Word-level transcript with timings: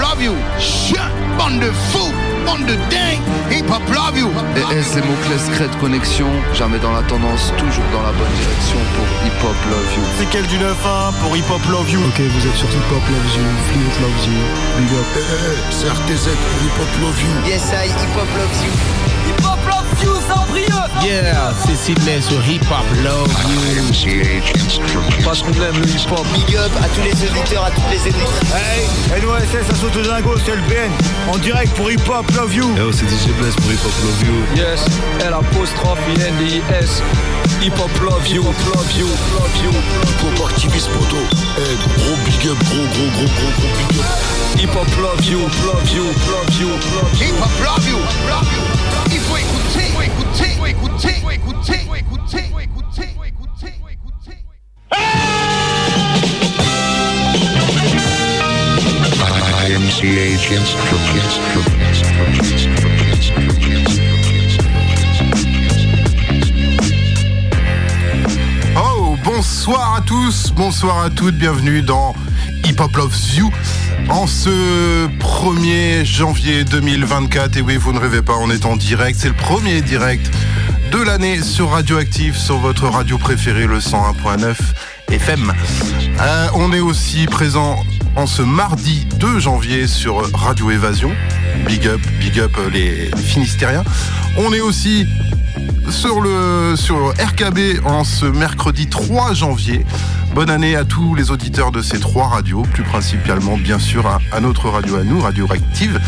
love 0.00 0.22
you. 0.22 0.34
Chut, 0.58 0.98
bande 1.38 1.60
de 1.60 1.70
fous, 1.90 2.12
de 2.42 2.74
dingue. 2.90 3.22
Hip 3.50 3.70
hop 3.70 3.82
love 3.94 4.18
you. 4.18 4.30
Et 4.56 4.78
S, 4.78 4.86
c'est 4.92 5.04
mon 5.04 5.14
clé 5.26 5.38
secret 5.38 5.68
de 5.68 5.76
connexion. 5.76 6.26
Jamais 6.54 6.78
dans 6.78 6.92
la 6.92 7.02
tendance, 7.02 7.52
toujours 7.56 7.84
dans 7.92 8.02
la 8.02 8.12
bonne 8.12 8.34
direction 8.40 8.78
pour 8.96 9.06
hip 9.26 9.38
hop 9.44 9.56
love 9.70 9.88
you. 9.96 10.02
C'est 10.18 10.28
quel 10.30 10.46
du 10.46 10.56
9-1 10.56 11.12
pour 11.22 11.36
hip 11.36 11.44
hop 11.50 11.62
love 11.70 11.90
you. 11.90 12.00
Ok, 12.00 12.20
vous 12.20 12.46
êtes 12.46 12.56
sur 12.56 12.68
hip 12.68 12.90
hop 12.90 13.02
love 13.10 13.30
you, 13.36 13.46
Fleet 13.70 13.94
loves 14.02 14.26
you, 14.26 14.38
big 14.78 14.92
up. 14.98 15.06
c'est 15.70 15.88
RTZ 15.88 16.24
pour 16.24 16.58
hip 16.64 16.76
hop 16.80 16.92
love 17.02 17.20
you. 17.20 17.50
Yes, 17.50 17.62
I 17.72 17.88
hip 17.88 18.14
hop 18.16 18.28
loves 18.36 18.64
you. 18.64 18.72
Hip 19.28 19.44
hop 19.44 19.60
love 19.70 20.02
you, 20.02 20.14
Cendrilleux. 20.28 20.68
Yeah, 21.02 21.52
c'est 21.66 21.76
Sidney 21.76 22.20
sur 22.20 22.38
hip 22.48 22.62
hop 22.70 22.86
love 23.04 23.30
you. 23.46 24.20
Parce 25.24 25.42
qu'on 25.42 25.52
aime 25.52 25.78
le 25.80 25.88
hip 25.88 26.10
hop. 26.10 26.26
Big 26.34 26.56
up 26.56 26.70
à 26.82 26.88
tous 26.88 27.02
les 27.02 27.28
auditeurs, 27.28 27.64
à 27.64 27.70
toutes 27.70 27.90
les 27.90 28.08
éditrices. 28.08 28.52
Hey, 28.54 29.20
NOSS, 29.20 29.66
ça 29.68 29.74
saute 29.74 30.02
dingo, 30.02 30.34
c'est 30.44 30.56
le 30.56 30.62
BN. 30.62 30.90
En 31.32 31.38
direct 31.38 31.72
pour 31.74 31.90
hip 31.90 32.00
hop 32.08 32.26
love 32.36 32.54
you. 32.54 32.74
Yo, 32.76 32.92
c'est 32.92 33.06
DJ 33.06 33.32
Bless 33.38 33.54
pour 33.56 33.72
hip 33.72 33.78
hop 33.84 33.92
love 34.04 34.22
you. 34.26 34.34
Yes, 34.56 34.84
L 35.20 35.34
apostrophe 35.34 36.00
I-N-D-I-S. 36.16 37.02
Hip 37.60 37.74
hop 37.78 37.90
love 38.00 38.26
you, 38.26 38.42
love 38.42 38.92
you, 38.96 39.06
love 39.38 39.56
you. 39.62 39.70
Hip 39.70 40.38
hop 40.38 40.50
activiste 40.50 40.88
poto. 40.90 41.16
Hey, 41.56 41.76
gros 41.96 42.16
big 42.24 42.50
up, 42.50 42.58
gros 42.64 42.86
gros 42.94 43.10
gros 43.16 43.30
gros 43.36 43.52
gros 43.58 43.72
big 43.78 43.98
up. 44.00 44.06
Hip 44.58 44.74
hop 44.74 44.88
love 45.00 45.24
you, 45.24 45.40
love 45.66 45.88
you, 45.94 46.04
love 46.30 46.52
you, 46.60 46.68
love 46.68 47.14
you. 47.20 47.26
Hip 47.26 47.36
hop 47.40 47.54
love 47.64 47.86
you, 47.88 47.98
love 48.28 48.48
you. 48.52 48.62
Il 49.12 49.20
faut 49.20 49.36
écouter, 49.36 49.92
faut 49.94 50.02
écouter, 50.02 50.50
faut 50.58 50.66
écouter, 50.66 51.14
faut 51.20 51.30
écouter, 51.30 51.78
faut 51.86 51.96
écouter, 51.96 52.44
faut 52.50 52.60
écouter, 52.60 53.08
faut 53.16 53.24
écouter, 53.24 53.72
faut 53.80 53.88
écouter. 53.88 55.41
Oh, 68.76 69.16
bonsoir 69.22 69.94
à 69.94 70.00
tous, 70.00 70.52
bonsoir 70.56 71.04
à 71.04 71.10
toutes, 71.10 71.36
bienvenue 71.36 71.82
dans 71.82 72.16
Hip 72.64 72.80
Hop 72.80 72.96
Loves 72.96 73.14
You 73.36 73.52
en 74.08 74.26
ce 74.26 75.06
1er 75.20 76.04
janvier 76.04 76.64
2024. 76.64 77.58
Et 77.58 77.60
oui, 77.60 77.76
vous 77.76 77.92
ne 77.92 78.00
rêvez 78.00 78.22
pas, 78.22 78.34
on 78.40 78.50
est 78.50 78.66
en 78.66 78.74
direct, 78.74 79.16
c'est 79.20 79.28
le 79.28 79.34
premier 79.34 79.82
direct 79.82 80.28
de 80.90 80.98
l'année 80.98 81.42
sur 81.42 81.70
Radioactive, 81.70 82.36
sur 82.36 82.58
votre 82.58 82.88
radio 82.88 83.18
préférée, 83.18 83.68
le 83.68 83.78
101.9 83.78 84.56
FM. 85.12 85.52
Euh, 86.20 86.48
on 86.54 86.72
est 86.72 86.80
aussi 86.80 87.26
présent 87.26 87.84
en 88.16 88.26
ce 88.26 88.42
mardi 88.42 89.06
2 89.18 89.38
janvier 89.38 89.86
sur 89.86 90.30
Radio 90.34 90.70
Évasion. 90.70 91.10
Big 91.66 91.86
up, 91.86 92.00
big 92.20 92.38
up 92.38 92.52
euh, 92.58 92.70
les, 92.70 93.10
les 93.10 93.22
Finistériens. 93.22 93.84
On 94.36 94.52
est 94.52 94.60
aussi 94.60 95.06
sur 95.90 96.20
le 96.20 96.74
sur 96.76 97.10
RKB 97.10 97.84
en 97.84 98.04
ce 98.04 98.26
mercredi 98.26 98.88
3 98.88 99.34
janvier. 99.34 99.84
Bonne 100.34 100.48
année 100.48 100.76
à 100.76 100.84
tous 100.86 101.14
les 101.14 101.30
auditeurs 101.30 101.72
de 101.72 101.82
ces 101.82 102.00
trois 102.00 102.28
radios, 102.28 102.62
plus 102.62 102.84
principalement 102.84 103.58
bien 103.58 103.78
sûr 103.78 104.06
à, 104.06 104.40
notre 104.40 104.70
radio 104.70 104.96
à 104.96 105.04
nous, 105.04 105.20
Radio 105.20 105.46
Active. 105.50 106.00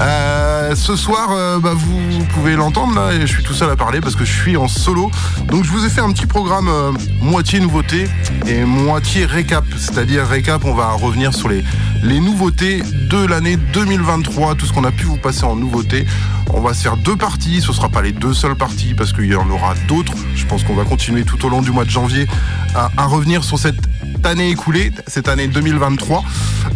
Euh, 0.00 0.76
ce 0.76 0.94
soir, 0.94 1.30
euh, 1.32 1.58
bah, 1.58 1.72
vous 1.74 2.24
pouvez 2.26 2.54
l'entendre 2.54 2.94
là, 2.94 3.12
et 3.12 3.22
je 3.22 3.26
suis 3.26 3.42
tout 3.42 3.54
seul 3.54 3.68
à 3.68 3.74
parler 3.74 4.00
parce 4.00 4.14
que 4.14 4.24
je 4.24 4.32
suis 4.32 4.56
en 4.56 4.68
solo. 4.68 5.10
Donc 5.48 5.64
je 5.64 5.70
vous 5.70 5.84
ai 5.84 5.88
fait 5.88 6.00
un 6.00 6.12
petit 6.12 6.26
programme 6.26 6.68
euh, 6.68 6.92
moitié 7.20 7.58
nouveauté 7.58 8.06
et 8.46 8.64
moitié 8.64 9.26
récap. 9.26 9.64
C'est-à-dire 9.76 10.24
récap, 10.26 10.64
on 10.64 10.74
va 10.74 10.92
revenir 10.92 11.34
sur 11.34 11.48
les, 11.48 11.64
les 12.02 12.20
nouveautés 12.20 12.82
de 13.10 13.26
l'année 13.26 13.56
2023, 13.56 14.54
tout 14.54 14.66
ce 14.66 14.72
qu'on 14.72 14.84
a 14.84 14.92
pu 14.92 15.04
vous 15.04 15.16
passer 15.16 15.44
en 15.44 15.56
nouveautés. 15.56 16.06
On 16.52 16.60
va 16.60 16.74
se 16.74 16.82
faire 16.82 16.96
deux 16.96 17.16
parties, 17.16 17.60
ce 17.60 17.68
ne 17.68 17.72
sera 17.72 17.88
pas 17.88 18.02
les 18.02 18.12
deux 18.12 18.34
seules 18.34 18.56
parties 18.56 18.94
parce 18.94 19.12
qu'il 19.12 19.26
y 19.26 19.34
en 19.34 19.48
aura 19.50 19.74
d'autres. 19.88 20.12
Je 20.34 20.46
pense 20.46 20.64
qu'on 20.64 20.74
va 20.74 20.84
continuer 20.84 21.24
tout 21.24 21.44
au 21.44 21.48
long 21.48 21.62
du 21.62 21.70
mois 21.70 21.84
de 21.84 21.90
janvier 21.90 22.26
à, 22.74 23.06
revenir 23.06 23.44
sur 23.44 23.58
cette 23.58 23.80
année 24.24 24.50
écoulée, 24.50 24.92
cette 25.06 25.28
année 25.28 25.48
2023. 25.48 26.24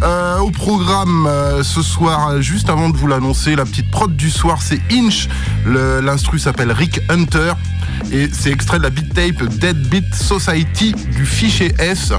Euh, 0.03 0.39
au 0.39 0.49
programme 0.49 1.27
euh, 1.27 1.63
ce 1.63 1.81
soir, 1.81 2.41
juste 2.41 2.69
avant 2.69 2.89
de 2.89 2.97
vous 2.97 3.07
l'annoncer, 3.07 3.55
la 3.55 3.65
petite 3.65 3.91
prod 3.91 4.15
du 4.15 4.29
soir, 4.29 4.61
c'est 4.61 4.81
Inch. 4.91 5.27
L'instru 5.65 6.39
s'appelle 6.39 6.71
Rick 6.71 7.01
Hunter 7.09 7.53
et 8.11 8.29
c'est 8.31 8.51
extrait 8.51 8.77
de 8.77 8.83
la 8.83 8.89
beat 8.89 9.13
tape 9.13 9.43
Dead 9.59 9.77
Beat 9.87 10.13
Society 10.15 10.93
du 10.93 11.25
fichier 11.25 11.73
S. 11.79 12.13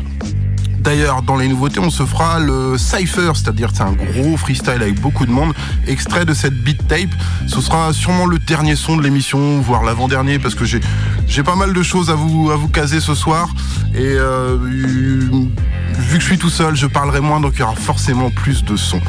D'ailleurs, 0.83 1.23
dans 1.23 1.37
les 1.37 1.47
nouveautés, 1.47 1.79
on 1.79 1.91
se 1.91 2.05
fera 2.05 2.41
le 2.41 2.77
Cypher, 2.77 3.33
c'est-à-dire 3.35 3.71
c'est 3.73 3.83
un 3.83 3.93
gros 3.93 4.37
freestyle 4.37 4.83
avec 4.83 5.01
beaucoup 5.01 5.27
de 5.27 5.31
monde, 5.31 5.55
extrait 5.87 6.25
de 6.25 6.35
cette 6.35 6.55
beat 6.55 6.89
tape. 6.89 7.11
Ce 7.47 7.61
sera 7.61 7.93
sûrement 7.93 8.27
le 8.27 8.41
dernier 8.41 8.75
son 8.75 8.97
de 8.97 9.03
l'émission, 9.03 9.61
voire 9.61 9.85
l'avant-dernier, 9.85 10.41
parce 10.41 10.57
que 10.57 10.65
j'ai 10.65 10.81
j'ai 11.33 11.43
pas 11.43 11.57
mal 11.57 11.73
de 11.73 11.83
choses 11.83 12.11
à 12.11 12.15
vous 12.15 12.51
à 12.51 12.57
vous 12.57 12.69
caser 12.69 13.01
ce 13.01 13.15
soir. 13.15 13.49
Et 13.95 14.01
euh, 14.03 14.59
vu 14.61 16.19
que 16.19 16.21
je 16.21 16.27
suis 16.27 16.37
tout 16.37 16.51
seul, 16.51 16.77
je 16.77 16.87
parlerai 16.87 17.21
moins, 17.21 17.41
donc 17.41 17.55
il 17.55 17.61
y 17.61 17.63
aura 17.63 17.75
forcément 17.75 18.31
plus 18.31 18.65
de 18.65 18.77
sons. 18.77 19.01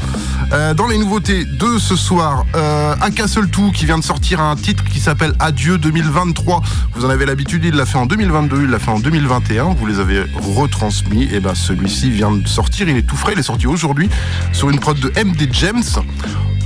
Euh, 0.54 0.74
dans 0.74 0.88
les 0.88 0.98
nouveautés 0.98 1.44
de 1.44 1.78
ce 1.78 1.98
soir, 1.98 2.46
euh, 2.56 2.96
Aka 3.02 3.26
Tout 3.52 3.72
qui 3.72 3.86
vient 3.86 3.98
de 3.98 4.04
sortir 4.06 4.40
un 4.40 4.56
titre 4.56 4.86
qui 4.86 5.02
s'appelle 5.02 5.34
Adieu 5.40 5.78
2023. 5.78 6.62
Vous 6.94 7.04
en 7.04 7.10
avez 7.10 7.26
l'habitude, 7.26 7.66
il 7.66 7.76
l'a 7.76 7.86
fait 7.86 7.98
en 7.98 8.06
2022, 8.06 8.64
il 8.64 8.70
l'a 8.70 8.80
fait 8.80 8.92
en 8.92 9.00
2021. 9.00 9.74
Vous 9.74 9.86
les 9.86 10.00
avez 10.00 10.24
retransmis. 10.56 11.28
Et 11.34 11.42
ben 11.42 11.56
celui-ci 11.56 12.10
vient 12.10 12.32
de 12.32 12.48
sortir, 12.48 12.88
il 12.88 12.96
est 12.96 13.02
tout 13.02 13.18
frais, 13.18 13.34
il 13.34 13.40
est 13.40 13.44
sorti 13.44 13.68
aujourd'hui 13.68 14.10
sur 14.54 14.70
une 14.70 14.80
prod 14.80 14.98
de 14.98 15.10
MD 15.22 15.50
James. 15.52 15.84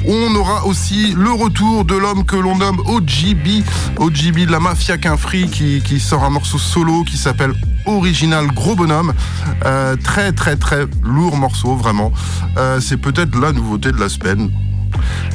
On 0.10 0.34
aura 0.36 0.66
aussi 0.66 1.14
le 1.18 1.32
retour 1.32 1.84
de 1.84 1.94
l'homme 1.94 2.24
que 2.24 2.38
l'on 2.38 2.56
nomme 2.56 2.80
OGB, 2.86 3.64
OGB 3.98 4.46
de 4.46 4.52
la 4.52 4.62
Mafia 4.62 4.98
qu'un 4.98 5.18
free 5.18 5.50
qui, 5.50 6.00
sort 6.00 6.24
un 6.24 6.30
morceau 6.30 6.58
solo 6.58 7.04
qui 7.04 7.18
s'appelle 7.18 7.54
Original 7.86 8.48
Gros 8.48 8.76
Bonhomme. 8.76 9.14
Euh, 9.66 9.98
très 10.02 10.32
très 10.32 10.56
très 10.56 10.86
lourd 11.04 11.36
morceau, 11.36 11.76
vraiment. 11.76 12.14
Euh, 12.58 12.80
C'est 12.80 12.96
peut-être 12.96 13.38
la 13.38 13.52
nouveauté 13.52 13.92
de 13.92 14.00
la 14.00 14.08
semaine. 14.08 14.50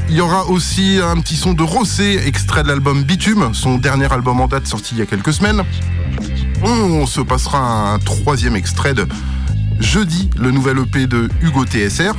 Il 0.08 0.14
y 0.14 0.22
aura 0.22 0.46
aussi 0.46 0.98
un 1.02 1.20
petit 1.20 1.36
son 1.36 1.52
de 1.52 1.62
Rossé, 1.62 2.20
extrait 2.24 2.62
de 2.62 2.68
l'album 2.68 3.02
Bitume, 3.02 3.50
son 3.52 3.76
dernier 3.76 4.10
album 4.10 4.40
en 4.40 4.48
date 4.48 4.66
sorti 4.66 4.94
il 4.94 4.98
y 5.00 5.02
a 5.02 5.06
quelques 5.06 5.34
semaines. 5.34 5.62
On 6.64 7.04
se 7.04 7.20
passera 7.20 7.92
un 7.92 7.98
troisième 7.98 8.56
extrait 8.56 8.94
de 8.94 9.06
Jeudi, 9.80 10.30
le 10.38 10.50
nouvel 10.50 10.78
EP 10.78 11.06
de 11.06 11.28
Hugo 11.42 11.66
TSR. 11.66 12.14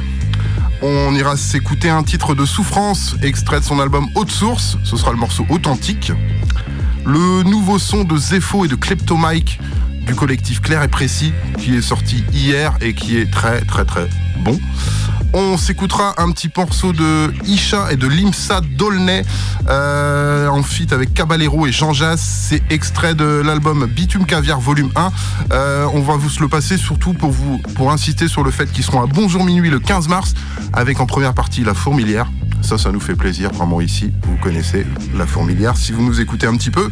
On 0.85 1.16
ira 1.16 1.38
s'écouter 1.38 1.89
un 1.89 2.03
titre 2.03 2.35
de 2.35 2.45
Souffrance, 2.45 3.16
extrait 3.23 3.61
de 3.61 3.63
son 3.63 3.79
album 3.79 4.09
Haute 4.16 4.31
Source, 4.31 4.77
ce 4.83 4.97
sera 4.97 5.11
le 5.11 5.17
morceau 5.17 5.45
Authentique. 5.47 6.11
Le 7.05 7.44
nouveau 7.44 7.79
son 7.79 8.03
de 8.03 8.17
Zepho 8.17 8.66
et 8.66 8.67
de 8.67 8.75
Kleptomike 8.75 9.61
du 10.05 10.13
collectif 10.13 10.59
Clair 10.59 10.83
et 10.83 10.89
Précis, 10.89 11.31
qui 11.57 11.73
est 11.73 11.81
sorti 11.81 12.25
hier 12.33 12.77
et 12.81 12.93
qui 12.93 13.16
est 13.16 13.31
très 13.31 13.61
très 13.61 13.85
très 13.85 14.09
bon. 14.39 14.59
On 15.35 15.57
s'écoutera 15.57 16.13
un 16.21 16.31
petit 16.31 16.49
morceau 16.55 16.94
de 16.94 17.33
Isha 17.45 17.91
et 17.91 17.95
de 17.95 18.07
Limsa 18.07 18.61
Dolnay 18.61 19.23
euh, 19.67 20.47
en 20.47 20.61
feat 20.61 20.94
avec 20.94 21.13
Caballero 21.16 21.66
et 21.66 21.71
Jean 21.71 21.91
Jass. 21.91 22.21
C'est 22.21 22.61
extrait 22.69 23.16
de 23.16 23.41
l'album 23.43 23.88
Bitume 23.88 24.25
Caviar 24.25 24.59
volume 24.59 24.91
1. 24.95 25.11
Euh, 25.51 25.88
on 25.93 26.01
va 26.01 26.17
vous 26.17 26.29
le 26.39 26.47
passer 26.47 26.77
surtout 26.77 27.13
pour 27.13 27.31
vous 27.31 27.57
pour 27.75 27.91
insister 27.91 28.27
sur 28.27 28.43
le 28.43 28.51
fait 28.51 28.72
qu'ils 28.72 28.83
seront 28.83 29.01
à 29.01 29.07
Bonjour 29.07 29.43
Minuit 29.43 29.72
le 29.72 29.79
15 29.79 30.07
mars 30.07 30.35
avec 30.72 30.99
en 30.99 31.07
première 31.07 31.33
partie 31.33 31.63
La 31.63 31.73
Fourmilière. 31.73 32.27
Ça, 32.63 32.78
ça 32.78 32.91
nous 32.94 33.01
fait 33.01 33.16
plaisir 33.16 33.51
vraiment 33.51 33.81
ici. 33.81 34.13
Vous 34.24 34.38
connaissez 34.38 34.88
La 35.18 35.28
Fourmilière 35.28 35.75
si 35.75 35.91
vous 35.91 36.01
nous 36.01 36.22
écoutez 36.22 36.47
un 36.47 36.56
petit 36.56 36.72
peu. 36.72 36.90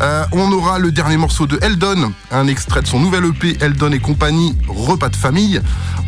Euh, 0.00 0.24
on 0.32 0.50
aura 0.50 0.80
le 0.80 0.90
dernier 0.90 1.16
morceau 1.16 1.46
de 1.46 1.58
Eldon, 1.62 2.12
un 2.32 2.48
extrait 2.48 2.82
de 2.82 2.88
son 2.88 2.98
nouvel 2.98 3.26
EP 3.26 3.56
Eldon 3.60 3.92
et 3.92 4.00
compagnie, 4.00 4.56
Repas 4.66 5.10
de 5.10 5.16
famille. 5.16 5.60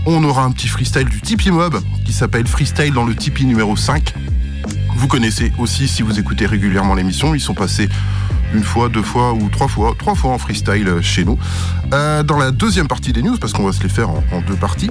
On 0.04 0.22
aura 0.24 0.42
un 0.42 0.50
petit 0.50 0.66
freestyle 0.66 1.08
du 1.08 1.20
Tipeee 1.20 1.52
Mob 1.52 1.80
qui 2.04 2.12
s'appelle 2.12 2.48
Freestyle 2.48 2.92
dans 2.92 3.04
le 3.04 3.14
Tipeee 3.14 3.46
numéro 3.46 3.76
5. 3.76 4.14
Vous 4.96 5.06
connaissez 5.06 5.52
aussi 5.58 5.86
si 5.86 6.02
vous 6.02 6.18
écoutez 6.18 6.46
régulièrement 6.46 6.94
l'émission, 6.94 7.36
ils 7.36 7.40
sont 7.40 7.54
passés 7.54 7.88
une 8.52 8.64
fois, 8.64 8.88
deux 8.88 9.02
fois 9.02 9.32
ou 9.32 9.48
trois 9.48 9.68
fois, 9.68 9.94
trois 9.96 10.16
fois 10.16 10.32
en 10.32 10.38
freestyle 10.38 10.90
chez 11.02 11.24
nous. 11.24 11.38
Euh, 11.92 12.24
dans 12.24 12.36
la 12.36 12.50
deuxième 12.50 12.88
partie 12.88 13.12
des 13.12 13.22
news, 13.22 13.36
parce 13.38 13.52
qu'on 13.52 13.64
va 13.64 13.72
se 13.72 13.82
les 13.82 13.88
faire 13.88 14.10
en 14.10 14.22
deux 14.46 14.56
parties, 14.56 14.90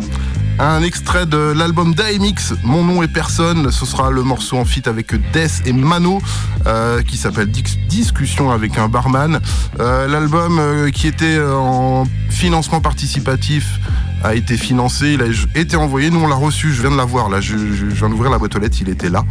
un 0.60 0.84
extrait 0.84 1.26
de 1.26 1.38
l'album 1.56 1.94
d'AMX, 1.96 2.54
Mon 2.64 2.84
nom 2.84 3.02
est 3.04 3.08
personne, 3.08 3.72
ce 3.72 3.86
sera 3.86 4.12
le 4.12 4.24
morceau 4.24 4.58
en 4.58 4.66
feat 4.66 4.88
avec 4.88 5.14
Death 5.32 5.62
et 5.66 5.74
Mano, 5.74 6.22
euh, 6.68 7.02
qui 7.02 7.18
s'appelle 7.18 7.50
Discussion 7.90 8.52
avec 8.52 8.78
un 8.78 8.88
barman. 8.88 9.40
Euh, 9.80 10.08
L'album 10.08 10.60
euh, 10.60 10.90
qui 10.92 11.08
était 11.08 11.40
en 11.44 12.06
financement 12.30 12.82
participatif 12.82 13.80
a 14.24 14.36
été 14.36 14.56
financé, 14.56 15.14
il 15.14 15.22
a 15.22 15.60
été 15.60 15.76
envoyé, 15.76 16.10
nous 16.10 16.20
on 16.22 16.28
l'a 16.28 16.36
reçu, 16.36 16.72
je 16.72 16.82
viens 16.82 16.92
de 16.92 16.96
l'avoir 16.96 17.30
là, 17.30 17.42
je, 17.42 17.58
je- 17.58 17.86
viens 17.88 18.10
d'ouvrir 18.10 18.32
la 18.32 18.38
boîte 18.38 18.56
aux 18.56 18.60
lettres, 18.60 18.78
il 18.80 18.88
était 18.90 19.10
là. 19.10 19.26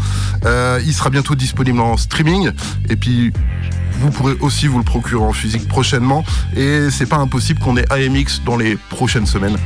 Il 0.84 0.92
sera 0.92 1.08
bientôt 1.08 1.34
disponible 1.34 1.80
en 1.80 1.96
streaming, 1.96 2.50
et 2.90 2.96
puis 2.96 3.32
vous 4.00 4.10
pourrez 4.10 4.34
aussi 4.40 4.66
vous 4.66 4.78
le 4.78 4.84
procurer 4.84 5.22
en 5.22 5.32
physique 5.32 5.68
prochainement, 5.68 6.24
et 6.56 6.90
c'est 6.90 7.06
pas 7.06 7.16
impossible 7.16 7.60
qu'on 7.60 7.76
ait 7.76 7.90
AMX 7.90 8.42
dans 8.44 8.56
les 8.56 8.76
prochaines 8.76 9.26
semaines, 9.26 9.56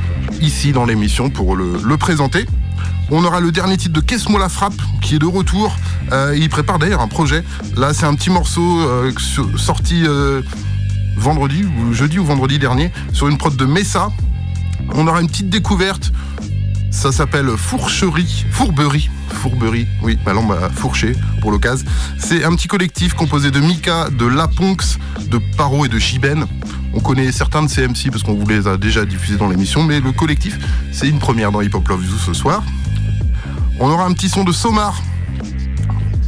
ici 0.41 0.71
dans 0.71 0.85
l'émission 0.85 1.29
pour 1.29 1.55
le, 1.55 1.97
présenter. 1.97 2.45
On 3.09 3.23
aura 3.23 3.39
le 3.39 3.51
dernier 3.51 3.77
titre 3.77 3.93
de 3.93 4.01
Qu'est-ce 4.01 4.31
la 4.37 4.49
frappe 4.49 4.75
qui 5.01 5.15
est 5.15 5.19
de 5.19 5.25
retour. 5.25 5.75
Euh, 6.11 6.35
il 6.37 6.49
prépare 6.49 6.77
d'ailleurs 6.77 7.01
un 7.01 7.07
projet. 7.07 7.43
Là, 7.75 7.93
c'est 7.93 8.05
un 8.05 8.13
petit 8.13 8.29
morceau 8.29 8.81
euh, 8.81 9.11
sorti 9.55 10.03
euh, 10.05 10.41
vendredi, 11.15 11.63
ou 11.63 11.93
jeudi 11.93 12.19
ou 12.19 12.25
vendredi 12.25 12.59
dernier, 12.59 12.91
sur 13.13 13.27
une 13.29 13.37
prod 13.37 13.55
de 13.55 13.65
Messa. 13.65 14.09
On 14.93 15.07
aura 15.07 15.21
une 15.21 15.27
petite 15.27 15.49
découverte. 15.49 16.11
Ça 16.91 17.11
s'appelle 17.11 17.49
Fourcherie, 17.57 18.45
Fourberie. 18.51 19.09
Fourberie, 19.29 19.87
oui, 20.01 20.17
ma 20.25 20.33
langue 20.33 20.47
m'a 20.47 20.69
fourché 20.69 21.13
pour 21.41 21.51
l'occasion. 21.51 21.85
C'est 22.17 22.43
un 22.43 22.55
petit 22.55 22.67
collectif 22.67 23.13
composé 23.13 23.51
de 23.51 23.59
Mika, 23.59 24.09
de 24.09 24.25
Laponx, 24.25 24.97
de 25.29 25.39
Paro 25.57 25.85
et 25.85 25.89
de 25.89 25.99
Jiben. 25.99 26.45
On 26.93 26.99
connaît 26.99 27.31
certains 27.31 27.61
de 27.61 27.67
ces 27.67 27.87
MC 27.87 28.09
parce 28.09 28.23
qu'on 28.23 28.33
vous 28.33 28.47
les 28.47 28.67
a 28.67 28.77
déjà 28.77 29.05
diffusés 29.05 29.37
dans 29.37 29.49
l'émission, 29.49 29.83
mais 29.83 29.99
le 29.99 30.11
collectif, 30.11 30.57
c'est 30.91 31.07
une 31.07 31.19
première 31.19 31.51
dans 31.51 31.61
Hip 31.61 31.71
Hop 31.73 31.87
Love 31.87 32.03
You 32.03 32.17
ce 32.17 32.33
soir. 32.33 32.63
On 33.79 33.89
aura 33.89 34.05
un 34.05 34.13
petit 34.13 34.29
son 34.29 34.43
de 34.43 34.51
Somar 34.51 34.99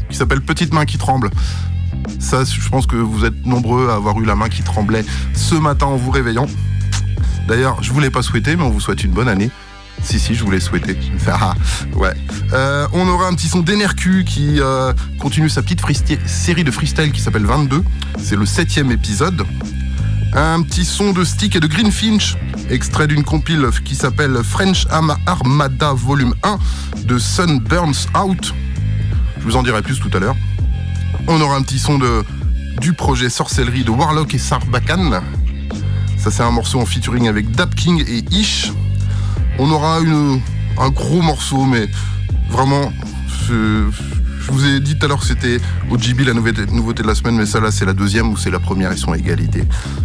qui 0.09 0.17
s'appelle 0.17 0.41
Petite 0.41 0.73
main 0.73 0.85
qui 0.85 0.97
tremble. 0.97 1.29
Ça, 2.19 2.43
je 2.43 2.69
pense 2.69 2.85
que 2.85 2.95
vous 2.95 3.25
êtes 3.25 3.45
nombreux 3.45 3.89
à 3.89 3.95
avoir 3.95 4.19
eu 4.19 4.25
la 4.25 4.35
main 4.35 4.49
qui 4.49 4.61
tremblait 4.61 5.05
ce 5.33 5.55
matin 5.55 5.87
en 5.87 5.95
vous 5.95 6.11
réveillant. 6.11 6.47
D'ailleurs, 7.47 7.81
je 7.81 7.91
vous 7.91 7.99
l'ai 7.99 8.11
pas 8.11 8.21
souhaité, 8.21 8.55
mais 8.55 8.63
on 8.63 8.69
vous 8.69 8.79
souhaite 8.79 9.03
une 9.03 9.11
bonne 9.11 9.27
année. 9.27 9.49
Si, 10.01 10.19
si, 10.19 10.35
je 10.35 10.43
vous 10.43 10.51
l'ai 10.51 10.59
souhaité. 10.59 10.97
Ah, 11.27 11.53
ouais. 11.95 12.13
Euh, 12.53 12.87
on 12.91 13.07
aura 13.07 13.27
un 13.27 13.33
petit 13.33 13.47
son 13.47 13.59
d'Enercu 13.59 14.23
qui 14.25 14.59
euh, 14.59 14.93
continue 15.19 15.49
sa 15.49 15.61
petite 15.61 15.81
série 16.27 16.63
de 16.63 16.71
freestyle 16.71 17.11
qui 17.11 17.21
s'appelle 17.21 17.45
22. 17.45 17.83
C'est 18.17 18.35
le 18.35 18.45
septième 18.45 18.91
épisode. 18.91 19.45
Un 20.33 20.61
petit 20.61 20.85
son 20.85 21.11
de 21.11 21.23
Stick 21.23 21.55
et 21.55 21.59
de 21.59 21.67
Greenfinch, 21.67 22.35
extrait 22.69 23.07
d'une 23.07 23.23
compile 23.23 23.67
qui 23.83 23.95
s'appelle 23.95 24.37
French 24.43 24.85
Armada 25.25 25.93
Volume 25.93 26.35
1 26.43 26.57
de 27.05 27.17
Sun 27.17 27.59
Burns 27.59 28.07
Out. 28.15 28.53
Je 29.39 29.43
vous 29.43 29.55
en 29.55 29.63
dirai 29.63 29.81
plus 29.81 29.99
tout 29.99 30.11
à 30.13 30.19
l'heure. 30.19 30.35
On 31.27 31.39
aura 31.41 31.55
un 31.55 31.61
petit 31.61 31.79
son 31.79 31.97
de, 31.97 32.23
du 32.79 32.93
projet 32.93 33.29
Sorcellerie 33.29 33.83
de 33.83 33.91
Warlock 33.91 34.33
et 34.33 34.39
Sarbacane. 34.39 35.21
Ça, 36.17 36.31
c'est 36.31 36.43
un 36.43 36.51
morceau 36.51 36.79
en 36.79 36.85
featuring 36.85 37.27
avec 37.27 37.51
Dap 37.51 37.73
King 37.75 38.03
et 38.07 38.23
Ish. 38.31 38.71
On 39.59 39.69
aura 39.71 39.97
un 39.97 40.89
gros 40.89 41.21
morceau, 41.21 41.65
mais 41.65 41.89
vraiment, 42.49 42.93
je, 43.47 43.83
vous 44.47 44.65
ai 44.65 44.79
dit 44.79 44.97
tout 44.97 45.05
à 45.05 45.09
l'heure 45.09 45.19
que 45.19 45.25
c'était 45.25 45.59
OGB 45.91 46.21
la 46.21 46.33
nouveauté, 46.33 46.65
nouveauté 46.67 47.03
de 47.03 47.07
la 47.07 47.13
semaine, 47.13 47.35
mais 47.35 47.45
ça 47.45 47.59
là, 47.59 47.69
c'est 47.69 47.85
la 47.85 47.93
deuxième 47.93 48.29
ou 48.31 48.37
c'est 48.37 48.49
la 48.49 48.59
première, 48.59 48.93
ils 48.93 48.97
sont 48.97 49.11
à 49.11 49.17
égalité. 49.17 49.63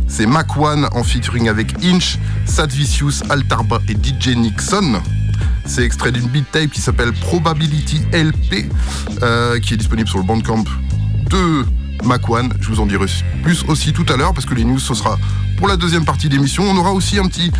C'est 0.09 0.27
Mac 0.27 0.57
One 0.57 0.89
en 0.93 1.05
featuring 1.05 1.49
avec 1.49 1.73
Inch, 1.85 2.19
Sad 2.47 2.73
Vicious, 2.73 3.23
Altarba 3.31 3.79
et 3.89 3.93
DJ 3.93 4.37
Nixon. 4.37 5.01
C'est 5.67 5.85
extrait 5.85 6.11
d'une 6.11 6.27
beat 6.27 6.51
tape 6.51 6.71
qui 6.71 6.81
s'appelle 6.81 7.13
Probability 7.13 8.01
LP, 8.13 8.69
euh, 9.23 9.61
qui 9.61 9.75
est 9.75 9.79
disponible 9.79 10.09
sur 10.09 10.19
le 10.19 10.25
Bandcamp 10.25 10.65
de 11.31 11.65
Mac 12.05 12.29
One. 12.29 12.53
Je 12.61 12.69
vous 12.69 12.81
en 12.81 12.87
dirai 12.87 13.07
plus 13.45 13.65
aussi 13.69 13.93
tout 13.93 14.07
à 14.09 14.17
l'heure 14.17 14.35
parce 14.35 14.47
que 14.47 14.55
les 14.55 14.65
news, 14.65 14.81
ce 14.81 14.95
sera 14.95 15.17
pour 15.57 15.69
la 15.69 15.77
deuxième 15.77 16.05
partie 16.05 16.29
d'émission. 16.29 16.65
On 16.69 16.77
aura 16.77 16.93
aussi 16.93 17.19
un 17.19 17.27
petit 17.27 17.51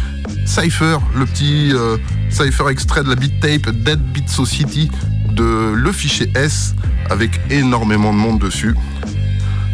Cypher, 0.47 0.99
le 1.15 1.27
petit 1.27 1.73
euh, 1.73 1.97
Cypher 2.31 2.69
extrait 2.71 3.03
de 3.03 3.09
la 3.09 3.15
beat 3.15 3.41
tape 3.41 3.71
Dead 3.71 4.01
Beat 4.13 4.29
Society 4.29 4.91
de 5.31 5.73
le 5.75 5.93
fichier 5.93 6.31
S 6.35 6.75
avec 7.11 7.41
énormément 7.51 8.13
de 8.13 8.19
monde 8.19 8.39
dessus. 8.39 8.75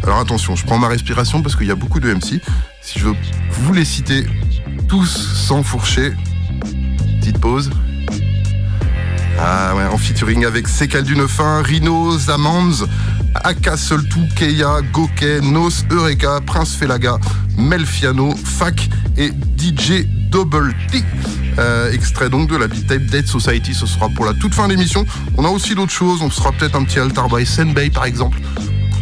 Alors 0.03 0.19
attention, 0.19 0.55
je 0.55 0.65
prends 0.65 0.79
ma 0.79 0.87
respiration 0.87 1.41
parce 1.41 1.55
qu'il 1.55 1.67
y 1.67 1.71
a 1.71 1.75
beaucoup 1.75 1.99
de 1.99 2.11
MC. 2.11 2.41
Si 2.81 2.99
je 2.99 3.05
veux 3.05 3.15
vous 3.51 3.73
les 3.73 3.85
citer 3.85 4.25
tous 4.87 5.07
sans 5.07 5.63
fourcher, 5.63 6.13
petite 7.19 7.39
pause. 7.39 7.69
Ah 9.43 9.73
ouais, 9.75 9.85
en 9.85 9.97
featuring 9.97 10.45
avec 10.45 10.67
Sekal 10.67 11.03
du 11.03 11.15
Neufin, 11.15 11.63
Rhino, 11.63 12.15
Zamans, 12.15 12.85
Aka 13.33 13.75
Soltu, 13.75 14.19
Keia, 14.35 14.81
Goke, 14.93 15.41
Nos, 15.41 15.83
Eureka, 15.89 16.41
Prince 16.45 16.75
Felaga, 16.75 17.17
Melfiano, 17.57 18.35
Fac 18.35 18.87
et 19.17 19.31
DJ 19.57 20.05
Double 20.29 20.75
T. 20.91 21.03
Euh, 21.57 21.91
extrait 21.91 22.29
donc 22.29 22.49
de 22.49 22.55
la 22.55 22.67
beat 22.67 22.85
tape 22.85 23.01
Dead 23.07 23.25
Society, 23.25 23.73
ce 23.73 23.87
sera 23.87 24.09
pour 24.09 24.25
la 24.25 24.35
toute 24.35 24.53
fin 24.53 24.67
de 24.67 24.73
l'émission. 24.73 25.07
On 25.37 25.43
a 25.43 25.49
aussi 25.49 25.73
d'autres 25.73 25.91
choses, 25.91 26.21
on 26.21 26.29
sera 26.29 26.51
peut-être 26.51 26.75
un 26.75 26.83
petit 26.83 26.99
altar 26.99 27.27
by 27.27 27.43
Senbei 27.43 27.89
par 27.89 28.05
exemple. 28.05 28.39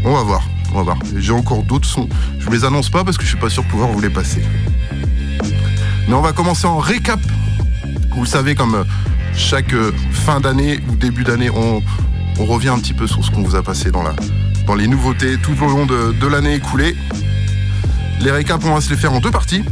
On 0.06 0.14
va 0.14 0.24
voir, 0.24 0.44
on 0.72 0.78
va 0.78 0.84
voir. 0.84 1.00
J'ai 1.18 1.34
encore 1.34 1.64
d'autres 1.64 1.90
sons. 1.90 2.08
Je 2.40 2.46
vous 2.46 2.52
les 2.54 2.64
annonce 2.64 2.90
pas 2.90 3.04
parce 3.04 3.18
que 3.18 3.24
je 3.24 3.30
suis 3.30 3.38
pas 3.38 3.50
sûr 3.50 3.64
de 3.64 3.68
pouvoir 3.68 3.90
vous 3.90 4.00
les 4.00 4.10
passer. 4.10 4.42
Mais 6.08 6.14
on 6.14 6.22
va 6.22 6.32
commencer 6.32 6.66
en 6.66 6.78
récap. 6.78 7.20
Vous 8.16 8.22
le 8.22 8.28
savez, 8.28 8.56
comme 8.56 8.76
euh, 8.76 8.84
chaque 9.36 9.74
euh, 9.74 9.92
fin 10.12 10.40
d'année 10.40 10.80
ou 10.90 10.96
début 10.96 11.24
d'année, 11.24 11.50
on, 11.50 11.82
revient 12.40 12.70
un 12.70 12.80
petit 12.80 12.94
peu 12.94 13.06
sur 13.06 13.24
ce 13.26 13.32
qu'on 13.32 13.44
vous 13.44 13.56
a 13.56 13.64
passé 13.64 13.92
dans, 13.92 14.04
les 14.76 14.88
nouveautés 14.88 15.38
tout 15.38 15.52
au 15.62 15.68
long 15.68 15.86
de, 15.86 16.28
l'année 16.28 16.56
écoulée. 16.56 16.96
Les 18.22 18.32
récaps, 18.32 18.64
on 18.66 18.74
va 18.74 18.82
se 18.82 18.90
les 18.90 18.96
faire 18.96 19.12
en 19.12 19.20
deux 19.20 19.32
parties. 19.32 19.64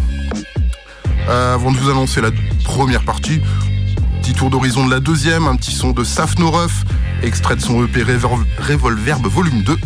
Euh, 1.30 1.56
avant 1.56 1.72
de 1.72 1.78
vous 1.78 1.90
annoncer 1.90 2.20
la 2.20 2.32
première 2.66 3.04
partie, 3.04 3.40
petit 4.22 4.34
tour 4.34 4.50
d'horizon 4.50 4.86
de 4.86 4.92
la 4.92 5.00
deuxième, 5.00 5.48
un 5.48 5.56
petit 5.56 5.72
son 5.72 5.92
de 5.92 6.04
Safno 6.04 6.52
Ruff, 6.52 6.84
extrait 7.24 7.56
de 7.56 7.62
son 7.62 7.86
EP 7.86 8.04
Revol- 8.04 8.46
Revolverb 8.60 9.26
Volume 9.28 9.64
2. 9.64 9.78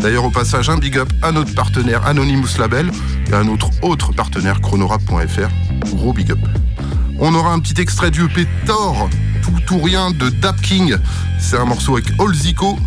D'ailleurs, 0.00 0.24
au 0.24 0.30
passage, 0.30 0.70
un 0.70 0.78
big 0.78 0.96
up 0.96 1.12
à 1.22 1.32
notre 1.32 1.54
partenaire 1.54 2.06
Anonymous 2.06 2.58
Label 2.58 2.90
et 3.30 3.34
à 3.34 3.42
notre 3.42 3.70
autre 3.82 4.12
partenaire 4.12 4.60
chronorap.fr. 4.60 5.94
Gros 5.94 6.12
big 6.12 6.30
up. 6.30 6.38
On 7.20 7.34
aura 7.34 7.52
un 7.52 7.58
petit 7.58 7.80
extrait 7.80 8.12
du 8.12 8.26
EP 8.26 8.46
Thor, 8.64 9.10
tout 9.42 9.74
ou 9.74 9.80
rien 9.80 10.12
de 10.12 10.28
Dap 10.28 10.60
King. 10.60 10.94
C'est 11.40 11.56
un 11.56 11.64
morceau 11.64 11.96
avec 11.96 12.06
Olzico. 12.20 12.78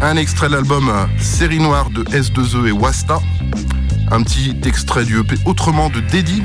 Un 0.00 0.16
extrait 0.16 0.48
de 0.48 0.54
l'album 0.54 0.88
euh, 0.88 1.04
Série 1.18 1.58
Noire 1.58 1.90
de 1.90 2.04
S2E 2.04 2.68
et 2.68 2.72
Wasta. 2.72 3.18
Un 4.12 4.22
petit 4.22 4.56
extrait 4.64 5.04
du 5.04 5.18
EP 5.18 5.34
Autrement 5.46 5.90
de 5.90 5.98
Deddy. 5.98 6.44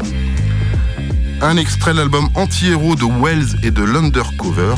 Un 1.41 1.57
extrait 1.57 1.93
de 1.93 1.99
l'album 1.99 2.29
Anti-Héros 2.33 2.95
de 2.95 3.05
Wells 3.05 3.55
et 3.61 3.69
de 3.69 3.83
l'Undercover. 3.83 4.73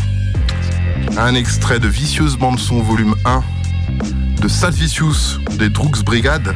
Un 1.18 1.33
extrait 1.33 1.80
de 1.80 1.88
Vicieuse 1.88 2.36
Bande 2.36 2.59
Son 2.59 2.81
volume 2.81 3.15
1 3.24 3.41
de 4.41 4.50
Sad 4.50 4.74
Vicious 4.74 5.39
des 5.57 5.69
Droogs 5.69 6.03
Brigade. 6.03 6.53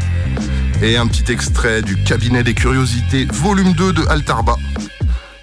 Et 0.81 0.97
un 0.97 1.07
petit 1.07 1.31
extrait 1.31 1.81
du 1.81 1.95
Cabinet 2.03 2.43
des 2.43 2.53
Curiosités 2.53 3.25
volume 3.31 3.71
2 3.71 3.93
de 3.93 4.05
Altarba. 4.09 4.57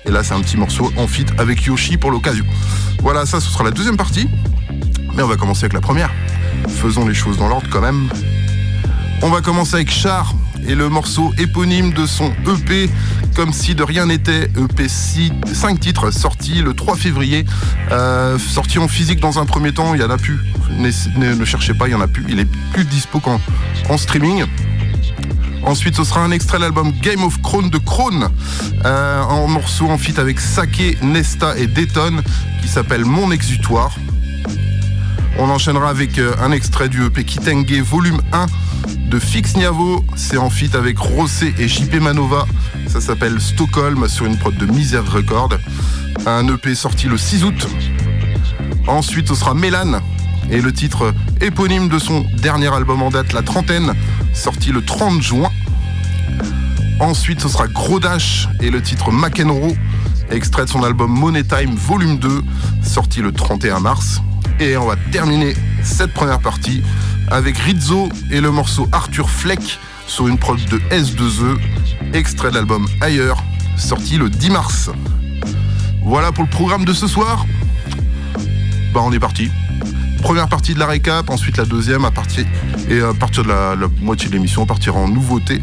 Et 0.07 0.11
là, 0.11 0.23
c'est 0.23 0.35
un 0.35 0.41
petit 0.41 0.57
morceau 0.57 0.93
en 0.97 1.07
feat 1.07 1.33
avec 1.39 1.65
Yoshi 1.65 1.97
pour 1.97 2.11
l'occasion. 2.11 2.45
Voilà, 3.01 3.27
ça, 3.27 3.41
ce 3.41 3.51
sera 3.51 3.65
la 3.65 3.71
deuxième 3.71 3.97
partie. 3.97 4.29
Mais 5.15 5.23
on 5.23 5.29
va 5.29 5.37
commencer 5.37 5.65
avec 5.65 5.73
la 5.73 5.81
première. 5.81 6.13
Faisons 6.69 7.07
les 7.07 7.15
choses 7.15 7.39
dans 7.39 7.49
l'ordre 7.49 7.69
quand 7.71 7.81
même. 7.81 8.09
On 9.23 9.31
va 9.31 9.41
commencer 9.41 9.77
avec 9.77 9.91
Char 9.91 10.35
et 10.69 10.75
le 10.75 10.89
morceau 10.89 11.33
éponyme 11.39 11.93
de 11.93 12.07
son 12.07 12.33
EP, 12.47 12.91
comme 13.35 13.53
si 13.53 13.75
de 13.75 13.83
rien 13.83 14.07
n'était. 14.07 14.51
EP 14.57 14.89
5 14.89 15.81
titres 15.81 16.11
sorti 16.11 16.61
le 16.61 16.75
3 16.75 16.97
février. 16.97 17.45
Euh, 17.93 18.39
sorti 18.39 18.79
en 18.79 18.89
physique 18.89 19.21
dans 19.21 19.39
un 19.39 19.47
premier 19.47 19.73
temps, 19.73 19.95
il 19.95 20.01
y 20.01 20.05
en 20.05 20.11
a 20.11 20.19
plus. 20.19 20.39
Ne, 20.79 21.45
cherchez 21.45 21.75
pas, 21.75 21.89
il 21.89 21.93
y 21.93 21.95
en 21.95 22.01
a 22.01 22.09
plus. 22.09 22.25
Il 22.29 22.41
est 22.41 22.49
plus 22.73 22.85
dispo 22.85 23.21
qu'en 23.21 23.41
en 23.89 23.97
streaming. 23.97 24.45
Ensuite, 25.67 25.97
ce 25.97 26.05
sera 26.05 26.23
un 26.23 26.31
extrait 26.31 26.59
de 26.59 26.63
l'album 26.63 26.93
Game 27.03 27.25
of 27.25 27.43
Crown 27.43 27.69
de 27.69 27.79
Krone, 27.79 28.29
euh, 28.85 29.23
en 29.23 29.49
morceau 29.49 29.87
en 29.89 29.99
feat 29.99 30.21
avec 30.21 30.39
Sake, 30.39 30.97
Nesta 31.03 31.59
et 31.59 31.67
Dayton, 31.67 32.23
qui 32.63 32.69
s'appelle 32.69 33.05
Mon 33.05 33.33
Exutoire. 33.33 33.93
On 35.41 35.51
enchaînera 35.51 35.91
avec 35.91 36.19
euh, 36.19 36.35
un 36.41 36.53
extrait 36.53 36.89
du 36.89 37.05
EP 37.05 37.25
Kitenge 37.25 37.81
volume 37.81 38.21
1 38.33 38.47
de 39.11 39.19
Fix 39.19 39.57
Niavo. 39.57 40.05
C'est 40.15 40.37
en 40.37 40.51
feat 40.51 40.77
avec 40.77 40.99
Rossé 40.99 41.53
et 41.59 41.67
JP 41.67 41.97
Manova. 41.97 42.47
Ça 42.87 43.01
s'appelle 43.01 43.41
Stockholm 43.41 44.09
sur 44.09 44.25
une 44.25 44.39
prod 44.39 44.57
de 44.57 44.67
Misère 44.67 45.11
Record. 45.11 45.51
Un 46.27 46.47
EP 46.47 46.77
sorti 46.77 47.09
le 47.09 47.19
6 47.19 47.43
août. 47.43 47.67
Ensuite, 48.87 49.27
ce 49.27 49.35
sera 49.35 49.53
Mélan 49.53 50.01
et 50.51 50.61
le 50.61 50.73
titre 50.73 51.13
éponyme 51.41 51.89
de 51.89 51.99
son 51.99 52.25
dernier 52.39 52.73
album 52.73 53.03
en 53.03 53.11
date, 53.11 53.33
La 53.33 53.43
Trentaine, 53.43 53.95
sorti 54.37 54.71
le 54.71 54.85
30 54.85 55.23
juin. 55.23 55.51
Ensuite, 57.01 57.41
ce 57.41 57.49
sera 57.49 57.67
Gros 57.67 57.99
Dash 57.99 58.49
et 58.61 58.71
le 58.71 58.83
titre 58.83 59.11
McEnroe, 59.11 59.75
extrait 60.31 60.65
de 60.65 60.71
son 60.71 60.85
album 60.85 61.11
Money 61.11 61.43
Time 61.43 61.75
Volume 61.75 62.19
2, 62.19 62.43
sorti 62.83 63.23
le 63.23 63.33
31 63.33 63.81
mars. 63.81 64.21
Et 64.61 64.77
on 64.77 64.87
va 64.87 64.97
terminer 65.11 65.55
cette 65.83 66.13
première 66.13 66.41
partie 66.41 66.83
avec 67.29 67.59
Rizzo 67.59 68.09
et 68.31 68.41
le 68.41 68.51
morceau 68.51 68.89
Arthur 68.93 69.29
Fleck 69.29 69.79
sur 70.07 70.29
une 70.29 70.39
prod 70.39 70.59
de 70.67 70.79
S2E, 70.91 71.59
extrait 72.13 72.51
de 72.51 72.55
l'album 72.55 72.87
Ailleurs, 73.01 73.43
sorti 73.77 74.19
le 74.19 74.31
10 74.31 74.51
mars. 74.51 74.91
Voilà 76.05 76.31
pour 76.31 76.45
le 76.45 76.51
programme 76.51 76.85
de 76.85 76.93
ce 76.93 77.07
soir. 77.07 77.47
Bah 78.93 79.01
on 79.03 79.13
est 79.13 79.19
parti. 79.19 79.51
Première 80.23 80.49
partie 80.49 80.75
de 80.75 80.79
la 80.79 80.87
récap, 80.87 81.31
ensuite 81.31 81.57
la 81.57 81.65
deuxième 81.65 82.05
à 82.05 82.11
partir 82.11 82.45
et 82.89 83.01
à 83.01 83.15
partir 83.15 83.45
de 83.45 83.49
la, 83.49 83.77
moitié 84.01 84.29
de 84.29 84.35
l'émission, 84.35 84.63
on 84.63 84.67
partira 84.67 84.99
en 84.99 85.09
nouveauté. 85.09 85.63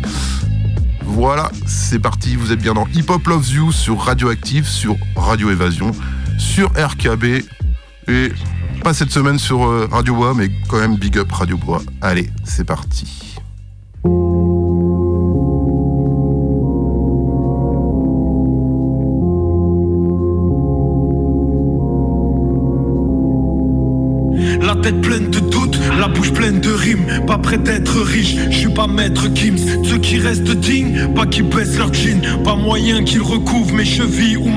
Voilà, 1.04 1.52
c'est 1.68 2.00
parti, 2.00 2.36
vous 2.36 2.52
êtes 2.52 2.62
bien 2.62 2.74
dans 2.74 2.88
Hip 2.94 3.06
Hop 3.10 3.28
Loves 3.28 3.52
You 3.52 3.72
sur 3.72 4.00
Radioactive, 4.00 4.68
sur 4.68 4.96
Radio 5.16 5.52
Évasion, 5.52 5.92
sur 6.38 6.70
RKB. 6.70 7.44
Et 8.08 8.32
pas 8.84 8.94
cette 8.94 9.12
semaine 9.12 9.40
sur 9.40 9.66
euh, 9.66 9.88
Radio 9.92 10.16
Bois, 10.16 10.34
mais 10.36 10.50
quand 10.68 10.80
même 10.80 10.98
big 10.98 11.18
up 11.18 11.32
Radio 11.32 11.58
Bois. 11.58 11.82
Allez, 12.02 12.30
c'est 12.44 12.66
parti. 12.66 13.33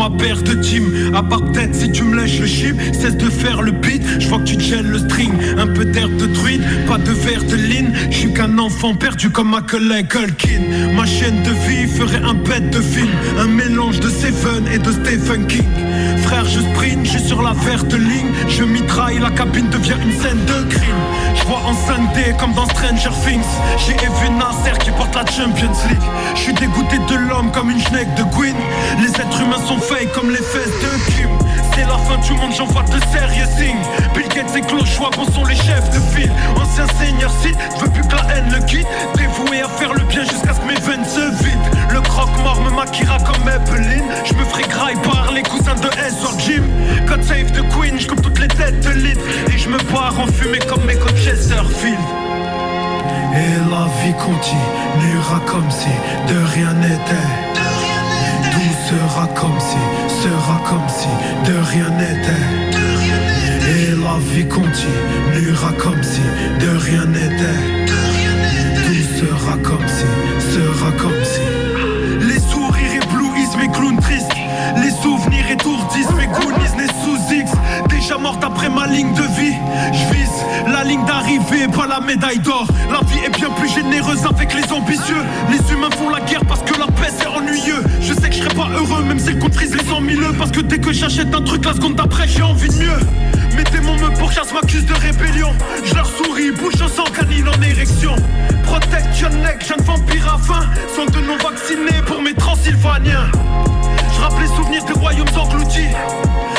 Ma 0.08 0.16
paire 0.16 0.42
de 0.42 0.54
team. 0.54 1.14
À 1.14 1.22
part 1.22 1.42
peut-être 1.42 1.74
si 1.74 1.90
tu 1.90 2.04
me 2.04 2.16
lèches 2.16 2.38
le 2.38 2.46
chip, 2.46 2.76
cesse 2.92 3.16
de 3.16 3.28
faire 3.28 3.62
le 3.62 3.72
beat. 3.72 4.02
Je 4.20 4.28
vois 4.28 4.38
que 4.38 4.44
tu 4.44 4.60
gèles 4.60 4.86
le 4.86 4.98
string, 4.98 5.32
un 5.58 5.66
peu 5.66 5.84
d'herbe 5.84 6.16
de 6.16 6.26
druide, 6.26 6.62
pas 6.86 6.98
de 6.98 7.10
verre 7.10 7.44
de 7.44 7.56
ligne. 7.56 7.90
Je 8.10 8.16
suis 8.16 8.32
qu'un 8.32 8.58
enfant 8.58 8.94
perdu 8.94 9.30
comme 9.30 9.50
ma 9.50 9.62
collègue 9.62 10.08
Hulkin. 10.14 10.94
Ma 10.94 11.06
chaîne 11.06 11.42
de 11.42 11.50
vie 11.50 11.88
ferait 11.88 12.22
un 12.22 12.34
bête 12.34 12.70
de 12.70 12.80
film, 12.80 13.10
un 13.38 13.48
mélange 13.48 14.00
de 14.00 14.08
Seven 14.08 14.64
et 14.72 14.78
de 14.78 14.92
Stephen 14.92 15.46
King. 15.46 15.64
Frère, 16.22 16.44
je 16.44 16.60
sprint, 16.60 17.04
je 17.04 17.10
suis 17.10 17.28
sur 17.28 17.42
la 17.42 17.52
verte 17.52 17.94
ligne. 17.94 18.30
Je 18.48 18.64
mitraille, 18.64 19.18
la 19.18 19.30
cabine 19.30 19.68
devient 19.70 19.96
une 20.04 20.12
scène 20.12 20.44
de 20.46 20.72
crime. 20.72 21.15
Vois 21.46 21.58
en 21.58 21.72
5D 21.72 22.36
comme 22.38 22.52
dans 22.54 22.66
Stranger 22.66 23.10
Things. 23.24 23.44
J'ai 23.78 23.94
vu 23.94 24.30
Nasser 24.30 24.76
qui 24.80 24.90
porte 24.90 25.14
la 25.14 25.24
Champions 25.26 25.70
League. 25.88 26.02
Je 26.34 26.40
suis 26.40 26.52
dégoûté 26.52 26.98
de 26.98 27.14
l'homme 27.14 27.52
comme 27.52 27.70
une 27.70 27.80
schneck 27.80 28.12
de 28.14 28.24
Gwyn. 28.24 28.56
Les 29.00 29.10
êtres 29.10 29.40
humains 29.40 29.64
sont 29.66 29.78
fake 29.78 30.12
comme 30.12 30.30
les 30.30 30.42
fesses 30.42 30.80
de 30.82 31.12
Kim. 31.12 31.28
C'est 31.76 31.84
la 31.84 31.98
fin 31.98 32.16
du 32.16 32.32
monde, 32.32 32.52
j'envoie 32.56 32.84
de 32.84 32.98
sérieux 33.12 33.44
signes. 33.58 33.76
Bill 34.14 34.26
Gates 34.28 34.56
et 34.56 34.62
Klaus 34.62 34.88
Schwab 34.88 35.12
en 35.18 35.30
sont 35.30 35.44
les 35.44 35.54
chefs 35.54 35.90
de 35.90 36.00
file. 36.16 36.32
Ancien 36.56 36.86
seigneur 36.98 37.30
site, 37.42 37.58
je 37.76 37.84
veux 37.84 37.90
plus 37.90 38.02
que 38.02 38.16
la 38.16 38.34
haine 38.34 38.50
le 38.50 38.64
quitte. 38.64 38.86
Dévoué 39.14 39.60
à 39.60 39.68
faire 39.68 39.92
le 39.92 40.02
bien 40.04 40.22
jusqu'à 40.22 40.54
ce 40.54 40.60
que 40.60 40.66
mes 40.66 40.80
veines 40.80 41.04
se 41.04 41.20
vident. 41.44 41.60
Le 41.92 42.00
croque-mort 42.00 42.62
me 42.62 42.70
maquillera 42.70 43.18
comme 43.18 43.46
Evelyn. 43.46 44.04
Je 44.24 44.32
me 44.32 44.44
ferai 44.44 44.62
graille 44.62 44.96
par 45.02 45.30
les 45.32 45.42
cousins 45.42 45.74
de 45.74 45.88
S 46.00 46.18
sur 46.18 46.38
Jim. 46.38 46.62
God 47.06 47.22
save 47.22 47.52
the 47.52 47.62
Queen, 47.68 48.00
je 48.00 48.06
coupe 48.06 48.22
toutes 48.22 48.38
les 48.38 48.48
têtes 48.48 48.80
de 48.80 48.90
lit. 48.92 49.18
Et 49.54 49.58
je 49.58 49.68
me 49.68 49.78
pars 49.92 50.18
en 50.18 50.28
fumée 50.28 50.60
comme 50.60 50.84
mes 50.86 50.96
coachs 50.96 51.18
Chesterfield. 51.18 51.98
Et 53.34 53.70
la 53.70 53.86
vie 54.02 54.14
continuera 54.14 55.40
comme 55.44 55.70
si 55.70 55.90
de 56.26 56.42
rien 56.54 56.72
n'était. 56.72 57.55
Sera 58.88 59.26
comme 59.34 59.58
si, 59.58 60.22
sera 60.22 60.60
comme 60.68 60.88
si 60.88 61.08
de 61.50 61.58
rien 61.72 61.90
n'était. 61.98 62.46
Et 63.68 63.90
la 64.00 64.16
vie 64.32 64.46
continuera 64.46 65.72
comme 65.72 66.02
si 66.04 66.20
de 66.60 66.70
rien 66.76 67.04
n'était. 67.06 67.62
Tout 68.86 69.02
sera 69.18 69.56
comme 69.58 69.88
si, 69.88 70.54
sera 70.54 70.92
comme 70.92 71.24
si. 71.24 72.28
Les 72.28 72.38
sourires 72.38 73.02
éblouissent 73.02 73.56
mes 73.58 73.68
clowns 73.72 73.98
tristes. 73.98 74.30
Les 74.76 74.90
souvenirs 74.90 75.15
Déjà 78.06 78.20
après 78.46 78.68
ma 78.68 78.86
ligne 78.86 79.12
de 79.14 79.22
vie. 79.22 79.56
Je 79.92 80.14
vise 80.14 80.30
la 80.68 80.84
ligne 80.84 81.04
d'arrivée, 81.06 81.66
pas 81.66 81.88
la 81.88 81.98
médaille 81.98 82.38
d'or. 82.38 82.68
La 82.88 83.00
vie 83.00 83.18
est 83.24 83.36
bien 83.36 83.50
plus 83.50 83.68
généreuse 83.68 84.24
avec 84.24 84.54
les 84.54 84.72
ambitieux. 84.72 85.24
Les 85.50 85.72
humains 85.72 85.90
font 85.90 86.08
la 86.10 86.20
guerre 86.20 86.44
parce 86.46 86.62
que 86.62 86.78
la 86.78 86.86
paix 86.86 87.10
c'est 87.10 87.26
ennuyeux. 87.26 87.82
Je 88.00 88.12
sais 88.12 88.28
que 88.28 88.36
je 88.36 88.42
serai 88.42 88.54
pas 88.54 88.68
heureux 88.70 89.02
même 89.02 89.18
si 89.18 89.32
le 89.32 89.40
les 89.40 89.84
100 89.84 90.20
000 90.22 90.32
Parce 90.38 90.52
que 90.52 90.60
dès 90.60 90.78
que 90.78 90.92
j'achète 90.92 91.34
un 91.34 91.42
truc, 91.42 91.64
la 91.64 91.72
seconde 91.72 91.96
d'après 91.96 92.28
j'ai 92.28 92.42
envie 92.42 92.68
de 92.68 92.74
mieux. 92.74 93.00
Mes 93.56 93.64
démons 93.64 93.96
me 93.96 94.16
pourchassent, 94.16 94.52
m'accusent 94.52 94.86
de 94.86 94.94
rébellion. 94.94 95.52
Je 95.84 95.94
leur 95.96 96.06
souris, 96.06 96.52
bouche 96.52 96.80
au 96.80 96.88
sang, 96.88 97.10
canine 97.12 97.48
en 97.48 97.60
érection. 97.60 98.14
Protection 98.62 99.30
neck, 99.30 99.66
jeune 99.66 99.84
vampire 99.84 100.32
à 100.32 100.38
faim. 100.38 100.64
Sont 100.94 101.06
de 101.06 101.26
non 101.26 101.38
vaccinés 101.38 102.02
pour 102.06 102.22
mes 102.22 102.34
transylvaniens. 102.34 103.32
Je 104.16 104.20
rappelle 104.22 104.48
les 104.48 104.56
souvenirs 104.56 104.84
des 104.84 104.92
royaumes 104.94 105.28
engloutis. 105.36 105.92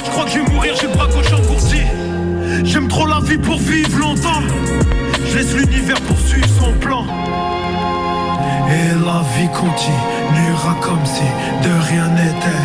Je 0.05 0.09
crois 0.11 0.25
que 0.25 0.31
je 0.31 0.39
vais 0.39 0.53
mourir, 0.53 0.73
j'ai 0.79 0.87
le 0.87 0.93
bras 0.93 1.07
gauche 1.07 1.33
engourdi. 1.33 1.81
J'aime 2.63 2.87
trop 2.87 3.07
la 3.07 3.19
vie 3.19 3.37
pour 3.37 3.57
vivre 3.57 3.97
longtemps. 3.97 4.43
Je 5.27 5.37
laisse 5.37 5.55
l'univers 5.55 5.99
poursuivre 6.01 6.47
son 6.59 6.71
plan. 6.73 7.03
Et 8.69 8.89
la 9.03 9.23
vie 9.35 9.49
continuera 9.49 10.75
comme 10.81 11.05
si 11.05 11.23
de 11.63 11.73
rien 11.89 12.07
n'était. 12.09 12.63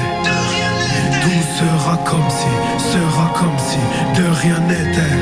Tout 1.22 1.42
sera 1.58 1.96
comme 2.04 2.28
si, 2.28 2.52
sera 2.92 3.32
comme 3.34 3.58
si 3.58 3.78
de 4.20 4.26
rien 4.42 4.60
n'était. 4.68 5.16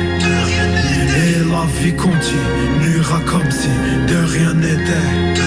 Et 1.17 1.39
la 1.49 1.65
vie 1.81 1.95
continuera 1.95 3.21
comme 3.25 3.51
si 3.51 3.69
de 4.09 4.19
rien 4.35 4.55
n'était. 4.55 5.41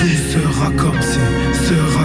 Tout 0.00 0.18
sera 0.32 0.70
comme 0.70 1.02
si, 1.02 1.18
sera. 1.66 1.95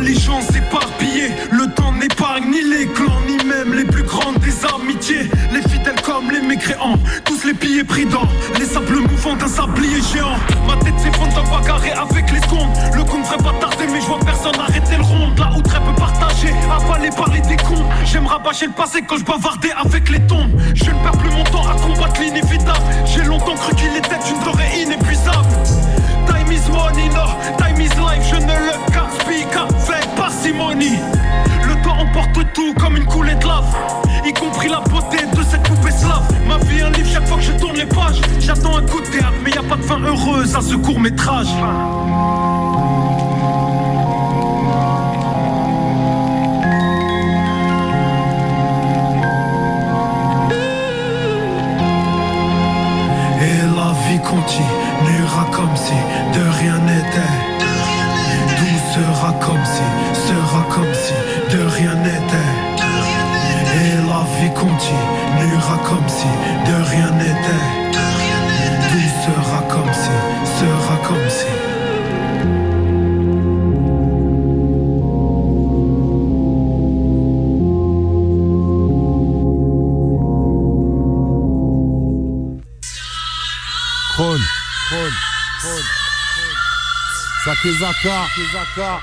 Les 0.00 0.14
gens 0.18 0.40
s'éparpiller, 0.40 1.30
le 1.52 1.66
temps 1.74 1.92
n'épargne 1.92 2.50
ni 2.50 2.62
les 2.62 2.86
clans, 2.86 3.20
ni 3.26 3.36
même 3.44 3.72
les 3.72 3.84
plus 3.84 4.02
grandes 4.02 4.38
des 4.38 4.52
amitiés. 4.64 5.30
Les 5.52 5.62
fidèles 5.62 6.00
comme 6.02 6.30
les 6.30 6.40
mécréants, 6.40 6.98
tous 7.24 7.44
les 7.44 7.54
pillés 7.54 7.84
pris 7.84 8.06
dans 8.06 8.26
les 8.58 8.64
sables 8.64 8.98
mouvants 8.98 9.36
d'un 9.36 9.46
sablier 9.46 10.00
géant. 10.12 10.36
Ma 10.66 10.76
tête 10.82 10.98
s'effondre 10.98 11.32
d'un 11.34 11.48
bagarré 11.56 11.92
avec 11.92 12.32
les 12.32 12.40
secondes. 12.40 12.70
Le 12.94 13.04
coup 13.04 13.18
ne 13.18 13.22
ferait 13.22 13.36
pas 13.36 13.52
tarder, 13.60 13.86
mais 13.92 14.00
je 14.00 14.06
vois 14.06 14.18
personne 14.24 14.58
arrêter 14.58 14.96
le 14.96 15.04
rond. 15.04 15.30
Là 15.38 15.50
où 15.56 15.62
très 15.62 15.78
peu 15.78 15.94
partagé, 15.96 16.48
avalé 16.70 17.10
par 17.10 17.30
les 17.30 17.40
décomptes. 17.42 17.86
J'aime 18.04 18.26
rabâcher 18.26 18.66
le 18.66 18.72
passé 18.72 19.02
quand 19.02 19.18
je 19.18 19.24
bavardais 19.24 19.72
avec 19.72 20.08
les 20.08 20.20
tombes. 20.26 20.50
Je 20.74 20.86
ne 20.86 21.02
perds 21.02 21.18
plus 21.18 21.30
mon 21.30 21.44
temps 21.44 21.66
à 21.68 21.74
combattre 21.80 22.20
l'inévitable. 22.20 22.82
J'ai 23.06 23.22
longtemps 23.22 23.54
cru 23.54 23.74
qu'il 23.76 23.94
était 23.96 24.22
une 24.30 24.42
denrée 24.44 24.82
inépuisable. 24.82 25.48
Is 26.52 26.68
money, 26.68 27.08
no, 27.08 27.24
time 27.56 27.80
is 27.80 27.88
life, 27.98 28.22
je 28.30 28.36
ne 28.36 28.52
le 28.52 28.92
gaspille 28.92 29.46
qu'avec 29.50 30.14
parcimonie. 30.14 30.98
Le 31.66 31.82
temps 31.82 31.98
emporte 31.98 32.52
tout 32.52 32.74
comme 32.74 32.98
une 32.98 33.06
coulée 33.06 33.34
de 33.36 33.46
lave, 33.46 33.74
y 34.22 34.34
compris 34.34 34.68
la 34.68 34.80
beauté 34.80 35.24
de 35.34 35.42
cette 35.44 35.62
poupée 35.62 35.90
slave. 35.90 36.30
Ma 36.46 36.58
vie 36.58 36.82
un 36.82 36.90
livre 36.90 37.08
chaque 37.10 37.26
fois 37.26 37.38
que 37.38 37.44
je 37.44 37.52
tourne 37.52 37.76
les 37.76 37.86
pages. 37.86 38.20
J'attends 38.38 38.76
un 38.76 38.82
coup 38.82 39.00
de 39.00 39.06
théâtre, 39.06 39.32
mais 39.42 39.50
y 39.50 39.56
a 39.56 39.62
pas 39.62 39.76
de 39.76 39.82
fin 39.82 39.98
heureuse 39.98 40.54
à 40.54 40.60
ce 40.60 40.74
court 40.74 41.00
métrage. 41.00 41.48
Sera 60.14 60.62
comme 60.74 60.94
si, 60.94 61.14
de 61.54 61.62
rien 61.64 61.94
n'était. 62.04 62.50
Et 63.80 63.94
la 64.10 64.22
vie 64.38 64.52
continuera 64.54 65.76
comme 65.88 66.08
si 66.08 66.26
de 66.68 66.76
rien 66.90 67.10
n'était. 67.18 67.66
Tout 68.90 69.10
sera 69.24 69.60
comme 69.68 69.92
si, 69.92 70.16
Sakezaka, 87.62 88.98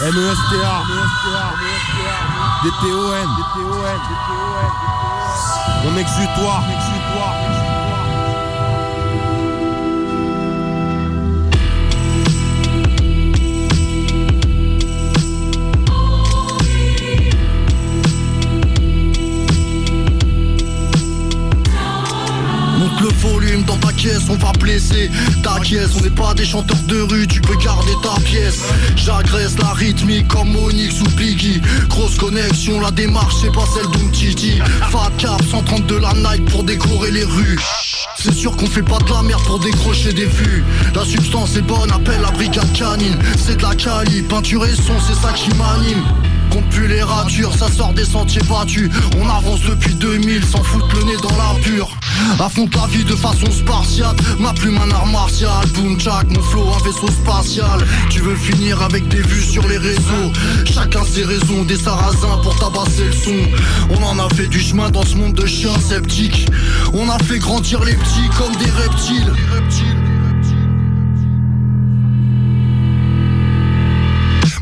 MESTA, 0.00 0.84
DTON, 2.62 3.28
Mon 5.82 5.96
exutoire, 5.96 6.62
Monte 6.62 7.71
on 24.28 24.36
va 24.36 24.52
blesser 24.52 25.10
ta 25.42 25.58
caisse. 25.60 25.90
On 25.98 26.02
n'est 26.02 26.10
pas 26.10 26.34
des 26.34 26.44
chanteurs 26.44 26.82
de 26.88 27.00
rue, 27.02 27.26
tu 27.26 27.40
peux 27.40 27.56
garder 27.56 27.92
ta 28.02 28.20
pièce. 28.20 28.60
J'agresse 28.96 29.58
la 29.58 29.72
rythmique 29.72 30.28
comme 30.28 30.54
Onyx 30.56 31.00
ou 31.00 31.08
Biggie. 31.16 31.60
Grosse 31.88 32.16
connexion, 32.16 32.80
la 32.80 32.90
démarche 32.90 33.34
c'est 33.40 33.52
pas 33.52 33.64
celle 33.74 33.90
d'Umtiti. 33.90 34.58
Fat 34.90 35.10
cap, 35.18 35.42
132 35.50 35.98
la 36.00 36.12
night 36.14 36.44
pour 36.50 36.64
décorer 36.64 37.10
les 37.10 37.24
rues. 37.24 37.58
C'est 38.16 38.34
sûr 38.34 38.56
qu'on 38.56 38.66
fait 38.66 38.82
pas 38.82 38.98
de 38.98 39.10
la 39.10 39.22
merde 39.22 39.42
pour 39.44 39.58
décrocher 39.58 40.12
des 40.12 40.26
vues 40.26 40.62
La 40.94 41.04
substance 41.04 41.56
est 41.56 41.62
bonne, 41.62 41.90
appelle 41.90 42.20
la 42.20 42.30
brigade 42.30 42.72
canine 42.72 43.18
C'est 43.36 43.56
de 43.56 43.62
la 43.62 43.74
cali, 43.74 44.22
peinture 44.22 44.64
et 44.64 44.74
son, 44.76 44.94
c'est 45.00 45.20
ça 45.20 45.32
qui 45.32 45.48
m'anime 45.56 46.04
compte 46.50 46.68
plus 46.68 46.86
les 46.86 47.02
ratures, 47.02 47.54
ça 47.54 47.70
sort 47.70 47.94
des 47.94 48.04
sentiers 48.04 48.42
battus. 48.42 48.90
On 49.18 49.26
avance 49.26 49.62
depuis 49.62 49.94
2000 49.94 50.44
sans 50.44 50.62
foutre 50.62 50.94
le 50.96 51.04
nez 51.04 51.16
dans 51.22 51.30
la. 51.30 51.52
Affronte 52.38 52.74
la 52.74 52.86
vie 52.86 53.04
de 53.04 53.14
façon 53.14 53.50
spartiate. 53.50 54.16
Ma 54.38 54.52
plume 54.52 54.78
un 54.78 54.90
art 54.90 55.06
martial. 55.06 55.66
Boom 55.74 55.98
jack, 55.98 56.26
mon 56.30 56.42
flow 56.42 56.68
un 56.72 56.84
vaisseau 56.84 57.08
spatial. 57.08 57.86
Tu 58.10 58.20
veux 58.20 58.36
finir 58.36 58.82
avec 58.82 59.06
des 59.08 59.22
vues 59.22 59.42
sur 59.42 59.66
les 59.68 59.78
réseaux. 59.78 60.32
Chacun 60.64 61.04
ses 61.04 61.24
raisons, 61.24 61.64
des 61.64 61.76
sarrasins 61.76 62.38
pour 62.42 62.56
tabasser 62.58 63.04
le 63.04 63.12
son. 63.12 63.50
On 63.90 64.02
en 64.02 64.18
a 64.24 64.28
fait 64.34 64.46
du 64.46 64.60
chemin 64.60 64.90
dans 64.90 65.04
ce 65.04 65.16
monde 65.16 65.34
de 65.34 65.46
chiens 65.46 65.78
sceptiques. 65.78 66.46
On 66.92 67.08
a 67.08 67.18
fait 67.18 67.38
grandir 67.38 67.82
les 67.84 67.94
petits 67.94 68.28
comme 68.38 68.54
des 68.56 68.70
reptiles. 68.70 69.32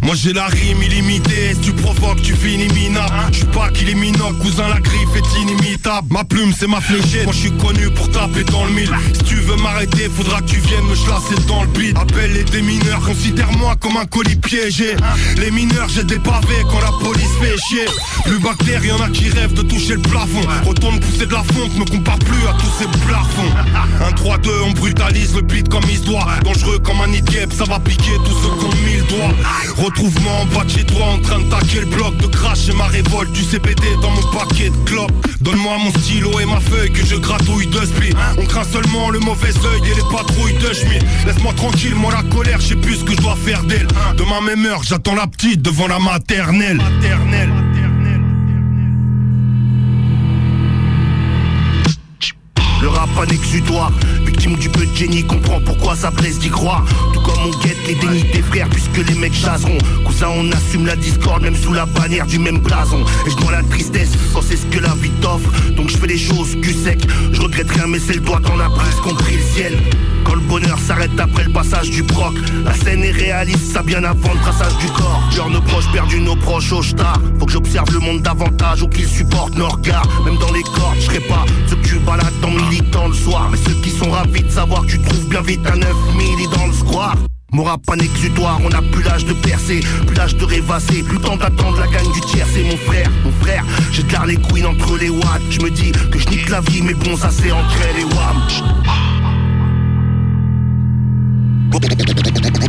Moi 0.02 0.14
j'ai 0.14 0.32
la 0.32 0.46
rime 0.46 0.82
illimitée, 0.82 1.54
si 1.54 1.60
tu 1.60 1.72
provoques 1.72 2.22
tu 2.22 2.34
finis 2.34 2.68
minable. 2.68 3.12
Je 3.32 3.38
suis 3.38 3.46
pas 3.46 3.68
qu'il 3.70 3.88
est 3.90 3.94
minoc, 3.94 4.38
cousin 4.38 4.68
la 4.68 4.80
griffe 4.80 5.14
est 5.16 5.40
inimitable. 5.40 6.08
Ma 6.10 6.24
plume 6.24 6.52
c'est 6.58 6.66
ma 6.66 6.80
fléchette, 6.80 7.24
moi 7.24 7.32
je 7.32 7.40
suis 7.40 7.52
connu 7.52 7.90
pour 7.90 8.10
taper 8.10 8.44
dans 8.44 8.64
le 8.64 8.72
mille. 8.72 8.90
Si 9.14 9.24
tu 9.24 9.34
veux 9.36 9.56
m'arrêter, 9.56 10.08
faudra 10.08 10.40
que 10.40 10.50
tu 10.50 10.60
viennes 10.60 10.86
me 10.86 10.94
chlasser 10.94 11.34
dans 11.46 11.62
le 11.62 11.68
beat 11.68 11.96
Appelle 11.98 12.32
les 12.32 12.44
démineurs, 12.44 13.00
considère-moi 13.00 13.76
comme 13.76 13.96
un 13.96 14.06
colis 14.06 14.36
piégé. 14.36 14.96
Les 15.36 15.50
mineurs 15.50 15.88
j'ai 15.88 16.04
des 16.04 16.18
pavés 16.18 16.64
quand 16.70 16.80
la 16.80 16.92
police 16.92 17.30
fait 17.40 17.56
chier. 17.68 17.86
Plus 18.24 18.38
bactère, 18.38 18.84
y'en 18.84 19.00
a 19.00 19.10
qui 19.10 19.28
rêvent 19.28 19.54
de 19.54 19.62
toucher 19.62 19.94
le 19.94 20.02
plafond. 20.02 20.42
Retourne 20.66 20.98
pousser 21.00 21.26
de 21.26 21.32
la 21.32 21.42
fonte, 21.42 21.76
me 21.76 21.84
compare 21.84 22.18
plus 22.18 22.46
à 22.48 22.52
tous 22.54 22.72
ces 22.78 22.88
plafonds. 23.06 23.54
1, 24.08 24.12
3, 24.12 24.38
2, 24.38 24.50
on 24.66 24.70
brutalise 24.72 25.34
le 25.34 25.42
beat 25.42 25.68
comme 25.68 25.84
il 25.90 25.98
se 25.98 26.04
doit 26.04 26.26
Dangereux 26.44 26.78
comme 26.78 27.00
un 27.00 27.08
nid 27.08 27.20
ça 27.56 27.64
va 27.64 27.78
piquer 27.78 28.16
tous 28.24 28.36
ceux 28.42 28.58
qui 28.58 28.64
ont 28.64 28.84
mille 28.84 29.04
doigts 29.06 29.34
Retrouve-moi 29.90 30.32
en 30.32 30.46
bas 30.54 30.64
de 30.64 30.70
chez 30.70 30.84
toi 30.84 31.04
en 31.04 31.18
train 31.18 31.40
de 31.40 31.50
taquer 31.50 31.80
le 31.80 31.86
bloc 31.86 32.16
De 32.18 32.28
cracher 32.28 32.72
ma 32.74 32.86
révolte 32.86 33.32
du 33.32 33.42
CPD 33.42 33.82
dans 34.00 34.10
mon 34.10 34.22
paquet 34.30 34.70
de 34.70 34.76
clopes. 34.88 35.10
Donne-moi 35.40 35.78
mon 35.78 35.90
stylo 35.90 36.38
et 36.38 36.44
ma 36.44 36.60
feuille 36.60 36.92
que 36.92 37.04
je 37.04 37.16
gratouille 37.16 37.66
de 37.66 37.80
speed 37.84 38.14
On 38.38 38.46
craint 38.46 38.62
seulement 38.62 39.10
le 39.10 39.18
mauvais 39.18 39.48
œil 39.48 39.80
et 39.90 39.94
les 39.96 40.16
patrouilles 40.16 40.54
de 40.54 40.72
schmitt 40.72 41.04
Laisse-moi 41.26 41.52
tranquille, 41.54 41.96
moi 41.96 42.12
la 42.12 42.22
colère, 42.22 42.60
je 42.60 42.68
sais 42.68 42.76
plus 42.76 42.96
ce 42.96 43.04
que 43.04 43.12
je 43.12 43.20
dois 43.20 43.34
faire 43.34 43.64
d'elle. 43.64 43.88
Demain 44.16 44.40
même 44.40 44.64
heure, 44.64 44.84
j'attends 44.84 45.16
la 45.16 45.26
petite 45.26 45.60
devant 45.60 45.88
la 45.88 45.98
maternelle. 45.98 46.80
Le 52.80 52.88
rap 52.88 53.10
un 53.18 53.26
Victime 54.40 54.56
du 54.56 54.70
peu 54.70 54.86
de 54.86 54.96
génie, 54.96 55.22
comprend 55.22 55.60
pourquoi 55.60 55.94
ça 55.94 56.10
blesse 56.10 56.38
d'y 56.38 56.48
croire 56.48 56.82
Tout 57.12 57.20
comme 57.20 57.44
on 57.44 57.50
guette 57.58 57.76
les 57.86 57.94
dénis 57.94 58.24
des 58.32 58.40
frères 58.40 58.70
puisque 58.70 59.06
les 59.06 59.14
mecs 59.14 59.34
chasseront. 59.34 59.76
Cousin 60.02 60.28
on 60.34 60.50
assume 60.50 60.86
la 60.86 60.96
discorde 60.96 61.42
même 61.42 61.54
sous 61.54 61.74
la 61.74 61.84
bannière 61.84 62.24
du 62.24 62.38
même 62.38 62.56
blason. 62.56 63.04
Et 63.26 63.30
je 63.30 63.36
dois 63.36 63.52
la 63.52 63.62
tristesse 63.64 64.12
quand 64.32 64.40
c'est 64.40 64.56
ce 64.56 64.64
que 64.64 64.78
la 64.78 64.94
vie 64.94 65.10
t'offre. 65.20 65.50
Donc 65.76 65.90
je 65.90 65.98
fais 65.98 66.06
les 66.06 66.16
choses 66.16 66.56
cul 66.62 66.72
sec. 66.72 67.06
Je 67.32 67.42
regrette 67.42 67.70
rien 67.70 67.86
mais 67.86 67.98
c'est 67.98 68.14
le 68.14 68.20
doigt 68.20 68.40
dans 68.40 68.56
la 68.56 68.70
prise 68.70 68.94
compris 69.04 69.36
le 69.36 69.42
ciel. 69.42 69.78
Quand 70.24 70.34
le 70.34 70.40
bonheur 70.40 70.78
s'arrête 70.78 71.18
après 71.18 71.44
le 71.44 71.52
passage 71.52 71.90
du 71.90 72.02
proc 72.02 72.34
La 72.64 72.72
scène 72.74 73.04
est 73.04 73.10
réaliste, 73.10 73.72
ça 73.72 73.82
bien 73.82 74.04
avant 74.04 74.32
le 74.32 74.40
traçage 74.40 74.76
du 74.78 74.86
corps. 74.86 75.22
Genre 75.32 75.50
nos 75.50 75.60
proches 75.60 75.90
perdus, 75.92 76.20
nos 76.20 76.36
proches 76.36 76.72
au 76.72 76.82
star. 76.82 77.20
Faut 77.38 77.44
que 77.44 77.52
j'observe 77.52 77.92
le 77.92 78.00
monde 78.00 78.22
davantage 78.22 78.82
ou 78.82 78.88
qu'ils 78.88 79.08
supportent 79.08 79.56
nos 79.56 79.68
regards. 79.68 80.08
Même 80.24 80.38
dans 80.38 80.52
les 80.52 80.62
cordes, 80.62 80.96
je 80.98 81.06
serai 81.06 81.20
pas 81.20 81.44
ceux 81.68 81.76
que 81.76 81.86
tu 81.86 81.98
balades 81.98 82.32
dans 82.40 82.50
militant 82.50 83.08
le 83.08 83.14
soir. 83.14 83.48
Mais 83.50 83.58
ceux 83.58 83.74
qui 83.82 83.90
sont 83.90 84.10
ravis 84.10 84.29
de 84.38 84.50
savoir 84.50 84.86
tu 84.86 84.98
trouves 84.98 85.28
bien 85.28 85.42
vite 85.42 85.60
un 85.66 85.76
9000 85.76 86.48
dans 86.50 86.66
le 86.66 86.72
square. 86.72 87.16
Mon 87.52 87.64
rap 87.64 87.80
un 87.90 87.98
exutoire, 87.98 88.60
on 88.64 88.70
a 88.70 88.80
plus 88.80 89.02
l'âge 89.02 89.24
de 89.24 89.32
percer, 89.32 89.80
plus 90.06 90.14
l'âge 90.14 90.36
de 90.36 90.44
rêvasser, 90.44 91.02
plus 91.02 91.18
temps 91.18 91.36
d'attendre 91.36 91.80
la 91.80 91.88
gagne 91.88 92.10
du 92.12 92.20
tiers, 92.20 92.46
c'est 92.52 92.62
mon 92.62 92.76
frère, 92.76 93.10
mon 93.24 93.32
frère, 93.44 93.64
j'ai 93.90 94.04
de 94.04 94.26
les 94.26 94.36
couilles 94.36 94.64
entre 94.64 94.96
les 94.96 95.10
watts, 95.10 95.42
je 95.50 95.60
me 95.60 95.70
dis 95.70 95.90
que 95.90 96.18
je 96.18 96.28
nique 96.28 96.48
la 96.48 96.60
vie, 96.60 96.80
mais 96.82 96.94
bon 96.94 97.16
ça 97.16 97.30
c'est 97.32 97.50
entre 97.50 97.76
wam. 98.14 98.36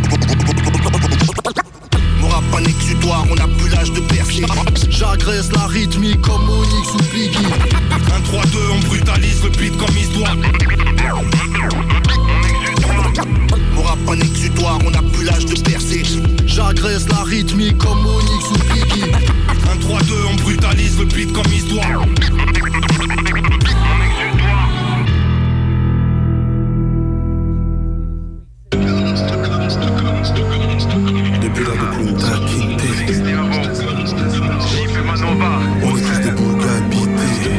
Mon 0.09 0.10
rap 2.41 2.61
un 2.61 2.65
exutoire, 2.65 3.25
on 3.29 3.35
a 3.37 3.47
plus 3.47 3.69
l'âge 3.69 3.91
de 3.91 3.99
percer. 4.01 4.43
J'agresse 4.89 5.51
la 5.51 5.67
rythmique 5.67 6.21
comme 6.21 6.49
Onyx 6.49 6.93
ou 6.93 7.13
Biggie 7.13 7.37
1, 8.15 8.21
3, 8.21 8.45
2, 8.45 8.59
on 8.73 8.79
brutalise 8.87 9.43
le 9.43 9.49
beat 9.49 9.77
comme 9.77 9.95
il 9.97 10.05
se 10.05 10.13
doit. 10.13 10.35
Mon 13.73 13.81
rap 13.83 13.99
un 14.09 14.19
exutoire, 14.19 14.79
on 14.85 14.93
a 14.93 15.01
plus 15.01 15.25
l'âge 15.25 15.45
de 15.45 15.59
percer. 15.61 16.03
J'agresse 16.45 17.07
la 17.09 17.23
rythmique 17.23 17.77
comme 17.77 18.05
Onyx 18.05 18.45
ou 18.51 18.73
Biggie 18.73 19.11
1, 19.71 19.77
3, 19.77 20.01
2, 20.03 20.13
on 20.31 20.35
brutalise 20.35 20.99
le 20.99 21.05
beat 21.05 21.31
comme 21.33 21.51
il 21.51 21.61
se 21.61 21.67
doit 21.67 22.60
Depuis 31.53 31.65
la 31.65 31.73
de 31.73 31.77
Punta 31.95 32.27
Quinte 32.47 32.81
On 35.83 35.91
tous 35.91 36.19
des 36.19 36.31
bougs 36.31 36.63
habités. 36.63 37.51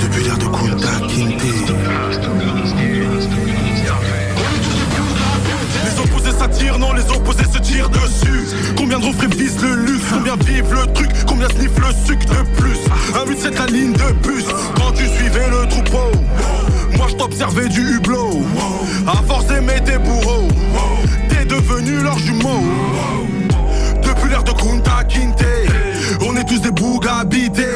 Depuis 0.00 0.24
l'ère 0.24 0.38
de 0.38 0.44
Kunta 0.44 0.98
Kinte. 1.06 1.42
Les 5.84 6.00
opposés 6.00 6.32
s'attirent, 6.32 6.78
non, 6.78 6.92
les 6.92 7.08
opposés 7.10 7.44
se 7.44 7.58
tirent 7.58 7.90
dessus. 7.90 8.74
Combien 8.76 8.98
de 8.98 9.04
refrains 9.04 9.28
visent 9.28 9.62
le 9.62 9.74
luxe 9.76 10.04
Combien 10.12 10.36
vivent 10.36 10.74
le 10.74 10.92
truc 10.92 11.10
Combien 11.26 11.48
sniffent 11.50 11.78
le 11.78 11.94
sucre 12.04 12.26
de 12.26 12.60
plus. 12.60 12.78
Un 13.14 13.28
8 13.28 13.38
c'est 13.40 13.58
la 13.58 13.66
ligne 13.66 13.92
de 13.92 14.12
bus. 14.26 14.44
Quand 14.74 14.90
tu 14.92 15.06
suivais 15.06 15.48
le 15.50 15.68
troupeau 15.68 16.10
Moi 16.96 17.06
je 17.08 17.14
t'observais 17.14 17.68
du 17.68 17.96
hublot. 17.96 18.42
À 19.06 19.22
force 19.22 19.46
d'aimer 19.46 19.80
tes 19.84 19.98
bourreaux 19.98 20.48
devenu 21.48 22.02
leur 22.02 22.18
jumeau 22.18 22.62
Depuis 24.02 24.30
l'ère 24.30 24.44
de 24.44 24.52
Kunta 24.52 25.04
Kinte 25.08 25.44
On 26.20 26.36
est 26.36 26.44
tous 26.44 26.60
des 26.60 26.70
bougs 26.70 27.06
habités 27.08 27.66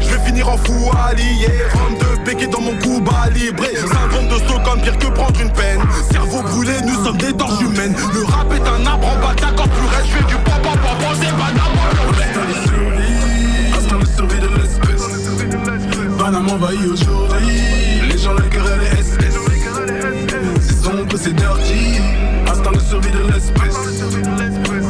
Je 0.00 0.08
vais 0.08 0.24
finir 0.24 0.48
en 0.48 0.56
fou 0.56 0.90
allié. 1.08 1.48
Rome 1.74 1.98
de 1.98 2.24
béquet 2.24 2.46
dans 2.46 2.60
mon 2.60 2.76
cou 2.78 3.02
libré 3.34 3.74
Syndrome 3.76 4.28
de 4.28 4.36
Stockholm 4.44 4.80
pire 4.80 4.98
que 4.98 5.06
prendre 5.08 5.40
une 5.40 5.50
peine. 5.50 5.80
Cerveau 6.10 6.42
brûlé, 6.42 6.72
nous 6.86 7.04
sommes 7.04 7.18
des 7.18 7.32
torches 7.32 7.60
humaines. 7.60 7.94
Le 8.14 8.24
rap 8.24 8.52
est 8.52 8.68
un 8.68 8.86
arbre 8.86 9.08
en 9.08 9.20
bas 9.20 9.34
d'accord 9.40 9.66
reste. 9.66 10.06
Je 10.06 10.16
fais 10.16 10.24
du 10.24 10.34
pop 10.34 10.62
pop 10.62 10.78
pop 10.80 11.16
c'est 11.20 11.36
pas 11.36 11.52
de 14.40 14.48
l'espèce. 14.60 15.08
Panama 16.18 16.52
envahi 16.52 16.86
aujourd'hui. 16.86 18.08
Les 18.10 18.18
gens 18.18 18.34
les 18.34 18.48
querellent 18.48 18.80
les 18.80 19.02
SS 19.02 19.38
C'est 20.60 20.84
sombre, 20.84 21.16
c'est 21.16 21.34
dirty 21.34 22.00
Instinct 22.68 22.72
de 22.72 22.80
survie 22.80 23.10
de 23.10 23.32
l'espèce. 23.32 24.02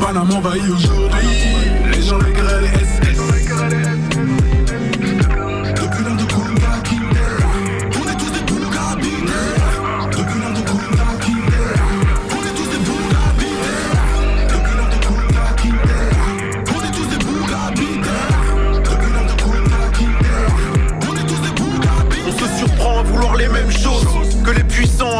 Panama 0.00 0.34
envahi 0.34 0.60
aujourd'hui. 0.70 1.28
Les 1.92 2.02
gens 2.02 2.18
les 2.18 2.32
querellent 2.32 2.62
les 2.62 2.87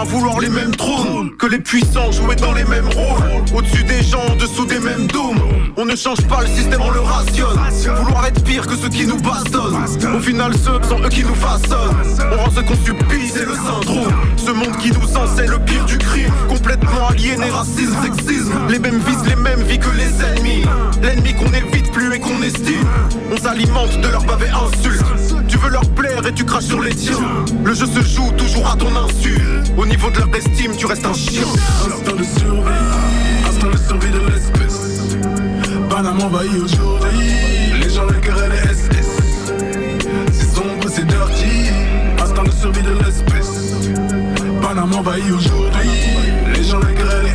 vouloir 0.09 0.41
les 0.41 0.49
mêmes 0.49 0.75
trônes 0.75 1.37
Que 1.39 1.47
les 1.47 1.59
puissants 1.59 2.11
jouer 2.11 2.37
dans 2.37 2.53
les 2.53 2.65
mêmes 2.65 2.89
rôles. 2.89 3.45
Au-dessus 3.55 3.85
des 3.85 4.03
gens, 4.03 4.23
en 4.29 4.37
dessous 4.37 4.67
des 4.67 4.81
mêmes 4.81 5.07
dômes. 5.07 5.39
On 5.77 5.85
ne 5.85 5.95
change 5.95 6.21
pas 6.27 6.41
le 6.41 6.49
système, 6.49 6.81
on 6.83 6.91
le 6.91 7.01
rationne. 7.01 7.59
Vouloir 8.03 8.27
être 8.27 8.43
pire 8.43 8.67
que 8.67 8.75
ceux 8.77 8.89
qui 8.89 9.07
nous 9.07 9.21
bastonnent. 9.21 9.85
Au 10.15 10.21
final 10.21 10.53
ceux 10.55 10.83
sont 10.89 11.01
eux 11.01 11.09
qui 11.09 11.23
nous 11.23 11.35
façonnent. 11.35 11.97
On 12.33 12.45
rend 12.45 12.51
ce 12.51 12.61
qu'on 12.61 12.75
subit, 12.85 13.29
c'est 13.33 13.47
le 13.47 13.55
syndrome. 13.55 14.13
Ce 14.37 14.51
monde 14.51 14.77
qui 14.79 14.91
nous 14.91 15.17
enseigne 15.17 15.51
le 15.51 15.59
pire 15.59 15.85
du 15.85 15.99
crime. 15.99 16.33
Complètement 16.49 17.09
aliéné, 17.09 17.51
racisme, 17.51 17.95
sexisme 18.03 18.53
Les 18.69 18.79
mêmes 18.79 18.99
visent 18.99 19.27
les 19.27 19.37
mêmes 19.37 19.63
vies 19.63 19.79
que 19.79 19.91
les 19.91 20.25
ennemis. 20.25 20.65
L'ennemi 21.03 21.35
qu'on 21.35 21.53
évite 21.53 21.93
plus 21.93 22.15
et 22.15 22.19
qu'on 22.19 22.43
estime. 22.43 22.87
On 23.33 23.37
s'alimente 23.37 24.01
de 24.01 24.09
leurs 24.09 24.27
pavés 24.27 24.51
insultes. 24.51 25.05
Tu 25.29 25.38
veux 25.59 25.71
leur 25.71 25.89
plaire 25.91 26.27
et 26.27 26.33
tu 26.33 26.45
craches 26.45 26.65
sur 26.65 26.81
les 26.81 26.95
tiens. 26.95 27.19
Le 27.65 27.75
jeu 27.75 27.87
se 27.87 28.01
joue 28.01 28.31
toujours 28.33 28.69
à 28.71 28.77
ton 28.77 28.95
insu. 28.97 29.39
Au 29.77 29.87
niveau 29.87 30.11
de 30.11 30.19
leur 30.19 30.35
estime, 30.35 30.75
tu 30.77 30.87
restes 30.87 31.07
un 31.07 31.15
chien. 31.15 31.43
Instinct 31.87 32.17
de 32.17 32.25
survie 32.25 32.71
Instinct 33.49 33.71
de 33.71 33.77
survie 33.77 34.11
de 34.11 34.19
l'espèce. 34.31 34.99
Panama 35.91 36.25
envahi 36.25 36.49
aujourd'hui 36.63 37.27
Les 37.81 37.91
gens 37.91 38.07
les 38.07 38.21
les 38.21 38.75
SS 38.75 39.09
C'est 40.33 40.55
sombre, 40.55 40.89
c'est 40.89 41.07
dirty 41.07 41.71
Instinct 42.23 42.45
de 42.45 42.51
survie 42.53 42.83
de 42.83 42.93
l'espèce. 43.05 43.75
Panama 44.63 44.97
envahi 44.97 45.33
aujourd'hui 45.33 45.91
Les 46.55 46.65
gens 46.65 46.79
les 46.81 46.95
querellent 46.95 47.28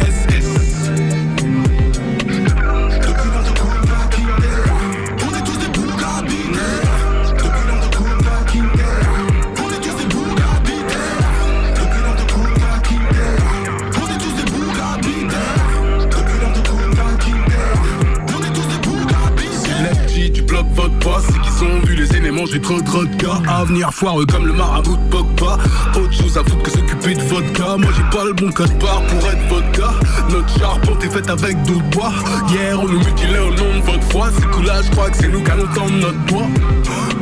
manger 22.34 22.60
trop 22.60 22.82
de 22.82 22.90
vodka 22.90 23.42
Avenir 23.48 23.94
foireux 23.94 24.26
comme 24.26 24.48
le 24.48 24.54
marabout 24.54 24.98
de 24.98 25.10
Pogba 25.10 25.58
Autre 25.96 26.12
chose 26.12 26.38
à 26.38 26.44
foutre 26.44 26.64
que 26.64 26.72
s'occuper 26.72 27.16
de 27.16 27.22
vodka. 27.22 27.78
Moi 27.78 27.92
j'ai 27.96 28.18
pas 28.18 28.26
le 28.26 28.34
bon 28.34 28.52
code 28.52 28.74
part 28.80 29.02
pour 29.04 29.30
être 29.30 29.48
vodka. 29.48 29.92
Notre 30.30 30.60
charpente 30.60 31.04
est 31.04 31.10
faite 31.10 31.30
avec 31.30 31.62
d'autres 31.64 31.90
bois. 31.92 32.14
Hier 32.50 32.80
on 32.80 32.88
nous 32.88 33.00
mutilait 33.00 33.40
au 33.40 33.52
nom 33.52 33.80
de 33.80 33.82
votre 33.86 34.04
foi. 34.12 34.30
C'est 34.36 34.50
cool 34.52 34.66
là 34.66 34.82
je 34.84 34.92
crois 34.92 35.10
que 35.10 35.18
c'est 35.18 35.30
nous 35.30 35.44
qui 35.44 35.52
allons 35.52 35.68
tendre 35.74 35.94
notre 35.94 36.20
bois 36.26 36.48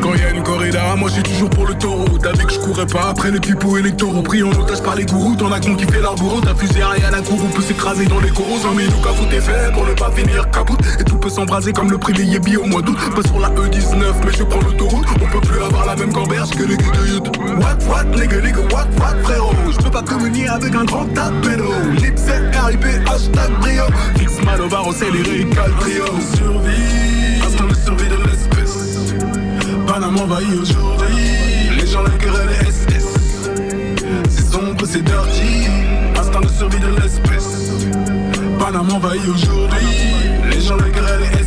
quand 0.01 0.15
y 0.15 0.23
a 0.23 0.31
une 0.31 0.41
corrida, 0.41 0.95
moi 0.95 1.11
j'ai 1.13 1.21
toujours 1.21 1.49
pour 1.51 1.67
le 1.67 1.75
taureau. 1.75 2.17
T'as 2.17 2.31
vu 2.31 2.45
que 2.45 2.53
je 2.53 2.59
courais 2.59 2.87
pas 2.87 3.09
après 3.09 3.29
les 3.29 3.39
pipos 3.39 3.77
et 3.77 3.83
les 3.83 3.91
Pris 3.91 4.41
en 4.41 4.49
otage 4.49 4.81
par 4.81 4.95
les 4.95 5.05
gourous, 5.05 5.35
t'en 5.35 5.51
as 5.51 5.59
qui 5.59 5.75
fait 5.77 6.01
leur 6.01 6.15
bourreau 6.15 6.41
T'as 6.41 6.55
fusé 6.55 6.83
rien 6.83 7.13
à 7.13 7.21
cour, 7.21 7.39
on 7.43 7.49
peut 7.49 7.61
s'écraser 7.61 8.05
dans 8.05 8.19
les 8.19 8.31
coraux. 8.31 8.57
Mais 8.75 8.85
nous 8.85 8.97
qu'à 8.97 9.11
t'es 9.29 9.41
fait 9.41 9.71
pour 9.73 9.85
ne 9.85 9.93
pas 9.93 10.09
finir 10.11 10.49
capoute. 10.49 10.79
Et 10.99 11.03
tout 11.03 11.17
peut 11.17 11.29
s'embraser 11.29 11.71
comme 11.71 11.91
le 11.91 11.99
prix 11.99 12.13
des 12.13 12.23
yébis 12.23 12.57
au 12.57 12.65
mois 12.65 12.81
d'août. 12.81 12.97
Pas 13.15 13.21
sur 13.27 13.39
la 13.39 13.49
E19 13.49 14.03
mais 14.25 14.31
je 14.35 14.43
prends 14.43 14.61
l'autoroute. 14.61 15.05
On 15.21 15.25
peut 15.27 15.47
plus 15.47 15.61
avoir 15.61 15.85
la 15.85 15.95
même 15.95 16.11
gamberge 16.11 16.49
que 16.49 16.63
les 16.63 16.77
gars 16.77 16.91
de 16.91 17.57
What 17.59 17.77
what 17.87 18.03
nigga? 18.05 18.60
What 18.71 18.87
what 18.99 19.15
frérot? 19.23 19.55
Je 19.71 19.77
peux 19.83 19.91
pas 19.91 20.03
communier 20.03 20.47
avec 20.47 20.73
un 20.75 20.85
grand 20.85 21.05
tas 21.07 21.29
de 21.29 21.47
pédos. 21.47 21.73
Lipset, 22.01 22.51
RIP, 22.65 22.85
hashtag 23.07 23.51
brio. 23.59 23.83
Fix 24.17 24.43
Manovar, 24.43 24.87
accéléré, 24.87 25.45
cal 25.53 25.71
trio. 25.79 26.05
Survie, 26.35 27.41
instant 27.45 27.67
de 27.67 27.75
survie 27.75 28.09
de 28.09 28.17
l'espèce. 28.29 29.13
Panama 29.87 30.21
envahi 30.21 30.55
aujourd'hui. 30.61 31.77
Les 31.77 31.87
gens 31.87 32.03
la 32.03 32.11
querelle 32.11 32.49
les 32.49 32.71
SS 32.71 33.49
C'est 34.29 34.51
sombre, 34.51 34.85
c'est 34.85 35.03
dirty. 35.03 35.67
Instinct 36.17 36.41
de 36.41 36.47
survie 36.47 36.79
de 36.79 36.87
l'espèce. 37.01 37.85
Panama 38.59 38.93
envahi 38.93 39.19
aujourd'hui. 39.27 39.87
Les 40.49 40.61
gens 40.61 40.77
la 40.77 40.89
querelle 40.89 41.21
les 41.21 41.37
SS 41.37 41.40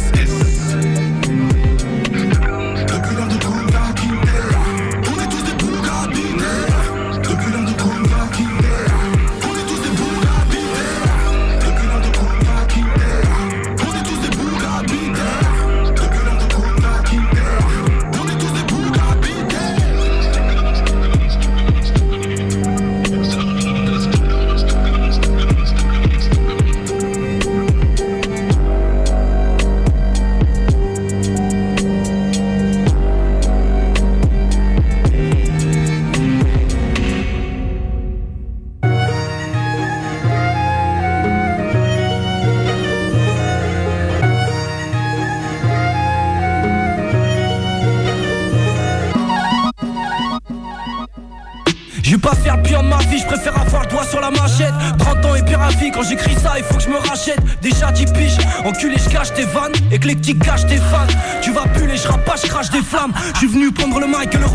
sur 54.15 54.21
la 54.21 54.31
machette 54.31 54.75
30 54.99 55.25
ans 55.25 55.35
et 55.35 55.43
pire 55.43 55.61
à 55.61 55.71
vie, 55.71 55.91
quand 55.91 56.03
j'écris 56.03 56.37
ça, 56.41 56.53
il 56.57 56.63
faut 56.63 56.77
que 56.77 56.83
je 56.83 56.89
me 56.89 56.99
rachète. 56.99 57.41
Déjà 57.61 57.91
10 57.91 58.13
piges, 58.13 58.39
enculé 58.65 58.95
je 58.97 59.09
cache 59.11 59.33
tes 59.35 59.43
vannes. 59.43 59.73
Éclectique 59.91 60.39
cache 60.39 60.65
tes 60.67 60.77
fans. 60.77 61.13
Tu 61.43 61.51
vas 61.51 61.65
puller, 61.75 61.97
je 61.97 62.07
rappe 62.07 62.25
pas, 62.25 62.37
je 62.37 62.47
crache 62.47 62.71
des 62.71 62.83
flammes. 62.83 63.13
Je 63.35 63.39
suis 63.39 63.49
venu 63.49 63.73
prendre 63.73 63.99
le 63.99 64.07
mic 64.07 64.33
et 64.33 64.37
le 64.37 64.47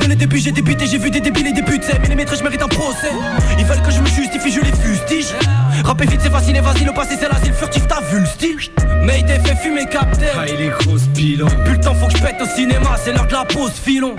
Dans 0.00 0.08
les 0.08 0.14
débuts 0.14 0.38
j'ai 0.38 0.52
débuté, 0.52 0.86
j'ai 0.86 0.98
vu 0.98 1.10
des 1.10 1.20
débiles 1.20 1.48
et 1.48 1.52
des 1.52 1.62
putes. 1.62 1.84
Mais 2.00 2.08
les 2.08 2.14
maîtres 2.14 2.36
je 2.36 2.44
mérite 2.44 2.62
un 2.62 2.68
procès. 2.68 3.10
Ils 3.58 3.64
veulent 3.64 3.82
que 3.82 3.90
je 3.90 4.00
me 4.00 4.06
justifie, 4.06 4.52
je 4.52 4.60
les 4.60 4.72
fustige. 4.72 5.34
Rapper 5.84 6.06
vite 6.06 6.20
c'est 6.22 6.30
facile 6.30 6.56
et 6.56 6.60
vas-y 6.60 6.84
le 6.84 6.92
passé 6.92 7.16
c'est 7.18 7.28
l'asile 7.28 7.54
furtif, 7.54 7.88
t'as 7.88 8.02
vu 8.02 8.20
le 8.20 8.26
style. 8.26 8.58
Mais 9.04 9.20
il 9.20 9.26
fait 9.26 9.56
fumer 9.56 9.86
capté 9.86 10.26
Ah 10.38 10.44
il 10.46 10.60
est 10.60 10.68
gros 10.68 10.98
bilan 11.12 11.48
Plus 11.64 11.74
le 11.74 11.80
temps 11.80 11.94
faut 11.94 12.06
que 12.06 12.16
je 12.16 12.22
pète 12.22 12.40
au 12.40 12.46
cinéma, 12.46 12.90
c'est 13.02 13.12
l'heure 13.12 13.26
de 13.26 13.32
la 13.32 13.44
pause 13.44 13.72
filon. 13.72 14.14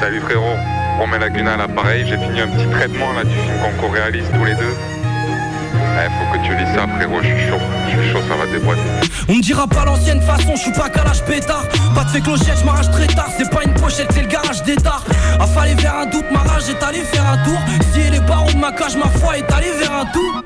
Salut 0.00 0.20
frérot, 0.20 0.56
Romain 0.98 1.20
Laguna 1.20 1.54
à 1.54 1.56
l'appareil, 1.56 2.04
j'ai 2.08 2.18
fini 2.18 2.40
un 2.40 2.48
petit 2.48 2.66
traitement 2.70 3.12
là 3.12 3.22
du 3.22 3.30
film 3.30 3.54
qu'on 3.62 3.80
co-réalise 3.80 4.28
tous 4.34 4.44
les 4.44 4.54
deux. 4.56 4.97
Eh, 6.00 6.08
faut 6.10 6.38
que 6.38 6.44
tu 6.44 6.54
lis 6.54 6.74
ça 6.74 6.86
frérot, 6.96 7.20
je 7.22 7.26
suis 7.28 7.48
chaud, 7.48 7.60
je 7.86 8.00
suis 8.00 8.12
chaud, 8.12 8.20
ça 8.28 8.36
va 8.36 8.46
déboîter. 8.46 8.80
On 9.28 9.34
me 9.34 9.42
dira 9.42 9.66
pas 9.66 9.84
l'ancienne 9.84 10.20
façon, 10.22 10.54
je 10.54 10.62
suis 10.62 10.72
pas 10.72 10.88
calage 10.88 11.22
pétard. 11.24 11.64
Pas 11.94 12.04
de 12.04 12.10
fait 12.10 12.20
clochette, 12.20 12.58
je 12.60 12.64
m'arrache 12.64 12.90
très 12.90 13.06
tard. 13.06 13.28
C'est 13.36 13.50
pas 13.50 13.62
une 13.64 13.74
pochette, 13.74 14.08
c'est 14.12 14.22
le 14.22 14.28
garage 14.28 14.62
d'état 14.62 15.00
A 15.40 15.46
fallu 15.46 15.74
vers 15.74 15.96
un 15.96 16.06
doute, 16.06 16.24
ma 16.30 16.40
rage 16.40 16.68
est 16.68 16.82
allé 16.82 17.00
faire 17.00 17.26
un 17.26 17.36
tour. 17.44 17.58
Si 17.92 18.10
les 18.10 18.20
barreaux 18.20 18.52
de 18.52 18.58
ma 18.58 18.72
cage, 18.72 18.96
ma 18.96 19.08
foi 19.18 19.38
est 19.38 19.52
allée 19.52 19.72
vers 19.80 19.92
un 19.92 20.06
tour. 20.06 20.42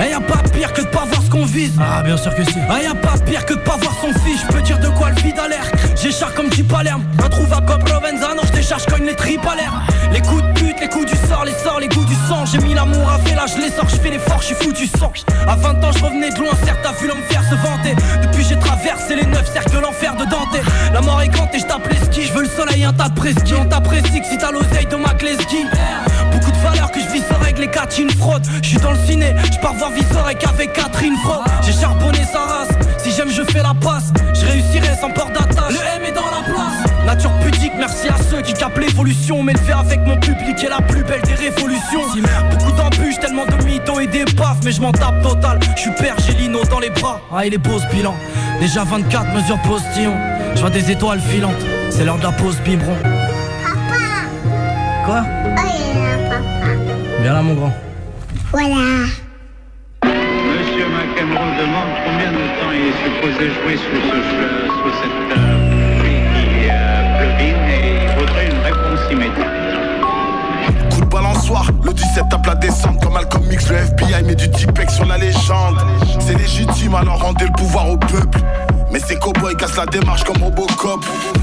Et 0.00 0.10
y'a 0.10 0.20
pas 0.20 0.42
pire 0.52 0.72
que 0.72 0.82
de 0.82 0.86
pas 0.86 1.04
voir 1.06 1.22
ce 1.22 1.30
qu'on 1.30 1.44
vise. 1.44 1.72
Ah 1.80 2.02
bien 2.02 2.16
sûr 2.16 2.34
que 2.34 2.44
si. 2.44 2.58
Ah 2.70 2.80
y'a 2.80 2.94
pas 2.94 3.18
pire 3.26 3.44
que 3.44 3.54
de 3.54 3.60
pas 3.60 3.76
voir 3.76 3.94
son 4.00 4.12
fils. 4.20 4.42
Je 4.42 4.52
peux 4.52 4.62
dire 4.62 4.78
de 4.78 4.88
quoi 4.90 5.10
le 5.10 5.16
vide 5.16 5.38
a 5.38 5.48
l'air. 5.48 5.64
J'écharpe 6.00 6.34
comme 6.34 6.48
du 6.50 6.62
Palerme 6.62 7.02
Introuvable 7.24 7.66
comme 7.66 7.82
Provenzano 7.82 8.42
Je 8.44 8.52
décharge 8.52 8.86
cogne 8.86 9.06
les 9.06 9.16
tripes 9.16 9.46
à 9.46 9.56
l'air. 9.56 9.72
Les 10.12 10.20
coups 10.20 10.42
de 10.42 10.52
pute, 10.52 10.80
les 10.80 10.88
coups 10.88 11.06
du 11.06 11.16
sort, 11.26 11.44
les 11.44 11.52
sorts, 11.52 11.80
les 11.80 11.88
goûts 11.88 12.04
du 12.04 12.14
sang. 12.28 12.44
J'ai 12.46 12.58
mis 12.58 12.74
l'amour 12.74 13.10
à 13.10 13.18
fait 13.18 13.34
là, 13.34 13.46
je 13.46 13.60
les 13.60 13.70
sors, 13.70 13.88
je 13.88 13.96
fais 13.96 14.10
l'effort, 14.28 14.40
je 14.40 14.46
suis 14.46 14.54
foutu 14.54 14.86
sang. 14.86 15.12
À 15.46 15.56
20 15.56 15.84
ans 15.84 15.92
je 15.92 16.04
revenais 16.04 16.30
de 16.30 16.38
loin, 16.38 16.52
certes 16.64 16.80
t'as 16.82 16.92
vu 16.92 17.10
faire 17.28 17.42
se 17.42 17.54
vanter. 17.54 17.94
Depuis 18.22 18.44
j'ai 18.44 18.58
traversé 18.58 19.16
les 19.16 19.26
neuf 19.26 19.50
cercles 19.52 19.76
de 19.76 19.78
l'enfer 19.78 20.14
de 20.16 20.24
Dante. 20.24 20.56
La 20.92 21.00
mort 21.00 21.20
est 21.22 21.28
quand 21.28 21.48
et 21.54 21.58
je 21.58 21.66
tape 21.66 21.88
les 21.88 22.22
Je 22.22 22.32
veux 22.32 22.42
le 22.42 22.48
soleil, 22.48 22.84
un 22.84 22.92
tas 22.92 23.08
de 23.08 23.14
presqu'is 23.14 23.54
On 23.54 23.64
t'apprécie 23.64 24.20
que 24.20 24.26
si 24.26 24.38
t'as 24.38 24.50
l'oseille 24.50 24.86
de 24.86 24.96
ma 24.96 25.10
ski 25.10 25.64
Beaucoup 26.32 26.50
de 26.50 26.56
valeurs 26.58 26.90
que 26.90 27.00
je 27.00 27.06
vis 27.12 27.22
sans 27.28 27.38
règle, 27.38 27.62
les 27.62 28.02
une 28.02 28.10
fraude. 28.10 28.44
Je 28.62 28.68
suis 28.68 28.78
dans 28.78 28.92
le 28.92 28.98
ciné, 29.06 29.34
je 29.50 29.58
pars 29.58 29.74
voir 29.74 29.90
Visorek 29.90 30.44
avec 30.46 30.72
Catherine 30.72 31.16
Fro 31.24 31.42
J'ai 31.64 31.72
charbonné 31.72 32.20
sa 32.30 32.40
race, 32.40 32.68
si 32.98 33.12
j'aime 33.12 33.30
je 33.30 33.42
fais 33.50 33.62
la 33.62 33.74
passe. 33.74 34.12
Je 34.34 34.46
réussirai 34.46 34.96
sans 35.00 35.10
port 35.10 35.30
d'attache, 35.30 35.72
le 35.72 35.80
M 35.96 36.02
est 36.06 36.12
dans 36.12 36.26
la 36.26 36.42
place 36.52 36.87
Nature 37.08 37.32
pudique, 37.42 37.72
merci 37.78 38.06
à 38.08 38.16
ceux 38.30 38.42
qui 38.42 38.52
capent 38.52 38.76
l'évolution. 38.78 39.42
M'élever 39.42 39.72
avec 39.72 40.00
mon 40.04 40.18
public 40.18 40.62
est 40.62 40.68
la 40.68 40.82
plus 40.82 41.02
belle 41.02 41.22
des 41.22 41.32
révolutions. 41.32 42.02
Beaucoup 42.50 42.72
d'embûches, 42.72 43.18
tellement 43.18 43.46
de 43.46 43.64
mythos 43.64 44.00
et 44.00 44.06
des 44.06 44.26
baffes 44.36 44.58
Mais 44.62 44.72
je 44.72 44.82
m'en 44.82 44.92
tape 44.92 45.22
total, 45.22 45.58
je 45.74 45.80
suis 45.80 45.90
père, 45.92 46.14
j'ai 46.26 46.34
Lino 46.34 46.62
dans 46.70 46.80
les 46.80 46.90
bras. 46.90 47.18
Ah 47.34 47.46
il 47.46 47.54
est 47.54 47.58
beau 47.58 47.78
ce 47.78 47.86
bilan, 47.96 48.14
déjà 48.60 48.84
24 48.84 49.32
mesures 49.34 49.58
postillon 49.62 50.12
Je 50.54 50.60
vois 50.60 50.68
des 50.68 50.90
étoiles 50.90 51.20
filantes, 51.20 51.54
c'est 51.88 52.04
l'heure 52.04 52.18
de 52.18 52.24
la 52.24 52.32
pause 52.32 52.58
biberon. 52.62 52.94
Quoi 55.06 55.24
Viens 57.22 57.32
là 57.32 57.40
mon 57.40 57.54
grand. 57.54 57.72
Voilà. 58.52 58.74
Monsieur 60.04 60.86
McEnroe 60.86 61.56
demande 61.58 61.90
combien 62.04 62.32
de 62.32 62.44
temps 62.60 62.70
il 62.70 62.88
est 62.88 62.98
supposé 63.02 63.46
jouer 63.54 63.76
sous, 63.78 63.96
ce, 64.10 64.16
che- 64.16 64.66
sous 64.66 64.92
cette 65.02 65.38
euh, 65.38 65.57
Le 71.82 71.94
17 71.94 72.28
tape 72.28 72.46
la 72.46 72.54
descente 72.56 73.02
comme 73.02 73.14
Malcolm 73.14 73.42
le 73.48 73.54
FBI 73.54 74.22
met 74.22 74.34
du 74.34 74.50
Tipex 74.50 74.96
sur 74.96 75.06
la 75.06 75.16
légende. 75.16 75.78
C'est 76.20 76.36
légitime 76.36 76.94
alors 76.94 77.22
rendez 77.22 77.46
le 77.46 77.52
pouvoir 77.52 77.88
au 77.88 77.96
peuple. 77.96 78.40
Mais 78.92 79.00
ces 79.00 79.16
cowboys 79.16 79.56
cassent 79.56 79.76
la 79.76 79.86
démarche 79.86 80.24
comme 80.24 80.42
Robocop. 80.42 81.02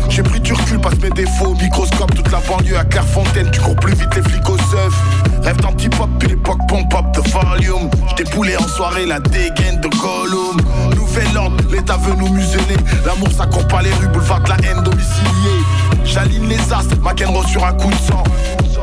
J'ai 0.09 0.21
pris 0.21 0.39
du 0.39 0.53
recul, 0.53 0.79
passe 0.79 0.99
mes 1.01 1.09
défauts 1.09 1.47
au 1.47 1.55
microscope. 1.55 2.13
Toute 2.13 2.31
la 2.31 2.39
banlieue 2.39 2.77
à 2.77 2.83
Clairefontaine, 2.83 3.49
tu 3.49 3.59
cours 3.61 3.75
plus 3.77 3.95
vite 3.95 4.15
les 4.15 4.21
flics 4.21 4.47
au 4.47 4.57
seuf. 4.57 4.93
Rêve 5.41 5.57
d'anti-pop, 5.57 6.09
puis 6.19 6.29
l'époque 6.29 6.59
pompe-pop 6.67 7.05
de 7.11 7.21
volume. 7.31 7.89
Poulé 8.31 8.57
en 8.57 8.67
soirée, 8.67 9.05
la 9.05 9.19
dégaine 9.19 9.79
de 9.81 9.87
Gollum. 9.87 10.57
Nouvel 10.95 11.37
ordre, 11.37 11.63
l'État 11.71 11.97
veut 11.97 12.15
nous 12.15 12.29
museler. 12.29 12.77
L'amour 13.05 13.29
ça 13.31 13.45
court 13.45 13.67
pas 13.67 13.81
les 13.81 13.93
rues, 13.93 14.07
boulevard 14.09 14.41
de 14.41 14.49
la 14.49 14.57
haine 14.57 14.83
domiciliée. 14.83 15.63
J'aligne 16.03 16.47
les 16.47 16.73
as, 16.73 16.85
McEnroe 17.01 17.45
sur 17.47 17.65
un 17.65 17.73
coup 17.73 17.89
de 17.89 17.95
sang. 17.95 18.23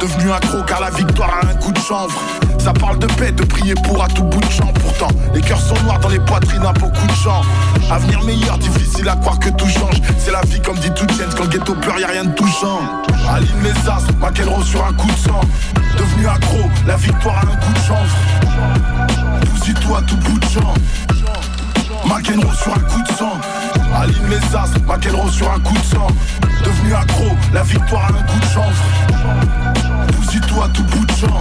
Devenu 0.03 0.33
accro 0.33 0.61
car 0.65 0.81
la 0.81 0.91
victoire 0.91 1.31
a 1.31 1.47
un 1.47 1.55
coup 1.55 1.71
de 1.71 1.79
chanvre. 1.79 2.21
Ça 2.59 2.73
parle 2.73 2.99
de 2.99 3.07
paix, 3.07 3.31
de 3.31 3.45
prier 3.45 3.75
pour 3.85 4.03
à 4.03 4.09
tout 4.09 4.25
bout 4.25 4.41
de 4.41 4.51
champ. 4.51 4.73
Pourtant, 4.81 5.07
les 5.33 5.41
cœurs 5.41 5.61
sont 5.61 5.81
noirs 5.85 6.01
dans 6.01 6.09
les 6.09 6.19
poitrines 6.19 6.67
à 6.67 6.73
beaucoup 6.73 7.07
de 7.07 7.15
gens. 7.23 7.43
Avenir 7.88 8.21
meilleur, 8.25 8.59
difficile 8.59 9.09
à 9.09 9.15
croire 9.15 9.38
que 9.38 9.51
tout 9.51 9.69
change. 9.69 10.03
C'est 10.19 10.33
la 10.33 10.41
vie 10.41 10.61
comme 10.61 10.77
dit 10.79 10.91
toute 10.91 11.12
chaîne, 11.12 11.29
quand 11.37 11.45
le 11.45 11.51
ghetto 11.51 11.75
pleure, 11.77 12.01
y 12.01 12.05
a 12.05 12.09
rien 12.09 12.25
de 12.25 12.33
touchant. 12.35 12.81
Aline 13.31 13.62
les 13.62 13.88
as, 13.88 14.03
McEnroe 14.21 14.65
sur 14.65 14.85
un 14.85 14.93
coup 14.93 15.07
de 15.07 15.19
sang. 15.19 15.41
Devenu 15.97 16.27
accro, 16.27 16.69
la 16.85 16.97
victoire 16.97 17.37
a 17.37 17.43
un 17.43 17.57
coup 17.57 17.73
de 17.73 17.79
chanvre. 17.79 18.17
Pousse-toi 19.55 19.99
à 19.99 20.03
tout 20.03 20.17
bout 20.17 20.38
de 20.41 20.47
champ. 20.47 20.75
McEnroe 22.07 22.55
sur 22.55 22.73
un 22.75 22.81
coup 22.81 23.03
de 23.03 23.17
sang. 23.17 23.38
Aline 23.95 24.31
les 24.31 24.57
as, 24.57 24.71
McEnroe 24.85 25.31
sur 25.31 25.49
un 25.49 25.61
coup 25.61 25.75
de 25.75 25.85
sang. 25.85 26.09
Devenu 26.65 26.93
accro, 26.93 27.37
la 27.53 27.62
victoire 27.62 28.03
a 28.03 28.09
un 28.09 28.23
coup 28.23 28.41
de 28.41 28.47
chance. 28.47 29.62
Bousille-toi 30.17 30.69
tout 30.75 30.83
bout 30.85 31.07
de 31.07 31.12
champ. 31.12 31.41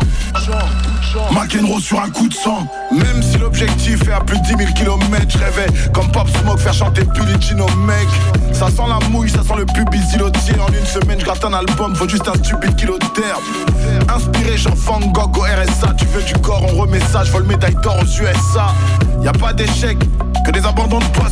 McEnroe 1.31 1.79
sur 1.79 1.99
un 1.99 2.09
coup 2.09 2.27
de 2.27 2.33
sang. 2.33 2.67
Même 2.91 3.21
si 3.21 3.37
l'objectif 3.37 4.07
est 4.07 4.11
à 4.11 4.21
plus 4.21 4.39
de 4.39 4.43
10 4.43 4.49
000 4.57 4.73
km, 4.73 5.25
je 5.27 5.37
rêvais 5.37 5.67
comme 5.93 6.11
Pop 6.11 6.27
Smoke 6.29 6.59
faire 6.59 6.73
chanter 6.73 7.03
Billie 7.03 7.61
au 7.61 7.77
mec. 7.77 8.07
Ça 8.53 8.67
sent 8.67 8.83
la 8.87 8.99
mouille, 9.09 9.29
ça 9.29 9.43
sent 9.43 9.55
le 9.57 9.65
pubis 9.65 10.13
îlotier. 10.13 10.55
En 10.59 10.71
une 10.71 10.85
semaine, 10.85 11.19
je 11.19 11.25
gratte 11.25 11.43
un 11.43 11.53
album, 11.53 11.95
faut 11.95 12.07
juste 12.07 12.27
un 12.27 12.33
stupide 12.35 12.75
kilo 12.75 12.97
d'herbe. 13.15 13.41
Inspiré, 14.15 14.57
Jean 14.57 14.73
Van 14.75 14.99
Gogh 14.99 15.37
au 15.37 15.41
RSA. 15.41 15.93
Tu 15.97 16.05
veux 16.05 16.23
du 16.23 16.33
corps, 16.41 16.63
on 16.71 16.81
remet 16.81 16.99
ça, 17.11 17.23
je 17.23 17.31
vole 17.31 17.43
médaille 17.43 17.75
d'or 17.81 17.97
aux 18.01 18.05
USA. 18.05 18.67
Y 19.21 19.27
a 19.27 19.33
pas 19.33 19.53
d'échec, 19.53 19.97
que 20.45 20.51
des 20.51 20.65
abandons 20.65 20.99
de 20.99 21.05
poste. 21.05 21.31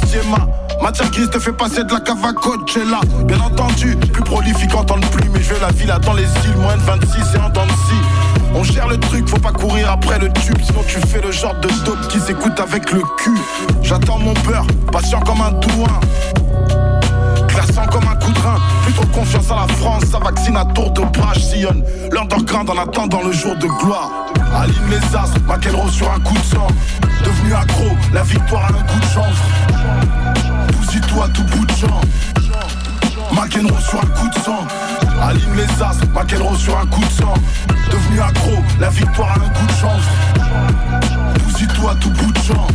Matière 0.82 1.12
grise 1.12 1.30
te 1.30 1.40
fait 1.40 1.52
passer 1.52 1.84
de 1.84 1.94
la 1.94 2.00
cave 2.00 2.24
à 2.24 2.34
Coachella 2.34 3.02
Bien 3.26 3.40
entendu, 3.42 3.96
plus 3.98 4.24
prolifique 4.24 4.74
en 4.74 4.84
temps 4.84 4.98
de 4.98 5.06
pluie 5.08 5.30
Mais 5.34 5.42
je 5.42 5.54
veux 5.54 5.60
la 5.60 5.72
villa 5.72 6.00
dans 6.00 6.14
les 6.14 6.24
îles, 6.24 6.58
moins 6.58 6.78
de 6.78 6.82
26 6.82 7.36
et 7.36 7.38
en 7.38 7.50
dents 7.50 7.66
de 7.66 7.72
scie. 7.72 8.02
On 8.56 8.64
gère 8.64 8.88
le 8.88 8.98
truc, 8.98 9.28
faut 9.28 9.40
pas 9.40 9.52
courir 9.52 9.92
après 9.92 10.20
le 10.20 10.32
tube 10.34 10.58
Sinon 10.64 10.82
tu 10.88 11.00
fais 11.08 11.22
le 11.22 11.32
genre 11.32 11.56
de 11.56 11.70
dope 11.86 12.08
qui 12.08 12.20
s'écoute 12.20 12.60
avec 12.60 12.92
le 12.92 13.02
cul. 13.18 13.38
J'attends 13.84 14.20
mon 14.20 14.34
beurre, 14.46 14.66
patient 14.92 15.20
comme 15.22 15.42
un 15.42 15.52
douin. 15.52 16.00
Classant 17.48 17.86
comme 17.88 18.08
un 18.08 18.16
coup 18.16 18.32
de 18.32 18.40
rein 18.40 18.58
Plus 18.84 18.94
trop 18.94 19.06
confiance 19.08 19.52
à 19.52 19.56
la 19.68 19.74
France, 19.76 20.06
ça 20.06 20.20
vaccine 20.20 20.56
à 20.56 20.66
tour 20.66 20.92
de 20.92 21.02
bras 21.02 21.34
sillonne 21.36 21.84
l'underground 22.12 22.70
en 22.70 22.78
attendant 22.78 23.22
le 23.24 23.34
jour 23.34 23.56
de 23.56 23.68
gloire. 23.68 24.10
Aline 24.56 24.76
les 24.90 25.16
as, 25.16 25.34
McEnroe 25.48 25.90
sur 25.90 26.12
un 26.12 26.20
coup 26.20 26.36
de 26.36 26.44
sang. 26.44 26.68
Devenu 27.24 27.54
accro, 27.54 27.86
la 28.14 28.24
victoire 28.24 28.64
a 28.64 28.70
un 28.70 28.84
coup 28.84 29.00
de 29.00 29.06
chance 29.06 30.49
Bousille-toi 30.90 31.28
tout 31.36 31.44
bout 31.44 31.66
de 31.68 31.72
champ. 31.74 32.02
McEnroe 33.32 33.80
sur 33.80 34.00
un 34.00 34.08
coup 34.08 34.28
de 34.28 34.40
sang. 34.44 34.66
Aline 35.22 35.56
les 35.56 35.84
as, 35.84 36.00
McEnroe 36.16 36.58
sur 36.58 36.76
un 36.80 36.88
coup 36.88 37.02
de 37.02 37.12
sang. 37.12 37.34
Devenu 37.92 38.20
accro, 38.20 38.54
la 38.80 38.90
victoire 38.90 39.30
a 39.30 39.36
un 39.36 39.50
coup 39.50 39.68
de 39.68 39.72
chance. 39.74 40.02
Bousille-toi 41.44 41.96
tout 42.02 42.10
bout 42.10 42.32
de 42.32 42.40
champ. 42.40 42.68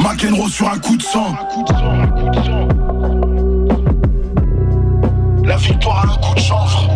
McEnroe 0.00 0.48
sur 0.48 0.68
un 0.68 0.78
coup 0.78 0.96
de 0.96 1.02
sang. 1.04 1.36
La 5.44 5.56
victoire 5.58 5.98
a 5.98 6.12
un 6.12 6.16
coup 6.16 6.34
de 6.34 6.40
chance 6.40 6.89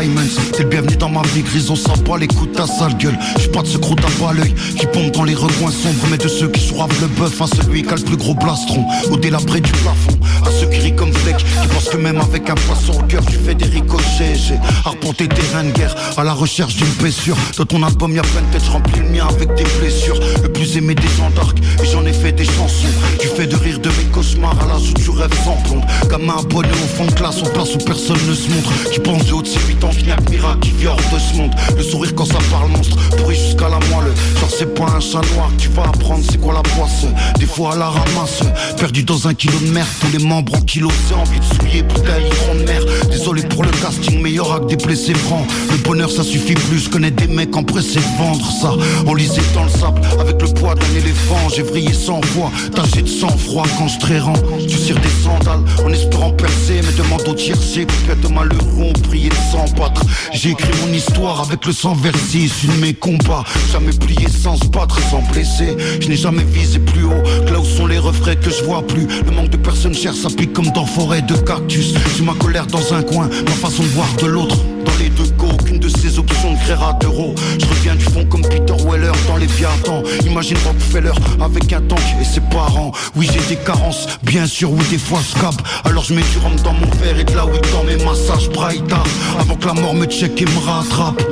démons 0.00 0.47
qu'Alzheimer 1.38 1.38
T'es 1.38 1.42
le 1.42 1.42
bienvenu 1.42 1.42
dans 1.42 1.42
ma 1.42 1.42
vie 1.42 1.42
grise, 1.42 1.70
on 1.70 1.76
sent 1.76 2.02
pas 2.04 2.18
les 2.18 2.28
coups 2.28 2.56
ta 2.56 2.66
sale 2.66 2.96
gueule. 2.96 3.18
J'suis 3.38 3.48
pas 3.48 3.62
de 3.62 3.66
ce 3.66 3.78
croûte 3.78 4.00
à 4.00 4.22
pas 4.22 4.32
l'œil 4.32 4.54
qui 4.78 4.86
pompe 4.86 5.12
dans 5.12 5.24
les 5.24 5.34
recoins 5.34 5.70
sombres 5.70 6.06
Mais 6.10 6.18
de 6.18 6.28
ceux 6.28 6.48
qui 6.48 6.60
soivent 6.60 7.00
le 7.00 7.06
bœuf 7.08 7.40
à 7.40 7.46
celui 7.46 7.82
qui 7.82 7.92
a 7.92 7.96
le 7.96 8.02
plus 8.02 8.16
gros 8.16 8.34
blastron. 8.34 8.84
Au 9.10 9.16
délabré 9.16 9.60
du 9.60 9.72
plafond, 9.72 10.18
à 10.44 10.50
ceux 10.50 10.66
qui 10.66 10.78
rient 10.78 10.96
comme 10.96 11.12
Fleck 11.12 11.36
Qui 11.36 11.68
pensent 11.68 11.88
que 11.88 11.96
même 11.96 12.20
avec 12.20 12.48
un 12.50 12.54
poisson 12.54 12.92
au 12.98 13.02
cœur 13.04 13.24
tu 13.26 13.36
fais 13.36 13.54
des 13.54 13.66
ricochets. 13.66 14.34
J'ai 14.34 14.58
arpenté 14.84 15.28
terrain 15.28 15.64
de 15.64 15.70
guerre 15.70 15.94
à 16.16 16.24
la 16.24 16.32
recherche 16.32 16.76
d'une 16.76 17.10
sûre 17.10 17.36
Dans 17.56 17.66
ton 17.66 17.82
album 17.82 18.14
y'a 18.14 18.22
plein 18.22 18.42
de 18.42 18.52
têtes, 18.52 18.64
j'remplis 18.64 19.00
le 19.00 19.08
mien 19.10 19.26
avec 19.28 19.54
des 19.54 19.64
blessures. 19.80 20.18
Le 20.42 20.48
plus 20.52 20.76
aimé 20.76 20.94
des 20.94 21.08
gens 21.16 21.30
d'arc, 21.30 21.56
et 21.82 21.86
j'en 21.86 22.04
ai 22.04 22.12
fait 22.12 22.32
des 22.32 22.44
chansons. 22.44 22.88
Tu 23.20 23.28
fais 23.28 23.46
de 23.46 23.56
rire 23.56 23.78
de 23.78 23.88
mes 23.88 24.10
cauchemars 24.12 24.56
à 24.62 24.66
l'âge 24.66 24.90
où 24.90 24.94
tu 24.94 25.10
rêves 25.10 25.34
sans 25.44 25.56
plombe 25.68 25.84
Comme 26.10 26.28
un 26.30 26.38
abonné 26.38 26.68
au 26.68 26.96
fond 26.96 27.06
de 27.06 27.12
classe 27.12 27.42
en 27.42 27.50
place 27.50 27.74
où 27.74 27.78
personne 27.78 28.18
ne 28.28 28.34
se 28.34 28.50
montre. 28.50 28.90
Qui 28.92 29.00
pense 29.00 29.24
de 29.26 29.32
haut 29.32 29.42
de 29.42 29.46
ses 29.46 29.60
8 29.60 29.84
ans, 29.84 29.90
qui 29.90 30.04
miracle, 30.30 30.60
qui 30.60 30.70
vit 30.72 30.86
hors 30.86 30.96
de 30.96 31.18
Le 31.76 31.82
sourire 31.82 32.14
quand 32.14 32.24
ça 32.24 32.38
parle 32.50 32.70
monstre, 32.70 32.96
pourri 33.16 33.36
jusqu'à 33.36 33.68
la 33.68 33.78
moelle. 33.90 34.12
Genre 34.40 34.50
c'est 34.50 34.74
pas 34.74 34.86
un 34.86 35.00
chat 35.00 35.20
noir, 35.34 35.50
tu 35.58 35.68
vas 35.68 35.82
apprendre 35.82 36.24
c'est 36.28 36.40
quoi 36.40 36.54
la 36.54 36.62
poisse 36.62 37.06
Des 37.38 37.46
fois 37.46 37.74
à 37.74 37.76
la 37.76 37.88
ramasse, 37.88 38.40
perdu 38.76 39.02
dans 39.02 39.28
un 39.28 39.34
kilo 39.34 39.58
de 39.60 39.70
merde 39.70 39.88
Tous 40.00 40.16
les 40.16 40.24
membres 40.24 40.54
en 40.54 40.60
kilo, 40.62 40.88
c'est 41.06 41.14
envie 41.14 41.38
de 41.38 41.44
souiller, 41.44 41.82
putain 41.82 42.18
litron 42.18 42.54
de 42.54 42.64
mer. 42.64 42.82
Désolé 43.10 43.42
pour 43.42 43.62
le 43.62 43.70
casting, 43.70 44.20
meilleur 44.20 44.52
acte 44.52 44.68
des 44.68 44.76
blessés 44.76 45.14
francs. 45.14 45.46
Le 45.70 45.76
bonheur 45.78 46.10
ça 46.10 46.22
suffit 46.22 46.54
plus, 46.54 46.84
je 46.84 46.90
connais 46.90 47.10
des 47.10 47.28
mecs 47.28 47.56
empressés 47.56 48.00
de 48.00 48.18
vendre 48.18 48.50
ça. 48.50 48.72
Enlisé 49.06 49.42
dans 49.54 49.64
le 49.64 49.70
sable, 49.70 50.00
avec 50.20 50.40
le 50.40 50.48
poids 50.48 50.74
d'un 50.74 50.94
éléphant. 50.96 51.48
J'ai 51.54 51.62
vrillé 51.62 51.92
cent 51.92 52.20
fois, 52.22 52.50
taché 52.74 53.02
de 53.02 53.08
sang 53.08 53.36
froid 53.36 53.66
quand 53.78 53.88
je 53.88 53.98
Tu 54.66 54.78
cires 54.78 55.00
des 55.00 55.08
sandales 55.22 55.60
en 55.84 55.92
espérant 55.92 56.30
percer 56.30 56.80
Mais 56.84 56.92
demande 56.92 57.26
au 57.28 57.34
tiercé, 57.34 57.86
de 57.86 58.28
malheureux 58.28 58.92
prié 59.08 59.28
de 59.28 59.34
sans 59.52 59.70
battre. 59.78 60.02
J'ai 60.32 60.50
écrit 60.50 60.70
mon 60.84 60.92
histoire 60.92 61.17
avec 61.26 61.66
le 61.66 61.72
sang 61.72 61.94
versé 61.94 62.48
de 62.64 62.80
mes 62.80 62.94
combats, 62.94 63.42
jamais 63.72 63.92
plié 63.92 64.28
sans 64.28 64.56
se 64.56 64.66
battre 64.66 64.98
et 64.98 65.10
sans 65.10 65.20
blesser. 65.32 65.76
Je 66.00 66.08
n'ai 66.08 66.16
jamais 66.16 66.44
visé 66.44 66.78
plus 66.78 67.04
haut 67.04 67.22
que 67.46 67.52
là 67.52 67.58
où 67.58 67.64
sont 67.64 67.86
les 67.86 67.98
refrains 67.98 68.36
que 68.36 68.50
je 68.50 68.62
vois 68.64 68.86
plus. 68.86 69.06
Le 69.24 69.32
manque 69.32 69.50
de 69.50 69.56
personnes 69.56 69.94
chères 69.94 70.14
ça 70.14 70.28
pique 70.28 70.52
comme 70.52 70.70
dans 70.70 70.86
forêt 70.86 71.22
de 71.22 71.34
cactus. 71.34 71.94
J'ai 72.16 72.24
ma 72.24 72.34
colère 72.34 72.66
dans 72.66 72.94
un 72.94 73.02
coin, 73.02 73.28
ma 73.28 73.50
façon 73.50 73.82
de 73.82 73.88
voir 73.88 74.08
de 74.22 74.26
l'autre 74.26 74.56
Dans 74.88 74.96
les 74.98 75.10
deux 75.10 75.30
go, 75.36 75.48
aucune 75.52 75.78
de 75.78 75.88
ces 75.88 76.18
options 76.18 76.52
ne 76.52 76.56
créera 76.56 76.94
d'euros 76.94 77.34
Je 77.58 77.66
reviens 77.66 77.94
du 77.94 78.04
fond 78.04 78.24
comme 78.24 78.40
Peter 78.40 78.72
Weller 78.86 79.12
dans 79.26 79.36
les 79.36 79.46
viatans 79.46 80.02
Imagine 80.24 80.56
Rockefeller 80.64 81.12
avec 81.40 81.70
un 81.72 81.82
tank 81.82 82.00
et 82.18 82.24
ses 82.24 82.40
parents. 82.40 82.92
Oui 83.14 83.28
j'ai 83.30 83.54
des 83.54 83.60
carences, 83.62 84.06
bien 84.22 84.46
sûr 84.46 84.72
oui 84.72 84.82
des 84.90 84.96
fois 84.98 85.20
cap 85.40 85.54
Alors 85.84 86.04
je 86.04 86.14
mets 86.14 86.22
du 86.22 86.38
rhum 86.38 86.56
dans 86.64 86.72
mon 86.72 86.90
verre 87.02 87.18
et 87.18 87.24
de 87.24 87.34
la 87.34 87.44
weed 87.44 87.64
dans 87.70 87.84
mes 87.84 88.02
massages 88.02 88.48
Braïta 88.48 89.02
Avant 89.38 89.56
que 89.56 89.66
la 89.66 89.74
mort 89.74 89.94
me 89.94 90.06
check 90.06 90.40
et 90.40 90.46
me 90.46 90.58
rattrape. 90.58 91.22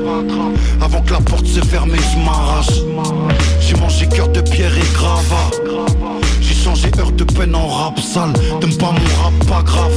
Avant 0.83 1.01
que 1.01 1.13
la 1.13 1.21
porte 1.21 1.47
se 1.47 1.61
ferme 1.61 1.95
et 1.95 1.99
je 1.99 2.19
m'arrache. 2.25 2.83
J'ai 3.61 3.77
mangé 3.77 4.07
cœur 4.07 4.29
de 4.29 4.43
pierre 4.43 4.77
et 4.77 4.95
gravat 4.95 5.51
J'ai 6.67 6.73
changé 6.73 6.91
heure 6.99 7.13
de 7.13 7.23
peine 7.23 7.55
en 7.55 7.69
rap 7.69 8.01
sale. 8.01 8.33
T'aimes 8.61 8.77
pas 8.77 8.91
mon 8.91 9.23
rap, 9.23 9.47
pas 9.47 9.63
grave. 9.63 9.93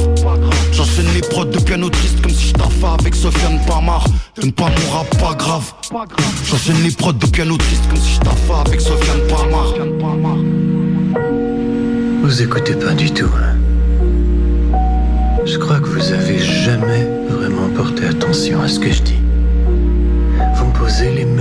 J'enchaîne 0.70 1.12
les 1.14 1.20
prods 1.20 1.46
de 1.46 1.58
piano 1.58 1.90
triste 1.90 2.20
comme 2.20 2.30
si 2.30 2.46
je 2.48 2.52
taffais 2.52 2.86
avec 3.00 3.12
Sofiane 3.16 3.58
Pamar. 3.66 4.04
T'aimes 4.36 4.52
pas 4.52 4.66
mon 4.68 4.96
rap, 4.96 5.18
pas 5.18 5.34
grave. 5.34 5.72
J'enchaîne 6.44 6.80
les 6.84 6.92
prods 6.92 7.12
de 7.14 7.26
piano 7.26 7.56
triste 7.56 7.82
comme 7.88 7.98
si 7.98 8.14
je 8.14 8.20
taffais 8.20 8.68
avec 8.68 8.80
Sofiane 8.80 9.20
Pamar. 9.28 9.74
Vous 12.22 12.42
écoutez 12.42 12.74
pas 12.74 12.92
du 12.92 13.10
tout, 13.10 13.30
hein. 13.34 13.56
Je 15.44 15.58
crois 15.58 15.80
que 15.80 15.88
vous 15.88 16.12
avez 16.12 16.38
jamais 16.38 17.04
vraiment 17.30 17.68
porté 17.74 18.06
attention 18.06 18.62
à 18.62 18.68
ce 18.68 18.78
que 18.78 18.92
je 18.92 19.02
dis. 19.02 19.18
Vous 20.54 20.66
me 20.66 20.72
posez 20.72 21.10
les 21.10 21.24
mêmes 21.24 21.39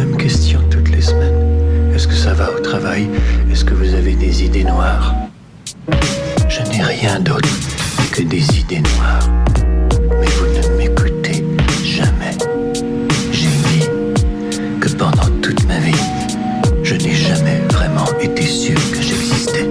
Est-ce 2.72 3.66
que 3.66 3.74
vous 3.74 3.96
avez 3.96 4.14
des 4.14 4.44
idées 4.44 4.64
noires? 4.64 5.16
Je 6.48 6.62
n'ai 6.70 6.84
rien 6.84 7.20
d'autre 7.20 7.50
que 8.12 8.22
des 8.22 8.60
idées 8.60 8.82
noires. 8.82 9.28
Mais 10.22 10.28
vous 10.28 10.46
ne 10.46 10.78
m'écoutez 10.78 11.44
jamais. 11.84 12.38
J'ai 13.32 13.48
dit 13.48 13.90
que 14.80 14.88
pendant 14.90 15.28
toute 15.42 15.66
ma 15.68 15.80
vie, 15.80 15.98
je 16.84 16.94
n'ai 16.94 17.16
jamais 17.16 17.60
vraiment 17.72 18.06
été 18.22 18.44
sûr 18.44 18.76
que 18.92 19.02
j'existais. 19.02 19.68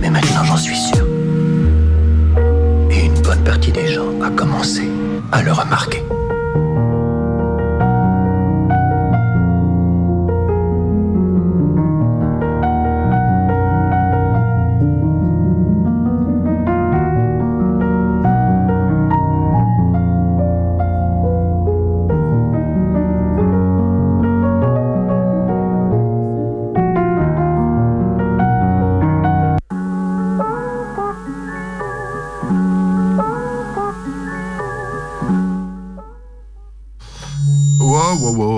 Mais 0.00 0.10
maintenant 0.10 0.44
j'en 0.44 0.58
suis 0.58 0.76
sûr. 0.76 1.06
Et 2.90 3.06
une 3.06 3.22
bonne 3.22 3.42
partie 3.42 3.72
des 3.72 3.88
gens 3.88 4.20
a 4.22 4.28
commencé 4.28 4.82
à 5.32 5.40
le 5.40 5.52
remarquer. 5.52 6.02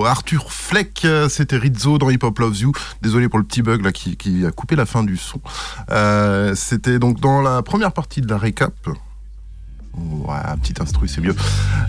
Arthur 0.05 0.51
Fleck, 0.51 1.03
euh, 1.05 1.29
c'était 1.29 1.57
Rizzo 1.57 1.97
dans 1.97 2.09
Hip 2.09 2.19
Hop 2.23 2.39
Loves 2.39 2.57
You. 2.57 2.71
Désolé 3.01 3.29
pour 3.29 3.39
le 3.39 3.45
petit 3.45 3.61
bug 3.61 3.91
qui, 3.91 4.45
a 4.45 4.51
coupé 4.51 4.75
la 4.75 4.85
fin 4.85 5.03
du 5.03 5.17
son. 5.17 5.39
Euh, 5.91 6.53
c'était 6.55 6.99
donc 6.99 7.19
dans 7.19 7.41
la 7.41 7.61
première 7.63 7.91
partie 7.91 8.21
de 8.21 8.29
la 8.29 8.37
récap. 8.37 8.73
Ouais, 9.95 10.35
un 10.45 10.57
petit 10.57 10.73
instru, 10.81 11.07
c'est 11.07 11.21
mieux. 11.21 11.35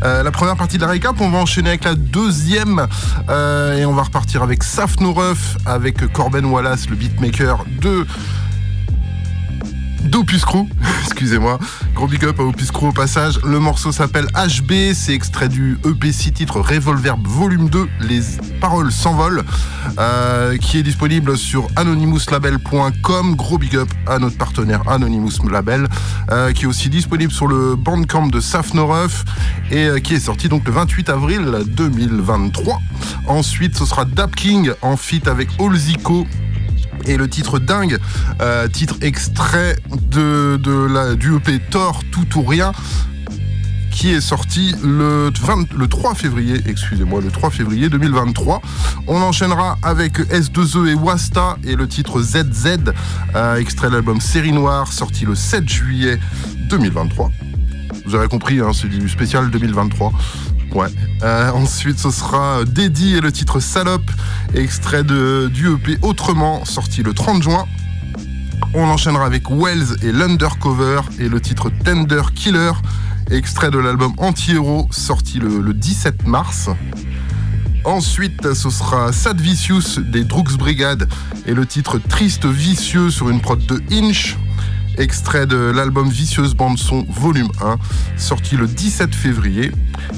Euh, 0.04 0.22
la 0.22 0.30
première 0.30 0.56
partie 0.56 0.76
de 0.76 0.82
la 0.82 0.88
récap, 0.88 1.20
on 1.20 1.28
va 1.28 1.38
enchaîner 1.38 1.70
avec 1.70 1.84
la 1.84 1.96
deuxième 1.96 2.86
et 3.28 3.84
on 3.84 3.94
va 3.94 4.02
repartir 4.02 4.42
avec 4.42 4.62
Saf 4.62 5.00
No 5.00 5.12
Ruff, 5.12 5.56
avec 5.66 6.06
Corben 6.12 6.44
Wallace, 6.46 6.88
le 6.88 6.96
beatmaker 6.96 7.64
de 7.80 8.06
d'Opus 10.04 10.44
Crew, 10.44 10.66
excusez-moi. 11.04 11.58
Gros 11.94 12.06
big 12.06 12.24
up 12.24 12.38
à 12.40 12.42
Opus 12.42 12.70
Crew 12.70 12.84
au 12.88 12.92
passage. 12.92 13.38
Le 13.44 13.58
morceau 13.58 13.92
s'appelle 13.92 14.26
HB, 14.34 14.92
c'est 14.94 15.12
extrait 15.12 15.48
du 15.48 15.78
EP 15.84 16.12
6 16.12 16.32
titre 16.32 16.60
Revolver 16.60 17.16
Volume 17.24 17.68
2, 17.68 17.88
Les 18.00 18.20
paroles 18.60 18.92
s'envolent, 18.92 19.44
euh, 19.98 20.56
qui 20.58 20.78
est 20.78 20.82
disponible 20.82 21.36
sur 21.36 21.68
anonymouslabel.com. 21.76 23.36
Gros 23.36 23.58
big 23.58 23.76
up 23.76 23.88
à 24.06 24.18
notre 24.18 24.36
partenaire 24.36 24.88
Anonymous 24.88 25.32
Label, 25.50 25.86
euh, 26.30 26.52
qui 26.52 26.64
est 26.64 26.68
aussi 26.68 26.88
disponible 26.88 27.32
sur 27.32 27.46
le 27.46 27.76
Bandcamp 27.76 28.28
de 28.28 28.40
Saf 28.40 28.74
Noref 28.74 29.24
et 29.70 29.86
euh, 29.86 29.98
qui 29.98 30.14
est 30.14 30.20
sorti 30.20 30.48
donc 30.48 30.64
le 30.66 30.72
28 30.72 31.08
avril 31.08 31.58
2023. 31.66 32.80
Ensuite, 33.26 33.76
ce 33.76 33.84
sera 33.84 34.04
Dap 34.04 34.34
King 34.34 34.70
en 34.82 34.96
feat 34.96 35.28
avec 35.28 35.48
Olzico 35.58 36.26
et 37.06 37.16
le 37.16 37.28
titre 37.28 37.58
dingue, 37.58 37.98
euh, 38.40 38.68
titre 38.68 38.96
extrait 39.00 39.76
de, 40.10 40.56
de 40.56 40.86
la, 40.92 41.14
du 41.14 41.36
EP 41.36 41.60
Thor 41.70 42.00
Tout 42.12 42.38
ou 42.38 42.42
Rien 42.42 42.72
qui 43.96 44.10
est 44.10 44.20
sorti 44.20 44.74
le, 44.84 45.30
20 45.34 45.72
le 45.72 45.88
3 45.88 46.14
février, 46.14 46.60
excusez-moi, 46.66 47.22
le 47.22 47.30
3 47.30 47.48
février 47.48 47.88
2023. 47.88 48.60
On 49.06 49.22
enchaînera 49.22 49.78
avec 49.82 50.18
S2E 50.18 50.88
et 50.88 50.94
Wasta 50.94 51.56
et 51.64 51.76
le 51.76 51.88
titre 51.88 52.20
ZZ, 52.20 52.76
euh, 53.34 53.56
extrait 53.56 53.88
de 53.88 53.94
l'album 53.94 54.20
Série 54.20 54.52
Noire, 54.52 54.92
sorti 54.92 55.24
le 55.24 55.34
7 55.34 55.66
juillet 55.66 56.18
2023. 56.68 57.30
Vous 58.04 58.14
aurez 58.14 58.28
compris, 58.28 58.60
hein, 58.60 58.72
c'est 58.74 58.88
du 58.88 59.08
spécial 59.08 59.50
2023. 59.50 60.12
Ouais. 60.72 60.88
Euh, 61.22 61.50
ensuite, 61.52 61.98
ce 61.98 62.10
sera 62.10 62.64
Deddy 62.64 63.16
et 63.16 63.20
le 63.20 63.32
titre 63.32 63.60
Salope, 63.60 64.10
extrait 64.54 65.04
de, 65.04 65.48
du 65.52 65.68
EP 65.68 65.98
Autrement, 66.02 66.64
sorti 66.64 67.02
le 67.02 67.14
30 67.14 67.42
juin. 67.42 67.64
On 68.74 68.84
enchaînera 68.84 69.24
avec 69.24 69.50
Wells 69.50 69.96
et 70.02 70.12
l'Undercover 70.12 71.00
et 71.18 71.28
le 71.28 71.40
titre 71.40 71.70
Tender 71.84 72.22
Killer, 72.34 72.72
extrait 73.30 73.70
de 73.70 73.78
l'album 73.78 74.12
Anti-Héros, 74.18 74.88
sorti 74.90 75.38
le, 75.38 75.60
le 75.60 75.72
17 75.72 76.26
mars. 76.26 76.68
Ensuite, 77.84 78.52
ce 78.54 78.68
sera 78.68 79.12
Sad 79.12 79.40
Vicious 79.40 80.00
des 80.00 80.24
Droogs 80.24 80.56
Brigade 80.56 81.08
et 81.46 81.54
le 81.54 81.64
titre 81.66 81.98
Triste 81.98 82.44
Vicieux 82.44 83.10
sur 83.10 83.30
une 83.30 83.40
prod 83.40 83.64
de 83.64 83.80
Inch, 83.92 84.36
extrait 84.98 85.46
de 85.46 85.56
l'album 85.56 86.08
Vicieuse 86.08 86.54
Bande 86.54 86.78
Son 86.78 87.04
Volume 87.08 87.50
1, 87.62 87.76
sorti 88.16 88.56
le 88.56 88.66
17 88.66 89.14
février. 89.14 89.72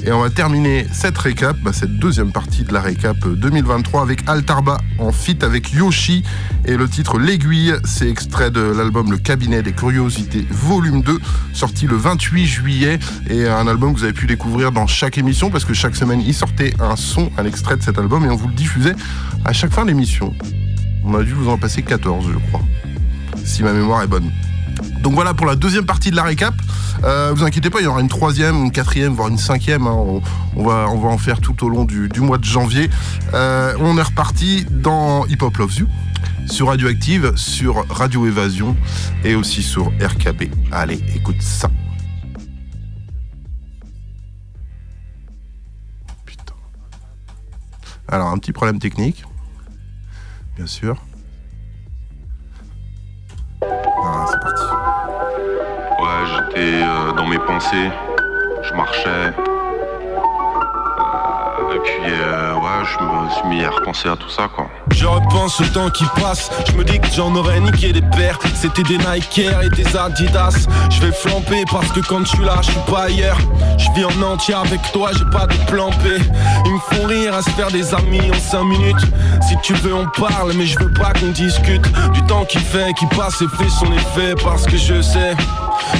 Et 0.04 0.12
on 0.12 0.20
va 0.20 0.30
terminer 0.30 0.86
cette 0.92 1.16
récap, 1.18 1.56
bah, 1.62 1.72
cette 1.72 1.98
deuxième 1.98 2.32
partie 2.32 2.64
de 2.64 2.72
la 2.72 2.80
récap 2.80 3.16
2023 3.26 4.02
avec 4.02 4.28
Altarba 4.28 4.78
en 4.98 5.12
feat 5.12 5.42
avec 5.42 5.72
Yoshi 5.72 6.22
et 6.64 6.76
le 6.76 6.88
titre 6.88 7.18
L'aiguille, 7.18 7.74
c'est 7.84 8.08
extrait 8.08 8.50
de 8.50 8.60
l'album 8.60 9.10
Le 9.10 9.18
Cabinet 9.18 9.62
des 9.62 9.72
Curiosités 9.72 10.46
Volume 10.50 11.02
2, 11.02 11.18
sorti 11.52 11.86
le 11.86 11.96
28 11.96 12.46
juillet 12.46 12.98
et 13.28 13.46
un 13.46 13.66
album 13.66 13.94
que 13.94 13.98
vous 13.98 14.04
avez 14.04 14.12
pu 14.12 14.26
découvrir 14.26 14.72
dans 14.72 14.86
chaque 14.86 15.18
émission 15.18 15.50
parce 15.50 15.64
que 15.64 15.74
chaque 15.74 15.96
semaine 15.96 16.20
il 16.20 16.34
sortait 16.34 16.74
un 16.80 16.96
son, 16.96 17.30
un 17.38 17.44
extrait 17.44 17.76
de 17.76 17.82
cet 17.82 17.98
album 17.98 18.24
et 18.24 18.30
on 18.30 18.36
vous 18.36 18.48
le 18.48 18.54
diffusait 18.54 18.94
à 19.44 19.52
chaque 19.52 19.72
fin 19.72 19.84
d'émission. 19.84 20.34
On 21.04 21.14
a 21.14 21.22
dû 21.22 21.32
vous 21.32 21.48
en 21.48 21.58
passer 21.58 21.82
14 21.82 22.26
je 22.32 22.38
crois, 22.48 22.62
si 23.44 23.62
ma 23.62 23.72
mémoire 23.72 24.02
est 24.02 24.08
bonne. 24.08 24.30
Donc 25.02 25.14
voilà 25.14 25.34
pour 25.34 25.46
la 25.46 25.56
deuxième 25.56 25.86
partie 25.86 26.10
de 26.10 26.16
la 26.16 26.22
récap. 26.22 26.54
Euh, 27.04 27.32
vous 27.34 27.44
inquiétez 27.44 27.70
pas, 27.70 27.80
il 27.80 27.84
y 27.84 27.86
aura 27.86 28.00
une 28.00 28.08
troisième, 28.08 28.56
une 28.64 28.72
quatrième, 28.72 29.12
voire 29.12 29.28
une 29.28 29.38
cinquième. 29.38 29.86
hein. 29.86 30.20
On, 30.56 30.64
va, 30.64 30.88
en 30.88 31.18
faire 31.18 31.40
tout 31.40 31.64
au 31.64 31.68
long 31.68 31.84
du, 31.84 32.08
du 32.08 32.20
mois 32.20 32.38
de 32.38 32.44
janvier. 32.44 32.90
Euh, 33.34 33.74
on 33.80 33.96
est 33.96 34.02
reparti 34.02 34.66
dans 34.68 35.24
Hip 35.26 35.38
Hop 35.42 35.56
Loves 35.56 35.76
You, 35.78 35.86
sur 36.46 36.68
Radioactive, 36.68 37.32
sur 37.36 37.86
Radio 37.88 38.26
Évasion 38.26 38.76
et 39.24 39.34
aussi 39.34 39.62
sur 39.62 39.86
RKB. 40.00 40.44
Allez, 40.72 41.00
écoute 41.14 41.40
ça. 41.40 41.70
Putain. 46.26 46.54
Alors, 48.08 48.28
un 48.28 48.38
petit 48.38 48.52
problème 48.52 48.78
technique, 48.78 49.24
bien 50.56 50.66
sûr. 50.66 50.96
Ah, 53.62 54.26
c'est 54.30 54.40
parti. 54.40 54.64
Ouais, 56.00 56.26
j'étais 56.26 56.82
euh, 56.82 57.12
dans 57.12 57.26
mes 57.26 57.38
pensées, 57.38 57.90
je 58.62 58.74
marchais. 58.74 59.57
Et 61.70 61.78
puis, 61.80 62.12
euh, 62.12 62.54
ouais, 62.54 62.84
je 62.84 63.04
me 63.04 63.30
suis 63.30 63.48
mis 63.48 63.64
à 63.64 63.70
repenser 63.70 64.08
à 64.08 64.16
tout 64.16 64.30
ça, 64.30 64.48
quoi. 64.54 64.68
Je 64.90 65.06
repense 65.06 65.60
au 65.60 65.64
temps 65.66 65.90
qui 65.90 66.04
passe, 66.20 66.50
je 66.66 66.72
me 66.72 66.82
dis 66.82 66.98
que 66.98 67.08
j'en 67.14 67.34
aurais 67.34 67.60
niqué 67.60 67.92
des 67.92 68.00
paires. 68.00 68.38
C'était 68.54 68.82
des 68.82 68.98
Nike 68.98 69.38
et 69.38 69.68
des 69.76 69.96
Adidas. 69.96 70.66
Je 70.90 71.00
vais 71.00 71.12
flamper 71.12 71.64
parce 71.70 71.92
que 71.92 72.00
quand 72.00 72.20
je 72.20 72.36
suis 72.36 72.44
là, 72.44 72.56
je 72.62 72.70
suis 72.70 72.80
pas 72.90 73.02
ailleurs. 73.02 73.38
Je 73.76 73.90
vis 73.92 74.04
en 74.06 74.22
entier 74.22 74.54
avec 74.54 74.80
toi, 74.92 75.10
j'ai 75.12 75.26
pas 75.26 75.46
de 75.46 75.54
plan 75.70 75.90
B. 75.90 76.18
Ils 76.64 76.72
me 76.72 76.78
font 76.78 77.06
rire 77.06 77.34
à 77.34 77.42
se 77.42 77.50
faire 77.50 77.70
des 77.70 77.94
amis 77.94 78.30
en 78.30 78.38
5 78.38 78.64
minutes. 78.64 79.06
Si 79.46 79.56
tu 79.62 79.74
veux 79.74 79.94
on 79.94 80.06
parle 80.06 80.52
mais 80.54 80.66
je 80.66 80.78
veux 80.78 80.92
pas 80.92 81.12
qu'on 81.12 81.28
discute. 81.32 81.82
Du 82.12 82.22
temps 82.22 82.44
qui 82.44 82.58
fait, 82.58 82.92
qui 82.94 83.06
passe 83.06 83.40
et 83.42 83.48
fait 83.56 83.68
son 83.68 83.92
effet 83.92 84.34
Parce 84.42 84.64
que 84.64 84.76
je 84.76 85.00
sais 85.00 85.34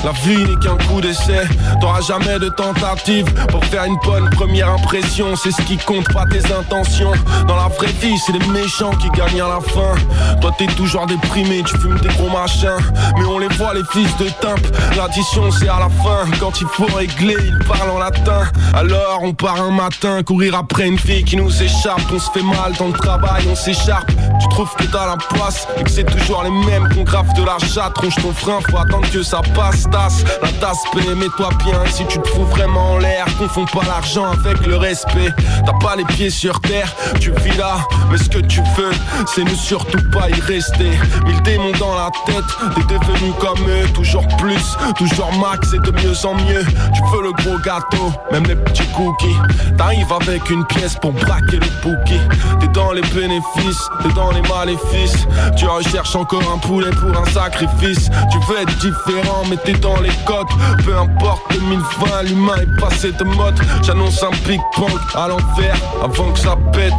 la 0.05 0.13
vie 0.13 0.45
n'est 0.45 0.57
qu'un 0.57 0.77
coup 0.87 1.01
d'essai, 1.01 1.47
t'auras 1.81 2.01
jamais 2.01 2.39
de 2.39 2.49
tentative 2.49 3.33
pour 3.49 3.65
faire 3.67 3.85
une 3.85 3.99
bonne 4.05 4.29
première 4.31 4.71
impression. 4.71 5.37
C'est 5.37 5.51
ce 5.51 5.63
qui 5.63 5.77
compte, 5.77 6.13
pas 6.13 6.25
tes 6.27 6.53
intentions. 6.53 7.13
Dans 7.47 7.57
la 7.57 7.69
vraie 7.69 7.93
vie, 8.01 8.17
c'est 8.19 8.33
les 8.33 8.47
méchants 8.49 8.93
qui 9.01 9.09
gagnent 9.11 9.43
à 9.43 9.49
la 9.49 9.61
fin. 9.61 9.95
Toi, 10.41 10.53
t'es 10.59 10.67
toujours 10.67 11.07
déprimé, 11.07 11.63
tu 11.65 11.77
fumes 11.79 11.99
des 12.01 12.09
gros 12.09 12.31
machins. 12.31 12.79
Mais 13.19 13.25
on 13.25 13.39
les 13.39 13.49
voit, 13.49 13.75
les 13.75 13.85
fils 13.93 14.17
de 14.19 14.29
timp. 14.41 14.61
L'addition, 14.97 15.51
c'est 15.51 15.69
à 15.69 15.79
la 15.81 15.89
fin. 15.89 16.31
Quand 16.41 16.61
il 16.61 16.67
faut 16.69 16.87
régler, 16.97 17.37
ils 17.41 17.67
parlent 17.67 17.91
en 17.91 17.99
latin. 17.99 18.43
Alors, 18.75 19.21
on 19.23 19.33
part 19.33 19.61
un 19.61 19.71
matin, 19.71 20.23
courir 20.23 20.55
après 20.55 20.87
une 20.87 20.99
fille 20.99 21.25
qui 21.25 21.37
nous 21.37 21.63
échappe. 21.63 22.01
On 22.13 22.19
se 22.19 22.31
fait 22.31 22.43
mal 22.43 22.73
dans 22.79 22.89
le 22.89 22.93
travail, 22.93 23.45
on 23.51 23.55
s'écharpe. 23.55 24.11
Tu 24.41 24.49
trouves 24.49 24.73
que 24.77 24.85
t'as 24.85 25.07
la 25.07 25.17
poisse 25.17 25.67
et 25.79 25.85
que 25.85 25.91
c'est 25.91 26.05
toujours 26.05 26.43
les 26.45 26.51
mêmes 26.51 26.89
qu'on 26.95 27.03
grave 27.03 27.33
de 27.35 27.45
la 27.45 27.59
chatte. 27.59 27.99
Ronge 27.99 28.17
ton 28.17 28.33
frein, 28.33 28.59
faut 28.71 28.79
attendre 28.79 29.09
que 29.11 29.23
ça 29.23 29.41
passe. 29.55 29.68
Tasse, 29.91 30.25
la 30.43 30.49
tasse 30.61 30.83
paix, 30.93 31.15
mets-toi 31.15 31.51
bien 31.65 31.81
si 31.91 32.05
tu 32.07 32.19
te 32.19 32.29
fous 32.29 32.45
vraiment 32.45 32.93
en 32.93 32.99
l'air. 32.99 33.27
Confonds 33.39 33.67
pas 33.67 33.85
l'argent 33.87 34.27
avec 34.33 34.67
le 34.67 34.77
respect. 34.77 35.33
T'as 35.65 35.73
pas 35.75 35.97
les 35.97 36.05
pieds 36.05 36.31
sur 36.31 36.61
terre, 36.61 36.95
tu 37.21 37.33
vis 37.33 37.57
là. 37.57 37.77
Mais 38.11 38.19
ce 38.19 38.29
que 38.29 38.39
tu 38.39 38.61
veux, 38.77 38.91
c'est 39.27 39.45
ne 39.45 39.55
surtout 39.55 40.03
pas 40.11 40.29
y 40.31 40.41
rester. 40.41 40.91
Mille 41.25 41.43
démons 41.43 41.73
dans 41.79 41.95
la 41.95 42.11
tête, 42.27 42.45
t'es 42.75 42.95
devenu 42.95 43.33
comme 43.41 43.61
eux. 43.69 43.87
Toujours 43.95 44.27
plus, 44.39 44.77
toujours 44.97 45.33
max 45.39 45.73
et 45.75 45.79
de 45.79 45.91
mieux 45.91 46.27
en 46.27 46.35
mieux. 46.35 46.65
Tu 46.95 47.03
veux 47.13 47.23
le 47.23 47.33
gros 47.33 47.59
gâteau, 47.59 48.13
même 48.33 48.45
les 48.45 48.57
petits 48.57 48.89
cookies. 48.89 49.37
T'arrives 49.77 50.13
avec 50.13 50.51
une 50.51 50.65
pièce 50.67 50.97
pour 50.97 51.13
braquer 51.13 51.59
le 51.61 51.83
bouquet. 51.83 52.21
T'es 52.61 52.69
dans 52.69 52.93
les 52.93 53.03
bénéfices, 53.03 53.89
t'es 54.03 54.13
dans 54.15 54.31
les 54.33 54.43
maléfices. 54.43 55.27
Tu 55.57 55.67
recherches 55.67 56.17
encore 56.17 56.43
un 56.53 56.59
poulet 56.59 56.91
pour 56.91 57.11
un 57.21 57.27
sacrifice. 57.27 58.11
Tu 58.33 58.39
veux 58.49 58.61
être 58.63 58.77
différent, 58.79 59.43
mais 59.49 59.58
t'es 59.65 59.73
dans 59.75 60.01
les 60.01 60.13
codes. 60.25 60.49
Peu 60.85 60.97
importe 60.97 61.43
2020, 61.53 62.23
l'humain 62.25 62.57
est 62.61 62.81
passé 62.81 63.13
de 63.13 63.25
mode. 63.25 63.59
J'annonce 63.83 64.23
un 64.23 64.31
big 64.47 64.61
punk 64.75 64.99
à 65.15 65.29
l'envers 65.29 65.77
avant 66.03 66.33
que 66.33 66.39
ça 66.39 66.57
pète. 66.73 66.93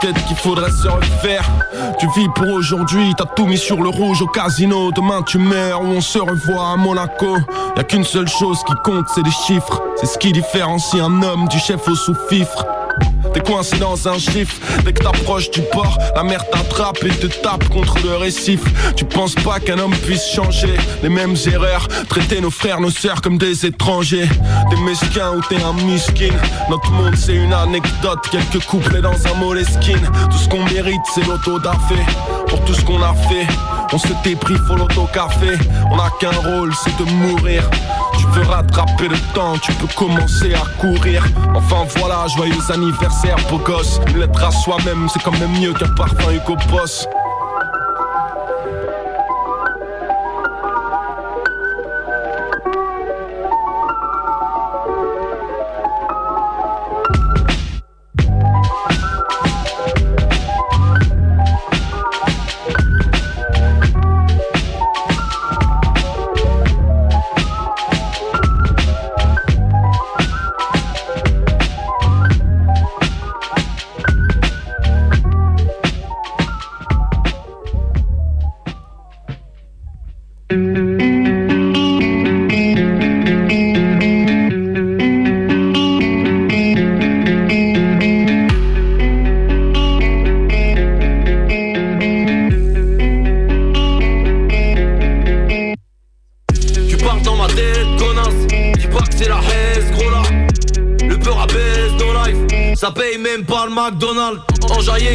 Peut-être 0.00 0.24
qu'il 0.26 0.36
faudrait 0.36 0.70
se 0.70 0.88
refaire. 0.88 1.44
Tu 1.98 2.06
vis 2.16 2.28
pour 2.34 2.48
aujourd'hui, 2.48 3.14
t'as 3.16 3.24
tout 3.24 3.46
mis 3.46 3.58
sur 3.58 3.82
le 3.82 3.88
rouge 3.88 4.22
au 4.22 4.26
casino. 4.26 4.90
Demain 4.92 5.22
tu 5.22 5.38
meurs 5.38 5.82
ou 5.82 5.86
on 5.86 6.00
se 6.00 6.18
revoit 6.18 6.72
à 6.72 6.76
Monaco. 6.76 7.36
Y 7.76 7.80
a 7.80 7.84
qu'une 7.84 8.04
seule 8.04 8.28
chose 8.28 8.58
qui 8.66 8.74
compte, 8.84 9.06
c'est 9.14 9.22
les 9.22 9.30
chiffres. 9.30 9.82
C'est 9.96 10.06
ce 10.06 10.18
qui 10.18 10.32
différencie 10.32 11.02
un 11.02 11.22
homme 11.22 11.48
du 11.48 11.58
chef 11.58 11.86
au 11.88 11.94
sous-fifre. 11.94 12.66
T'es 13.34 13.40
coincé 13.40 13.76
dans 13.78 14.08
un 14.08 14.18
chiffre 14.18 14.54
Dès 14.84 14.92
que 14.92 15.02
t'approches 15.02 15.50
du 15.50 15.60
port 15.72 15.98
La 16.14 16.22
mer 16.22 16.48
t'attrape 16.50 17.02
et 17.04 17.08
te 17.08 17.26
tape 17.26 17.68
contre 17.68 17.98
le 18.04 18.16
récif 18.16 18.60
Tu 18.96 19.04
penses 19.04 19.34
pas 19.34 19.58
qu'un 19.60 19.78
homme 19.78 19.94
puisse 19.94 20.26
changer 20.26 20.76
Les 21.02 21.08
mêmes 21.08 21.34
erreurs 21.52 21.88
Traiter 22.08 22.40
nos 22.40 22.50
frères, 22.50 22.80
nos 22.80 22.90
sœurs 22.90 23.20
comme 23.20 23.36
des 23.36 23.66
étrangers 23.66 24.28
Des 24.70 24.76
mesquins 24.76 25.32
ou 25.32 25.40
t'es 25.48 25.60
un 25.62 25.72
miskin 25.84 26.34
Notre 26.70 26.90
monde 26.92 27.16
c'est 27.16 27.34
une 27.34 27.52
anecdote 27.52 28.20
Quelques 28.30 28.64
couplets 28.64 29.02
dans 29.02 29.26
un 29.26 29.34
moleskine 29.34 30.08
Tout 30.30 30.38
ce 30.38 30.48
qu'on 30.48 30.64
mérite 30.64 31.02
c'est 31.12 31.26
l'auto 31.26 31.58
d'affaire 31.58 32.06
pour 32.54 32.64
tout 32.64 32.74
ce 32.74 32.82
qu'on 32.82 33.02
a 33.02 33.12
fait. 33.28 33.46
On 33.92 33.98
se 33.98 34.12
débrie 34.22 34.58
pour 34.66 34.76
l'autocafé. 34.76 35.58
On 35.90 35.98
a 35.98 36.08
qu'un 36.20 36.30
rôle, 36.30 36.72
c'est 36.82 36.96
de 36.96 37.10
mourir. 37.10 37.68
Tu 38.16 38.26
veux 38.28 38.46
rattraper 38.46 39.08
le 39.08 39.18
temps, 39.34 39.58
tu 39.58 39.72
peux 39.72 39.88
commencer 39.96 40.54
à 40.54 40.62
courir. 40.80 41.24
Enfin 41.54 41.84
voilà, 41.96 42.26
joyeux 42.28 42.62
anniversaire, 42.70 43.23
beau 43.50 43.58
gosse. 43.58 44.00
Une 44.08 44.22
à 44.22 44.50
soi-même, 44.50 45.08
c'est 45.08 45.22
quand 45.22 45.38
même 45.38 45.52
mieux 45.60 45.72
qu'un 45.72 45.92
parfum 45.94 46.32
Hugo 46.32 46.56
Boss. 46.70 47.06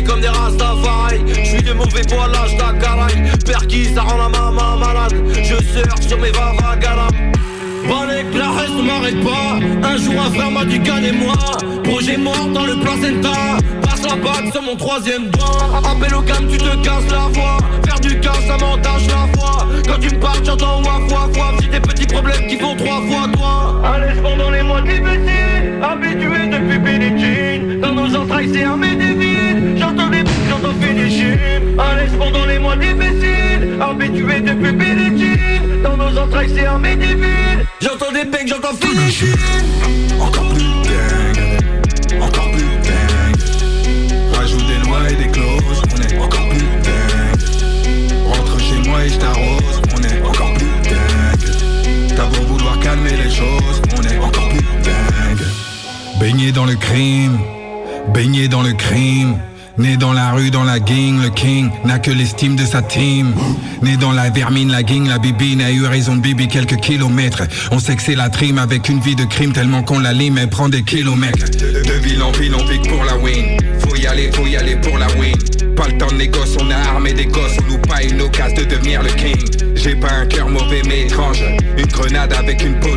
Comme 0.05 0.21
des 0.21 0.29
Rastafari. 0.29 1.19
Je 1.27 1.43
suis 1.43 1.61
de 1.61 1.73
mauvais 1.73 2.01
poil, 2.07 2.31
lâche 2.31 2.55
ta 2.57 2.73
caraille. 2.73 3.31
Perquis, 3.45 3.93
ça 3.93 4.01
rend 4.01 4.17
la 4.17 4.29
maman 4.29 4.77
malade. 4.77 5.13
Je 5.35 5.55
surfe 5.55 6.07
sur 6.07 6.17
mes 6.19 6.31
vavagalam. 6.31 7.11
Balek, 7.87 8.27
la 8.33 8.51
reste 8.51 8.81
m'arrête 8.83 9.21
pas. 9.23 9.87
Un 9.87 9.97
jour, 9.97 10.13
un 10.19 10.31
frère 10.31 10.51
m'a 10.51 10.65
dit 10.65 10.79
gagnez-moi. 10.79 11.33
Projet 11.83 12.17
mort 12.17 12.47
dans 12.53 12.65
le 12.65 12.75
placenta. 12.79 13.57
Passe 13.81 14.03
la 14.03 14.15
bague 14.15 14.51
sur 14.51 14.61
mon 14.61 14.75
troisième 14.75 15.29
doigt. 15.29 15.81
Appel 15.83 16.15
au 16.15 16.21
calme, 16.21 16.47
tu 16.49 16.57
te 16.57 16.75
casses 16.77 17.11
la 17.11 17.27
voix. 17.33 17.57
Faire 17.85 17.99
du 17.99 18.19
cash, 18.19 18.47
ça 18.47 18.57
m'entache 18.57 19.07
la 19.07 19.27
foi. 19.37 19.67
Quand 19.85 19.99
tu 19.99 20.15
me 20.15 20.19
parles, 20.19 20.45
j'entends 20.45 20.81
waf 20.81 21.11
waf 21.11 21.37
waf. 21.37 21.55
J'ai 21.61 21.67
des 21.67 21.79
petits 21.81 22.07
problèmes 22.07 22.47
qui 22.47 22.57
font 22.57 22.75
trois 22.75 23.01
fois 23.01 23.27
toi. 23.33 23.81
Allez, 23.83 24.19
pendant 24.21 24.49
les 24.49 24.63
mois 24.63 24.81
difficiles. 24.81 25.79
Habitué 25.81 26.47
depuis 26.51 26.79
Billie 26.79 27.19
Jean. 27.19 27.81
Dans 27.81 27.93
nos 27.93 28.15
entrailles, 28.15 28.49
c'est 28.53 28.63
un 28.63 28.77
médéville. 28.77 29.28
Finishing. 30.99 31.79
Allez, 31.79 32.09
pendant 32.17 32.45
les 32.45 32.59
mois 32.59 32.75
difficiles. 32.75 33.77
Habitué 33.79 34.41
depuis 34.41 34.77
Jean. 34.77 35.81
Dans 35.83 35.95
nos 35.95 36.17
entrailles, 36.17 36.51
c'est 36.53 36.65
un 36.65 36.77
médéville. 36.77 37.65
J'entends 37.79 38.11
des 38.11 38.25
becs, 38.25 38.47
j'entends 38.47 38.75
finishing. 38.79 39.33
Encore 40.19 40.49
plus 40.49 40.63
dingue, 40.83 42.21
encore 42.21 42.51
plus 42.51 42.63
dingue. 42.83 44.33
Rajoute 44.33 44.67
des 44.67 44.87
lois 44.87 45.09
et 45.09 45.15
des 45.15 45.29
clauses, 45.31 45.81
on 45.95 46.01
est 46.01 46.19
encore 46.19 46.49
plus 46.49 46.67
dingue. 46.83 48.27
Rentre 48.27 48.59
chez 48.59 48.89
moi 48.89 49.05
et 49.05 49.09
je 49.09 49.17
t'arrose, 49.17 49.81
on 49.95 50.01
est 50.03 50.21
encore 50.27 50.53
plus 50.55 50.89
dingue. 50.89 52.15
T'as 52.15 52.25
beau 52.25 52.43
vouloir 52.45 52.77
calmer 52.81 53.15
les 53.23 53.31
choses, 53.31 53.81
on 53.97 54.01
est 54.01 54.17
encore 54.17 54.49
plus 54.49 54.65
dingue. 54.83 55.47
Baigné 56.19 56.51
dans 56.51 56.65
le 56.65 56.75
crime, 56.75 57.39
baigné 58.13 58.49
dans 58.49 58.63
le 58.63 58.73
crime. 58.73 59.37
Né 59.80 59.95
dans 59.95 60.11
la 60.11 60.32
rue, 60.32 60.51
dans 60.51 60.65
la 60.65 60.80
gang, 60.80 61.21
le 61.21 61.30
king 61.30 61.69
n'a 61.86 61.99
que 61.99 62.11
l'estime 62.11 62.57
de 62.57 62.65
sa 62.65 62.82
team. 62.82 63.34
Né 63.82 63.95
dans 63.95 64.11
la 64.11 64.30
vermine, 64.30 64.69
la 64.69 64.84
gang, 64.84 65.07
la 65.07 65.19
bibine 65.19 65.61
a 65.61 65.71
eu 65.71 65.86
raison 65.86 66.17
de 66.17 66.21
bibi 66.21 66.49
quelques 66.49 66.75
kilomètres. 66.75 67.43
On 67.71 67.80
sait 67.80 67.95
que 67.95 68.01
c'est 68.01 68.15
la 68.15 68.30
trim 68.30 68.57
avec 68.57 68.89
une 68.89 68.99
vie 68.99 69.15
de 69.15 69.23
crime 69.23 69.53
tellement 69.53 69.82
qu'on 69.82 69.99
la 69.99 70.11
lime, 70.11 70.38
elle 70.38 70.49
prend 70.49 70.67
des 70.67 70.84
kilomètres. 70.84 71.45
De 71.59 71.93
ville 72.05 72.21
en 72.21 72.32
ville, 72.34 72.53
on 72.55 72.65
vit 72.65 72.80
pour 72.89 73.05
la 73.05 73.17
win. 73.19 73.57
Faut 73.80 73.95
y 73.95 74.05
aller, 74.05 74.30
faut 74.34 74.45
y 74.45 74.57
aller 74.57 74.75
pour 74.75 74.97
la 74.97 75.07
win. 75.17 75.34
Pas 75.77 75.88
le 75.88 75.97
temps 75.97 76.11
de 76.11 76.15
négoce, 76.15 76.57
on 76.59 76.69
a 76.69 76.75
armé 76.75 77.13
des 77.13 77.27
gosses, 77.27 77.55
on 77.63 77.71
nous 77.71 77.80
pas 77.80 78.03
une 78.03 78.21
occasion 78.21 78.57
de 78.57 78.65
devenir 78.65 79.01
le 79.01 79.11
king. 79.11 79.38
J'ai 79.75 79.95
pas 79.95 80.11
un 80.11 80.25
cœur 80.25 80.49
mauvais 80.49 80.82
mais 80.89 81.05
étrange. 81.05 81.41
Une 81.77 81.86
grenade 81.86 82.34
avec 82.34 82.61
une 82.65 82.77
peau 82.82 82.88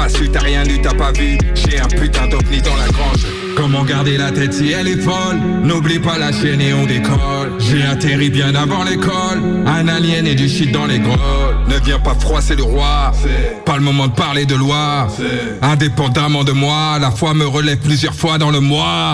pas 0.00 0.08
su, 0.08 0.30
t'as 0.30 0.40
rien 0.40 0.64
lu, 0.64 0.80
t'as 0.80 0.94
pas 0.94 1.12
vu. 1.12 1.36
J'ai 1.54 1.78
un 1.78 1.86
putain 1.86 2.26
d'ovni 2.26 2.62
dans 2.62 2.76
la 2.76 2.86
grange. 2.88 3.26
Comment 3.54 3.84
garder 3.84 4.16
la 4.16 4.30
tête 4.30 4.54
si 4.54 4.72
elle 4.72 4.88
est 4.88 5.00
folle? 5.00 5.38
N'oublie 5.62 5.98
pas 5.98 6.16
la 6.16 6.32
chaîne 6.32 6.60
et 6.60 6.72
on 6.72 6.86
décolle. 6.86 7.52
J'ai 7.58 7.82
atterri 7.82 8.30
bien 8.30 8.54
avant 8.54 8.82
l'école. 8.82 9.40
Un 9.66 9.88
alien 9.88 10.26
et 10.26 10.34
du 10.34 10.48
shit 10.48 10.72
dans 10.72 10.86
les 10.86 11.00
grolles. 11.00 11.18
Ne 11.68 11.78
viens 11.84 11.98
pas 11.98 12.14
froisser 12.14 12.56
le 12.56 12.62
roi. 12.62 13.12
Pas 13.66 13.76
le 13.76 13.82
moment 13.82 14.06
de 14.06 14.14
parler 14.14 14.46
de 14.46 14.54
loi. 14.54 15.08
Indépendamment 15.60 16.44
de 16.44 16.52
moi 16.52 16.98
La 16.98 17.10
foi 17.10 17.34
me 17.34 17.46
relève 17.46 17.78
plusieurs 17.78 18.14
fois 18.14 18.38
dans 18.38 18.50
le 18.50 18.60
mois 18.60 19.12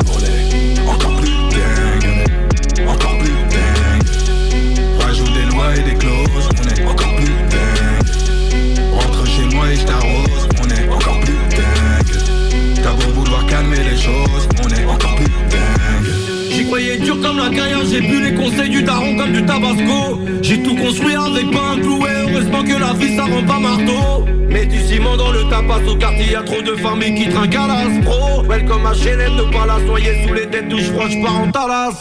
j'ai 17.97 18.07
bu 18.07 18.21
les 18.21 18.35
conseils 18.35 18.69
du 18.69 18.83
daron 18.83 19.17
comme 19.17 19.33
du 19.33 19.45
tabasco. 19.45 20.21
J'ai 20.43 20.63
tout 20.63 20.77
construit 20.77 21.15
avec 21.15 21.51
pas 21.51 21.73
un 21.75 21.81
clouet, 21.81 22.11
heureusement 22.29 22.63
que 22.63 22.79
la 22.79 22.93
vie 22.93 23.17
ça 23.17 23.25
rend 23.25 23.43
pas 23.43 23.59
marteau. 23.59 24.27
Mets 24.51 24.67
du 24.67 24.81
ciment 24.81 25.17
dans 25.17 25.33
le 25.33 25.49
tapas. 25.49 25.81
Au 25.89 25.97
quartier, 25.97 26.33
y'a 26.33 26.43
trop 26.43 26.61
de 26.61 26.75
familles 26.77 27.15
qui 27.15 27.29
trinquent 27.29 27.57
à 27.57 27.67
l'astro 27.67 28.43
Welcome 28.49 28.87
à 28.87 28.93
HLM, 28.93 29.37
ne 29.37 29.53
pas 29.53 29.67
la 29.67 29.87
soyer 29.87 30.27
sous 30.27 30.35
les 30.35 30.47
têtes 30.47 30.69
douches 30.69 30.91
froides, 30.91 31.11
j'pars 31.11 31.41
en 31.41 31.51
talasso. 31.51 31.97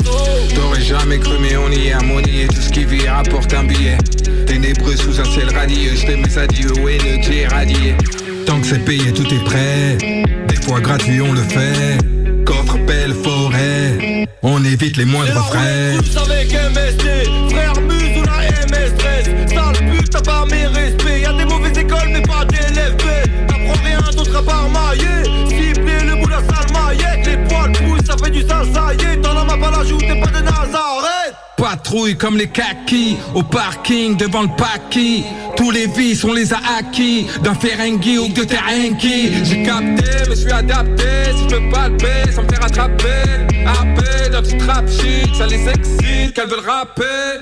T'aurais 0.53 0.81
jamais 0.81 1.19
cru 1.19 1.37
mais 1.41 1.55
on 1.55 1.71
y 1.71 1.87
est. 1.87 1.93
Harmonie 1.93 2.41
Et 2.41 2.47
tout 2.47 2.61
ce 2.61 2.69
qui 2.69 2.83
vit 2.83 3.07
rapporte 3.07 3.53
un 3.53 3.63
billet. 3.63 3.97
Ténébreux 4.47 4.95
sous 4.95 5.19
un 5.19 5.25
ciel 5.25 5.49
radieux. 5.53 5.95
Je 5.95 6.07
mes 6.07 6.37
adieux 6.37 6.71
haineux 6.77 7.21
qui 7.21 7.39
est 7.39 7.47
radié. 7.47 7.95
Tant 8.45 8.59
que 8.59 8.67
c'est 8.67 8.83
payé 8.83 9.13
tout 9.13 9.27
est 9.33 9.43
prêt. 9.45 9.97
Des 10.47 10.55
fois 10.61 10.81
gratuit 10.81 11.21
on 11.21 11.31
le 11.31 11.41
fait. 11.41 11.97
Coffre, 12.45 12.77
pelle, 12.85 13.13
forêt 13.13 13.94
On 14.47 14.63
évite 14.63 14.97
les 14.97 15.05
moindres 15.05 15.43
frais. 15.47 15.95
avec 15.95 16.53
MST, 16.53 17.49
frère 17.49 17.73
Muse 17.81 18.19
ou 18.19 18.23
la 18.25 18.47
MS13 18.67 19.49
Sale 19.49 19.91
pute, 19.91 20.11
t'as 20.11 20.21
pas 20.21 20.45
mes 20.45 20.67
respects. 20.67 21.21
Y'a 21.23 21.33
des 21.33 21.45
mauvaises 21.45 21.75
écoles 21.75 22.09
mais 22.13 22.21
pas 22.21 22.45
d'élèves 22.45 22.95
T'apprends 23.47 23.83
rien 23.83 23.99
d'autre 24.15 24.37
à 24.37 24.43
part 24.43 24.69
mailler. 24.69 25.49
Ciblé 25.49 25.99
le 26.03 26.21
bout 26.21 26.29
la 26.29 26.37
sale 26.37 26.71
maillette. 26.71 27.25
Les 27.25 27.37
poils 27.47 27.71
poussent, 27.71 28.05
ça 28.05 28.15
fait 28.23 28.29
du 28.29 28.41
sale, 28.41 28.67
ça 28.71 28.93
y 28.93 29.13
est. 29.13 29.17
T'en 29.19 29.35
as 29.35 29.45
ma 29.45 29.57
pas 29.57 29.77
la 29.79 29.83
joue, 29.83 29.97
t'es 29.97 30.21
pas 30.21 30.27
de 30.27 30.43
Nazareth. 30.43 31.33
Patrouille 31.57 32.15
comme 32.15 32.37
les 32.37 32.47
kakis 32.47 33.17
Au 33.33 33.41
parking 33.41 34.15
devant 34.15 34.43
le 34.43 34.49
paquis 34.49 35.23
Tous 35.55 35.71
les 35.71 35.87
vices 35.87 36.23
on 36.23 36.33
les 36.33 36.53
a 36.53 36.59
acquis. 36.77 37.27
D'un 37.41 37.55
Ferengi 37.55 38.17
ou 38.17 38.27
de 38.27 38.43
Terenki 38.43 39.43
J'ai 39.43 39.63
capté, 39.63 40.29
me 40.29 40.35
suis 40.35 40.51
adapté. 40.51 41.03
Si 41.37 41.49
je 41.49 41.55
veux 41.55 41.69
palper, 41.69 42.31
sans 42.31 42.43
me 42.43 42.49
faire 42.49 42.63
attraper. 42.63 43.23
Happé, 43.65 44.29
d'un 44.31 44.41
petit 44.41 44.57
trap 44.57 44.87
shit 44.89 45.35
Ça 45.35 45.47
les 45.47 45.67
excite, 45.69 46.33
qu'elles 46.33 46.47
veulent 46.47 46.67
rapper 46.67 47.41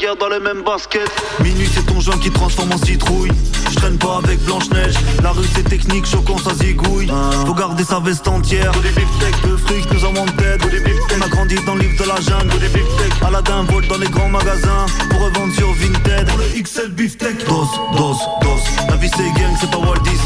guerre 0.00 0.16
dans 0.16 0.28
les 0.28 0.40
mêmes 0.40 0.62
baskets. 0.62 1.10
Minuit 1.40 1.68
c'est 1.72 1.84
ton 1.84 2.00
joint 2.00 2.18
qui 2.18 2.30
transforme 2.30 2.72
en 2.72 2.78
citrouille. 2.78 3.30
Je 3.70 3.76
traîne 3.76 3.98
pas 3.98 4.18
avec 4.24 4.42
Blanche-Neige. 4.44 4.94
La 5.22 5.30
rue 5.32 5.46
c'est 5.54 5.68
technique, 5.68 6.06
choquant 6.06 6.38
ça 6.38 6.54
zigouille. 6.54 7.10
Faut 7.46 7.54
garder 7.54 7.84
sa 7.84 8.00
veste 8.00 8.26
entière. 8.26 8.72
Le 9.44 9.56
fric 9.56 9.92
nous 9.92 10.04
en 10.04 10.12
manque 10.12 10.36
tête 10.36 10.62
On 11.16 11.22
a 11.22 11.28
grandi 11.28 11.56
dans 11.66 11.74
le 11.74 11.82
livre 11.82 12.02
de 12.02 12.08
la 12.08 12.20
jungle. 12.20 12.50
Aladdin 13.26 13.64
vole 13.64 13.86
dans 13.88 13.98
les 13.98 14.08
grands 14.08 14.28
magasins 14.28 14.86
Pour 15.10 15.20
revendre 15.20 15.54
sur 15.54 15.72
Vinted. 15.74 16.26
Pour 16.28 16.38
le 16.38 16.62
XL 16.62 16.90
beefsteak. 16.92 17.46
Dos, 17.46 17.68
dos, 17.96 18.16
dos. 18.42 18.60
La 18.88 18.96
vie 18.96 19.10
c'est 19.14 19.40
gang, 19.40 19.54
c'est 19.60 19.70
pas 19.70 19.78
Walt 19.78 20.00
Disney 20.04 20.19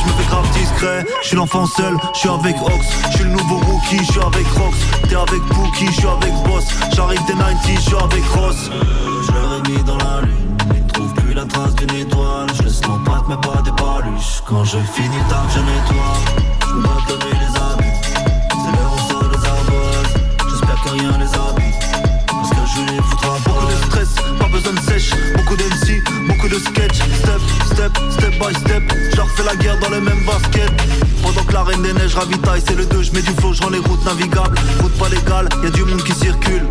je 0.00 0.06
me 0.06 0.12
fais 0.16 0.28
grave 0.28 0.50
discret. 0.52 1.04
Je 1.22 1.28
suis 1.28 1.36
l'enfant 1.36 1.66
seul, 1.66 1.96
je 2.14 2.18
suis 2.18 2.28
avec 2.28 2.56
Ox. 2.62 2.86
Je 3.10 3.16
suis 3.16 3.24
le 3.24 3.30
nouveau 3.30 3.56
rookie, 3.56 3.98
je 3.98 4.12
suis 4.12 4.20
avec 4.20 4.46
Rox. 4.48 4.76
T'es 5.08 5.16
avec 5.16 5.42
Pookie, 5.48 5.86
je 5.86 5.92
suis 5.92 6.06
avec 6.06 6.32
Boss. 6.44 6.64
J'arrive 6.94 7.24
des 7.26 7.34
90, 7.34 7.74
je 7.74 7.80
suis 7.80 7.94
avec 7.96 8.24
Ross. 8.34 8.70
Je 9.26 9.32
leur 9.32 9.54
ai 9.54 9.70
mis 9.70 9.82
dans 9.84 9.98
la 9.98 10.22
lune. 10.22 10.56
Ils 10.74 10.86
trouvent 10.92 11.14
plus 11.14 11.34
la 11.34 11.44
trace 11.44 11.74
d'une 11.74 11.94
étoile. 11.94 12.46
Je 12.54 12.62
laisse 12.62 12.80
pattes 12.80 13.28
mais 13.28 13.36
pas 13.36 13.62
des 13.62 13.72
paluches. 13.72 14.42
Quand 14.46 14.64
je 14.64 14.78
finis 14.78 15.24
tard, 15.28 15.46
je 15.54 15.60
nettoie. 15.60 16.40
Je 16.70 16.76
les 16.76 17.56
abus 17.56 17.84
C'est 18.02 18.72
l'heure 18.76 18.92
on 18.94 19.08
sort 19.08 19.30
les 19.30 20.50
J'espère 20.50 20.82
que 20.82 20.90
rien 20.90 21.18
les 21.18 21.34
habille 21.34 21.49
Beaucoup 25.36 25.56
d'MC, 25.56 26.02
beaucoup 26.28 26.48
de 26.48 26.58
sketch. 26.58 26.96
Step, 26.96 27.40
step, 27.72 27.98
step 28.10 28.30
by 28.38 28.54
step. 28.54 28.82
Je 29.10 29.16
leur 29.16 29.28
fais 29.30 29.42
la 29.44 29.56
guerre 29.56 29.78
dans 29.78 29.88
les 29.88 30.00
mêmes 30.00 30.22
baskets 30.26 30.70
Pendant 31.22 31.42
que 31.44 31.52
la 31.52 31.62
reine 31.62 31.82
des 31.82 31.92
neiges 31.94 32.14
ravitaille 32.14 32.62
C'est 32.66 32.76
le 32.76 32.84
2, 32.84 33.02
je 33.02 33.12
mets 33.12 33.22
du 33.22 33.30
flow, 33.40 33.54
je 33.54 33.62
les 33.70 33.78
routes 33.78 34.04
navigables. 34.04 34.58
Route 34.82 34.98
pas 34.98 35.08
légale, 35.08 35.48
y 35.62 35.66
a 35.66 35.70
du 35.70 35.84
monde 35.84 36.02
qui 36.02 36.12
circule. 36.12 36.66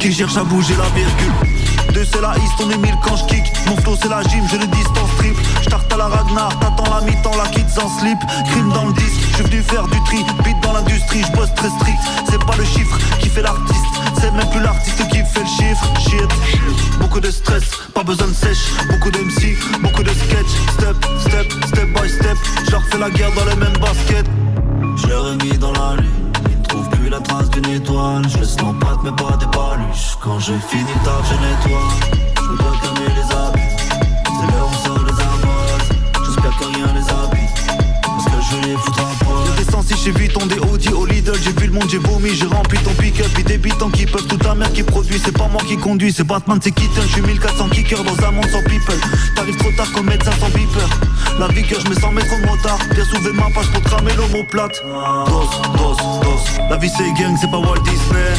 Qui 0.00 0.12
cherche 0.12 0.36
à 0.36 0.44
bouger 0.44 0.74
la 0.76 0.88
virgule. 0.96 1.92
Deux 1.92 2.04
c'est 2.10 2.20
la 2.20 2.34
histe, 2.38 2.54
on 2.64 2.70
est 2.70 2.78
mille 2.78 2.96
quand 3.02 3.16
je 3.16 3.24
kick. 3.26 3.44
Mon 3.66 3.76
flow 3.76 3.96
c'est 4.00 4.08
la 4.08 4.22
gym, 4.22 4.44
je 4.50 4.56
le 4.56 4.66
distance 4.66 5.10
triple 5.18 5.40
Je 5.62 5.68
à 5.68 5.96
la 5.96 6.08
Ragnar, 6.08 6.48
t'attends 6.58 6.94
la 6.94 7.00
mi-temps, 7.02 7.36
la 7.36 7.48
en 7.78 7.88
slip 7.98 8.18
Crime 8.46 8.70
dans 8.72 8.86
le 8.86 8.92
disque, 8.92 9.20
je 9.30 9.34
suis 9.34 9.44
venu 9.44 9.62
faire 9.62 9.86
du 9.86 9.98
tri 10.04 10.24
Beat 10.44 10.60
dans 10.62 10.72
l'industrie, 10.72 11.22
je 11.22 11.36
bosse 11.36 11.52
très 11.54 11.68
strict. 11.68 11.98
C'est 12.30 12.44
pas 12.44 12.56
le 12.56 12.64
chiffre 12.64 12.98
qui 13.18 13.28
fait 13.28 13.42
l'artiste. 13.42 13.84
C'est 14.20 14.30
même 14.32 14.48
plus 14.50 14.60
l'artiste 14.60 15.08
qui 15.08 15.18
fait 15.18 15.40
le 15.40 15.46
chiffre. 15.46 15.84
Shit, 15.98 16.98
beaucoup 17.00 17.20
de 17.20 17.30
stress, 17.30 17.64
pas 17.92 18.02
besoin 18.02 18.28
de 18.28 18.32
sèche. 18.32 18.70
Beaucoup 18.88 19.10
de 19.10 19.18
MC, 19.18 19.56
beaucoup 19.80 20.02
de 20.02 20.10
sketch. 20.10 20.46
Step, 20.74 20.96
step, 21.20 21.52
step 21.66 21.88
by 22.00 22.08
step. 22.08 22.36
Je 22.66 22.70
leur 22.70 22.82
fais 22.90 22.98
la 22.98 23.10
guerre 23.10 23.32
dans 23.34 23.44
les 23.46 23.56
mêmes 23.56 23.78
baskets. 23.80 24.30
Je 24.96 25.06
leur 25.08 25.32
ai 25.32 25.36
mis 25.36 25.58
dans 25.58 25.72
la 25.72 25.96
lune 25.96 26.32
Ils 26.50 26.62
trouvent 26.68 26.88
plus 26.90 27.08
la 27.08 27.20
trace 27.20 27.50
d'une 27.50 27.66
étoile. 27.66 28.22
Je 28.28 28.38
laisse 28.38 28.56
pattes 28.56 29.02
mais 29.02 29.12
pas 29.12 29.36
des 29.38 29.46
paluches. 29.46 30.16
Quand 30.22 30.38
j'ai 30.38 30.58
fini 30.68 30.92
tard 31.04 31.22
je 31.28 31.34
nettoie. 31.34 31.88
Je 32.36 32.42
me 32.42 32.56
dois 32.56 32.72
calmer 32.82 33.14
les 33.16 33.34
abus. 33.34 33.60
C'est 34.24 34.52
l'heure 34.52 34.70
on 34.70 34.86
sort 34.86 35.04
les 35.04 35.12
ardoises 35.12 35.88
J'espère 36.24 36.56
que 36.58 36.64
rien 36.64 36.92
les 36.94 37.08
habille 37.10 37.23
Foutrai 38.78 39.02
à 39.02 39.24
poil 39.24 39.56
Des 39.56 39.70
sensi 39.70 39.94
j'ai 40.04 40.12
vu 40.12 40.28
des 40.28 40.58
Audi 40.58 40.88
au 40.90 41.06
Lidl. 41.06 41.32
J'ai 41.42 41.52
vu 41.52 41.66
le 41.66 41.72
monde 41.72 41.88
j'ai 41.90 41.98
vomi 41.98 42.34
j'ai 42.34 42.46
rempli 42.46 42.78
ton 42.78 42.92
pick-up. 42.92 43.26
Ils 43.38 43.44
des 43.44 43.58
bitants 43.58 43.90
qui 43.90 44.06
peuvent 44.06 44.26
toute 44.26 44.44
la 44.44 44.54
merde 44.54 44.72
qui 44.72 44.82
produit 44.82 45.20
C'est 45.22 45.36
pas 45.36 45.48
moi 45.48 45.60
qui 45.66 45.76
conduis 45.76 46.12
c'est 46.12 46.24
Batman 46.24 46.58
c'est 46.62 46.70
Keaton. 46.70 47.02
Je 47.02 47.12
suis 47.12 47.22
1400 47.22 47.68
kickers 47.70 48.04
dans 48.04 48.26
un 48.26 48.30
monde 48.30 48.48
sans 48.50 48.62
people. 48.62 48.94
T'arrives 49.34 49.56
trop 49.56 49.72
tard 49.72 49.90
comme 49.92 50.06
médecin 50.06 50.32
sans 50.40 50.48
beeper 50.48 50.88
La 51.38 51.48
vie 51.48 51.62
que 51.62 51.80
je 51.80 51.88
me 51.88 51.94
sens 51.94 52.12
mettre 52.12 52.30
de 52.30 52.46
motard 52.46 52.78
Bien 52.94 53.04
soulever 53.04 53.32
ma 53.32 53.50
page 53.50 53.70
pour 53.72 53.82
cramer 53.82 54.12
l'homoplate 54.14 54.82
Dos, 55.26 55.48
dos, 55.76 55.96
dos 56.22 56.36
La 56.70 56.76
vie 56.76 56.90
c'est 56.96 57.12
gang 57.20 57.36
c'est 57.40 57.50
pas 57.50 57.58
Walt 57.58 57.80
Disney. 57.84 58.34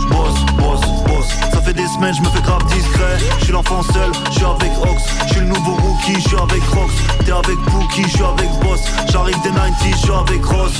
J'bosse, 0.00 0.40
boss, 0.58 0.80
boss 1.06 1.49
Ça 1.60 1.66
fait 1.66 1.74
des 1.74 1.88
semaines 1.88 2.14
je 2.14 2.22
me 2.22 2.28
fais 2.28 2.40
grave 2.40 2.64
discret. 2.72 3.18
Je 3.38 3.44
suis 3.44 3.52
l'enfant 3.52 3.82
seul, 3.82 4.10
je 4.30 4.36
suis 4.36 4.44
avec 4.46 4.72
Ox 4.80 5.02
Je 5.26 5.32
suis 5.34 5.40
le 5.40 5.48
nouveau 5.48 5.72
rookie, 5.72 6.14
je 6.14 6.28
suis 6.28 6.36
avec 6.38 6.62
Rox. 6.72 6.90
T'es 7.22 7.32
avec 7.32 7.58
Pookie, 7.66 8.04
je 8.04 8.08
suis 8.08 8.24
avec 8.24 8.48
Boss. 8.62 8.80
J'arrive 9.12 9.36
des 9.42 9.50
90, 9.50 9.90
je 9.90 9.96
suis 9.96 10.10
avec 10.10 10.42
Ross. 10.42 10.72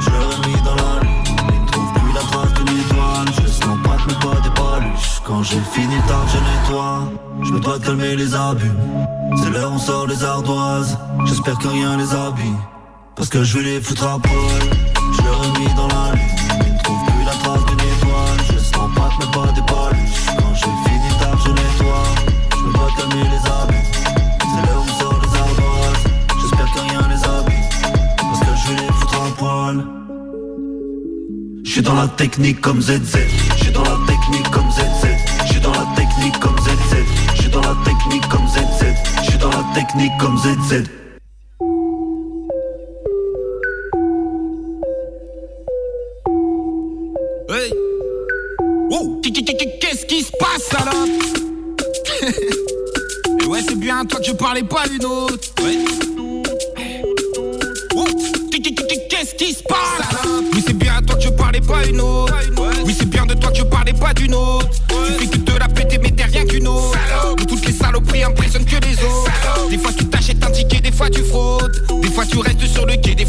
Je 0.00 0.10
leur 0.10 0.32
ai 0.32 0.46
mis 0.46 0.62
dans 0.62 0.76
la 0.76 1.00
lune 1.00 1.24
Ils 1.26 1.70
trouvent 1.72 1.92
plus 1.94 2.12
la 2.14 2.20
trace 2.20 2.54
d'une 2.54 2.78
étoile 2.78 3.26
Je 3.34 3.66
mon 3.66 3.76
patte 3.78 4.00
mais 4.06 4.14
pas 4.14 4.40
des 4.42 4.50
paluches. 4.50 5.22
Quand 5.24 5.42
j'ai 5.42 5.60
fini 5.72 5.96
tard 6.06 6.26
je 6.28 6.38
nettoie 6.38 7.00
Je 7.42 7.52
me 7.54 7.58
dois 7.58 7.78
de 7.80 7.84
calmer 7.84 8.14
les 8.14 8.32
abus. 8.32 8.70
C'est 9.42 9.50
l'heure 9.50 9.72
on 9.72 9.78
sort 9.78 10.06
les 10.06 10.22
ardoises. 10.22 10.98
J'espère 11.24 11.58
que 11.58 11.66
rien 11.66 11.96
les 11.96 12.14
habille. 12.14 12.54
Parce 13.16 13.28
que 13.28 13.42
je 13.42 13.58
vais 13.58 13.64
les 13.64 13.80
foutre 13.80 14.06
à 14.06 14.20
poil. 14.20 14.70
Je 15.16 15.22
leur 15.22 15.44
ai 15.44 15.58
mis 15.58 15.74
dans 15.74 15.88
la 15.88 16.12
lune 16.14 16.31
mais 19.18 19.26
pas 19.26 19.52
des 19.52 19.62
paluches 19.62 20.26
Quand 20.38 20.54
j'ai 20.54 20.90
fini 20.90 21.08
tard 21.18 21.38
je 21.44 21.50
nettoie. 21.50 22.04
Je 22.56 22.62
me 22.62 22.72
de 22.72 22.96
calmer 22.96 23.28
les 23.30 23.50
abus 23.50 23.84
C'est 24.40 24.66
l'heure 24.66 24.84
on 24.84 25.00
sort 25.00 25.20
les 25.22 25.38
ardoises. 25.38 26.04
J'espère 26.40 26.72
que 26.72 26.80
rien 26.80 27.08
les 27.08 27.24
habille 27.24 27.68
Parce 28.16 28.40
que 28.40 28.56
je 28.56 28.68
vais 28.68 28.80
les 28.82 28.92
foutre 28.92 29.22
à 29.22 29.30
poil. 29.36 29.84
Je 31.64 31.70
suis 31.70 31.82
dans 31.82 31.94
la 31.94 32.08
technique 32.08 32.60
comme 32.60 32.80
ZZ 32.82 33.16
Je 33.56 33.62
suis 33.64 33.72
dans 33.72 33.82
la 33.82 33.98
technique 34.06 34.50
comme 34.50 34.70
ZZ 34.70 35.06
Je 35.46 35.52
suis 35.52 35.60
dans 35.60 35.72
la 35.72 35.86
technique 35.96 36.38
comme 36.38 36.58
ZZ 36.58 36.96
Je 37.34 37.40
suis 37.40 37.50
dans 37.50 37.60
la 37.60 37.76
technique 37.84 38.28
comme 38.28 38.46
ZZ 38.46 38.84
Je 39.22 39.30
suis 39.30 39.38
dans 39.38 39.50
la 39.50 39.64
technique 39.74 40.12
comme 40.18 40.36
ZZ 40.36 41.01
parlais 54.52 54.64
pas 54.64 54.86
d'une 54.86 55.06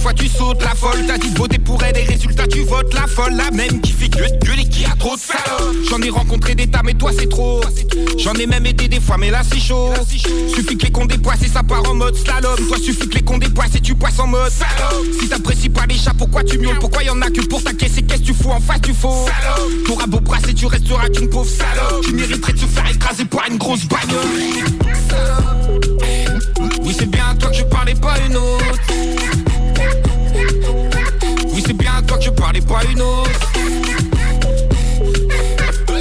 fois 0.03 0.13
tu 0.13 0.27
sautes 0.27 0.61
La 0.61 0.75
folle, 0.75 1.05
t'as 1.07 1.17
dit 1.17 1.31
de 1.31 1.37
voter 1.37 1.57
pour 1.57 1.81
elle 1.81 1.97
et 1.97 2.03
résultat 2.03 2.45
tu 2.47 2.63
votes 2.63 2.93
La 2.93 3.07
folle, 3.07 3.33
la 3.35 3.49
même 3.51 3.79
qui 3.81 3.93
fait 3.93 4.09
gueule, 4.09 4.37
gueule 4.43 4.59
et 4.59 4.67
qui 4.67 4.85
a 4.85 4.95
trop 4.99 5.15
de 5.15 5.21
salopes. 5.21 5.75
J'en 5.89 6.01
ai 6.01 6.09
rencontré 6.09 6.55
des 6.55 6.67
tas 6.67 6.81
mais 6.83 6.93
toi 6.93 7.11
c'est 7.17 7.29
trop. 7.29 7.61
J'en 8.17 8.33
ai 8.33 8.45
même 8.45 8.65
aidé 8.65 8.87
des 8.89 8.99
fois 8.99 9.17
mais 9.17 9.31
là 9.31 9.41
c'est 9.49 9.59
chaud. 9.59 9.93
Suffit 10.53 10.77
que 10.77 10.85
les 10.85 10.91
cons 10.91 11.05
dépoissent 11.05 11.43
et 11.43 11.47
ça 11.47 11.63
part 11.63 11.89
en 11.89 11.95
mode 11.95 12.15
slalom. 12.15 12.57
Toi 12.67 12.77
suffit 12.77 13.07
que 13.07 13.15
les 13.15 13.21
cons 13.21 13.37
dépoissent 13.37 13.75
et 13.75 13.79
tu 13.79 13.95
passes 13.95 14.19
en 14.19 14.27
mode 14.27 14.51
salope. 14.51 15.05
Si 15.19 15.29
t'apprécies 15.29 15.69
pas 15.69 15.85
les 15.87 15.95
chats 15.95 16.13
pourquoi 16.17 16.43
tu 16.43 16.59
miaules? 16.59 16.79
Pourquoi 16.79 17.03
y 17.03 17.09
en 17.09 17.21
a 17.21 17.29
que 17.29 17.41
pour 17.41 17.63
ta 17.63 17.73
caisse 17.73 17.97
et 17.97 18.01
qu'est-ce 18.01 18.21
que 18.21 18.27
tu 18.27 18.33
fous 18.33 18.51
en 18.51 18.59
face 18.59 18.81
tu 18.81 18.93
faux? 18.93 19.25
T'auras 19.85 20.07
beau 20.07 20.19
brasser 20.19 20.53
tu 20.53 20.65
resteras 20.65 21.07
qu'une 21.09 21.29
pauvre 21.29 21.49
salope. 21.49 22.03
Tu 22.03 22.13
mériterais 22.13 22.53
de 22.53 22.59
se 22.59 22.65
faire 22.65 22.89
écraser 22.91 23.25
par 23.25 23.47
une 23.49 23.57
grosse 23.57 23.85
bagnole. 23.85 24.19
Oui 26.81 26.93
c'est 26.97 27.09
bien 27.09 27.35
toi 27.39 27.49
que 27.49 27.55
je 27.55 27.63
parlais 27.63 27.95
pas 27.95 28.15
une 28.27 28.35
autre 28.35 29.12
parlais 32.61 32.61
pas 32.61 32.91
une 32.91 33.01
autre. 33.01 33.31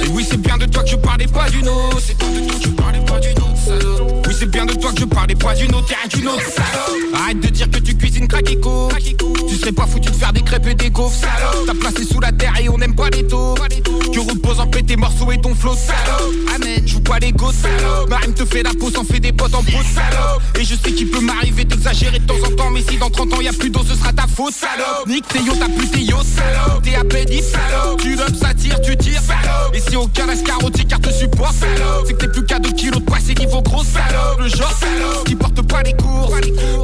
Et 0.03 0.07
oui 0.09 0.25
c'est 0.29 0.37
bien 0.41 0.57
de 0.57 0.65
toi 0.65 0.83
que 0.83 0.89
je 0.89 0.95
parlais 0.97 1.27
pas 1.27 1.49
d'une 1.49 1.67
autre. 1.67 1.99
C'est 1.99 2.17
bien 2.17 2.29
de 2.29 2.47
toi 2.47 2.59
que 2.59 2.63
je 2.63 2.69
parlais 2.69 3.05
pas 3.05 3.19
d'une 3.19 3.39
autre 3.39 3.52
c'est 4.43 4.49
bien 4.49 4.65
de 4.65 4.73
toi 4.73 4.91
que 4.91 4.99
je 4.99 5.05
parlais 5.05 5.35
pas 5.35 5.55
d'une 5.55 5.73
autre 5.73 5.87
T'es 5.87 6.09
qu'une 6.09 6.27
autre 6.27 6.41
salope. 6.41 7.15
Arrête 7.15 7.39
de 7.39 7.47
dire 7.47 7.69
que 7.71 7.79
tu 7.79 7.95
cuisines 7.95 8.27
craquico. 8.27 8.89
Tu 9.47 9.55
serais 9.55 9.71
pas 9.71 9.85
foutu 9.85 10.09
de 10.09 10.15
faire 10.15 10.33
des 10.33 10.41
crêpes 10.41 10.67
et 10.67 10.73
des 10.73 10.89
gaufres 10.89 11.15
salope. 11.15 11.65
T'as 11.65 11.73
placé 11.73 12.03
sous 12.03 12.19
la 12.19 12.31
terre 12.31 12.53
et 12.61 12.67
on 12.67 12.77
n'aime 12.77 12.95
pas 12.95 13.09
les 13.09 13.25
taux. 13.25 13.55
Tu 14.11 14.19
reposes 14.19 14.59
en 14.59 14.67
paix 14.67 14.83
tes 14.83 14.97
morceaux 14.97 15.31
et 15.31 15.39
ton 15.39 15.55
flow 15.55 15.75
salope. 15.75 16.33
Amen. 16.55 16.85
Joue 16.85 16.99
pas 16.99 17.19
les 17.19 17.31
gosses 17.31 17.55
salope. 17.55 18.09
Ma 18.09 18.17
rime 18.17 18.33
te 18.33 18.43
fait 18.43 18.63
la 18.63 18.71
pause 18.71 18.97
en 18.97 19.05
fait 19.05 19.21
des 19.21 19.31
potes 19.31 19.55
en 19.55 19.63
pause 19.63 19.85
salope. 19.93 20.41
Et 20.59 20.65
je 20.65 20.75
sais 20.75 20.91
qu'il 20.91 21.09
peut 21.09 21.21
m'arriver 21.21 21.63
d'exagérer 21.63 22.19
de 22.19 22.25
temps 22.25 22.43
en 22.45 22.51
temps 22.51 22.69
Mais 22.69 22.81
si 22.81 22.97
dans 22.97 23.09
30 23.09 23.33
ans 23.35 23.41
y 23.41 23.47
a 23.47 23.53
plus 23.53 23.69
d'eau 23.69 23.83
ce 23.87 23.95
sera 23.95 24.11
ta 24.11 24.27
faute 24.27 24.53
salope. 24.53 25.07
Nique 25.07 25.27
tes 25.29 25.39
yo 25.39 25.53
t'as 25.57 25.69
plus 25.69 25.87
tes 25.87 26.01
yo 26.01 26.17
salope. 26.17 26.83
T'es 26.83 26.95
à 26.95 27.05
peine 27.05 27.27
salope. 27.29 28.01
Tu 28.01 28.15
lobes 28.15 28.35
ça 28.35 28.53
tire 28.53 28.81
tu 28.81 28.97
tires 28.97 29.21
salope. 29.21 29.73
Et 29.73 29.79
si 29.79 29.95
aucun 29.95 30.27
escarotier 30.29 30.83
car 30.85 30.99
te 30.99 31.11
supporte 31.13 31.55
salope. 31.55 32.05
C'est 32.07 32.13
que 32.13 32.25
t'es 32.25 32.27
plus 32.27 32.45
qu'à 32.45 32.59
2 32.59 32.71
kilos 32.71 32.99
de 32.99 33.09
passé 33.09 33.33
niveau 33.35 33.61
gros 33.61 33.83
salope 33.83 34.32
Le 34.39 34.47
genre 34.47 34.71
salope 34.71 35.25
qui 35.25 35.35
porte 35.35 35.61
pas 35.61 35.83
les 35.83 35.93
courses 35.93 36.33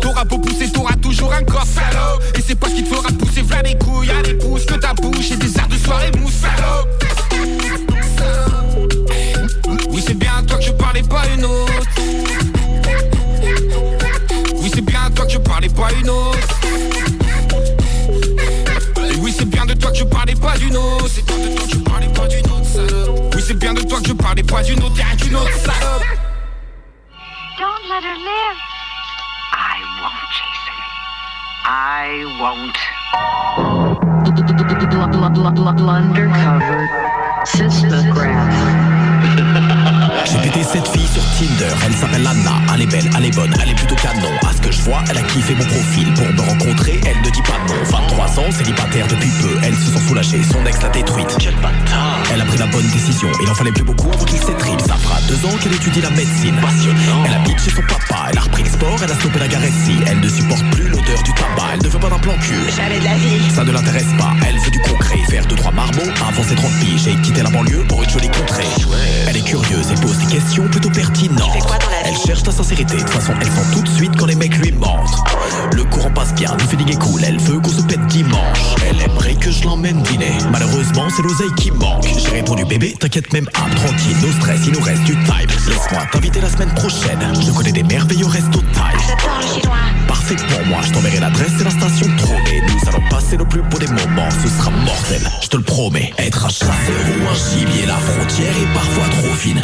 T'auras 0.02 0.24
beau 0.24 0.38
pousser 0.38 0.72
t'auras 0.72 0.96
toujours 1.02 1.34
un 1.34 1.44
corps 1.44 1.66
salope 1.66 2.24
Et 2.38 2.42
c'est 2.46 2.56
pas 2.56 2.70
ce 2.70 2.76
qui 2.76 2.84
te 2.84 2.94
fera 2.94 3.10
pousser 3.10 3.42
v'là 3.42 3.62
les 3.62 3.78
couilles. 3.78 4.08
Y'a 4.08 4.22
des 4.22 4.38
que 4.38 4.74
ta 4.76 4.94
bouche 4.94 5.32
et 5.32 5.38
des 5.38 5.58
airs 5.58 5.68
de 5.68 5.78
soirée 5.78 6.12
mousse 6.20 6.34
salope 6.34 6.90
Oui 9.90 10.04
c'est 10.06 10.14
bien 10.14 10.32
à 10.40 10.44
toi 10.44 10.58
que 10.58 10.64
je 10.64 10.72
parlais 10.72 11.04
pas 11.04 11.24
une 11.36 11.46
autre. 11.46 11.74
Oui 14.56 14.72
c'est 14.74 14.82
bien 14.82 15.02
à 15.06 15.10
toi 15.10 15.26
que 15.26 15.32
je 15.32 15.38
parlais 15.38 15.70
pas 15.70 15.92
une 16.00 16.10
autre. 16.10 16.38
Oui 19.20 19.34
c'est 19.38 19.50
bien 19.50 19.66
de 19.66 19.74
toi 19.74 19.92
que 19.92 19.98
je 19.98 20.04
parlais 20.04 20.36
pas 20.36 20.58
d'une 20.58 20.76
autre. 20.76 21.00
Oui, 23.36 23.44
c'est 23.46 23.54
bien 23.58 23.74
de 23.74 23.82
toi 23.82 24.00
que 24.00 24.08
je 24.08 24.14
parlais 24.14 24.44
pas 24.44 24.62
d'une 24.62 24.84
autre. 24.84 24.96
Don't 27.90 28.04
let 28.04 28.18
her 28.18 28.20
live. 28.24 28.58
I 29.52 29.82
won't, 30.00 30.30
Jason. 30.38 30.78
I 31.66 32.22
won't. 32.40 32.78
Undercover 35.90 36.88
Sismograph. 37.46 39.09
J'ai 40.26 40.38
pété 40.40 40.64
cette 40.64 40.88
fille 40.88 41.08
sur 41.08 41.24
Tinder, 41.38 41.74
elle 41.86 41.94
s'appelle 41.94 42.26
Anna, 42.26 42.62
elle 42.74 42.82
est 42.84 42.86
belle, 42.88 43.10
elle 43.18 43.26
est 43.26 43.36
bonne, 43.36 43.54
elle 43.62 43.70
est 43.70 43.76
plutôt 43.76 43.96
canon. 43.96 44.30
À 44.48 44.54
ce 44.54 44.62
que 44.62 44.72
je 44.72 44.82
vois, 44.82 45.04
elle 45.10 45.18
a 45.18 45.22
kiffé 45.22 45.56
mon 45.56 45.66
profil. 45.66 46.14
Pour 46.14 46.28
me 46.28 46.42
rencontrer, 46.42 47.02
elle 47.06 47.22
ne 47.22 47.30
dit 47.30 47.42
pas 47.42 47.58
non. 47.68 47.84
23 47.84 48.40
ans, 48.40 48.52
célibataire 48.52 49.08
depuis 49.08 49.30
peu, 49.42 49.58
elle 49.64 49.76
se 49.76 49.92
sent 49.92 50.08
soulagée, 50.08 50.42
son 50.44 50.66
ex 50.66 50.82
l'a 50.82 50.90
détruite. 50.90 51.36
Elle 52.32 52.42
a 52.42 52.46
pris 52.46 52.58
la 52.58 52.68
bonne 52.68 52.88
décision, 52.90 53.30
il 53.42 53.50
en 53.50 53.56
fallait 53.56 53.72
plus 53.72 53.84
beaucoup 53.84 54.12
avant 54.12 54.26
qu'il 54.26 54.40
s'étripe. 54.40 54.82
Ça 54.82 54.96
fera 54.96 55.20
deux 55.28 55.46
ans 55.46 55.58
qu'elle 55.62 55.74
étudie 55.74 56.02
la 56.02 56.10
médecine. 56.12 56.56
Passionnant. 56.62 57.24
Elle 57.26 57.34
habite 57.34 57.60
chez 57.60 57.72
son 57.72 57.82
papa, 57.82 58.28
elle 58.32 58.38
a 58.38 58.42
repris 58.42 58.64
le 58.64 58.70
sport, 58.70 58.98
elle 59.04 59.12
a 59.12 59.16
stoppé 59.16 59.40
la 59.40 59.48
garessie. 59.48 60.00
Elle 60.06 60.20
ne 60.20 60.30
supporte 60.30 60.64
plus 60.72 60.90
l'odeur 60.90 61.24
du 61.24 61.34
tabac, 61.34 61.70
elle 61.74 61.84
ne 61.84 61.90
veut 61.90 62.00
pas 62.00 62.10
d'un 62.10 62.20
plan 62.20 62.34
cul. 62.42 62.56
J'avais 62.76 63.00
de 63.00 63.06
la 63.06 63.16
vie. 63.16 63.52
Ça 63.56 63.64
ne 63.64 63.72
l'intéresse 63.72 64.14
pas, 64.18 64.34
elle 64.48 64.58
veut 64.60 64.72
du 64.72 64.80
concret, 64.80 65.18
faire 65.30 65.46
deux 65.46 65.56
trois 65.56 65.72
marmots 65.72 66.12
avant 66.28 66.44
ses 66.44 66.56
30 66.56 66.72
piges 66.80 67.08
et 67.08 67.16
quitter 67.22 67.42
la 67.42 67.50
banlieue 67.50 67.84
pour 67.88 68.04
une 68.04 68.10
jolie 68.10 68.30
contrée. 68.30 68.68
Elle 69.28 69.38
est 69.38 69.46
curieuse 69.46 69.92
et 69.92 69.96
pose 70.10 70.18
des 70.26 70.38
questions 70.38 70.68
plutôt 70.68 70.90
pertinentes. 70.90 71.68
Elle 72.04 72.18
cherche 72.18 72.46
la 72.46 72.52
sincérité, 72.52 72.96
de 72.96 73.00
toute 73.02 73.10
façon 73.10 73.34
elle 73.40 73.48
sent 73.48 73.72
tout 73.74 73.82
de 73.82 73.90
suite 73.90 74.16
quand 74.18 74.26
les 74.26 74.36
mecs 74.36 74.58
lui 74.58 74.72
mentent. 74.72 75.16
Le 75.74 75.84
courant 75.84 76.10
passe 76.10 76.34
bien, 76.34 76.56
le 76.58 76.66
feeling 76.66 76.92
est 76.92 77.00
cool, 77.00 77.24
elle 77.24 77.40
veut 77.40 77.60
qu'on 77.60 77.70
se 77.70 77.82
pète 77.84 78.06
dimanche. 78.08 78.76
Elle 78.90 79.02
aimerait 79.02 79.36
que 79.36 79.52
je 79.52 79.64
l'emmène 79.66 80.02
dîner, 80.04 80.38
malheureusement 80.52 81.08
c'est 81.16 81.22
l'oseille 81.22 81.54
qui 81.58 81.72
manque. 81.72 82.08
J'ai 82.18 82.30
répondu 82.30 82.66
bébé, 82.66 82.96
t'inquiète 83.00 83.32
même 83.34 83.46
pas, 83.46 83.68
tranquille, 83.76 84.18
no 84.22 84.32
stress, 84.32 84.62
il 84.66 84.74
nous 84.74 84.82
reste 84.82 85.04
du 85.04 85.14
time. 85.14 85.50
Laisse-moi 85.68 86.02
t'inviter 86.12 86.42
la 86.42 86.50
semaine 86.50 86.74
prochaine, 86.74 87.20
je 87.46 87.52
connais 87.52 87.72
des 87.72 87.84
merveilleux 87.84 88.28
restos 88.28 88.62
le 88.62 89.48
chinois. 89.48 89.78
Parfait 90.08 90.36
pour 90.36 90.66
moi, 90.66 90.80
je 90.82 90.92
t'enverrai 90.92 91.20
l'adresse 91.20 91.54
et 91.60 91.64
la 91.64 91.70
station 91.70 92.08
de 92.08 92.18
Trône. 92.18 92.42
Nous 92.68 92.90
allons 92.90 93.10
passer 93.10 93.38
nos 93.38 93.46
plus 93.46 93.62
beaux 93.62 93.78
des 93.78 93.88
moments, 93.88 94.30
ce 94.44 94.50
sera 94.50 94.72
mortel, 94.72 95.22
je 95.42 95.48
te 95.48 95.58
le 95.58 95.64
promets. 95.64 96.14
Être 96.18 96.46
un 96.46 96.50
chasseur 96.50 96.72
ou 96.78 97.28
un 97.28 97.60
gibier, 97.60 97.86
la 97.86 97.96
frontière 97.96 98.54
est 98.56 98.74
parfois 98.74 99.06
trop 99.10 99.34
fine. 99.36 99.62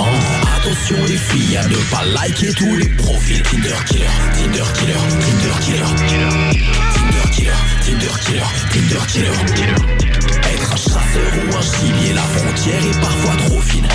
Attention 0.58 0.96
les 1.08 1.18
filles 1.18 1.58
à 1.58 1.68
ne 1.68 1.76
pas 1.92 2.06
liker 2.06 2.54
tous 2.54 2.76
les 2.76 2.90
profils. 2.90 3.42
Tinder 3.44 3.76
killer, 3.88 4.06
Tinder 4.34 4.72
killer, 4.74 4.94
Tinder 5.20 5.60
killer, 5.62 5.86
Tinder 6.94 7.30
killer, 7.32 7.52
Tinder 7.84 8.16
killer, 8.26 8.44
Tinder 8.72 9.06
killer. 9.08 9.32
Être 10.54 10.74
un 10.74 10.76
chasseur 10.76 11.32
ou 11.36 11.56
un 11.56 11.62
gibier, 11.62 12.14
la 12.14 12.22
frontière 12.22 12.86
est 12.86 13.00
parfois 13.02 13.36
trop 13.48 13.62
fine. 13.62 13.88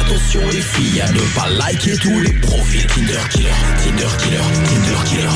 Attention 0.00 0.40
les 0.50 0.60
filles 0.60 1.00
à 1.00 1.10
ne 1.12 1.20
pas 1.34 1.48
liker 1.48 1.96
tous 1.98 2.20
les 2.20 2.32
profils. 2.40 2.86
Tinder 2.86 3.28
killer, 3.30 3.48
Tinder 3.82 4.16
killer, 4.18 4.46
Tinder 4.68 5.04
killer, 5.04 5.28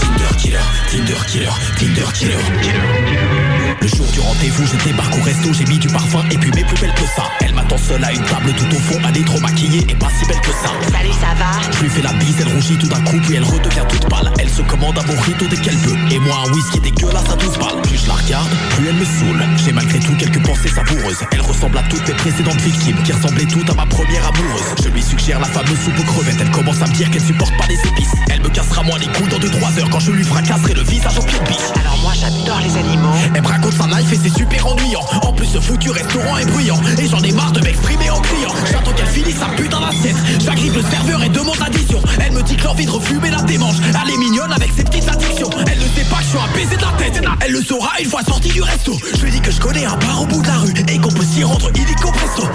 Tinder 0.00 0.36
killer, 0.38 0.58
Tinder 0.90 1.26
killer, 1.26 1.50
Tinder 1.78 2.12
killer. 2.12 3.49
Le 3.80 3.86
jour 3.86 4.06
du 4.12 4.20
rendez-vous, 4.20 4.66
je 4.66 4.84
débarque 4.84 5.16
au 5.16 5.22
resto, 5.22 5.52
j'ai 5.52 5.64
mis 5.66 5.78
du 5.78 5.88
parfum 5.88 6.24
et 6.30 6.38
puis 6.38 6.50
mes 6.52 6.64
plus 6.64 6.78
belles 6.80 6.94
que 6.94 7.04
ça. 7.16 7.24
Elle 7.40 7.54
m'attend 7.54 7.78
seule 7.78 8.02
à 8.04 8.12
une 8.12 8.22
table 8.24 8.52
tout 8.56 8.76
au 8.76 8.78
fond, 8.80 8.98
elle 9.08 9.16
est 9.16 9.24
trop 9.24 9.40
maquillée 9.40 9.86
et 9.88 9.94
pas 9.94 10.08
si 10.18 10.26
belle 10.26 10.40
que 10.40 10.50
ça. 10.50 10.70
Salut, 10.90 11.12
ça 11.12 11.34
va? 11.38 11.60
Je 11.72 11.80
lui 11.80 11.88
fais 11.88 12.02
la 12.02 12.12
bise, 12.14 12.36
elle 12.40 12.52
rougit 12.52 12.76
tout 12.76 12.88
d'un 12.88 13.00
coup, 13.02 13.18
puis 13.22 13.36
elle 13.36 13.44
redevient 13.44 13.84
toute 13.88 14.08
pâle. 14.08 14.32
Elle 14.38 14.50
se 14.50 14.62
commande 14.62 14.98
un 14.98 15.06
mojito 15.06 15.46
dès 15.48 15.56
qu'elle 15.56 15.76
peut. 15.78 15.96
Et 16.10 16.18
moi, 16.18 16.36
un 16.46 16.52
whisky 16.52 16.80
dégueulasse 16.80 17.30
à 17.30 17.36
12 17.36 17.58
balles. 17.58 17.82
Plus 17.82 17.98
je 18.02 18.08
la 18.08 18.14
regarde, 18.14 18.50
plus 18.76 18.88
elle 18.88 18.96
me 18.96 19.04
saoule. 19.04 19.44
J'ai 19.64 19.72
malgré 19.72 20.00
tout 20.00 20.14
quelques 20.16 20.42
pensées 20.44 20.68
savoureuses. 20.68 21.20
Elle 21.32 21.42
ressemble 21.42 21.78
à 21.78 21.82
toutes 21.84 22.06
mes 22.08 22.14
précédentes 22.14 22.60
victimes, 22.60 23.02
qui 23.04 23.12
ressemblaient 23.12 23.46
toutes 23.46 23.70
à 23.70 23.74
ma 23.74 23.86
première 23.86 24.26
amoureuse. 24.26 24.74
Je 24.82 24.88
lui 24.88 25.02
suggère 25.02 25.38
la 25.38 25.46
fameuse 25.46 25.78
soupe 25.84 25.98
aux 25.98 26.04
crevettes. 26.04 26.40
Elle 26.40 26.50
commence 26.50 26.82
à 26.82 26.86
me 26.86 26.92
dire 26.94 27.10
qu'elle 27.10 27.24
supporte 27.24 27.56
pas 27.56 27.66
les 27.68 27.78
épices. 27.88 28.14
Elle 28.30 28.42
me 28.42 28.48
cassera 28.48 28.82
moins 28.82 28.98
les 28.98 29.06
couilles 29.08 29.28
dans 29.28 29.38
2-3 29.38 29.80
heures 29.80 29.90
quand 29.90 30.00
je 30.00 30.10
lui 30.10 30.24
fracasserai 30.24 30.74
le 30.74 30.82
visage 30.82 31.18
au 31.18 31.22
pied 31.22 31.38
de 31.38 31.44
biche. 31.44 31.70
Alors 31.78 31.98
moi, 32.02 32.12
j'adore 32.18 32.60
les 32.60 32.76
animaux. 32.76 33.14
Elle 33.34 33.42
me 33.42 33.59
raconte 33.60 33.74
sa 33.74 33.86
life 33.98 34.12
et 34.12 34.18
c'est 34.22 34.38
super 34.38 34.66
ennuyant. 34.66 35.00
En 35.22 35.32
plus, 35.32 35.46
ce 35.46 35.60
foutu 35.60 35.90
restaurant 35.90 36.38
est 36.38 36.46
bruyant. 36.46 36.80
Et 36.98 37.06
j'en 37.06 37.20
ai 37.20 37.32
marre 37.32 37.52
de 37.52 37.60
m'exprimer 37.60 38.10
en 38.10 38.20
criant. 38.20 38.54
J'attends 38.70 38.92
qu'elle 38.92 39.06
finisse 39.06 39.36
sa 39.36 39.46
putain 39.48 39.80
d'assiette. 39.80 40.16
J'agrippe 40.42 40.74
le 40.74 40.82
serveur 40.82 41.22
et 41.22 41.28
demande 41.28 41.58
l'addition. 41.58 42.00
Elle 42.24 42.32
me 42.32 42.42
dit 42.42 42.56
que 42.56 42.64
l'envie 42.64 42.86
de 42.86 42.90
refumer 42.90 43.30
la 43.30 43.42
démange. 43.42 43.76
Elle 43.80 44.14
est 44.14 44.16
mignonne 44.16 44.52
avec 44.52 44.70
ses 44.74 44.84
petites 44.84 45.08
addictions. 45.08 45.50
Elle 45.70 45.78
ne 45.78 45.84
sait 45.84 46.08
pas 46.08 46.16
que 46.16 46.22
je 46.22 46.28
suis 46.28 46.38
un 46.38 46.54
baiser 46.54 46.76
de 46.76 46.82
la 46.82 46.92
tête. 46.98 47.22
Elle 47.40 47.52
le 47.52 47.62
saura 47.62 48.00
une 48.00 48.08
fois 48.08 48.22
sortie 48.22 48.50
du 48.50 48.62
resto. 48.62 48.96
Je 49.14 49.22
lui 49.22 49.30
dis 49.30 49.40
que 49.40 49.50
je 49.50 49.60
connais 49.60 49.84
un 49.84 49.96
bar 49.96 50.22
au 50.22 50.26
bout 50.26 50.40
de 50.40 50.46
la 50.46 50.56
rue 50.58 50.74
et 50.88 50.98
qu'on 50.98 51.12
peut 51.12 51.24
s'y 51.24 51.44
rendre 51.44 51.70
illico 51.74 52.10
presto. 52.12 52.48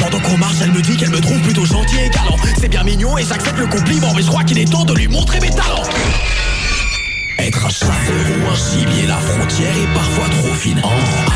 Pendant 0.00 0.20
qu'on 0.20 0.38
marche, 0.38 0.56
elle 0.62 0.72
me 0.72 0.80
dit 0.80 0.96
qu'elle 0.96 1.10
me 1.10 1.20
trouve 1.20 1.40
plutôt 1.40 1.66
gentil 1.66 1.96
et 1.98 2.08
galant. 2.08 2.36
C'est 2.58 2.68
bien 2.68 2.82
mignon 2.82 3.18
et 3.18 3.24
j'accepte 3.24 3.58
le 3.58 3.66
compliment, 3.66 4.12
mais 4.14 4.22
je 4.22 4.28
crois 4.28 4.44
qu'il 4.44 4.58
est 4.58 4.70
temps 4.70 4.84
de 4.84 4.94
lui 4.94 5.08
montrer 5.08 5.40
mes 5.40 5.50
talents. 5.50 5.84
Être 7.38 7.64
un 7.64 7.68
chasseur 7.68 7.94
ou 7.96 8.50
un 8.50 8.54
gibier, 8.54 9.06
la 9.06 9.16
frontière 9.16 9.70
est 9.70 9.94
parfois 9.94 10.28
trop 10.28 10.54
fine. 10.54 10.80
Oh, 10.84 10.88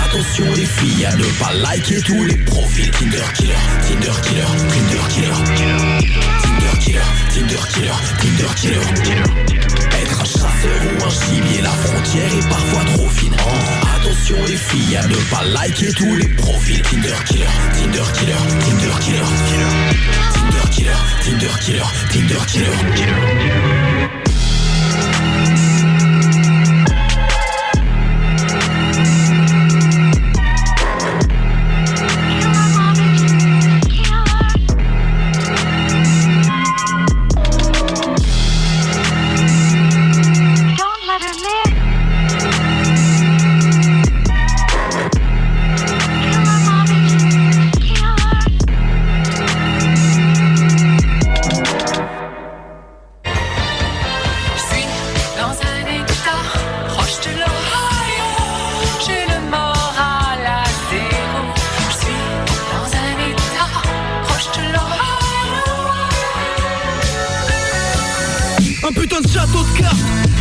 attention 0.04 0.44
les 0.54 0.66
filles 0.66 1.06
à 1.06 1.14
ne 1.14 1.24
pas 1.38 1.52
liker 1.54 2.00
tous 2.02 2.24
les 2.24 2.36
profils. 2.38 2.90
Tinder 2.90 3.22
killer, 3.34 3.54
Tinder 3.82 4.20
killer, 4.22 4.42
Tinder 4.68 5.08
killer, 5.08 5.32
Tinder 6.42 6.78
killer, 6.80 7.00
Tinder 7.30 7.64
killer, 7.68 7.92
Tinder 8.20 8.54
killer. 8.56 9.22
Être 10.02 10.20
un 10.20 10.24
chasseur 10.24 10.80
ou 10.84 11.04
un 11.04 11.08
gibier, 11.08 11.62
la 11.62 11.70
frontière 11.70 12.34
est 12.36 12.48
parfois 12.48 12.84
trop 12.94 13.08
fine. 13.08 13.36
Oh, 13.46 13.96
attention 13.96 14.36
les 14.46 14.56
filles 14.56 14.96
à 14.96 15.06
ne 15.06 15.16
pas 15.30 15.44
liker 15.44 15.92
tous 15.92 16.16
les 16.16 16.28
profils. 16.28 16.82
Tinder 16.82 17.14
killer, 17.26 17.46
Tinder 17.74 18.12
killer, 18.12 18.42
Tinder 18.60 18.98
killer, 19.00 19.26
Tinder 20.34 20.70
killer, 20.70 20.90
Tinder 21.24 21.58
killer, 21.60 21.86
Tinder 22.10 22.46
killer. 22.46 22.72
Don't 23.52 23.71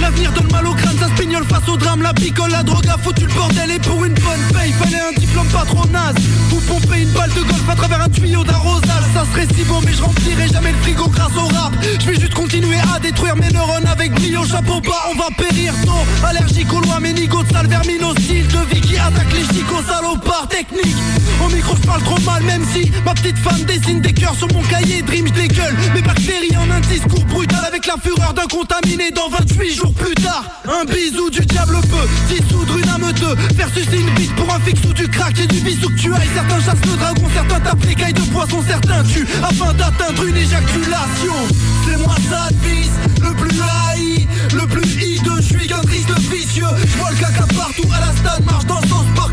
L'avenir 0.02 0.32
donne 0.32 0.52
mal 0.52 0.66
au 0.66 0.74
crâne, 0.74 0.97
ça 0.97 1.08
se 1.08 1.22
pignole 1.22 1.45
face 1.45 1.68
au 1.70 1.78
drame. 1.78 2.02
La 2.02 2.14
picole, 2.14 2.49
la 2.49 2.64
drogue 2.64 2.88
a 2.88 2.97
foutu 2.97 3.26
le 3.26 3.34
bordel 3.34 3.70
Et 3.70 3.80
pour 3.80 4.04
une 4.04 4.16
bonne 4.16 4.41
paye, 4.52 4.72
fallait 4.74 4.99
un 4.99 5.20
diplôme 5.20 5.47
pas 5.47 5.64
trop 5.66 5.86
naze. 5.88 6.16
Ou 6.52 6.60
pomper 6.62 7.02
une 7.02 7.12
balle 7.12 7.30
de 7.30 7.41
golf 7.41 7.70
à 7.70 7.76
travers 7.76 8.02
un 8.02 8.10
tuyau 8.10 8.43
d'arrosage. 8.43 9.04
Ça 9.14 9.26
serait 9.32 9.47
si 9.56 9.64
bon 9.66 9.80
mais 9.86 9.93
je 9.93 10.02
remplirai 10.02 10.47
jamais 10.47 10.72
le 10.72 10.78
frigo 10.80 11.08
grâce 11.08 11.36
au 11.38 11.45
rap. 11.47 11.74
Je 11.99 12.06
vais 12.08 12.20
juste 12.20 12.34
continuer 12.34 12.78
à 12.95 12.99
détruire 12.99 13.36
mes 13.36 13.49
neurones 13.49 13.86
avec 13.86 14.12
brio 14.14 14.43
Chapeau 14.45 14.82
bas, 14.82 15.12
on 15.14 15.18
va 15.18 15.28
périr 15.38 15.74
tôt. 15.86 16.26
Allergique 16.26 16.74
aux 16.74 16.82
lois, 16.82 16.99
ménigos 16.99 17.43
de 17.43 17.54
sale 17.54 17.68
vermine 17.68 18.04
hostile 18.04 18.47
De 18.47 18.74
vie 18.74 18.82
qui 18.82 18.97
attaque 18.97 19.32
les 19.34 19.45
chicots 19.56 19.84
salopards 19.88 20.47
techniques. 20.47 20.95
Au 21.45 21.49
micro 21.49 21.76
je 21.76 21.88
parle 21.88 22.02
trop 22.04 22.20
mal 22.22 22.43
même 22.43 22.64
si 22.74 22.91
Ma 23.06 23.14
petite 23.14 23.38
femme 23.38 23.64
dessine 23.66 24.02
des 24.02 24.14
cœurs 24.14 24.36
sur 24.36 24.47
mon 24.54 24.62
cahier 24.64 25.04
Dream 25.04 25.28
je 25.28 25.34
dégueule. 25.34 25.76
Mes 25.93 26.02
bactéries 26.02 26.58
en 26.58 26.70
un 26.72 26.80
discours 26.82 27.26
brutal 27.26 27.64
Avec 27.68 27.86
la 27.86 27.95
fureur 28.02 28.34
d'un 28.34 28.47
contaminé 28.47 29.12
dans 29.12 29.30
28 29.30 29.76
jours 29.76 29.90
plus 29.91 30.13
tard. 30.15 30.43
Un 30.65 30.85
bisou 30.85 31.29
du 31.29 31.41
diable 31.41 31.77
peut 31.81 32.33
dissoudre 32.33 32.77
une 32.77 32.89
âme 32.89 33.11
de 33.13 33.55
Versus 33.55 33.85
une 33.91 34.09
bite 34.15 34.35
pour 34.35 34.53
un 34.53 34.59
fixe 34.59 34.81
ou 34.87 34.93
du 34.93 35.07
crack 35.07 35.37
et 35.39 35.47
du 35.47 35.59
bisou 35.61 35.89
que 35.89 35.99
tu 35.99 36.13
ailles 36.13 36.29
Certains 36.33 36.61
chassent 36.61 36.85
le 36.85 36.97
dragon, 36.97 37.23
certains 37.33 37.59
tapent 37.59 37.85
les 37.85 37.95
cailles 37.95 38.13
de 38.13 38.21
poisson 38.31 38.63
Certains 38.67 39.03
tuent 39.03 39.27
afin 39.43 39.73
d'atteindre 39.73 40.25
une 40.25 40.37
éjaculation. 40.37 41.33
C'est 41.85 41.97
moi 41.97 42.15
ça 42.29 42.47
vise, 42.63 42.91
le 43.21 43.33
plus 43.33 43.59
haï 43.61 44.27
Le 44.53 44.67
plus 44.67 44.89
hideux, 45.03 45.37
je 45.37 45.57
suis 45.57 45.67
qu'un 45.67 45.81
triste 45.81 46.11
vicieux. 46.31 46.65
Je 46.85 46.97
vois 46.97 47.11
le 47.11 47.17
caca 47.17 47.45
partout 47.55 47.89
à 47.93 47.99
la 47.99 48.15
stade 48.17 48.45
Marche 48.45 48.65
dans 48.65 48.81
le 48.81 48.87
sens 48.87 49.05
parc, 49.15 49.31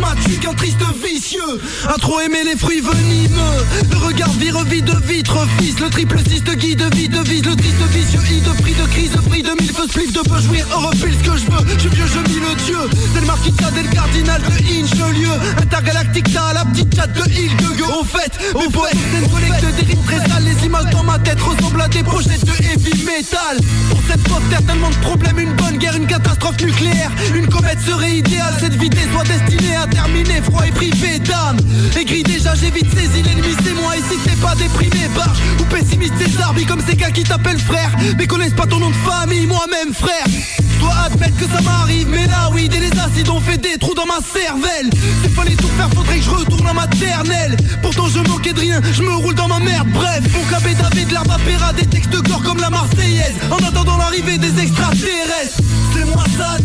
match 0.00 0.38
qu'un 0.40 0.54
triste 0.54 0.82
vicieux 1.02 1.60
A 1.88 1.94
trop 1.98 2.20
aimé 2.20 2.38
les 2.44 2.56
fruits 2.56 2.80
venimeux. 2.80 3.60
Le 3.90 3.98
regard 3.98 4.30
vire 4.30 4.64
vide 4.64 4.84
de 4.84 5.06
vitre 5.06 5.46
fils 5.58 5.78
Le 5.78 5.88
triple 5.90 6.18
cyste 6.28 6.50
guide 6.56 6.82
vide 6.94 7.16
vise 7.24 7.44
Le 7.44 7.54
triste 7.54 7.82
vicieux 7.90 8.20
i 8.30 8.40
de 8.40 8.62
prix 8.62 8.74
de 8.74 8.86
crise 8.86 9.12
Prix 9.28 9.42
de 9.42 9.50
mille 9.60 9.72
feux 9.72 9.86
spliff 9.86 10.12
de 10.12 10.20
peu 10.20 10.40
jouir 10.40 10.66
Europe 10.72 10.94
pile 10.94 11.14
ce 11.14 11.30
que 11.30 11.36
je 11.36 11.44
veux. 11.46 11.74
Je 11.74 11.80
suis 11.80 11.88
vieux 11.90 12.06
je 12.06 12.18
mis 12.30 12.40
le 12.40 12.54
dieu 12.64 12.78
C'est 13.14 13.20
le 13.20 13.26
marquis 13.26 13.52
de 13.52 13.82
le 13.82 13.94
cardinal 13.94 14.42
de 14.42 14.82
Inchelieu 14.82 15.32
Intergalactique 15.62 16.32
t'as 16.32 16.52
la 16.52 16.64
petite 16.64 16.94
chatte 16.94 17.12
de 17.12 17.30
Hill 17.30 17.56
de 17.56 17.82
Au 17.84 18.04
fait, 18.04 18.32
au 18.54 18.70
poète 18.70 18.96
C'est 19.12 19.24
une 19.24 19.30
collecte 19.30 19.76
des 19.76 19.92
rimes 19.92 20.04
très 20.04 20.18
sales. 20.28 20.44
Les 20.44 20.66
images 20.66 20.90
dans 20.90 21.04
ma 21.04 21.18
tête 21.18 21.40
ressemblent 21.40 21.82
à 21.82 21.88
des 21.88 22.02
pochettes 22.02 22.44
de 22.44 22.52
heavy 22.64 23.04
metal. 23.04 23.58
Pour 23.88 24.00
cette 24.08 24.22
pauvre 24.24 24.48
terre 24.50 24.64
tellement 24.66 24.90
de 24.90 24.96
problèmes 24.96 25.38
Une 25.38 25.52
bonne 25.54 25.78
guerre, 25.78 25.96
une 25.96 26.06
catastrophe 26.06 26.60
nucléaire. 26.60 27.10
Une 27.34 27.46
comète 27.46 27.78
serait 27.86 28.16
idéale 28.16 28.54
Cette 28.60 28.74
vitesse 28.74 29.08
soit 29.12 29.24
destinée 29.24 29.59
terminer 29.90 30.40
Froid 30.42 30.66
et 30.66 30.70
privé 30.70 31.18
d'âme 31.18 31.58
Aigri 31.98 32.22
déjà 32.22 32.54
j'ai 32.54 32.70
vite 32.70 32.90
saisi 32.94 33.22
l'ennemi 33.22 33.54
c'est 33.64 33.74
moi. 33.74 33.96
Et 33.96 34.02
si 34.02 34.36
pas 34.36 34.54
déprimé 34.54 35.08
barge 35.14 35.38
ou 35.60 35.64
pessimiste 35.64 36.14
c'est 36.18 36.30
Zarbi 36.30 36.64
Comme 36.64 36.80
ces 36.86 36.96
gars 36.96 37.10
qui 37.10 37.22
t'appellent 37.22 37.58
frère. 37.58 37.90
Mais 38.18 38.26
connaissent 38.26 38.54
pas 38.54 38.66
ton 38.66 38.78
nom 38.78 38.90
de 38.90 38.94
famille 38.94 39.46
Moi-même 39.46 39.92
frère. 39.92 40.24
Je 40.26 40.78
dois 40.78 40.94
admettre 41.06 41.36
que 41.36 41.44
ça 41.44 41.60
m'arrive 41.62 42.08
Mais 42.08 42.26
là 42.26 42.50
oui 42.52 42.68
dès 42.68 42.80
les 42.80 42.98
acides 42.98 43.28
ont 43.28 43.40
fait 43.40 43.58
des 43.58 43.76
trous 43.78 43.94
dans 43.94 44.06
ma 44.06 44.20
cervelle. 44.20 44.90
S'il 45.22 45.30
fallait 45.32 45.56
tout 45.56 45.68
faire 45.76 45.90
faudrait 45.90 46.18
que 46.18 46.24
je 46.24 46.30
retourne 46.30 46.66
en 46.66 46.74
maternelle. 46.74 47.56
Pourtant 47.82 48.06
je 48.08 48.20
moquais 48.28 48.52
de 48.52 48.60
rien 48.60 48.80
Je 48.92 49.02
me 49.02 49.14
roule 49.14 49.34
dans 49.34 49.48
ma 49.48 49.58
merde. 49.58 49.88
Bref 49.92 50.22
Mon 50.32 50.44
cabé 50.50 50.74
David 50.74 51.10
l'herbe 51.10 51.30
à 51.30 51.38
Péra 51.38 51.72
Des 51.72 51.86
textes 51.86 52.10
de 52.10 52.20
corps 52.20 52.42
comme 52.42 52.60
la 52.60 52.70
Marseillaise. 52.70 53.34
En 53.50 53.58
attendant 53.58 53.96
l'arrivée 53.96 54.38
des 54.38 54.60
extraterrestres 54.60 55.60
C'est 55.94 56.04
moi 56.06 56.24
ça 56.36 56.56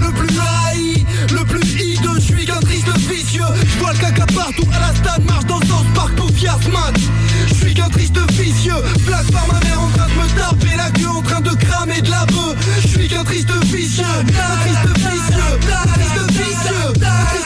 Le 0.00 0.12
plus 0.12 0.30
hideux 0.34 0.69
Qu'un 2.84 2.92
triste 2.92 3.10
vicieux. 3.10 3.42
Je 3.62 3.78
vois 3.78 3.92
le 3.92 3.98
caca 3.98 4.26
partout 4.26 4.66
à 4.72 4.80
la 4.80 4.94
stade 4.94 5.24
Marche 5.26 5.44
dans 5.46 5.58
le 5.58 5.66
sens 5.66 5.84
parc 5.94 6.14
pour 6.14 6.30
Fiasmat 6.30 6.92
Je 7.48 7.54
suis 7.54 7.74
qu'un 7.74 7.88
triste 7.88 8.18
vicieux. 8.32 8.82
Flaque 9.04 9.30
par 9.30 9.46
ma 9.48 9.60
mère 9.60 9.80
en 9.80 9.88
train 9.90 10.06
de 10.06 10.12
me 10.12 10.38
taper 10.38 10.76
la 10.76 10.90
queue 10.90 11.08
En 11.08 11.22
train 11.22 11.40
de 11.40 11.50
cramer 11.50 12.00
de 12.00 12.10
la 12.10 12.24
bœuf. 12.26 12.56
Je 12.82 12.88
suis 12.88 13.08
qu'un 13.08 13.24
triste 13.24 13.50
vicieux. 13.64 14.04
Un 14.04 14.56
triste 14.62 14.98
vicieux. 14.98 15.72
Un 15.72 15.86
triste 15.92 16.30
vicieux 16.30 17.39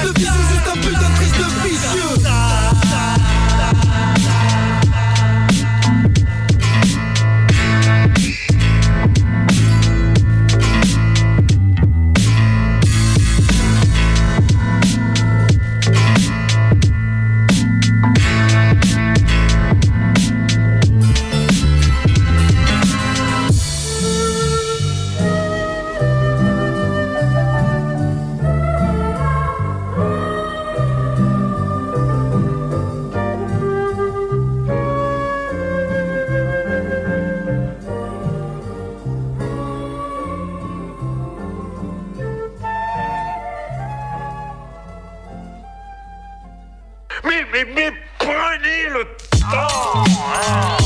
Mais, 47.55 47.93
prenez 48.19 48.89
le 48.93 49.05
temps 49.41 50.03
hein. 50.03 50.77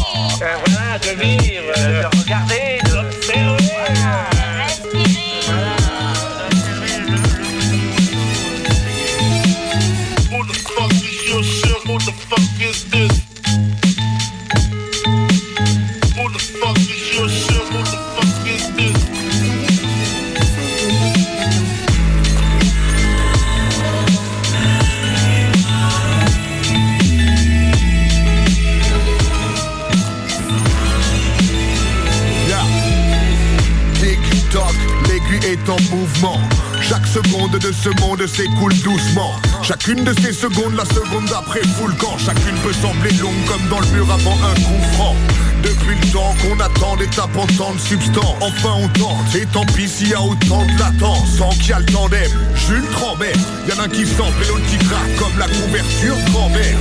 Euh, 0.42 0.56
voilà, 0.66 0.98
de 0.98 1.18
vivre, 1.18 2.10
L'aiguille 35.08 35.50
est 35.50 35.68
en 35.68 35.76
mouvement. 35.90 36.40
Chaque 36.80 37.06
seconde 37.06 37.58
de 37.58 37.70
ce 37.70 37.90
monde 38.00 38.26
s'écoule 38.26 38.74
doucement. 38.82 39.32
Chacune 39.62 40.04
de 40.04 40.14
ces 40.22 40.32
secondes, 40.32 40.74
la 40.74 40.86
seconde 40.86 41.26
d'après 41.26 41.60
fout 41.60 41.88
le 41.88 41.94
camp. 41.94 42.16
Chacune 42.16 42.56
peut 42.62 42.72
sembler 42.72 43.10
longue 43.20 43.44
comme 43.46 43.68
dans 43.68 43.80
le 43.80 43.86
mur 43.88 44.10
avant 44.10 44.32
un 44.32 44.54
coup 44.54 44.94
franc. 44.94 45.14
Depuis 45.62 45.96
le 46.00 46.12
temps 46.12 46.34
qu'on 46.40 46.58
attend 46.60 46.96
des 46.96 47.08
tapes 47.08 47.36
en 47.36 47.46
tant 47.46 47.74
de 47.74 47.80
substance 47.80 48.36
Enfin 48.40 48.74
on 48.76 48.88
tente, 48.88 49.34
et 49.34 49.44
tant 49.46 49.66
pis 49.66 49.88
s'il 49.88 50.08
y 50.08 50.14
a 50.14 50.22
autant 50.22 50.64
de 50.64 50.78
latence 50.78 51.36
Sans 51.36 51.50
qu'il 51.50 51.70
y 51.70 51.72
a 51.72 51.80
le 51.80 51.86
tandem, 51.86 52.30
Jules 52.54 52.88
Trambert 52.92 53.36
Y'en 53.68 53.82
a 53.82 53.86
un 53.86 53.88
qui 53.88 54.06
sample 54.06 54.40
et 54.44 54.48
l'autre 54.48 54.66
qui 54.68 54.78
craque 54.78 55.16
comme 55.16 55.36
la 55.36 55.48
couverture 55.48 56.16
grand-mère 56.30 56.78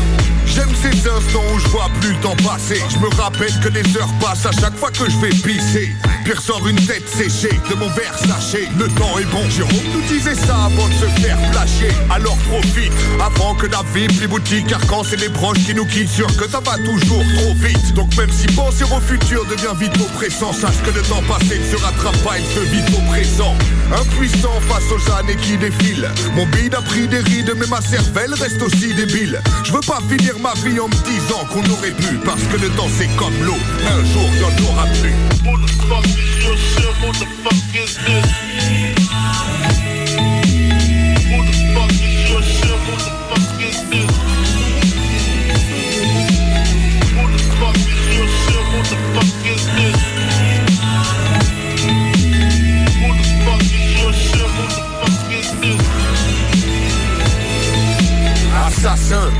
J'aime 0.57 0.73
ces 0.73 1.07
instants 1.07 1.43
où 1.53 1.59
je 1.59 1.67
vois 1.67 1.87
plus 2.01 2.13
le 2.13 2.19
temps 2.19 2.35
passer. 2.37 2.81
Je 2.89 2.97
me 2.97 3.09
rappelle 3.09 3.53
que 3.61 3.69
les 3.69 3.85
heures 3.95 4.11
passent 4.19 4.47
à 4.47 4.51
chaque 4.51 4.75
fois 4.75 4.89
que 4.89 5.07
je 5.07 5.17
vais 5.17 5.29
pisser. 5.29 5.95
Pierre 6.25 6.41
sort 6.41 6.67
une 6.67 6.83
tête 6.87 7.07
séchée 7.07 7.55
de 7.69 7.75
mon 7.75 7.87
verre 7.89 8.17
sachet. 8.17 8.67
Le 8.79 8.87
temps 8.87 9.19
est 9.19 9.25
bon, 9.25 9.47
Jérôme 9.51 9.87
nous 9.93 10.01
disait 10.01 10.33
ça 10.33 10.65
avant 10.65 10.87
de 10.87 10.93
se 10.93 11.05
faire 11.21 11.37
flasher. 11.51 11.93
Alors 12.09 12.35
profite, 12.49 12.91
avant 13.23 13.53
que 13.53 13.67
la 13.67 13.83
vie 13.93 14.07
plie 14.07 14.25
boutique 14.25 14.65
Car 14.65 14.83
quand 14.87 15.03
c'est 15.03 15.17
les 15.17 15.29
proches 15.29 15.63
qui 15.63 15.75
nous 15.75 15.85
quittent 15.85 16.09
Sûr 16.09 16.27
que 16.35 16.49
ça 16.49 16.59
va 16.59 16.75
toujours 16.77 17.23
trop 17.35 17.53
vite. 17.53 17.93
Donc 17.93 18.17
même 18.17 18.31
si 18.31 18.47
penser 18.47 18.83
au 18.85 18.99
futur 18.99 19.45
devient 19.45 19.77
vite 19.79 19.95
oppressant. 20.01 20.53
Sache 20.53 20.81
que 20.83 20.89
le 20.89 21.03
temps 21.03 21.21
passé 21.27 21.59
ne 21.59 21.77
se 21.77 21.83
rattrape 21.83 22.17
pas, 22.23 22.39
il 22.39 22.45
se 22.45 22.61
vit 22.61 22.97
au 22.97 23.01
présent. 23.11 23.53
Impuissant 23.93 24.59
face 24.67 24.91
aux 24.91 25.11
années 25.13 25.37
qui 25.37 25.55
défilent. 25.55 26.09
Mon 26.35 26.47
bide 26.47 26.73
a 26.73 26.81
pris 26.81 27.07
des 27.07 27.19
rides 27.19 27.53
mais 27.55 27.67
ma 27.67 27.79
cervelle 27.79 28.33
reste 28.33 28.61
aussi 28.63 28.95
débile. 28.95 29.39
Je 29.63 29.71
veux 29.71 29.81
pas 29.81 29.99
finir 30.09 30.39
ma 30.39 30.46
vie 30.55 30.79
en 30.79 30.87
me 30.87 31.03
disant 31.03 31.45
qu'on 31.51 31.63
aurait 31.71 31.91
pu 31.91 32.17
Parce 32.23 32.43
que 32.43 32.57
le 32.57 32.69
temps 32.69 32.87
c'est 32.97 33.13
comme 33.15 33.33
l'eau, 33.43 33.57
un 33.85 34.03
jour 34.05 34.29
il 34.33 34.41
y 34.41 34.43
en 34.43 34.71
aura 34.71 34.85
plus 34.85 35.13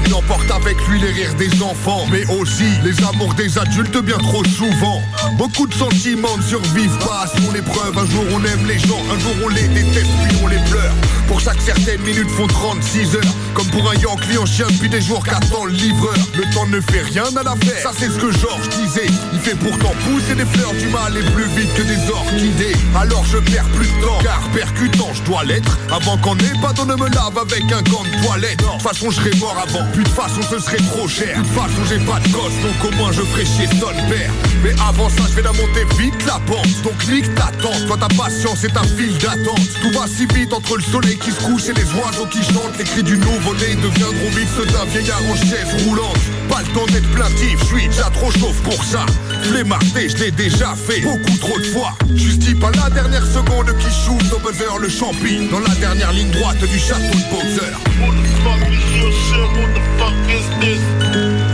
Il 0.06 0.14
emporte 0.14 0.50
avec 0.52 0.76
lui 0.88 1.00
les 1.00 1.12
rires 1.12 1.34
des 1.36 1.62
enfants 1.62 2.06
Mais 2.12 2.26
aussi 2.26 2.66
les 2.84 3.02
amours 3.06 3.34
des 3.34 3.58
adultes 3.58 3.98
bien 4.04 4.18
trop 4.18 4.44
souvent. 4.44 5.02
Beaucoup 5.38 5.68
de 5.68 5.74
sentiments 5.74 6.36
ne 6.38 6.42
survivent 6.42 6.98
pas 7.00 7.24
à 7.24 7.28
son 7.28 7.56
épreuve. 7.56 7.98
Un 7.98 8.06
jour 8.08 8.24
on 8.32 8.44
aime 8.44 8.66
les 8.68 8.80
gens, 8.80 9.00
un 9.14 9.20
jour 9.20 9.34
on 9.46 9.48
les 9.50 9.68
déteste 9.70 10.12
puis 10.28 10.38
on 10.44 10.48
les 10.48 10.60
pleure. 10.70 10.94
Pour 11.28 11.40
chaque 11.40 11.62
certaines 11.62 12.02
minutes 12.02 12.30
font 12.30 12.48
36 12.48 13.16
heures. 13.16 13.36
Comme 13.54 13.68
pour 13.68 13.90
un 13.90 13.96
Yankee 13.96 14.38
en 14.38 14.46
chien 14.46 14.68
depuis 14.70 14.90
des 14.90 15.02
jours 15.02 15.24
qu'attend 15.24 15.66
le 15.66 15.72
livreur. 15.72 16.14
Le 16.36 16.44
temps 16.54 16.68
ne 16.68 16.80
fait 16.82 17.02
rien 17.02 17.26
à 17.36 17.44
l'affaire, 17.44 17.82
ça 17.82 17.92
c'est 17.98 18.10
ce 18.10 18.18
que 18.18 18.32
Georges 18.32 18.70
disait. 18.70 19.08
Il 19.34 19.40
fait 19.40 19.56
pourtant 19.56 19.94
pousser 20.06 20.36
des 20.36 20.46
fleurs 20.46 20.74
du 20.74 20.88
mal 20.88 21.16
et 21.18 21.24
plus 21.32 21.48
vite 21.56 21.74
que 21.74 21.84
des 21.84 22.10
orchidées. 22.10 22.76
Alors 22.96 23.26
je 23.26 23.38
perds 23.38 23.70
plus 23.76 23.88
de 23.88 24.06
temps, 24.06 24.20
car 24.22 24.42
percutant 24.54 25.10
je 25.14 25.24
dois 25.24 25.44
l'être. 25.44 25.78
Avant 25.92 26.18
qu'en 26.18 26.36
ébadon 26.36 26.86
ne 26.86 26.96
me 26.96 27.10
lave 27.10 27.38
avec 27.38 27.64
un 27.72 27.82
gant 27.90 28.04
de 28.04 28.26
toilette. 28.26 28.60
De 28.60 28.64
toute 28.64 28.82
façon 28.82 29.10
je 29.10 29.22
avant, 29.46 29.86
puis 29.94 30.04
de 30.04 30.10
façon 30.10 30.42
ce 30.42 30.60
serait 30.60 30.78
trop 30.78 31.08
cher. 31.08 31.38
De 31.42 31.48
façon 31.48 31.82
j'ai 31.90 32.00
pas 32.00 32.20
de 32.20 32.30
gosse, 32.30 32.58
donc 32.64 32.92
au 32.92 32.96
moins 32.96 33.12
je 33.12 33.22
ferai 33.22 33.46
chier 33.46 33.68
son 33.80 33.94
père. 34.10 34.32
Mais 34.64 34.74
avant 34.88 35.10
ça 35.10 35.24
je 35.30 35.36
vais 35.36 35.44
la 35.44 35.52
monter 35.54 35.86
vite 35.98 36.26
la 36.26 36.40
pente. 36.46 36.82
Donc 36.84 36.96
nique 37.08 37.34
ta 37.36 37.52
toi 37.62 37.98
ta 37.98 38.08
patience 38.16 38.64
est 38.64 38.74
ta 38.74 38.84
file 38.84 39.18
d'attente. 39.18 39.68
Tout 39.82 39.92
va 39.92 40.08
si 40.08 40.26
vite 40.34 40.54
entre 40.54 40.78
le 40.78 40.84
soleil 40.84 41.18
qui 41.18 41.32
se 41.32 41.42
couche 41.42 41.70
et 41.70 41.74
les 41.74 41.86
oiseaux 42.00 42.28
qui 42.32 42.44
chantent. 42.44 42.78
Les 42.78 42.84
cris 42.84 43.04
du 43.04 43.18
nouveau-né 43.18 43.76
deviendront 43.76 44.30
vite 44.36 44.50
ceux 44.56 44.66
d'un 44.66 44.86
vieillard 44.86 45.22
en 45.32 45.36
chaise 45.36 45.86
roulante. 45.86 46.18
Pas 46.50 46.62
le 46.62 46.74
temps 46.74 46.88
d'être 46.88 47.10
plaintif, 47.12 47.60
je 47.60 47.66
suis 47.66 47.88
déjà 47.88 48.10
trop 48.10 48.32
chauve 48.32 48.60
pour 48.64 48.84
ça. 48.84 49.06
Flémardé, 49.44 50.10
je 50.10 50.18
l'ai 50.18 50.32
déjà 50.32 50.76
fait 50.76 51.02
beaucoup 51.02 51.38
trop 51.40 51.60
de 51.60 51.66
fois. 51.66 51.94
Juste 52.16 52.38
pas 52.60 52.72
la 52.72 52.90
dernière 52.90 53.26
seconde 53.26 53.76
qui 53.78 53.90
shoot 53.92 54.34
au 54.34 54.40
buzzer 54.40 54.78
le 54.80 54.90
champi 54.90 55.48
Dans 55.52 55.60
la 55.60 55.76
dernière 55.76 56.12
ligne 56.14 56.32
droite 56.32 56.60
du 56.60 56.80
château 56.80 57.18
de 57.18 57.30
boxeur 57.30 58.77
real 58.98 59.12
shit, 59.12 59.40
who 59.40 59.74
the 59.74 59.82
fuck 59.98 60.30
is 60.30 60.48
this? 60.60 61.47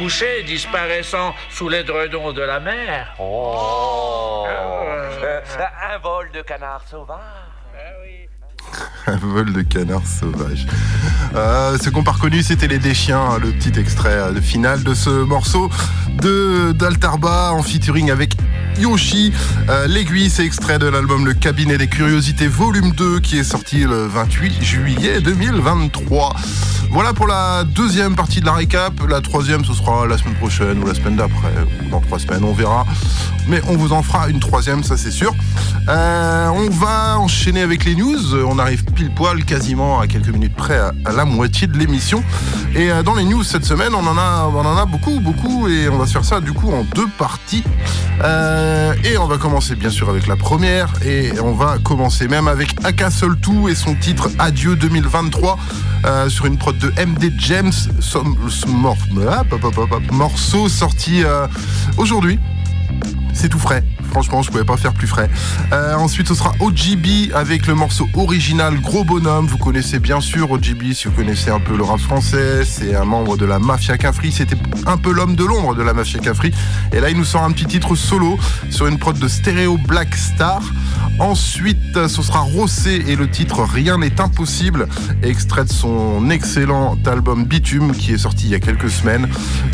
Coucher, 0.00 0.42
disparaissant 0.44 1.34
sous 1.50 1.68
l'édredon 1.68 2.32
de 2.32 2.40
la 2.40 2.58
mer. 2.58 3.14
Oh. 3.18 4.46
Euh, 4.48 5.40
Un 5.92 5.98
vol 5.98 6.30
de 6.30 6.40
canard 6.40 6.80
sauvage. 6.88 7.49
Un 9.06 9.16
vol 9.16 9.52
de 9.52 9.62
canard 9.62 10.02
sauvage. 10.06 10.66
Euh, 11.34 11.78
ce 11.82 11.90
qu'on 11.90 12.02
pas 12.02 12.12
reconnu, 12.12 12.42
c'était 12.42 12.68
les 12.68 12.78
Déchiens, 12.78 13.20
hein, 13.20 13.38
le 13.42 13.50
petit 13.50 13.78
extrait 13.78 14.10
euh, 14.12 14.32
de 14.32 14.40
finale 14.40 14.82
de 14.82 14.94
ce 14.94 15.10
morceau 15.10 15.70
de 16.20 16.72
d'Altarba 16.72 17.52
en 17.52 17.62
featuring 17.62 18.10
avec 18.10 18.36
Yoshi. 18.78 19.32
Euh, 19.68 19.86
L'aiguille, 19.86 20.30
c'est 20.30 20.44
extrait 20.44 20.78
de 20.78 20.86
l'album 20.86 21.26
Le 21.26 21.34
Cabinet 21.34 21.78
des 21.78 21.88
Curiosités 21.88 22.46
volume 22.46 22.92
2 22.92 23.20
qui 23.20 23.38
est 23.38 23.44
sorti 23.44 23.80
le 23.84 24.06
28 24.06 24.62
juillet 24.62 25.20
2023. 25.20 26.34
Voilà 26.90 27.12
pour 27.12 27.26
la 27.26 27.64
deuxième 27.64 28.16
partie 28.16 28.40
de 28.40 28.46
la 28.46 28.52
récap. 28.52 28.94
La 29.08 29.20
troisième, 29.20 29.64
ce 29.64 29.74
sera 29.74 30.06
la 30.06 30.18
semaine 30.18 30.34
prochaine 30.34 30.82
ou 30.82 30.86
la 30.86 30.94
semaine 30.94 31.16
d'après, 31.16 31.52
dans 31.90 32.00
trois 32.00 32.18
semaines, 32.18 32.44
on 32.44 32.52
verra. 32.52 32.84
Mais 33.48 33.62
on 33.68 33.76
vous 33.76 33.92
en 33.92 34.02
fera 34.02 34.28
une 34.28 34.40
troisième, 34.40 34.82
ça 34.82 34.96
c'est 34.96 35.10
sûr. 35.10 35.34
On 35.86 36.68
va 36.70 37.18
enchaîner 37.18 37.62
avec 37.62 37.84
les 37.84 37.94
news. 37.94 38.34
On 38.44 38.58
arrive 38.60 38.84
pile 38.84 39.10
poil, 39.12 39.44
quasiment 39.44 40.00
à 40.00 40.06
quelques 40.06 40.28
minutes 40.28 40.54
près, 40.54 40.78
à, 40.78 41.12
la 41.12 41.24
moitié 41.24 41.66
de 41.66 41.76
l'émission. 41.76 42.22
Et 42.74 42.90
euh, 42.90 43.02
dans 43.02 43.14
les 43.14 43.24
news 43.24 43.42
cette 43.42 43.64
semaine, 43.64 43.94
on 43.94 44.06
en 44.06 44.16
a, 44.16 44.48
on 44.52 44.60
en 44.60 44.76
a 44.76 44.84
beaucoup, 44.84 45.20
beaucoup, 45.20 45.68
et 45.68 45.88
on 45.88 45.98
va 45.98 46.06
se 46.06 46.12
faire 46.12 46.24
ça 46.24 46.40
du 46.40 46.52
coup 46.52 46.70
en 46.72 46.84
deux 46.94 47.08
parties. 47.18 47.64
Euh, 48.22 48.92
et 49.04 49.18
on 49.18 49.26
va 49.26 49.38
commencer 49.38 49.74
bien 49.74 49.90
sûr 49.90 50.08
avec 50.08 50.26
la 50.26 50.36
première, 50.36 50.92
et 51.04 51.32
on 51.40 51.52
va 51.52 51.78
commencer 51.78 52.28
même 52.28 52.48
avec 52.48 52.74
Aka 52.84 53.10
Soltou 53.10 53.68
et 53.68 53.74
son 53.74 53.94
titre 53.94 54.30
Adieu 54.38 54.76
2023 54.76 55.58
euh, 56.04 56.28
sur 56.28 56.46
une 56.46 56.58
prod 56.58 56.76
de 56.76 56.88
MD 57.04 57.32
James, 57.38 57.72
ah, 58.14 59.42
morceau 60.12 60.68
sorti 60.68 61.22
aujourd'hui. 61.96 62.38
C'est 63.32 63.48
tout 63.48 63.58
frais. 63.58 63.84
Franchement, 64.10 64.42
je 64.42 64.50
pouvais 64.50 64.64
pas 64.64 64.76
faire 64.76 64.92
plus 64.92 65.06
frais. 65.06 65.30
Euh, 65.72 65.94
ensuite, 65.94 66.28
ce 66.28 66.34
sera 66.34 66.52
OGB 66.60 67.32
avec 67.32 67.66
le 67.66 67.74
morceau 67.74 68.08
original 68.14 68.78
Gros 68.80 69.04
Bonhomme. 69.04 69.46
Vous 69.46 69.56
connaissez 69.56 69.98
bien 69.98 70.20
sûr 70.20 70.50
OGB 70.50 70.92
si 70.92 71.06
vous 71.06 71.14
connaissez 71.14 71.50
un 71.50 71.60
peu 71.60 71.76
le 71.76 71.84
rap 71.84 72.00
français. 72.00 72.64
C'est 72.64 72.94
un 72.94 73.04
membre 73.04 73.36
de 73.36 73.46
la 73.46 73.58
Mafia 73.58 73.96
Cafri. 73.96 74.32
C'était 74.32 74.56
un 74.86 74.96
peu 74.96 75.12
l'homme 75.12 75.36
de 75.36 75.44
l'ombre 75.44 75.74
de 75.74 75.82
la 75.82 75.94
Mafia 75.94 76.18
Cafri. 76.18 76.52
Et 76.92 77.00
là, 77.00 77.08
il 77.10 77.16
nous 77.16 77.24
sort 77.24 77.44
un 77.44 77.52
petit 77.52 77.66
titre 77.66 77.94
solo 77.94 78.36
sur 78.68 78.88
une 78.88 78.98
prod 78.98 79.16
de 79.16 79.28
Stereo 79.28 79.78
Black 79.78 80.14
Star. 80.16 80.60
Ensuite, 81.18 82.08
ce 82.08 82.22
sera 82.22 82.40
Rossé 82.40 83.04
et 83.06 83.16
le 83.16 83.30
titre 83.30 83.62
Rien 83.62 83.98
n'est 83.98 84.20
impossible, 84.20 84.88
extrait 85.22 85.64
de 85.64 85.72
son 85.72 86.30
excellent 86.30 86.98
album 87.06 87.44
Bitume 87.44 87.92
qui 87.92 88.12
est 88.12 88.18
sorti 88.18 88.46
il 88.46 88.50
y 88.50 88.54
a 88.54 88.60
quelques 88.60 88.90
semaines, 88.90 89.28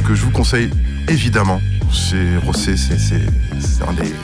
que 0.07 0.15
je 0.15 0.23
vous 0.23 0.31
conseille 0.31 0.71
évidemment. 1.09 1.61
C'est 1.97 2.37
Rossé, 2.45 2.77
c'est 2.77 3.83
un 3.89 3.93
des 3.95 4.15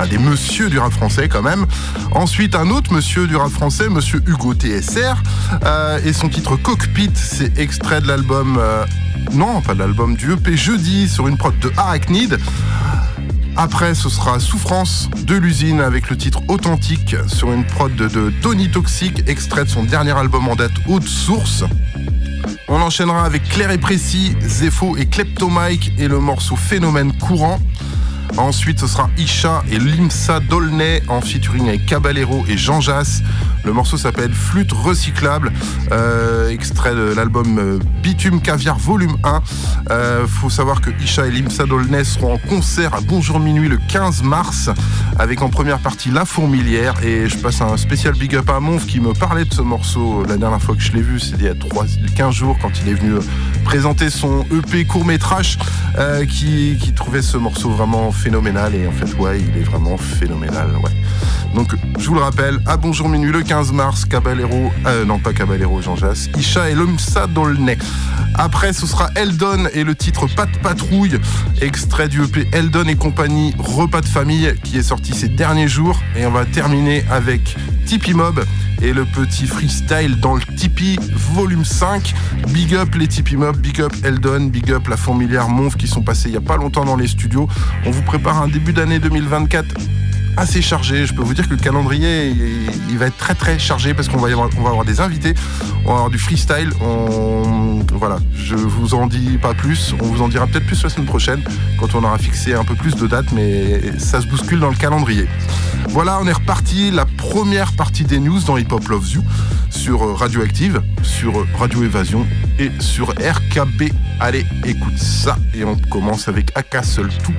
un 0.00 0.06
des 0.06 0.18
messieurs 0.18 0.68
du 0.68 0.78
rap 0.78 0.92
français 0.92 1.28
quand 1.28 1.42
même. 1.42 1.66
Ensuite, 2.12 2.54
un 2.54 2.70
autre 2.70 2.92
monsieur 2.92 3.26
du 3.26 3.36
rap 3.36 3.50
français, 3.50 3.88
monsieur 3.88 4.22
Hugo 4.26 4.54
TSR, 4.54 5.22
euh, 5.64 5.98
et 6.04 6.12
son 6.12 6.28
titre 6.28 6.56
Cockpit, 6.56 7.10
c'est 7.14 7.58
extrait 7.58 8.00
de 8.00 8.06
l'album, 8.06 8.58
euh, 8.60 8.84
non, 9.32 9.60
pas 9.60 9.74
de 9.74 9.80
l'album, 9.80 10.16
du 10.16 10.32
EP 10.32 10.56
Jeudi 10.56 11.08
sur 11.08 11.26
une 11.26 11.36
prod 11.36 11.58
de 11.58 11.72
Arachnid. 11.76 12.38
Après, 13.60 13.96
ce 13.96 14.08
sera 14.08 14.38
Souffrance 14.38 15.10
de 15.26 15.34
l'usine 15.34 15.80
avec 15.80 16.10
le 16.10 16.16
titre 16.16 16.42
Authentique 16.46 17.16
sur 17.26 17.52
une 17.52 17.66
prod 17.66 17.92
de, 17.92 18.32
Tony 18.40 18.70
Toxic, 18.70 19.28
extrait 19.28 19.64
de 19.64 19.68
son 19.68 19.82
dernier 19.82 20.16
album 20.16 20.46
en 20.46 20.54
date 20.54 20.70
Haute 20.86 21.08
Source. 21.08 21.64
On 22.68 22.80
enchaînera 22.80 23.24
avec 23.24 23.42
Clair 23.48 23.72
et 23.72 23.78
Précis, 23.78 24.36
Zepho 24.46 24.96
et 24.96 25.06
Kleptomike 25.06 25.90
et 25.98 26.06
le 26.06 26.20
morceau 26.20 26.54
Phénomène 26.54 27.12
Courant. 27.18 27.58
Ensuite, 28.36 28.78
ce 28.78 28.86
sera 28.86 29.10
Isha 29.18 29.64
et 29.68 29.80
Limsa 29.80 30.38
Dolnay 30.38 31.02
en 31.08 31.20
featuring 31.20 31.66
avec 31.66 31.84
Caballero 31.84 32.44
et 32.48 32.56
Jean 32.56 32.80
Jass. 32.80 33.22
Le 33.68 33.74
morceau 33.74 33.98
s'appelle 33.98 34.32
Flûte 34.32 34.72
recyclable, 34.72 35.52
euh, 35.92 36.48
extrait 36.48 36.94
de 36.94 37.12
l'album 37.14 37.58
euh, 37.58 37.78
Bitume 38.02 38.40
Caviar 38.40 38.78
Volume 38.78 39.18
1. 39.24 39.42
Euh, 39.90 40.26
faut 40.26 40.48
savoir 40.48 40.80
que 40.80 40.88
Isha 41.02 41.26
et 41.26 41.30
Limsa 41.30 41.66
Dolnay 41.66 42.02
seront 42.04 42.32
en 42.32 42.38
concert 42.38 42.94
à 42.94 43.02
Bonjour 43.02 43.38
Minuit 43.38 43.68
le 43.68 43.76
15 43.76 44.22
mars, 44.22 44.70
avec 45.18 45.42
en 45.42 45.50
première 45.50 45.80
partie 45.80 46.10
La 46.10 46.24
Fourmilière. 46.24 46.94
Et 47.04 47.28
je 47.28 47.36
passe 47.36 47.60
un 47.60 47.76
spécial 47.76 48.14
big 48.14 48.36
up 48.36 48.48
à 48.48 48.58
Monf 48.58 48.86
qui 48.86 49.00
me 49.00 49.12
parlait 49.12 49.44
de 49.44 49.52
ce 49.52 49.60
morceau 49.60 50.24
la 50.26 50.38
dernière 50.38 50.62
fois 50.62 50.74
que 50.74 50.80
je 50.80 50.92
l'ai 50.92 51.02
vu, 51.02 51.20
c'était 51.20 51.36
il 51.38 51.44
y 51.44 51.48
a 51.48 51.54
3, 51.54 51.84
15 52.16 52.34
jours 52.34 52.56
quand 52.60 52.70
il 52.80 52.88
est 52.88 52.94
venu 52.94 53.12
euh, 53.12 53.20
présenter 53.64 54.10
son 54.10 54.44
EP 54.50 54.84
court 54.84 55.04
métrage 55.04 55.58
euh, 55.98 56.24
qui, 56.24 56.76
trouvait 56.96 57.22
ce 57.22 57.36
morceau 57.36 57.70
vraiment 57.70 58.10
phénoménal 58.12 58.74
et 58.74 58.86
en 58.86 58.92
fait 58.92 59.14
ouais 59.18 59.40
il 59.40 59.60
est 59.60 59.64
vraiment 59.64 59.96
phénoménal. 59.96 60.70
Donc 61.54 61.74
je 61.98 62.06
vous 62.08 62.14
le 62.14 62.20
rappelle, 62.20 62.58
à 62.66 62.76
Bonjour 62.76 63.08
Minuit 63.08 63.32
le 63.32 63.42
15 63.42 63.57
mars, 63.72 64.04
Caballero, 64.04 64.70
euh, 64.86 65.04
non 65.04 65.18
pas 65.18 65.32
Caballero, 65.32 65.82
Jean 65.82 65.96
Jass, 65.96 66.28
Isha 66.38 66.70
et 66.70 66.74
Lumsa 66.74 67.26
Dolnay. 67.26 67.76
Après 68.34 68.72
ce 68.72 68.86
sera 68.86 69.10
Eldon 69.16 69.66
et 69.74 69.82
le 69.82 69.96
titre 69.96 70.26
Pas 70.28 70.46
de 70.46 70.56
patrouille, 70.58 71.18
extrait 71.60 72.08
du 72.08 72.22
EP 72.22 72.48
Eldon 72.52 72.84
et 72.84 72.94
compagnie 72.94 73.54
Repas 73.58 74.00
de 74.02 74.06
famille 74.06 74.54
qui 74.62 74.78
est 74.78 74.82
sorti 74.82 75.12
ces 75.12 75.28
derniers 75.28 75.66
jours 75.66 76.00
et 76.16 76.24
on 76.24 76.30
va 76.30 76.44
terminer 76.44 77.04
avec 77.10 77.56
Tipeee 77.84 78.14
Mob 78.14 78.44
et 78.80 78.92
le 78.92 79.04
petit 79.04 79.46
freestyle 79.46 80.20
dans 80.20 80.36
le 80.36 80.42
Tipeee 80.42 80.98
volume 81.34 81.64
5. 81.64 82.14
Big 82.50 82.74
up 82.74 82.94
les 82.94 83.08
Tipeee 83.08 83.36
Mob, 83.36 83.56
big 83.56 83.80
up 83.80 83.92
Eldon, 84.04 84.46
big 84.46 84.70
up 84.70 84.86
la 84.86 84.96
fourmilière 84.96 85.48
Monf 85.48 85.76
qui 85.76 85.88
sont 85.88 86.02
passés 86.02 86.28
il 86.28 86.34
y 86.34 86.38
a 86.38 86.40
pas 86.40 86.56
longtemps 86.56 86.84
dans 86.84 86.96
les 86.96 87.08
studios. 87.08 87.48
On 87.86 87.90
vous 87.90 88.02
prépare 88.02 88.40
un 88.40 88.48
début 88.48 88.72
d'année 88.72 89.00
2024 89.00 89.66
assez 90.38 90.62
chargé. 90.62 91.04
Je 91.04 91.14
peux 91.14 91.22
vous 91.22 91.34
dire 91.34 91.46
que 91.46 91.54
le 91.54 91.60
calendrier, 91.60 92.28
il, 92.88 92.98
va 92.98 93.06
être 93.06 93.16
très 93.16 93.34
très 93.34 93.58
chargé 93.58 93.92
parce 93.92 94.08
qu'on 94.08 94.18
va, 94.18 94.28
y 94.28 94.32
avoir, 94.32 94.48
on 94.56 94.62
va 94.62 94.70
avoir 94.70 94.84
des 94.84 95.00
invités, 95.00 95.34
on 95.84 95.88
va 95.88 95.94
avoir 95.94 96.10
du 96.10 96.18
freestyle. 96.18 96.70
On, 96.80 97.84
voilà, 97.92 98.18
je 98.34 98.54
vous 98.54 98.94
en 98.94 99.06
dis 99.06 99.38
pas 99.38 99.54
plus. 99.54 99.94
On 100.00 100.06
vous 100.06 100.22
en 100.22 100.28
dira 100.28 100.46
peut-être 100.46 100.66
plus 100.66 100.82
la 100.82 100.88
semaine 100.88 101.06
prochaine 101.06 101.42
quand 101.78 101.94
on 101.94 102.04
aura 102.04 102.18
fixé 102.18 102.54
un 102.54 102.64
peu 102.64 102.74
plus 102.74 102.94
de 102.94 103.06
dates, 103.06 103.32
mais 103.32 103.98
ça 103.98 104.20
se 104.20 104.26
bouscule 104.26 104.60
dans 104.60 104.70
le 104.70 104.76
calendrier. 104.76 105.26
Voilà, 105.88 106.18
on 106.20 106.26
est 106.26 106.32
reparti. 106.32 106.90
La 106.90 107.04
première 107.04 107.72
partie 107.72 108.04
des 108.04 108.20
news 108.20 108.40
dans 108.40 108.56
Hip 108.56 108.68
Hop 108.70 108.88
Loves 108.88 109.10
You 109.10 109.22
sur 109.70 110.18
Radioactive, 110.18 110.82
sur 111.02 111.46
Radio 111.58 111.84
Évasion 111.84 112.26
et 112.58 112.70
sur 112.78 113.10
RKB. 113.10 113.92
Allez, 114.20 114.46
écoute 114.64 114.98
ça 114.98 115.36
et 115.54 115.64
on 115.64 115.76
commence 115.76 116.28
avec 116.28 116.50
Aka 116.56 116.82
Seul 116.82 117.08
Tout. 117.24 117.34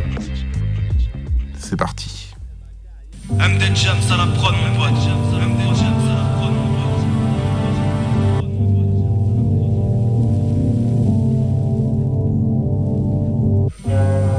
C'est 1.57 1.77
parti. 1.77 2.18
À 3.37 3.47
la 3.47 4.25
mon 4.25 4.33
pote. 4.33 4.49
À 4.49 5.39
la 5.39 5.45
mon 5.45 5.55
pote. 5.55 5.83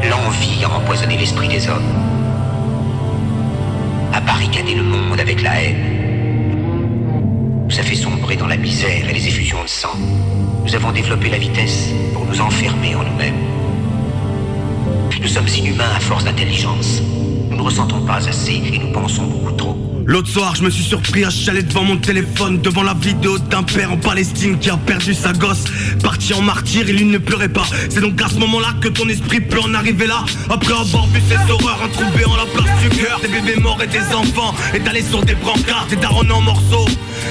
L'envie 0.09 0.65
a 0.65 0.71
empoisonné 0.71 1.17
l'esprit 1.17 1.49
des 1.49 1.69
hommes, 1.69 1.83
a 4.13 4.21
barricadé 4.21 4.75
le 4.75 4.83
monde 4.83 5.21
avec 5.21 5.41
la 5.43 5.63
haine, 5.63 5.77
nous 7.69 7.79
a 7.79 7.83
fait 7.83 7.95
sombrer 7.95 8.35
dans 8.37 8.49
la 8.49 8.57
misère 8.57 9.09
et 9.09 9.13
les 9.13 9.29
effusions 9.29 9.63
de 9.63 9.69
sang. 9.69 9.97
Nous 10.65 10.75
avons 10.75 10.91
développé 10.91 11.31
la 11.31 11.39
vitesse 11.39 11.91
pour 12.13 12.27
nous 12.27 12.41
enfermer 12.41 12.97
en 12.97 13.05
nous-mêmes. 13.05 13.35
Nous 15.21 15.29
sommes 15.29 15.49
inhumains 15.49 15.95
à 15.95 16.01
force 16.01 16.25
d'intelligence. 16.25 17.03
Nous 17.61 17.67
ne 17.67 17.71
ressentons 17.73 18.01
pas 18.07 18.27
assez 18.27 18.55
et 18.55 18.79
nous 18.79 18.91
pensons 18.91 19.27
beaucoup 19.27 19.53
trop. 19.53 19.77
L'autre 20.07 20.29
soir, 20.29 20.57
je 20.57 20.63
me 20.63 20.71
suis 20.71 20.83
surpris 20.83 21.27
à 21.27 21.31
chialer 21.31 21.63
devant 21.63 21.85
mon 21.85 21.99
téléphone, 21.99 22.59
devant 22.63 22.83
la 22.83 22.95
vidéo 22.95 23.37
d'un 23.37 23.63
père 23.63 23.93
en 23.93 23.99
Palestine 23.99 24.59
qui 24.59 24.71
a 24.71 24.79
perdu 24.79 25.13
sa 25.13 25.35
gosse. 25.35 25.65
Parti 26.03 26.33
en 26.33 26.41
martyr, 26.41 26.89
il 26.89 27.11
ne 27.11 27.19
pleurait 27.19 27.51
pas. 27.51 27.67
C'est 27.91 28.01
donc 28.01 28.21
à 28.23 28.31
ce 28.31 28.37
moment-là 28.37 28.69
que 28.81 28.89
ton 28.89 29.07
esprit 29.11 29.43
peut 29.43 29.61
en 29.61 29.75
arriver 29.75 30.07
là. 30.07 30.25
Après 30.49 30.73
avoir 30.73 31.07
vu 31.09 31.21
ces 31.29 31.53
horreurs, 31.53 31.81
un 31.85 31.89
trou 31.89 32.05
béant 32.17 32.35
la 32.35 32.47
place 32.47 32.81
du 32.81 32.89
cœur. 32.97 33.21
Des 33.21 33.29
bébés 33.29 33.61
morts 33.61 33.83
et 33.83 33.89
des 33.89 34.15
enfants 34.15 34.55
étalés 34.73 35.03
sur 35.03 35.23
des 35.23 35.35
brancards, 35.35 35.87
des 35.91 35.97
darons 35.97 36.31
en 36.31 36.41
morceaux. 36.41 36.89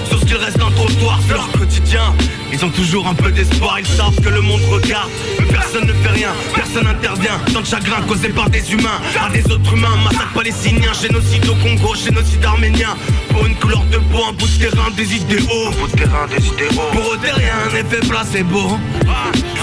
Sur 0.08 0.20
ce 0.20 0.26
qu'il 0.26 0.36
reste 0.36 0.60
d'un 0.60 0.70
trottoir, 0.70 1.20
leur 1.28 1.52
quotidien. 1.54 2.14
Ils 2.54 2.64
ont 2.64 2.70
toujours 2.70 3.08
un 3.08 3.16
peu 3.16 3.32
d'espoir, 3.32 3.80
ils 3.80 3.88
savent 3.88 4.20
que 4.22 4.30
le 4.30 4.42
monde 4.42 4.62
regarde. 4.70 5.10
Personne 6.72 6.92
n'intervient. 6.92 7.40
Tant 7.54 7.62
de 7.62 7.66
chagrin 7.66 8.02
causé 8.08 8.30
par 8.30 8.50
des 8.50 8.72
humains, 8.72 9.00
par 9.14 9.32
des 9.32 9.44
autres 9.52 9.74
humains. 9.74 9.96
Massacre 10.04 10.34
palestinien, 10.34 10.92
génocide 10.94 11.48
au 11.48 11.56
Congo, 11.56 11.96
génocide 11.96 12.44
arménien. 12.46 12.96
Pour 13.30 13.46
une 13.46 13.56
couleur 13.56 13.84
de 13.92 13.98
peau, 13.98 14.24
un 14.28 14.34
bout 14.34 14.48
de 14.48 14.70
terrain, 14.70 14.92
des 14.96 15.16
idéaux. 15.16 15.68
Un 15.68 15.72
bout 15.72 15.88
de 15.88 15.98
terrain, 15.98 16.28
des 16.28 16.46
idéaux. 16.46 16.82
Pour 16.92 17.14
eux, 17.14 17.18
derrière 17.22 17.56
un 17.66 17.76
effet 17.76 18.00
placebo. 18.08 18.78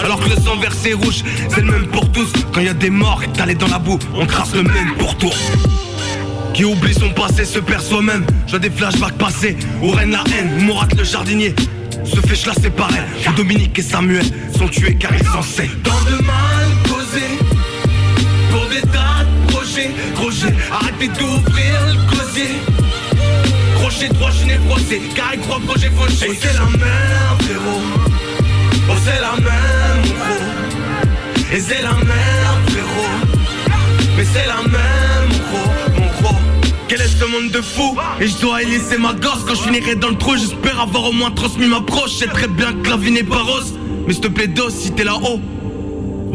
Alors 0.02 0.20
que 0.20 0.30
le 0.30 0.36
sang 0.36 0.56
versé 0.56 0.92
rouge, 0.92 1.22
c'est 1.48 1.60
le 1.60 1.70
même 1.70 1.86
pour 1.86 2.10
tous. 2.12 2.32
Quand 2.52 2.60
y 2.60 2.68
a 2.68 2.74
des 2.74 2.90
morts 2.90 3.22
étalés 3.22 3.54
dans 3.54 3.68
la 3.68 3.78
boue, 3.78 3.98
on 4.14 4.26
trace 4.26 4.54
le 4.54 4.62
même 4.62 4.94
pourtour. 4.98 5.34
Qui 6.54 6.64
oublie 6.64 6.94
son 6.94 7.10
passé 7.10 7.44
se 7.44 7.58
perd 7.58 7.82
soi-même. 7.82 8.24
Je 8.46 8.56
des 8.56 8.70
flashbacks 8.70 9.18
passés, 9.18 9.56
où 9.82 9.90
règne 9.90 10.12
la 10.12 10.24
haine, 10.34 10.50
où 10.58 10.62
Mourad 10.62 10.96
le 10.96 11.04
jardinier. 11.04 11.54
Ce 12.04 12.20
fait 12.20 12.46
là 12.46 12.52
c'est 12.60 12.70
pareil 12.70 13.00
Dominique 13.36 13.76
et 13.78 13.82
Samuel 13.82 14.24
sont 14.56 14.68
tués 14.68 14.94
car 14.94 15.10
ils 15.18 15.28
enseignent 15.36 15.70
Tant 15.82 16.04
de 16.04 16.22
mal 16.22 16.85
Pour 18.50 18.66
des 18.68 18.82
tas 18.82 19.24
de 19.24 19.52
projets 19.52 19.90
Crochet, 20.14 20.54
arrêtez 20.70 21.08
d'ouvrir 21.08 21.86
le 21.86 22.10
closier 22.10 22.50
Crochet 23.76 24.08
droit, 24.08 24.30
je 24.30 24.44
n'ai 24.44 24.58
froissé. 24.66 25.00
Car 25.14 25.34
ils 25.34 25.40
croient 25.40 25.60
projet 25.66 25.90
fauché. 25.90 26.26
Oh 26.30 26.34
c'est 26.40 26.52
la 26.52 26.64
même 26.64 27.38
frérot. 27.40 27.80
Oh 28.90 28.94
c'est 29.04 29.20
la 29.20 29.32
même 29.32 30.02
mon 30.04 30.14
gros 30.14 31.52
Et 31.52 31.60
c'est 31.60 31.82
la 31.82 31.92
même 31.92 32.66
frérot. 32.68 33.10
Mais 34.16 34.24
c'est 34.24 34.46
la 34.46 34.62
même 34.62 35.28
mon 35.30 35.38
gros 35.38 36.00
Mon 36.00 36.22
gros 36.22 36.38
Quel 36.88 37.00
est 37.00 37.08
ce 37.08 37.24
monde 37.24 37.50
de 37.50 37.60
fou? 37.60 37.96
Et 38.20 38.28
je 38.28 38.38
dois 38.38 38.62
y 38.62 38.66
laisser 38.66 38.96
ma 38.98 39.12
gosse 39.12 39.44
Quand 39.46 39.54
je 39.54 39.62
finirai 39.62 39.94
dans 39.96 40.08
le 40.08 40.16
trou 40.16 40.36
J'espère 40.36 40.80
avoir 40.80 41.04
au 41.04 41.12
moins 41.12 41.30
transmis 41.30 41.66
ma 41.66 41.80
proche. 41.80 42.12
Je 42.12 42.18
sais 42.18 42.26
très 42.26 42.48
bien 42.48 42.72
que 42.72 42.88
la 42.88 42.96
vie 42.96 43.10
n'est 43.10 43.22
pas 43.24 43.42
rose. 43.42 43.74
Mais 44.06 44.12
s'il 44.12 44.22
te 44.22 44.28
plaît 44.28 44.46
dos 44.46 44.70
si 44.70 44.92
t'es 44.92 45.04
là-haut 45.04 45.40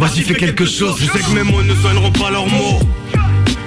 Vas-y 0.01 0.23
fais 0.23 0.33
quelque 0.33 0.65
chose. 0.65 0.95
Je 0.99 1.05
sais 1.05 1.19
que 1.19 1.29
mes 1.29 1.43
mots 1.43 1.61
ne 1.61 1.75
soigneront 1.75 2.11
pas 2.11 2.31
leurs 2.31 2.47
mots. 2.47 2.79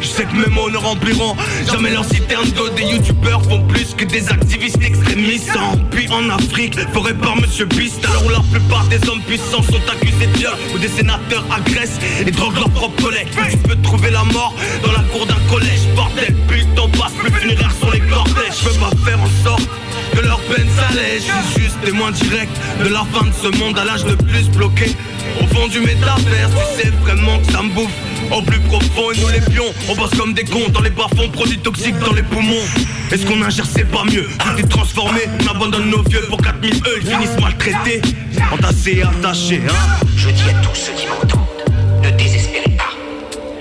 Je 0.01 0.09
sais 0.09 0.25
que 0.25 0.35
mes 0.35 0.53
mots 0.53 0.69
ne 0.69 0.79
rempliront 0.79 1.37
jamais 1.71 1.93
leur 1.93 2.05
citerne 2.05 2.51
d'eau. 2.51 2.69
Des 2.71 2.83
youtubeurs 2.83 3.41
font 3.45 3.63
plus 3.69 3.95
que 3.95 4.05
des 4.05 4.29
activistes 4.29 4.83
extrémistes. 4.83 5.57
Puis 5.93 6.09
en 6.11 6.29
Afrique, 6.31 6.77
forêt 6.93 7.15
par 7.15 7.37
Monsieur 7.37 7.67
Beast. 7.67 8.05
Alors 8.05 8.27
où 8.27 8.31
la 8.31 8.41
plupart 8.51 8.85
des 8.89 8.97
hommes 9.09 9.21
puissants 9.29 9.63
sont 9.63 9.81
accusés 9.89 10.27
de 10.27 10.37
viol 10.37 10.55
Où 10.75 10.79
des 10.79 10.89
sénateurs 10.89 11.45
agressent 11.57 12.01
et 12.27 12.29
droguent 12.33 12.57
leurs 12.57 12.71
propres 12.71 13.01
collègues 13.01 13.29
Tu 13.49 13.57
peux 13.59 13.77
trouver 13.77 14.11
la 14.11 14.25
mort 14.25 14.57
dans 14.85 14.91
la 14.91 15.05
cour 15.13 15.27
d'un 15.27 15.39
collège. 15.49 15.87
Bordel, 15.95 16.35
putain, 16.49 16.89
passe 16.99 17.13
plus 17.13 17.31
funéraire 17.31 17.73
sur 17.79 17.93
les 17.93 18.01
cortèges. 18.01 18.59
Je 18.61 18.69
peux 18.71 18.81
pas 18.81 18.91
faire 19.05 19.21
en 19.21 19.45
sorte 19.45 19.69
que 20.13 20.21
leur 20.21 20.41
peine 20.41 20.67
s'allège. 20.77 21.23
Je 21.23 21.53
suis 21.53 21.63
juste 21.63 21.81
témoin 21.85 22.11
direct 22.11 22.51
de 22.83 22.89
la 22.89 23.05
fin 23.13 23.25
de 23.25 23.33
ce 23.41 23.57
monde 23.57 23.79
à 23.79 23.85
l'âge 23.85 24.05
de 24.05 24.17
plus 24.17 24.49
bloqué 24.51 24.97
Au 25.43 25.47
fond 25.55 25.67
du 25.69 25.81
métavers, 25.81 26.51
tu 26.51 26.83
sais 26.83 26.91
vraiment 27.03 27.39
que 27.41 27.53
ça 27.53 27.63
me 27.63 27.71
bouffe. 27.71 27.91
Au 28.31 28.43
plus 28.43 28.61
profond 28.61 29.11
et 29.13 29.21
nous 29.21 29.29
les 29.29 29.41
pions 29.41 29.67
On 29.89 29.95
bosse 29.95 30.15
comme 30.19 30.33
des 30.33 30.45
cons 30.45 30.69
dans 30.73 30.81
les 30.81 30.91
bas-fonds 30.91 31.29
Produits 31.29 31.59
toxiques 31.59 31.99
dans 31.99 32.15
les 32.15 32.23
poumons. 32.23 32.65
Est-ce 33.13 33.27
qu'on 33.27 33.41
ingère 33.43 33.67
c'est 33.67 33.85
pas 33.85 34.05
mieux. 34.05 34.27
Tout 34.39 34.59
est 34.59 34.69
transformé 34.69 35.21
On 35.43 35.51
abandonne 35.51 35.91
nos 35.91 36.03
vieux 36.03 36.23
pour 36.29 36.41
4000 36.41 36.75
eux 36.75 37.01
Ils 37.03 37.07
finissent 37.07 37.41
maltraités. 37.41 38.01
Entassés 38.51 38.99
et 38.99 39.03
attachés 39.03 39.63
hein. 39.69 40.07
Je 40.17 40.31
dis 40.31 40.43
à 40.49 40.55
tous 40.63 40.75
ceux 40.75 40.93
qui 40.93 41.07
m'entendent, 41.07 41.47
ne 42.03 42.11
désespérez 42.11 42.77
pas. 42.77 42.93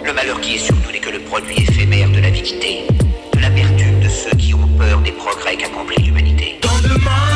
Le 0.03 0.13
malheur 0.13 0.39
qui 0.41 0.55
est 0.55 0.59
sur 0.59 0.75
nous 0.75 0.91
n'est 0.91 0.99
que 0.99 1.09
le 1.09 1.19
produit 1.19 1.55
éphémère 1.57 2.09
de 2.09 2.19
l'avidité, 2.19 2.87
de 3.35 3.39
l'amertume 3.41 3.99
de 3.99 4.09
ceux 4.09 4.35
qui 4.37 4.53
ont 4.53 4.67
peur 4.77 4.99
des 5.01 5.11
progrès 5.11 5.57
qu'accomplit 5.57 6.03
l'humanité. 6.03 6.57
Tant 6.61 6.79
de 6.81 6.93
mal 7.03 7.32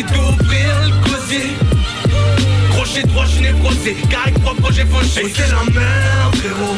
Arrêtez 0.00 0.14
d'ouvrir 0.14 0.68
le 0.84 1.04
closier 1.04 1.56
Crochet 2.70 3.02
droit, 3.02 3.26
je 3.26 3.40
n'ai 3.40 3.52
froissé 3.60 3.96
Car 4.08 4.22
ils 4.28 4.34
croient 4.34 4.54
projet 4.54 4.86
fauché. 4.86 5.22
Oh 5.24 5.28
c'est 5.34 5.50
la 5.50 5.64
même 5.64 6.32
frérot. 6.34 6.76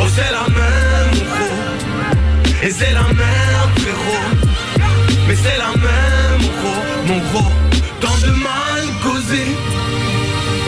Oh 0.00 0.04
c'est 0.14 0.32
la 0.32 0.46
même 0.54 1.10
mon 1.14 1.24
gros. 1.24 2.62
Et 2.62 2.70
c'est 2.70 2.92
la 2.92 3.02
même 3.02 3.70
frérot. 3.78 4.24
Mais 5.28 5.36
c'est 5.36 5.58
la 5.58 5.72
même 5.76 6.40
mon 6.40 6.48
gros. 6.60 6.82
Mon 7.06 7.18
gros 7.30 7.52
Tant 8.00 8.26
de 8.26 8.32
mal 8.32 8.84
causé. 9.02 9.44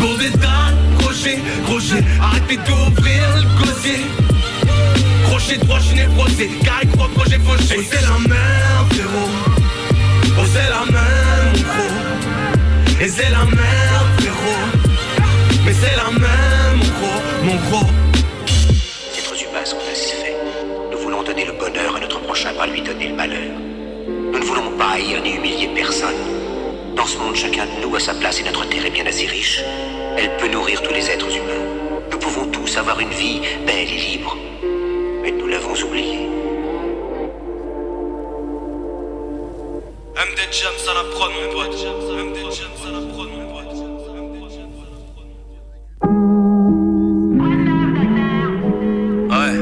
Pour 0.00 0.18
des 0.18 0.30
tas 0.30 0.72
de 0.72 1.02
crochets 1.02 1.38
Crochet, 1.64 2.04
arrêtez 2.20 2.56
d'ouvrir 2.56 3.24
le 3.36 3.62
closier 3.62 4.06
Crochet 5.24 5.58
droit, 5.58 5.78
je 5.80 5.94
n'ai 5.94 6.08
froissé 6.14 6.50
Car 6.62 6.80
ils 6.82 6.90
croient 6.90 7.08
projet 7.14 7.38
fauché. 7.38 7.76
Oh 7.78 7.82
c'est 7.90 8.02
la 8.02 8.18
même 8.28 8.86
frérot. 8.90 9.30
Oh 10.40 10.44
c'est 10.52 10.70
la 10.70 10.92
gros 10.92 11.27
Et 13.00 13.06
c'est 13.06 13.30
la 13.30 13.44
même 13.44 13.56
frérot 14.18 14.66
Mais 15.64 15.72
c'est 15.72 15.94
la 15.94 16.10
même 16.10 16.78
mon 16.78 16.84
gros 16.98 17.22
Mon 17.44 17.54
gros 17.70 17.86
Les 19.12 19.18
êtres 19.20 19.40
humains 19.40 19.64
sont 19.64 19.76
ainsi 19.88 20.14
faits. 20.16 20.36
Nous 20.90 20.98
voulons 20.98 21.22
donner 21.22 21.44
le 21.44 21.52
bonheur 21.52 21.94
à 21.94 22.00
notre 22.00 22.20
prochain, 22.20 22.52
pas 22.54 22.66
lui 22.66 22.82
donner 22.82 23.08
le 23.08 23.14
malheur. 23.14 23.52
Nous 24.32 24.38
ne 24.38 24.44
voulons 24.44 24.76
pas 24.76 24.94
haïr 24.94 25.22
ni 25.22 25.36
humilier 25.36 25.70
personne. 25.76 26.16
Dans 26.96 27.06
ce 27.06 27.18
monde, 27.18 27.36
chacun 27.36 27.66
de 27.66 27.86
nous 27.86 27.94
a 27.94 28.00
sa 28.00 28.14
place 28.14 28.40
et 28.40 28.44
notre 28.44 28.68
terre 28.68 28.84
est 28.84 28.90
bien 28.90 29.06
assez 29.06 29.26
riche. 29.26 29.62
Elle 30.16 30.36
peut 30.38 30.48
nourrir 30.48 30.82
tous 30.82 30.92
les 30.92 31.08
êtres 31.08 31.28
humains. 31.28 31.66
Nous 32.10 32.18
pouvons 32.18 32.46
tous 32.46 32.76
avoir 32.78 32.98
une 32.98 33.10
vie 33.10 33.42
belle 33.64 33.92
et 33.92 34.10
libre. 34.10 34.36
Mais 35.22 35.30
nous 35.30 35.46
l'avons 35.46 35.74
oublié. 35.84 36.37
MD 40.18 40.40
James 40.50 40.82
à 40.90 40.94
la 40.94 41.04
prod, 41.14 41.30
mon 41.30 41.46
pote. 41.52 41.76
MD 42.10 42.38
James 42.50 42.82
à 42.84 42.90
la 42.90 43.00
prod, 43.06 43.28
mon 43.30 43.44
pote. 43.52 43.72
Ouais. 49.30 49.54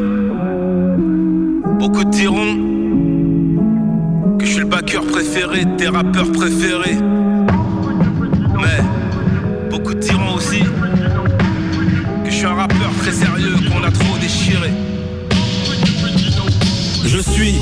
Beaucoup 1.79 2.05
diront 2.05 2.55
que 4.39 4.47
je 4.47 4.51
suis 4.51 4.61
le 4.61 4.67
backer 4.67 5.05
préféré 5.05 5.67
des 5.77 5.89
rappeurs 5.89 6.33
préférés. 6.33 6.97
Mais 8.55 8.81
beaucoup 9.71 9.93
diront 9.93 10.37
aussi 10.37 10.61
que 10.61 12.31
je 12.31 12.35
suis 12.35 12.47
un 12.47 12.55
rappeur 12.55 12.91
très 13.01 13.13
sérieux 13.13 13.57
qu'on 13.71 13.85
a 13.85 13.91
trop 13.91 14.17
déchiré. 14.19 14.71
Je 17.05 17.19
suis 17.19 17.57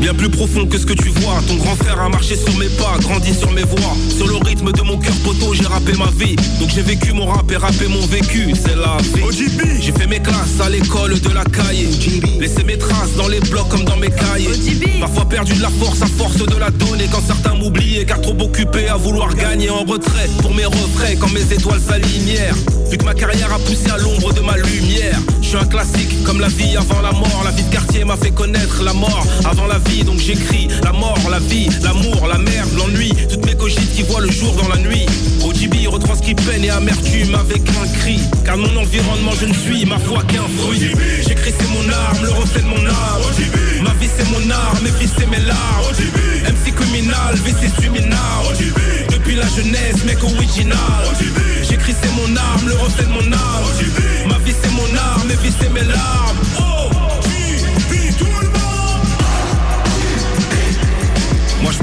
bien 0.00 0.14
plus 0.14 0.30
profond 0.30 0.66
que 0.66 0.78
ce 0.78 0.86
que 0.86 0.94
tu 0.94 1.08
vois. 1.08 1.40
Ton 1.46 1.56
grand 1.56 1.76
frère 1.76 2.00
a 2.00 2.08
marché 2.08 2.34
sur 2.34 2.56
mes 2.56 2.68
pas, 2.70 2.96
grandi 3.00 3.34
sur 3.34 3.50
mes 3.52 3.62
voies. 3.62 3.96
Sur 4.16 4.26
le 4.26 4.36
rythme 4.36 4.72
de 4.72 4.82
mon 4.82 4.98
cœur 4.98 5.14
poteau, 5.22 5.54
j'ai 5.54 5.66
rappé 5.66 5.92
ma 5.92 6.10
vie. 6.16 6.36
Donc 6.58 6.70
j'ai 6.74 6.82
vécu 6.82 7.12
mon 7.12 7.26
rap 7.26 7.50
et 7.52 7.56
rappé 7.56 7.86
mon 7.86 8.04
vécu. 8.06 8.52
C'est 8.54 8.76
la 8.76 8.96
vie. 9.14 9.80
J'ai 9.80 9.92
fait 9.92 10.06
mes 10.06 10.20
classes 10.20 10.60
à 10.64 10.70
l'école 10.70 11.20
de 11.20 11.28
la 11.30 11.44
caille. 11.44 11.86
Laissé 12.40 12.64
mes 12.64 12.78
traces 12.78 13.14
dans 13.16 13.28
les 13.28 13.40
blocs 13.40 13.68
comme 13.68 13.84
dans 13.84 13.96
mes 13.96 14.10
cahiers. 14.10 14.48
Parfois 15.00 15.28
perdu 15.28 15.54
de 15.54 15.62
la 15.62 15.70
force 15.70 16.02
à 16.02 16.06
force 16.06 16.38
de 16.38 16.56
la 16.56 16.70
donner. 16.70 17.06
Quand 17.12 17.22
certains 17.24 17.54
m'oubliaient, 17.54 18.06
car 18.06 18.20
trop 18.20 18.36
occupé 18.40 18.88
à 18.88 18.96
vouloir 18.96 19.34
gagner 19.34 19.70
en 19.70 19.84
retrait. 19.84 20.28
Pour 20.40 20.54
mes 20.54 20.64
refrains, 20.64 21.16
quand 21.18 21.30
mes 21.32 21.52
étoiles 21.52 21.80
s'alignèrent. 21.80 22.56
Vu 22.90 22.96
que 22.96 23.04
ma 23.04 23.14
carrière 23.14 23.52
a 23.52 23.58
poussé 23.58 23.90
à 23.90 23.98
l'ombre 23.98 24.32
de 24.32 24.40
ma 24.40 24.56
lumière. 24.56 25.18
Je 25.50 25.56
suis 25.56 25.66
un 25.66 25.68
classique 25.68 26.22
comme 26.22 26.38
la 26.38 26.46
vie 26.46 26.76
avant 26.76 27.00
la 27.00 27.10
mort. 27.10 27.42
La 27.44 27.50
vie 27.50 27.64
de 27.64 27.72
quartier 27.72 28.04
m'a 28.04 28.16
fait 28.16 28.30
connaître 28.30 28.84
la 28.84 28.92
mort 28.92 29.26
avant 29.44 29.66
la 29.66 29.78
vie. 29.78 30.04
Donc 30.04 30.20
j'écris 30.20 30.68
la 30.84 30.92
mort, 30.92 31.18
la 31.28 31.40
vie, 31.40 31.68
l'amour, 31.82 32.28
la 32.28 32.38
merde, 32.38 32.70
l'ennui. 32.78 33.12
Toutes 33.28 33.44
mes 33.44 33.56
cogites 33.56 33.92
qui 33.92 34.04
voient 34.04 34.20
le 34.20 34.30
jour 34.30 34.54
dans 34.54 34.68
la 34.68 34.76
nuit. 34.76 35.06
OGB 35.44 35.88
retranscrit 35.88 36.36
peine 36.36 36.62
et 36.62 36.70
amertume 36.70 37.34
avec 37.34 37.62
un 37.82 37.98
cri. 37.98 38.20
Car 38.44 38.58
mon 38.58 38.76
environnement, 38.76 39.32
je 39.40 39.46
ne 39.46 39.52
suis 39.52 39.84
ma 39.86 39.98
foi 39.98 40.22
qu'un 40.22 40.46
fruit. 40.56 40.92
J'écris 41.26 41.52
c'est 41.58 41.68
mon 41.70 41.92
arme, 41.92 42.22
le 42.22 42.30
reflet 42.30 42.62
de 42.62 42.68
mon 42.68 42.86
âme. 42.86 43.82
Ma 43.82 43.92
vie 43.94 44.10
c'est 44.16 44.30
mon 44.30 44.50
arme, 44.52 44.78
mes 44.84 44.90
vies 45.00 45.12
c'est 45.18 45.26
mes 45.26 45.44
larmes. 45.44 45.90
MC 46.44 46.72
criminal, 46.76 47.34
VC 47.34 47.82
suminal. 47.82 48.44
Depuis 49.10 49.34
la 49.34 49.48
jeunesse, 49.48 50.04
mec 50.04 50.22
original. 50.22 50.78
C'est 51.86 52.12
mon 52.12 52.36
arme, 52.36 52.68
le 52.68 52.74
reflet 52.74 53.04
de 53.04 53.10
mon 53.10 53.32
âme. 53.32 54.28
Ma 54.28 54.38
vie 54.38 54.54
c'est 54.62 54.70
mon 54.70 54.96
arme, 54.96 55.26
mes 55.26 55.34
vies 55.36 55.52
c'est 55.58 55.70
mes 55.70 55.82
larmes. 55.82 56.69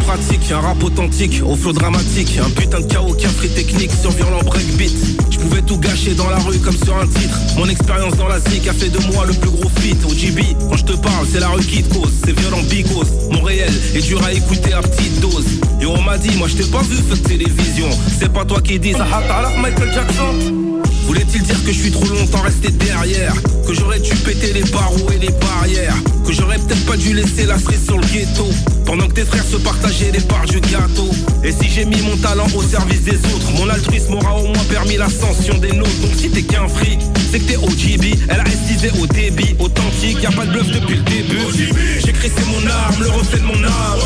Un 0.10 0.60
rap 0.62 0.82
authentique, 0.84 1.41
au 1.45 1.55
flow 1.55 1.74
dramatique. 1.74 2.39
Un 2.43 2.49
putain 2.49 2.80
de 2.80 2.86
chaos 2.86 3.14
a 3.14 3.28
pris 3.38 3.49
technique 3.49 3.91
sur 3.91 4.12
violent 4.12 4.41
breakbeat. 4.45 4.93
Je 5.30 5.38
pouvais 5.38 5.62
tout 5.62 5.78
gâcher 5.78 6.14
dans 6.14 6.30
la 6.30 6.38
rue 6.38 6.60
comme 6.60 6.78
sur 6.78 6.97
un 6.97 7.08
titre. 7.08 7.38
Mon 7.58 7.68
expérience 7.68 8.16
dans 8.16 8.28
la 8.28 8.39
zik 8.39 8.68
a 8.68 8.74
fait 8.74 8.89
de 8.89 8.99
moi 9.14 9.26
le 9.26 9.34
plus 9.34 9.49
gros 9.49 9.70
fit. 9.80 9.97
Au 10.05 10.14
GB, 10.14 10.41
quand 10.70 10.78
je 10.78 10.86
te 10.86 10.93
parle 10.93 11.28
c'est 11.30 11.39
la 11.39 11.49
rue 11.49 11.64
qui 11.64 11.84
te 11.84 11.93
cause. 11.93 12.14
C'est 12.26 12.39
violent 12.39 12.62
bigos, 12.70 13.03
mon 13.32 13.41
réel 13.41 13.74
est 13.95 14.01
dur 14.01 14.24
à 14.24 14.32
écouter 14.32 14.74
à 14.74 14.82
petite 14.82 15.20
dose. 15.20 15.45
Et 15.82 15.86
on 15.86 16.01
m'a 16.01 16.18
dit, 16.18 16.36
moi 16.38 16.47
je 16.47 16.55
t'ai 16.55 16.72
pas 16.72 16.82
vu 16.82 16.95
feu 16.95 17.16
de 17.16 17.28
télévision. 17.28 17.89
C'est 18.20 18.32
pas 18.32 18.45
toi 18.45 18.62
qui 18.62 18.80
dis, 18.80 18.93
ça. 18.93 19.05
Michael 19.62 19.93
Jackson 19.93 20.66
Voulait-il 21.08 21.41
dire 21.41 21.64
que 21.64 21.72
je 21.72 21.80
suis 21.80 21.91
trop 21.91 22.05
longtemps 22.05 22.41
resté 22.41 22.70
derrière 22.70 23.34
Que 23.66 23.74
j'aurais 23.74 23.99
dû 24.01 24.14
péter 24.14 24.51
les 24.51 24.64
barreaux 24.64 25.10
et 25.14 25.18
les 25.18 25.32
barrières 25.39 25.95
Que 26.26 26.34
j'aurais 26.34 26.58
peut-être 26.58 26.86
pas 26.86 26.97
dû 26.97 27.14
laisser 27.14 27.45
la 27.45 27.58
cerise 27.58 27.86
sur 27.86 27.97
le 27.97 28.05
ghetto 28.08 28.45
Pendant 28.86 29.08
que 29.08 29.14
tes 29.14 29.24
frères 29.24 29.45
se 29.45 29.55
partageaient 29.55 30.12
les 30.12 30.20
parts 30.20 30.45
du 30.45 30.60
gâteau 30.60 31.10
Et 31.45 31.53
si 31.53 31.70
j'ai 31.70 31.86
mis 31.86 32.01
mon 32.01 32.18
talent 32.18 32.47
au 32.53 32.62
service 32.62 33.03
des 33.03 33.16
autres 33.16 33.49
Mon 33.55 33.70
altruisme 33.70 34.16
aura 34.16 34.36
au 34.36 34.47
moins 34.47 34.64
permis 34.70 34.97
l'ascension 34.97 35.58
des 35.60 35.72
nôtres 35.72 35.97
Donc 36.01 36.12
si 36.18 36.30
t'es 36.30 36.43
qu'un 36.43 36.68
fric, 36.68 36.99
c'est 37.32 37.39
que 37.39 37.45
t'es 37.45 37.58
OGB 37.58 38.20
Elle 38.28 38.41
a 38.41 38.47
estisé 38.47 38.91
au 39.01 39.08
débit, 39.08 39.55
authentique, 39.60 40.22
y 40.22 40.26
a 40.26 40.32
pas 40.32 40.45
de 40.45 40.51
bluff 40.51 40.68
depuis 40.72 40.97
le 40.97 41.03
début 41.03 41.39
J'écris 42.05 42.32
c'est 42.36 42.47
mon 42.47 42.68
arme, 42.70 43.01
le 43.01 43.10
reflet 43.12 43.39
de 43.39 43.45
mon 43.45 43.64
âme 43.64 43.99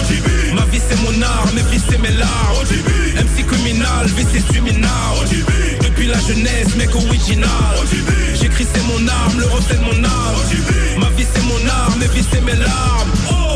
Ma 0.54 0.66
vie 0.66 0.82
c'est 0.88 1.02
mon 1.02 1.20
arme, 1.20 1.50
mes 1.56 1.64
vies 1.72 1.84
c'est 1.90 2.00
mes 2.00 2.16
larmes 2.16 3.02
MC 3.16 3.46
criminal, 3.48 4.06
VC 4.06 4.42
suminal 4.54 5.81
La 6.08 6.20
jeunesse, 6.20 6.76
mec 6.76 6.94
original. 6.96 7.50
J'écris 8.34 8.66
c'est 8.74 8.84
mon 8.84 9.08
arme, 9.08 9.40
le 9.40 9.46
reflet 9.46 9.78
de 9.78 9.84
mon 9.84 10.04
âme. 10.04 10.36
Ma 11.00 11.10
vie 11.12 11.26
c'est 11.32 11.44
mon 11.44 11.70
arme, 11.70 12.00
mes 12.00 12.08
vies 12.08 12.26
c'est 12.30 12.42
mes 12.42 12.56
larmes 12.56 13.51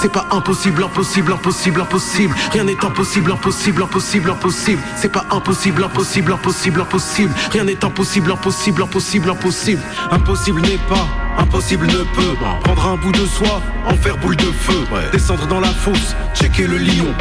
C'est 0.00 0.10
pas 0.10 0.24
impossible, 0.30 0.82
impossible, 0.82 1.32
impossible, 1.32 1.80
impossible. 1.82 2.34
Rien 2.52 2.64
n'est 2.64 2.84
impossible, 2.84 3.32
impossible, 3.32 3.82
impossible, 3.82 4.30
impossible. 4.30 4.82
C'est 4.96 5.12
pas 5.12 5.26
impossible, 5.30 5.84
impossible, 5.84 6.32
impossible, 6.32 6.80
impossible. 6.80 7.34
Rien 7.52 7.64
n'est 7.64 7.84
impossible, 7.84 8.32
impossible, 8.32 8.82
impossible, 8.82 9.30
impossible. 9.30 9.82
Impossible 10.10 10.62
n'est 10.62 10.78
pas. 10.88 11.06
Impossible 11.38 11.86
ne 11.86 12.02
peut 12.14 12.34
prendre 12.64 12.86
un 12.86 12.96
bout 12.96 13.12
de 13.12 13.26
soi, 13.26 13.62
en 13.86 13.94
faire 13.94 14.16
boule 14.16 14.36
de 14.36 14.44
feu, 14.44 14.84
descendre 15.12 15.46
dans 15.46 15.60
la 15.60 15.68
fosse, 15.68 16.14
checker 16.34 16.66
le 16.66 16.78
lion, 16.78 17.14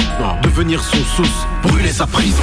devenir 0.43 0.81
son 0.81 0.97
sauce, 1.15 1.47
brûler 1.61 1.91
sa 1.91 2.07
prison. 2.07 2.41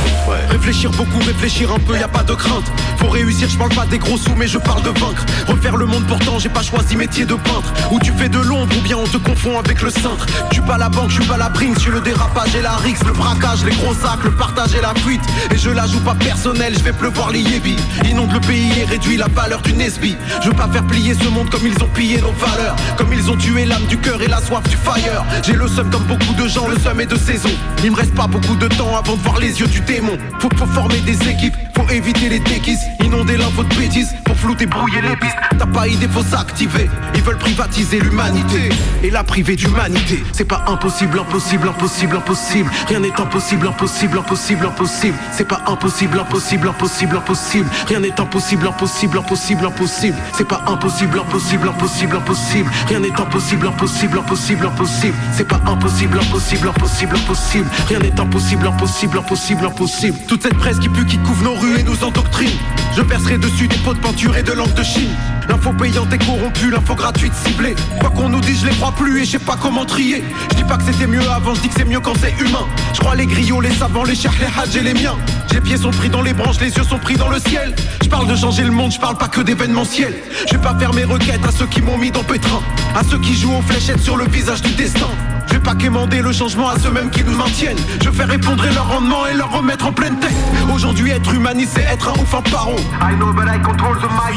Réfléchir 0.50 0.90
beaucoup, 0.92 1.18
réfléchir 1.18 1.72
un 1.72 1.78
peu, 1.78 1.98
y 1.98 2.02
a 2.02 2.08
pas 2.08 2.22
de 2.22 2.34
crainte. 2.34 2.64
Faut 2.98 3.08
réussir, 3.08 3.48
je 3.48 3.56
parle 3.56 3.74
pas 3.74 3.86
des 3.86 3.98
gros 3.98 4.16
sous, 4.16 4.34
mais 4.36 4.46
je 4.46 4.58
parle 4.58 4.82
de 4.82 4.90
vaincre. 4.90 5.24
Refaire 5.46 5.76
le 5.76 5.86
monde 5.86 6.04
pourtant, 6.06 6.38
j'ai 6.38 6.48
pas 6.48 6.62
choisi 6.62 6.96
métier 6.96 7.24
de 7.24 7.34
peintre. 7.34 7.72
Ou 7.90 7.98
tu 8.00 8.12
fais 8.12 8.28
de 8.28 8.38
l'ombre, 8.38 8.74
ou 8.76 8.80
bien 8.82 8.96
on 8.96 9.06
te 9.06 9.16
confond 9.18 9.58
avec 9.58 9.82
le 9.82 9.90
cintre. 9.90 10.26
Tu 10.50 10.60
pas 10.62 10.78
la 10.78 10.88
banque, 10.88 11.10
je 11.10 11.20
suis 11.20 11.24
pas 11.24 11.36
la 11.36 11.50
prime, 11.50 11.74
je 11.78 11.90
le 11.90 12.00
dérapage 12.00 12.54
et 12.54 12.62
la 12.62 12.76
rixe, 12.76 13.04
le 13.04 13.12
braquage, 13.12 13.64
les 13.64 13.74
gros 13.76 13.94
sacs, 13.94 14.24
le 14.24 14.32
partage 14.32 14.74
et 14.74 14.80
la 14.80 14.94
fuite. 14.94 15.22
Et 15.54 15.58
je 15.58 15.70
la 15.70 15.86
joue 15.86 16.00
pas 16.00 16.14
personnel, 16.14 16.74
je 16.76 16.82
vais 16.82 16.92
pleuvoir 16.92 17.30
les 17.30 17.40
yébis. 17.40 17.76
Inonde 18.04 18.32
le 18.32 18.40
pays 18.40 18.72
et 18.80 18.84
réduit 18.84 19.16
la 19.16 19.28
valeur 19.28 19.60
du 19.62 19.72
Nesby. 19.72 20.16
Je 20.42 20.48
veux 20.48 20.56
pas 20.56 20.68
faire 20.68 20.86
plier 20.86 21.14
ce 21.14 21.28
monde 21.28 21.50
comme 21.50 21.66
ils 21.66 21.82
ont 21.82 21.88
pillé 21.88 22.20
nos 22.20 22.32
valeurs. 22.32 22.76
Comme 22.96 23.12
ils 23.12 23.30
ont 23.30 23.36
tué 23.36 23.64
l'âme 23.64 23.86
du 23.86 23.98
cœur 23.98 24.20
et 24.22 24.28
la 24.28 24.40
soif 24.40 24.62
du 24.68 24.76
fire. 24.76 25.24
J'ai 25.42 25.52
le 25.52 25.68
seum 25.68 25.90
comme 25.90 26.04
beaucoup 26.04 26.34
de 26.34 26.48
gens, 26.48 26.68
le 26.68 26.78
seum 26.78 27.00
est 27.00 27.06
de 27.06 27.16
saison. 27.16 27.50
Il 27.84 27.92
me 27.92 27.96
reste 27.96 28.14
pas 28.14 28.26
beaucoup 28.26 28.56
de 28.56 28.66
temps 28.68 28.96
avant 29.06 29.16
de 29.16 29.22
voir 29.22 29.38
les 29.38 29.60
yeux 29.60 29.68
du 29.68 29.80
démon. 29.80 30.18
Faut, 30.40 30.48
former 30.66 30.98
des 31.00 31.28
équipes, 31.28 31.54
faut 31.76 31.88
éviter 31.90 32.28
les 32.28 32.40
déquisses. 32.40 32.86
Inonder 33.04 33.36
l'info 33.36 33.62
de 33.62 33.74
bêtises, 33.76 34.14
pour 34.36 34.50
flouter, 34.50 34.66
brouiller 34.66 35.00
les 35.00 35.16
pistes. 35.16 35.36
T'as 35.58 35.66
pas 35.66 35.88
idée, 35.88 36.08
faut 36.08 36.22
s'activer. 36.22 36.90
Ils 37.14 37.22
veulent 37.22 37.38
privatiser 37.38 37.98
l'humanité 38.00 38.68
et 39.02 39.10
la 39.10 39.24
priver 39.24 39.56
d'humanité. 39.56 40.22
C'est 40.32 40.44
pas 40.44 40.64
impossible, 40.66 41.18
impossible, 41.18 41.68
impossible, 41.68 42.16
impossible. 42.16 42.70
Rien 42.88 43.00
n'est 43.00 43.20
impossible, 43.20 43.66
impossible, 43.66 44.18
impossible, 44.18 44.66
impossible. 44.66 45.16
C'est 45.32 45.48
pas 45.48 45.60
impossible, 45.66 46.18
impossible, 46.18 46.68
impossible, 46.68 47.16
impossible. 47.16 47.68
Rien 47.88 48.00
n'est 48.00 48.20
impossible, 48.20 48.66
impossible, 48.66 49.18
impossible, 49.18 49.66
impossible. 49.66 50.16
C'est 50.32 50.48
pas 50.48 50.62
impossible, 50.66 51.18
impossible, 51.18 51.68
impossible, 51.68 52.16
impossible. 52.16 52.70
Rien 52.88 53.00
n'est 53.00 53.20
impossible, 53.20 53.66
impossible, 53.66 54.18
impossible, 54.18 54.66
impossible. 54.66 55.14
C'est 55.32 55.48
pas 55.48 55.60
impossible, 55.66 56.18
impossible, 56.18 56.68
impossible, 56.68 57.16
impossible. 57.16 57.66
Rien 57.88 57.98
n'est 58.00 58.20
impossible, 58.20 58.66
impossible, 58.66 59.18
impossible, 59.18 59.66
impossible. 59.66 60.18
Toute 60.28 60.42
cette 60.42 60.58
presse 60.58 60.78
qui 60.78 60.88
pue, 60.88 61.06
qui 61.06 61.18
couvre 61.18 61.42
nos 61.42 61.54
rues 61.54 61.78
et 61.78 61.82
nous 61.82 62.04
endoctrine. 62.04 62.50
Je 62.96 63.02
verserai 63.02 63.38
dessus 63.38 63.68
des 63.68 63.76
pots 63.78 63.94
de 63.94 63.98
peinture 63.98 64.25
et 64.34 64.42
de 64.42 64.52
langue 64.52 64.74
de 64.74 64.82
Chine. 64.82 65.14
L'info 65.48 65.72
payante 65.72 66.12
est 66.12 66.24
corrompue, 66.24 66.70
l'info 66.70 66.94
gratuite 66.94 67.32
ciblée. 67.34 67.74
Quoi 68.00 68.10
qu'on 68.10 68.28
nous 68.28 68.40
dise, 68.40 68.60
je 68.62 68.66
les 68.66 68.74
crois 68.74 68.92
plus 68.92 69.22
et 69.22 69.24
je 69.24 69.32
sais 69.32 69.38
pas 69.38 69.56
comment 69.60 69.84
trier. 69.84 70.24
Je 70.50 70.56
dis 70.56 70.64
pas 70.64 70.76
que 70.76 70.84
c'était 70.84 71.06
mieux 71.06 71.22
avant, 71.30 71.54
je 71.54 71.60
dis 71.60 71.68
que 71.68 71.74
c'est 71.76 71.84
mieux 71.84 72.00
quand 72.00 72.14
c'est 72.20 72.34
humain. 72.44 72.66
Je 72.94 73.00
crois 73.00 73.14
les 73.14 73.26
griots, 73.26 73.60
les 73.60 73.72
savants, 73.72 74.04
les 74.04 74.14
chers, 74.14 74.34
les 74.40 74.46
hadj 74.46 74.76
et 74.76 74.82
les 74.82 74.94
miens. 74.94 75.16
Les 75.52 75.60
pieds 75.60 75.78
sont 75.78 75.90
pris 75.90 76.10
dans 76.10 76.22
les 76.22 76.34
branches, 76.34 76.60
les 76.60 76.76
yeux 76.76 76.84
sont 76.84 76.98
pris 76.98 77.16
dans 77.16 77.28
le 77.28 77.38
ciel. 77.38 77.74
Je 78.02 78.08
parle 78.08 78.26
de 78.26 78.36
changer 78.36 78.62
le 78.62 78.72
monde, 78.72 78.92
je 78.92 79.00
parle 79.00 79.16
pas 79.16 79.28
que 79.28 79.40
d'événementiel. 79.40 80.14
Je 80.46 80.54
vais 80.54 80.62
pas 80.62 80.76
faire 80.78 80.92
mes 80.92 81.04
requêtes 81.04 81.44
à 81.46 81.50
ceux 81.50 81.66
qui 81.66 81.80
m'ont 81.80 81.96
mis 81.96 82.10
dans 82.10 82.24
pétrin, 82.24 82.60
à 82.94 83.02
ceux 83.02 83.18
qui 83.18 83.34
jouent 83.34 83.54
aux 83.54 83.62
fléchettes 83.62 84.00
sur 84.00 84.16
le 84.16 84.26
visage 84.26 84.62
du 84.62 84.72
destin. 84.72 85.08
Je 85.56 85.60
vais 85.62 85.64
pas 85.64 85.74
quémander 85.74 86.20
le 86.20 86.32
changement 86.32 86.68
à 86.68 86.78
ceux 86.78 86.90
mêmes 86.90 87.08
qui 87.08 87.24
nous 87.24 87.34
maintiennent. 87.34 87.78
Je 88.04 88.10
fais 88.10 88.24
répondre 88.24 88.62
leur 88.74 88.88
rendement 88.90 89.26
et 89.26 89.32
leur 89.32 89.50
remettre 89.50 89.86
en 89.86 89.92
pleine 89.92 90.18
tête. 90.18 90.34
Aujourd'hui, 90.70 91.12
être 91.12 91.32
humaniste, 91.32 91.72
c'est 91.76 91.94
être 91.94 92.10
un 92.10 92.20
ouf 92.20 92.34
en 92.34 92.42
paron. 92.42 92.76
I 93.00 93.14
know, 93.16 93.32
but 93.32 93.46
I 93.48 93.58
control 93.62 93.96
the 93.96 94.02
mic. 94.02 94.36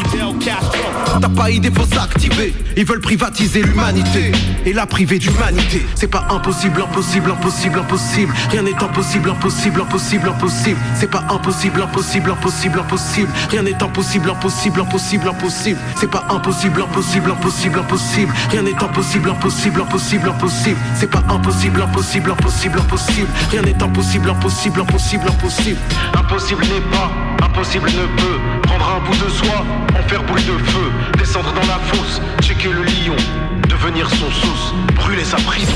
T'as 1.22 1.28
pas 1.28 1.50
idée, 1.50 1.72
faut 1.72 1.86
s'activer. 1.86 2.54
Ils 2.78 2.86
veulent 2.86 3.02
privatiser 3.02 3.62
l'humanité 3.62 4.32
et 4.66 4.72
la 4.72 4.86
priver 4.86 5.20
d'humanité. 5.20 5.86
C'est 5.96 6.08
pas 6.08 6.26
impossible, 6.30 6.82
impossible, 6.82 7.32
impossible, 7.32 7.80
impossible. 7.80 8.34
Rien 8.52 8.62
n'est 8.62 8.82
impossible, 8.82 9.30
impossible, 9.30 9.82
impossible, 9.82 10.30
impossible. 10.30 10.80
C'est 10.96 11.12
pas 11.12 11.26
impossible, 11.30 11.82
impossible, 11.82 12.32
impossible, 12.32 12.80
impossible. 12.80 13.30
Rien 13.50 13.64
n'est 13.64 13.84
impossible, 13.84 14.30
impossible, 14.30 14.80
impossible, 14.80 15.28
impossible. 15.28 15.80
C'est 15.98 16.10
pas 16.10 16.24
impossible, 16.30 16.82
impossible, 16.82 17.32
impossible, 17.32 17.80
impossible. 17.80 18.34
Rien 18.52 18.62
n'est 18.62 18.82
impossible, 18.82 19.30
impossible, 19.30 19.82
impossible, 19.82 20.30
impossible. 20.30 20.78
C'est 20.96 21.09
pas 21.10 21.24
impossible, 21.30 21.82
impossible, 21.82 22.32
impossible, 22.32 22.80
impossible. 22.80 23.28
Rien 23.52 23.62
n'est 23.62 23.82
impossible, 23.82 24.30
impossible, 24.30 24.82
impossible, 24.82 25.28
impossible. 25.28 25.80
Impossible 26.18 26.64
n'est 26.64 26.90
pas, 26.92 27.12
impossible 27.46 27.90
ne 27.90 28.06
peut 28.22 28.40
Prendre 28.64 28.90
un 28.96 29.00
bout 29.06 29.24
de 29.24 29.30
soi, 29.30 29.66
en 29.98 30.08
faire 30.08 30.24
boule 30.24 30.44
de 30.46 30.58
feu 30.66 30.92
Descendre 31.18 31.54
dans 31.54 31.68
la 31.68 31.80
fosse, 31.80 32.22
checker 32.42 32.70
le 32.70 32.84
lion 32.84 33.16
Devenir 33.68 34.10
son 34.10 34.30
sauce, 34.32 34.74
brûler 34.96 35.24
sa 35.24 35.38
prison 35.38 35.74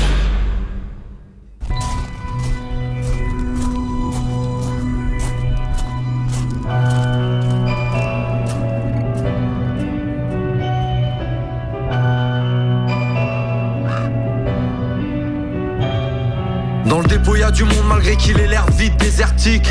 y 17.44 17.46
a 17.46 17.50
du 17.50 17.64
monde 17.64 17.84
malgré 17.86 18.16
qu'il 18.16 18.40
ait 18.40 18.46
l'air 18.46 18.64
vide, 18.70 18.96
désertique. 18.96 19.68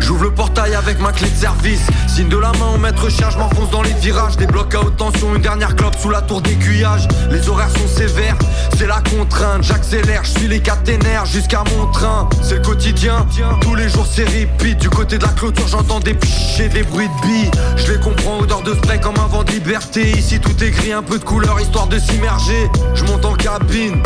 J'ouvre 0.00 0.24
le 0.24 0.34
portail 0.34 0.74
avec 0.74 0.98
ma 1.00 1.12
clé 1.12 1.28
de 1.28 1.36
service. 1.36 1.80
Signe 2.08 2.28
de 2.28 2.36
la 2.36 2.50
main 2.52 2.74
au 2.74 2.78
maître 2.78 3.08
je 3.08 3.38
m'enfonce 3.38 3.70
dans 3.70 3.82
les 3.82 3.92
virages. 3.94 4.36
Des 4.36 4.46
blocs 4.46 4.74
à 4.74 4.80
haute 4.80 4.96
tension, 4.96 5.34
une 5.34 5.42
dernière 5.42 5.76
clope 5.76 5.96
sous 6.00 6.10
la 6.10 6.20
tour 6.20 6.42
d'aiguillage. 6.42 7.06
Les 7.30 7.48
horaires 7.48 7.70
sont 7.70 7.86
sévères, 7.86 8.36
c'est 8.76 8.86
la 8.86 9.00
contrainte. 9.00 9.62
J'accélère, 9.62 10.24
je 10.24 10.30
suis 10.38 10.48
les 10.48 10.60
caténaires 10.60 11.26
jusqu'à 11.26 11.62
mon 11.76 11.86
train. 11.92 12.28
C'est 12.42 12.56
le 12.56 12.62
quotidien, 12.62 13.26
tous 13.60 13.74
les 13.76 13.88
jours 13.88 14.06
c'est 14.06 14.24
repeat 14.24 14.78
Du 14.78 14.90
côté 14.90 15.18
de 15.18 15.24
la 15.24 15.32
clôture 15.32 15.68
j'entends 15.68 16.00
des 16.00 16.16
et 16.58 16.68
des 16.68 16.82
bruits 16.82 17.08
de 17.08 17.26
billes. 17.26 17.50
Je 17.76 17.92
les 17.92 18.00
comprends, 18.00 18.38
odeur 18.38 18.62
de 18.62 18.74
spray 18.74 18.98
comme 19.00 19.18
un 19.18 19.26
vent 19.26 19.44
de 19.44 19.52
liberté. 19.52 20.10
Ici 20.10 20.40
tout 20.40 20.62
est 20.62 20.70
gris, 20.70 20.92
un 20.92 21.02
peu 21.02 21.18
de 21.18 21.24
couleur 21.24 21.60
histoire 21.60 21.86
de 21.86 21.98
s'immerger. 21.98 22.68
Je 22.94 23.04
monte 23.04 23.24
en 23.24 23.34
cabine, 23.34 24.02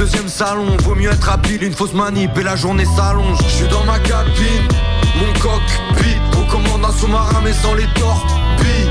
deuxième 0.00 0.28
salon. 0.28 0.78
Vaut 0.84 0.94
mieux 0.94 1.10
être 1.10 1.28
habile, 1.28 1.62
une 1.62 1.74
fausse 1.74 1.92
manip 1.92 2.30
et 2.38 2.42
la 2.42 2.56
journée 2.56 2.86
s'allonge. 2.86 3.36
Je 3.46 3.54
suis 3.56 3.68
dans 3.68 3.84
ma 3.84 3.98
cabine 3.98 4.66
mon 5.20 5.32
cockpit. 5.38 6.16
Aux 6.38 6.50
commandes 6.50 6.80
d'un 6.80 6.92
sous-marin 6.92 7.40
mais 7.44 7.52
sans 7.52 7.74
les 7.74 7.86
torpilles. 8.00 8.90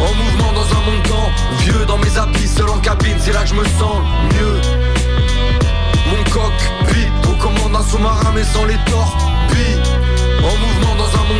En 0.00 0.14
mouvement 0.14 0.52
dans 0.54 0.68
un 0.76 0.80
monde 0.86 1.02
temps 1.06 1.30
Vieux 1.60 1.84
dans 1.86 1.98
mes 1.98 2.16
habits. 2.16 2.48
Seul 2.48 2.70
en 2.70 2.78
cabine 2.78 3.16
C'est 3.18 3.32
là 3.32 3.42
que 3.42 3.48
je 3.48 3.54
me 3.54 3.64
sens 3.64 3.98
mieux. 4.32 4.60
Mon 6.10 6.24
cockpit. 6.32 7.08
Aux 7.28 7.36
commandes 7.42 7.72
d'un 7.72 7.84
sous-marin 7.84 8.32
mais 8.34 8.44
sans 8.44 8.64
les 8.64 8.78
torpilles 8.90 10.07
dans 11.12 11.20
un 11.20 11.24
monde 11.24 11.38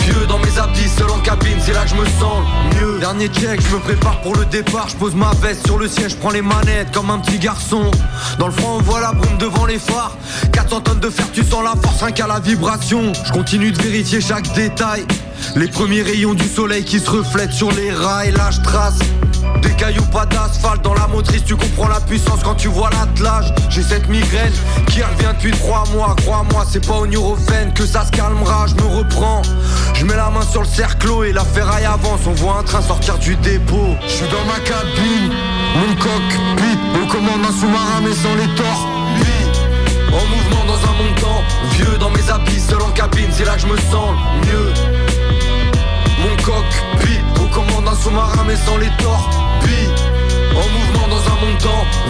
Vieux 0.00 0.26
dans 0.26 0.38
mes 0.38 0.58
habits, 0.58 0.88
seul 0.88 1.10
en 1.10 1.18
cabine, 1.18 1.56
c'est 1.60 1.72
là 1.72 1.84
que 1.84 1.90
je 1.90 1.94
me 1.94 2.04
sens 2.04 2.44
mieux. 2.74 2.98
Dernier 2.98 3.28
check, 3.28 3.60
je 3.60 3.74
me 3.74 3.80
prépare 3.80 4.20
pour 4.20 4.34
le 4.36 4.44
départ. 4.46 4.88
Je 4.88 4.96
pose 4.96 5.14
ma 5.14 5.30
veste 5.42 5.66
sur 5.66 5.78
le 5.78 5.88
siège, 5.88 6.12
je 6.12 6.16
prends 6.16 6.30
les 6.30 6.42
manettes 6.42 6.90
comme 6.92 7.10
un 7.10 7.18
petit 7.18 7.38
garçon. 7.38 7.90
Dans 8.38 8.46
le 8.46 8.52
front 8.52 8.76
on 8.78 8.82
voit 8.82 9.00
la 9.00 9.12
brume 9.12 9.38
devant 9.38 9.66
les 9.66 9.78
phares. 9.78 10.16
400 10.52 10.80
tonnes 10.82 11.00
de 11.00 11.10
fer, 11.10 11.26
tu 11.32 11.42
sens 11.42 11.62
la 11.64 11.74
force, 11.80 12.02
rien 12.02 12.12
qu'à 12.12 12.26
la 12.26 12.40
vibration. 12.40 13.12
Je 13.24 13.32
continue 13.32 13.72
de 13.72 13.80
vérifier 13.80 14.20
chaque 14.20 14.52
détail. 14.54 15.04
Les 15.54 15.68
premiers 15.68 16.02
rayons 16.02 16.34
du 16.34 16.46
soleil 16.46 16.84
qui 16.84 16.98
se 16.98 17.10
reflètent 17.10 17.52
sur 17.52 17.70
les 17.72 17.92
rails 17.92 18.32
Là 18.32 18.50
je 18.50 18.60
trace 18.62 18.98
des 19.60 19.70
cailloux, 19.70 20.04
pas 20.06 20.26
d'asphalte 20.26 20.82
dans 20.82 20.94
la 20.94 21.06
motrice, 21.06 21.44
tu 21.44 21.56
comprends 21.56 21.88
la 21.88 22.00
puissance 22.00 22.40
quand 22.42 22.54
tu 22.54 22.68
vois 22.68 22.90
l'attelage. 22.90 23.52
J'ai 23.70 23.82
cette 23.82 24.08
migraine 24.08 24.52
qui 24.88 25.02
revient 25.02 25.32
depuis 25.34 25.52
trois 25.52 25.84
mois, 25.92 26.14
crois-moi, 26.22 26.64
c'est 26.70 26.86
pas 26.86 26.94
au 26.94 27.06
Nurofen 27.06 27.72
que 27.74 27.86
ça 27.86 28.04
se 28.04 28.10
calmera, 28.10 28.66
je 28.66 28.74
me 28.74 28.88
reprends. 28.98 29.42
Je 29.94 30.04
mets 30.04 30.16
la 30.16 30.30
main 30.30 30.42
sur 30.42 30.62
le 30.62 30.68
cerclo 30.68 31.24
et 31.24 31.32
la 31.32 31.44
ferraille 31.44 31.84
avance, 31.84 32.20
on 32.26 32.32
voit 32.32 32.58
un 32.58 32.62
train 32.62 32.82
sortir 32.82 33.18
du 33.18 33.36
dépôt. 33.36 33.96
Je 34.06 34.12
suis 34.12 34.28
dans 34.28 34.44
ma 34.44 34.58
cabine, 34.60 35.32
mon 35.76 35.94
cockpit, 35.96 36.78
on 37.02 37.08
commande 37.08 37.44
un 37.48 37.60
sous-marin 37.60 38.00
mais 38.02 38.14
sans 38.14 38.34
les 38.34 38.54
torpilles. 38.54 39.46
En 40.08 40.26
mouvement 40.26 40.64
dans 40.66 40.82
un 40.82 41.20
temps, 41.20 41.42
vieux 41.72 41.98
dans 41.98 42.10
mes 42.10 42.30
habits, 42.30 42.60
seul 42.60 42.80
en 42.80 42.90
cabine, 42.90 43.28
c'est 43.30 43.44
là 43.44 43.54
que 43.54 43.62
je 43.62 43.66
me 43.66 43.76
sens 43.76 44.16
mieux. 44.46 44.95
Cockpit, 46.46 47.18
aux 47.42 47.52
commandes 47.52 47.86
d'un 47.86 47.96
sous-marin 47.96 48.44
mais 48.46 48.54
sans 48.54 48.76
les 48.76 48.90
torpilles. 48.98 49.90
En 50.54 50.68
mouvement 50.78 51.08
dans 51.08 51.32
un 51.32 51.40
monde 51.40 51.58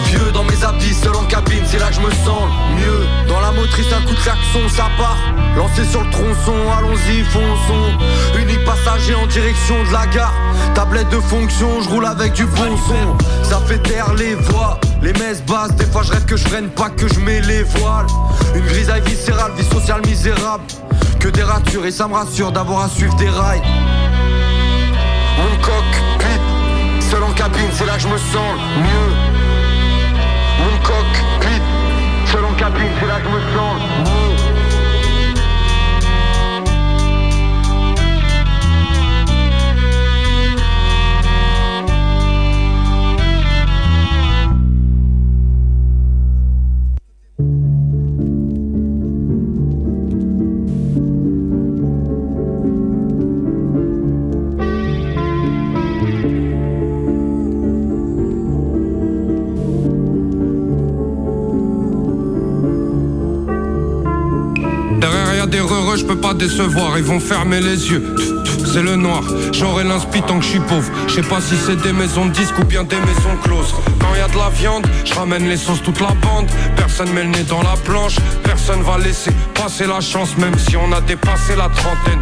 vieux 0.05 0.31
dans 0.31 0.43
mes 0.43 0.63
habits, 0.63 0.93
seul 0.93 1.15
en 1.15 1.23
cabine, 1.23 1.63
c'est 1.65 1.79
là 1.79 1.87
que 1.89 1.95
je 1.95 2.01
me 2.01 2.11
sens 2.11 2.43
mieux. 2.77 3.07
Dans 3.27 3.41
la 3.41 3.51
motrice 3.51 3.87
un 3.91 4.05
coup 4.05 4.13
de 4.13 4.19
klaxon, 4.19 4.69
ça 4.69 4.89
part. 4.95 5.17
Lancé 5.57 5.83
sur 5.85 6.03
le 6.03 6.11
tronçon, 6.11 6.53
allons-y, 6.77 7.23
fonçons. 7.23 7.97
Unique 8.39 8.63
passager 8.63 9.15
en 9.15 9.25
direction 9.25 9.83
de 9.83 9.91
la 9.91 10.05
gare. 10.05 10.33
Tablette 10.75 11.09
de 11.09 11.19
fonction, 11.19 11.81
je 11.81 11.89
roule 11.89 12.05
avec 12.05 12.33
du 12.33 12.45
bon 12.45 12.77
son. 12.87 13.17
Ça 13.43 13.59
fait 13.65 13.79
taire 13.79 14.13
les 14.13 14.35
voix 14.35 14.79
les 15.01 15.13
messes 15.13 15.43
basses, 15.43 15.75
des 15.75 15.85
fois 15.85 16.01
je 16.03 16.11
rêve 16.11 16.25
que 16.25 16.35
je 16.35 16.47
freine 16.47 16.69
pas 16.69 16.89
que 16.89 17.07
je 17.07 17.19
mets 17.19 17.41
les 17.41 17.63
voiles. 17.63 18.07
Une 18.55 18.65
grisaille 18.65 19.01
viscérale, 19.01 19.51
vie 19.55 19.63
sociale 19.63 20.01
misérable. 20.05 20.63
Que 21.19 21.27
des 21.29 21.43
ratures 21.43 21.85
et 21.85 21.91
ça 21.91 22.07
me 22.07 22.13
rassure 22.13 22.51
d'avoir 22.51 22.85
à 22.85 22.89
suivre 22.89 23.15
des 23.15 23.29
rails 23.29 23.61
cabine, 27.37 27.69
c'est 27.71 27.85
là 27.85 27.93
que 27.93 28.01
je 28.01 28.07
me 28.07 28.17
sens 28.17 28.55
mieux. 28.77 29.09
Mon 30.59 30.77
cockpit, 30.79 31.61
seul 32.25 32.43
en 32.43 32.53
c'est 32.53 33.07
là 33.07 33.19
que 33.19 33.25
je 33.25 33.29
me 33.29 33.41
sens 33.55 33.81
mieux. 33.99 34.06
Peux 66.07 66.15
pas 66.15 66.33
décevoir, 66.33 66.97
ils 66.97 67.03
vont 67.03 67.19
fermer 67.19 67.59
les 67.59 67.91
yeux. 67.91 68.15
C'est 68.65 68.81
le 68.81 68.95
noir, 68.95 69.23
j'aurai 69.51 69.83
l'inspi 69.83 70.21
tant 70.21 70.39
que 70.39 70.45
je 70.45 70.51
suis 70.51 70.59
pauvre. 70.59 70.89
Je 71.07 71.15
sais 71.15 71.21
pas 71.21 71.41
si 71.41 71.55
c'est 71.57 71.75
des 71.81 71.91
maisons 71.91 72.27
de 72.27 72.31
disques 72.31 72.57
ou 72.59 72.63
bien 72.63 72.83
des 72.83 72.95
maisons 72.95 73.35
closes. 73.43 73.73
Quand 73.99 74.15
y 74.15 74.19
a 74.19 74.27
de 74.29 74.37
la 74.37 74.49
viande, 74.49 74.87
je 75.03 75.13
ramène 75.13 75.47
les 75.49 75.57
sauces 75.57 75.83
toute 75.83 75.99
la 75.99 76.13
bande. 76.21 76.47
Personne 76.77 77.11
met 77.11 77.23
le 77.23 77.29
nez 77.29 77.43
dans 77.43 77.61
la 77.61 77.75
planche, 77.83 78.15
personne 78.43 78.81
va 78.83 78.97
laisser 78.97 79.31
passer 79.57 79.87
la 79.87 79.99
chance, 79.99 80.37
même 80.37 80.57
si 80.57 80.77
on 80.77 80.91
a 80.91 81.01
dépassé 81.01 81.55
la 81.55 81.69
trentaine. 81.69 82.21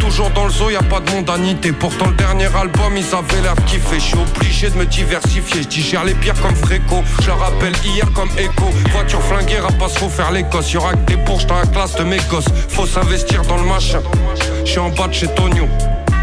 Toujours 0.00 0.30
dans 0.30 0.44
le 0.44 0.50
zoo, 0.50 0.70
y 0.70 0.76
a 0.76 0.82
pas 0.82 1.00
de 1.00 1.10
mondanité. 1.10 1.72
Pourtant, 1.72 2.06
le 2.06 2.14
dernier 2.14 2.46
album, 2.46 2.96
ils 2.96 3.14
avaient 3.14 3.42
l'air 3.42 3.54
de 3.54 3.60
kiffer. 3.62 3.96
Je 3.96 4.04
suis 4.04 4.18
obligé 4.18 4.70
de 4.70 4.76
me 4.76 4.86
diversifier. 4.86 5.62
Je 5.62 5.68
digère 5.68 6.04
les 6.04 6.14
pires 6.14 6.40
comme 6.40 6.54
Fréco. 6.54 7.02
Je 7.22 7.30
rappelle 7.30 7.74
hier 7.84 8.10
comme 8.12 8.30
écho. 8.38 8.70
Voiture 8.92 9.22
flinguée, 9.22 9.58
rapace, 9.58 9.98
faut 9.98 10.08
faire 10.08 10.32
l'Écosse. 10.32 10.72
Y'aura 10.72 10.92
que 10.92 11.04
des 11.06 11.16
bourges 11.16 11.46
dans 11.46 11.58
la 11.58 11.66
classe 11.66 11.94
de 11.96 12.04
mes 12.04 12.20
gosses. 12.30 12.48
Faut 12.68 12.86
s'investir 12.86 13.42
dans 13.42 13.56
le 13.56 13.64
machin. 13.64 14.00
Je 14.64 14.70
suis 14.70 14.78
en 14.78 14.90
bas 14.90 15.08
de 15.08 15.12
chez 15.12 15.28
Tonio 15.28 15.68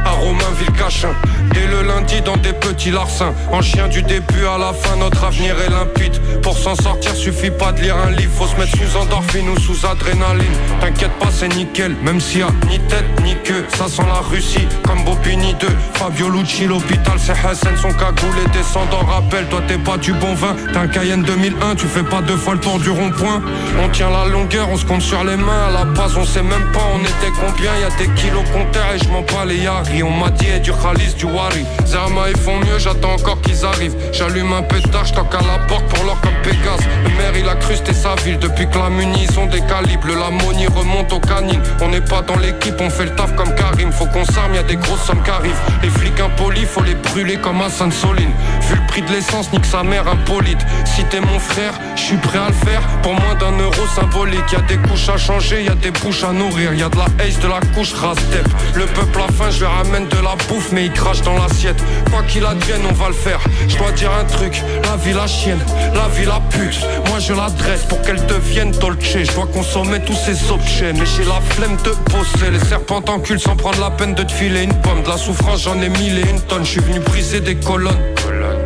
à 0.06 0.12
Romainville 0.12 0.72
Cachin 0.78 1.14
Dès 1.54 1.68
le 1.68 1.84
lundi 1.84 2.22
dans 2.22 2.38
des 2.38 2.54
petits 2.54 2.92
larcins 2.92 3.34
En 3.52 3.62
chien 3.62 3.88
du 3.88 4.02
début 4.02 4.46
à 4.46 4.58
la 4.58 4.74
fin 4.74 4.96
notre 4.96 5.24
avenir 5.24 5.56
est 5.60 5.70
limpide 5.70 6.21
Pour 6.42 6.58
s'en 6.58 6.76
sortir 6.76 7.16
suffit 7.16 7.52
pas 7.52 7.72
de 7.72 7.82
lire 7.82 7.96
un 7.98 8.12
livre 8.12 8.32
Faut 8.36 8.48
se 8.48 8.56
mettre 8.56 8.76
sous 8.78 8.98
endorphine 8.98 9.50
ou 9.50 9.60
sous 9.60 9.86
adrénaline. 9.86 10.54
T'inquiète 10.80 11.12
pas 11.20 11.30
c'est 11.32 11.48
nickel 11.56 11.96
Même 12.04 12.20
s'il 12.20 12.40
y 12.40 12.44
a 12.44 12.50
ni 12.68 12.80
tête 12.80 13.06
ni 13.24 13.36
queue 13.44 13.66
Ça 13.78 13.88
sent 13.88 14.04
la 14.08 14.22
Russie 14.22 14.68
comme 14.84 15.04
Bobini 15.04 15.54
2 15.56 15.68
Fabio 15.94 16.30
Lucci. 16.30 16.66
L'hôpital 16.66 17.18
c'est 17.18 17.34
Hassan 17.46 17.76
Son 17.78 17.92
cagoule 17.92 18.36
et 18.46 18.50
descendant. 18.50 19.06
Rappelle 19.06 19.46
Toi 19.50 19.62
t'es 19.68 19.78
pas 19.78 19.98
du 19.98 20.14
bon 20.14 20.34
vin 20.34 20.56
T'es 20.72 20.78
un 20.78 20.88
Cayenne 20.88 21.24
2001 21.24 21.76
Tu 21.76 21.86
fais 21.86 22.04
pas 22.04 22.22
deux 22.22 22.38
fois 22.38 22.54
le 22.54 22.60
tour 22.60 22.80
du 22.80 22.90
rond-point. 22.90 23.42
On 23.84 23.90
tient 23.90 24.10
la 24.10 24.26
longueur 24.26 24.70
on 24.70 24.78
se 24.78 24.86
compte 24.86 25.02
sur 25.02 25.24
les 25.24 25.38
mains 25.38 25.68
À 25.68 25.72
la 25.72 25.86
base 25.86 26.18
on 26.18 26.26
sait 26.26 26.44
même 26.44 26.72
pas 26.74 26.82
on 26.94 27.00
était 27.00 27.34
combien. 27.40 27.72
Y 27.80 27.84
a 27.84 27.98
des 27.98 28.14
kilos 28.22 28.44
compteurs 28.52 28.94
et 28.96 29.00
je 29.00 29.10
m'en 29.10 29.22
bats 29.22 29.46
les 29.46 29.58
yards 29.58 29.84
on 30.04 30.10
m'a 30.10 30.30
dit 30.32 30.48
eh, 30.56 30.60
du 30.60 30.72
Khalis, 30.72 31.14
du 31.14 31.26
Wari. 31.26 31.66
Zerma 31.86 32.30
ils 32.30 32.38
font 32.38 32.58
mieux, 32.58 32.80
j'attends 32.80 33.14
encore 33.14 33.40
qu'ils 33.42 33.64
arrivent. 33.66 33.96
J'allume 34.12 34.54
un 34.54 34.64
pétard, 34.64 35.06
j'toque 35.06 35.34
à 35.36 35.42
la 35.42 35.60
porte 35.68 35.86
pour 35.86 36.04
l'or 36.06 36.18
Pégase. 36.44 36.86
Le 37.04 37.10
maire 37.10 37.34
il 37.38 37.48
a 37.48 37.56
crusté 37.56 37.94
sa 37.94 38.16
ville. 38.24 38.40
Depuis 38.40 38.68
que 38.68 38.78
la 38.78 38.90
munition 38.90 39.46
des 39.48 39.62
calibres. 39.62 40.08
Le 40.08 40.16
Lamoni 40.16 40.68
remonte 40.68 41.12
aux 41.14 41.20
canines 41.20 41.62
On 41.82 41.90
n'est 41.90 42.02
pas 42.02 42.22
dans 42.22 42.38
l'équipe, 42.38 42.76
on 42.80 42.90
fait 42.90 43.06
le 43.06 43.16
taf 43.16 43.36
comme 43.36 43.54
Karim. 43.56 43.92
Faut 43.92 44.06
qu'on 44.08 44.26
s'arme, 44.26 44.56
y 44.56 44.64
des 44.64 44.76
grosses 44.76 45.04
sommes 45.04 45.22
qui 45.24 45.30
arrivent. 45.30 45.60
Les 45.84 45.90
flics 45.90 46.20
impolis, 46.20 46.66
faut 46.66 46.84
les 46.84 46.96
brûler 46.96 47.38
comme 47.38 47.62
à 47.62 47.70
Sainte-Soline 47.70 48.32
Vu 48.70 48.76
le 48.76 48.88
prix 48.88 49.02
de 49.02 49.12
l'essence, 49.12 49.52
nique 49.52 49.66
sa 49.66 49.84
mère 49.84 50.08
impolite. 50.08 50.66
Si 50.86 51.04
t'es 51.06 51.20
mon 51.20 51.40
frère, 51.40 51.74
je 51.96 52.02
suis 52.02 52.18
prêt 52.18 52.40
à 52.40 52.48
le 52.48 52.70
faire. 52.70 52.82
Pour 53.04 53.14
moins 53.14 53.36
d'un 53.36 53.58
euro 53.58 53.88
symbolique. 53.96 54.52
Y 54.52 54.56
a 54.56 54.62
des 54.62 54.78
couches 54.78 55.10
à 55.10 55.18
changer, 55.18 55.64
y 55.64 55.70
a 55.70 55.76
des 55.76 55.92
bouches 55.92 56.24
à 56.24 56.32
nourrir. 56.32 56.74
Y 56.74 56.84
a 56.84 56.90
de 56.90 56.98
la 56.98 57.06
haze, 57.24 57.40
de 57.40 57.48
la 57.48 57.60
couche 57.74 57.94
rastep. 57.94 58.48
Le 58.76 58.86
peuple 58.86 59.20
a 59.20 59.32
faim, 59.32 59.50
je 59.52 59.62
leur 59.62 59.78
amène 59.80 60.08
de 60.08 60.18
la 60.18 60.36
bouffe 60.48 60.72
mais 60.72 60.86
il 60.86 60.92
crache 60.92 61.22
dans 61.22 61.34
l'assiette. 61.36 61.82
Quoi 62.12 62.24
qu'il 62.24 62.46
advienne 62.46 62.82
on 62.90 62.94
va 62.94 63.08
le 63.08 63.14
faire. 63.14 63.40
Je 63.68 63.78
dois 63.78 63.92
dire 63.92 64.12
un 64.14 64.26
truc 64.26 64.62
La 64.84 64.96
vie 64.98 65.14
la 65.14 65.28
chienne. 65.28 65.60
La 65.94 66.08
vie 66.08 66.21
la 66.26 66.40
pute 66.50 66.80
Moi 67.08 67.20
je 67.20 67.34
l'adresse 67.34 67.84
pour 67.84 68.02
qu'elle 68.02 68.26
devienne 68.26 68.72
dolce. 68.72 69.18
Je 69.24 69.32
dois 69.34 69.48
consommer 69.48 70.00
tous 70.02 70.16
ces 70.16 70.52
objets 70.52 70.94
Mais 70.94 71.06
j'ai 71.06 71.24
la 71.26 71.42
flemme 71.42 71.78
de 71.84 71.92
bosser. 72.12 72.52
Les 72.52 72.60
serpents 72.60 73.02
t'enculent 73.02 73.40
sans 73.40 73.56
prendre 73.56 73.80
la 73.80 73.92
peine 73.92 74.14
de 74.14 74.24
te 74.24 74.32
filer 74.32 74.64
une 74.64 74.74
pomme. 74.82 75.04
De 75.04 75.10
la 75.10 75.18
souffrance 75.18 75.64
j'en 75.64 75.80
ai 75.82 75.90
mille 75.90 76.20
et 76.20 76.30
une 76.30 76.42
tonne 76.42 76.66
Je 76.66 76.72
suis 76.72 76.82
venu 76.82 77.00
briser 77.00 77.40
des 77.40 77.56
colonnes. 77.56 77.98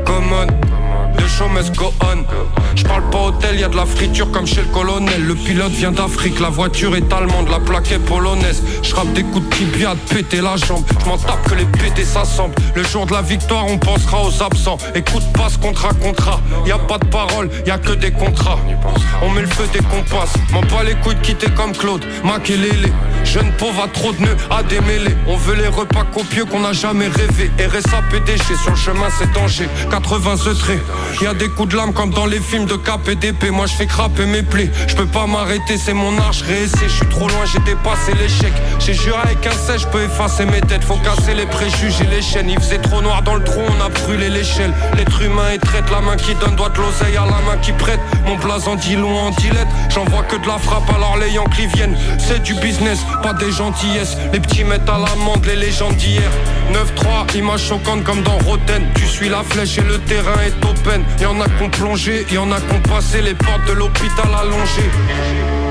Common 0.05 0.47
de 1.15 1.75
go 1.77 1.93
on. 2.01 2.25
Je 2.75 2.83
parle 2.83 3.09
pas 3.09 3.19
hôtel, 3.19 3.59
y 3.59 3.67
de 3.67 3.75
la 3.75 3.85
friture 3.85 4.29
comme 4.31 4.45
chez 4.45 4.61
le 4.61 4.67
colonel. 4.67 5.25
Le 5.25 5.35
pilote 5.35 5.71
vient 5.71 5.91
d'Afrique, 5.91 6.39
la 6.39 6.49
voiture 6.49 6.95
est 6.95 7.11
allemande, 7.13 7.49
la 7.49 7.59
plaque 7.59 7.91
est 7.91 7.99
polonaise. 7.99 8.61
Je 8.81 8.93
des 9.13 9.23
coups 9.23 9.47
de 9.49 9.55
tibia, 9.55 9.95
péter 10.09 10.41
la 10.41 10.55
jambe. 10.57 10.83
Je 10.99 11.05
m'en 11.05 11.17
tape 11.17 11.47
que 11.49 11.55
les 11.55 11.65
pétés 11.65 12.05
s'assemblent. 12.05 12.55
Le 12.75 12.83
jour 12.83 13.05
de 13.05 13.13
la 13.13 13.21
victoire, 13.21 13.65
on 13.67 13.77
pensera 13.77 14.23
aux 14.23 14.43
absents. 14.43 14.77
Écoute 14.93 15.23
pas 15.33 15.49
ce 15.49 15.57
contrat 15.57 15.93
contrat 15.93 16.39
Y 16.65 16.71
a 16.71 16.77
pas 16.77 16.97
de 16.97 17.05
parole, 17.07 17.49
y 17.65 17.71
a 17.71 17.77
que 17.77 17.93
des 17.93 18.11
contrats. 18.11 18.59
On 19.21 19.29
met 19.31 19.41
le 19.41 19.47
feu 19.47 19.65
dès 19.71 19.79
qu'on 19.79 20.03
passe. 20.03 20.33
M'en 20.51 20.61
pas 20.61 20.83
les 20.83 20.95
couilles 20.95 21.15
de 21.15 21.21
quitter 21.21 21.47
comme 21.55 21.71
Claude. 21.71 22.05
Lélé 22.47 22.93
Jeune 23.25 23.51
pauvre 23.57 23.83
à 23.83 23.87
trop 23.87 24.13
de 24.13 24.21
nœuds 24.21 24.37
à 24.49 24.63
démêler. 24.63 25.15
On 25.27 25.35
veut 25.35 25.55
les 25.55 25.67
repas 25.67 26.05
copieux 26.13 26.45
qu'on 26.45 26.61
n'a 26.61 26.73
jamais 26.73 27.07
rêvé 27.07 27.51
RSA 27.59 28.01
PDG 28.09 28.55
sur 28.61 28.71
le 28.71 28.77
chemin 28.77 29.07
c'est 29.17 29.31
danger. 29.33 29.67
80 29.91 30.37
ce 30.37 30.49
trait 30.51 30.79
y 31.21 31.27
a 31.27 31.33
des 31.33 31.49
coups 31.49 31.69
de 31.69 31.77
lame 31.77 31.93
comme 31.93 32.11
dans 32.11 32.25
les 32.25 32.39
films 32.39 32.65
de 32.65 32.75
cap 32.75 33.07
et 33.09 33.15
d'épée. 33.15 33.49
Moi 33.51 33.65
je 33.65 33.73
fais 33.73 33.87
craper 33.87 34.25
mes 34.25 34.43
plaies. 34.43 34.69
Je 34.87 34.95
peux 34.95 35.05
pas 35.05 35.25
m'arrêter 35.27 35.77
c'est 35.77 35.93
mon 35.93 36.17
art 36.17 36.33
Je 36.33 36.43
réessaie 36.43 36.87
je 36.87 36.95
suis 36.95 37.07
trop 37.07 37.27
loin 37.27 37.45
j'ai 37.51 37.59
dépassé 37.59 38.13
l'échec. 38.21 38.53
J'ai 38.79 38.93
juré 38.93 39.17
avec 39.23 39.45
un 39.47 39.51
sèche 39.51 39.81
je 39.81 39.87
peux 39.87 40.03
effacer 40.03 40.45
mes 40.45 40.61
têtes. 40.61 40.83
Faut 40.83 40.97
casser 40.97 41.33
les 41.33 41.45
préjugés 41.47 42.05
les 42.09 42.21
chaînes. 42.21 42.49
Il 42.49 42.59
faisait 42.59 42.77
trop 42.77 43.01
noir 43.01 43.21
dans 43.23 43.35
le 43.35 43.43
trou 43.43 43.61
on 43.67 43.85
a 43.85 43.89
brûlé 43.89 44.29
l'échelle. 44.29 44.73
L'être 44.97 45.21
humain 45.21 45.49
est 45.53 45.59
traite 45.59 45.89
La 45.91 46.01
main 46.01 46.15
qui 46.15 46.35
donne 46.35 46.55
doit 46.55 46.69
de 46.69 46.77
l'oseille 46.77 47.17
à 47.17 47.25
la 47.25 47.41
main 47.45 47.57
qui 47.61 47.73
prête. 47.73 47.99
Mon 48.25 48.37
blason 48.37 48.75
dit 48.75 48.95
long 48.95 49.17
en 49.17 49.31
dilette. 49.31 49.67
J'envoie 49.89 50.23
que 50.23 50.35
de 50.35 50.47
la 50.47 50.57
frappe 50.57 50.89
alors 50.89 51.17
les 51.17 51.31
Yankees 51.31 51.67
viennent. 51.67 51.97
C'est 52.17 52.41
du 52.43 52.53
business 52.55 52.99
pas 53.21 53.33
des 53.33 53.51
gentillesses 53.51 54.17
Les 54.33 54.39
petits 54.39 54.63
mettent 54.63 54.89
à 54.89 54.97
l'amende 54.97 55.45
les 55.45 55.55
légendes 55.55 55.95
d'hier. 55.95 56.29
9-3 56.73 57.37
image 57.37 57.67
choquante 57.67 58.03
comme 58.03 58.21
dans 58.23 58.37
Roten 58.39 58.83
Tu 58.95 59.05
suis 59.05 59.29
la 59.29 59.43
flèche 59.43 59.77
et 59.77 59.81
le 59.81 59.97
terrain 59.99 60.39
est 60.45 60.65
open. 60.65 61.03
Y'en 61.21 61.39
a 61.41 61.47
qu'on 61.57 61.69
plongé, 61.69 62.25
y'en 62.31 62.51
a 62.51 62.59
qu'on 62.61 62.79
passé 62.79 63.21
les 63.21 63.35
portes 63.35 63.67
de 63.67 63.73
l'hôpital 63.73 64.27
allongées. 64.39 65.64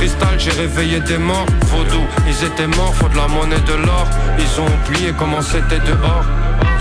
Freestyle, 0.00 0.38
j'ai 0.38 0.50
réveillé 0.52 0.98
des 1.00 1.18
morts. 1.18 1.44
Vaudou, 1.66 2.00
ils 2.26 2.46
étaient 2.46 2.66
morts, 2.66 2.94
faut 2.94 3.08
de 3.10 3.16
la 3.16 3.28
monnaie 3.28 3.60
de 3.66 3.74
l'or. 3.74 4.06
Ils 4.38 4.58
ont 4.58 4.64
oublié 4.64 5.12
comment 5.12 5.42
c'était 5.42 5.78
dehors. 5.80 6.24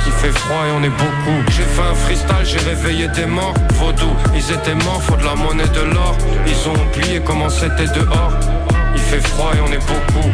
Il 0.05 0.13
fait 0.13 0.31
froid 0.31 0.65
et 0.65 0.71
on 0.71 0.81
est 0.81 0.95
beaucoup. 1.03 1.39
J'ai 1.49 1.63
fait 1.63 1.81
un 1.81 1.95
freestyle, 1.95 2.45
j'ai 2.45 2.59
réveillé 2.59 3.09
des 3.09 3.25
morts. 3.25 3.53
Vaudou, 3.73 4.07
ils 4.33 4.49
étaient 4.53 4.73
morts, 4.85 5.03
faut 5.03 5.17
de 5.17 5.25
la 5.25 5.35
monnaie 5.35 5.67
de 5.67 5.93
l'or. 5.93 6.17
Ils 6.47 6.69
ont 6.69 6.81
oublié 6.81 7.19
comment 7.19 7.49
c'était 7.49 7.91
dehors. 7.93 8.31
Il 8.95 9.01
fait 9.01 9.27
froid 9.27 9.51
et 9.53 9.59
on 9.67 9.73
est 9.73 9.85
beaucoup 9.85 10.29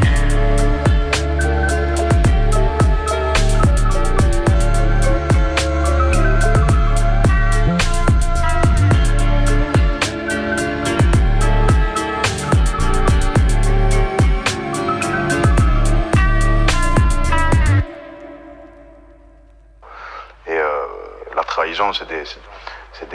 c'est 22.94 23.10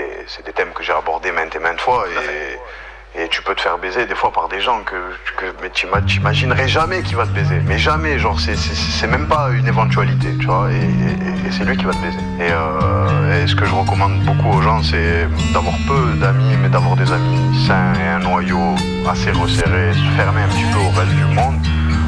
des, 0.44 0.52
thèmes 0.52 0.72
que 0.74 0.82
j'ai 0.82 0.92
abordés 0.92 1.32
maintes 1.32 1.54
et 1.54 1.58
maintes 1.58 1.80
fois. 1.80 2.04
Et, 2.08 3.22
et 3.22 3.28
tu 3.28 3.42
peux 3.42 3.54
te 3.56 3.60
faire 3.60 3.76
baiser 3.78 4.06
des 4.06 4.14
fois 4.14 4.30
par 4.32 4.48
des 4.48 4.60
gens 4.60 4.82
que, 4.84 4.94
que 5.36 5.46
mais 5.62 5.70
tu 5.70 5.86
imaginerais 6.18 6.68
jamais 6.68 7.02
qu'il 7.02 7.16
va 7.16 7.24
te 7.26 7.32
baiser. 7.32 7.60
Mais 7.66 7.76
jamais, 7.78 8.18
genre, 8.20 8.38
c'est, 8.38 9.06
même 9.08 9.26
pas 9.26 9.48
une 9.50 9.66
éventualité, 9.66 10.28
tu 10.38 10.46
vois. 10.46 10.68
Et, 10.70 10.76
et- 10.76 11.48
et 11.48 11.52
c'est 11.52 11.64
lui 11.64 11.76
qui 11.76 11.84
va 11.84 11.92
te 11.92 11.98
baiser. 11.98 12.18
Et, 12.38 12.50
euh, 12.52 13.42
et 13.42 13.46
ce 13.48 13.56
que 13.56 13.64
je 13.64 13.74
recommande 13.74 14.20
beaucoup 14.24 14.56
aux 14.58 14.62
gens, 14.62 14.80
c'est 14.84 15.26
d'avoir 15.52 15.74
peu 15.88 16.12
d'amis, 16.20 16.56
mais 16.62 16.68
d'avoir 16.68 16.94
des 16.96 17.10
amis 17.12 17.66
sains 17.66 17.92
et 17.94 18.08
un 18.08 18.20
noyau 18.20 18.76
assez 19.10 19.32
resserré, 19.32 19.92
se 19.92 20.16
fermer 20.16 20.42
un 20.42 20.48
petit 20.48 20.66
peu 20.72 20.78
au 20.78 20.90
reste 20.90 21.12
du 21.16 21.24
monde. 21.34 21.58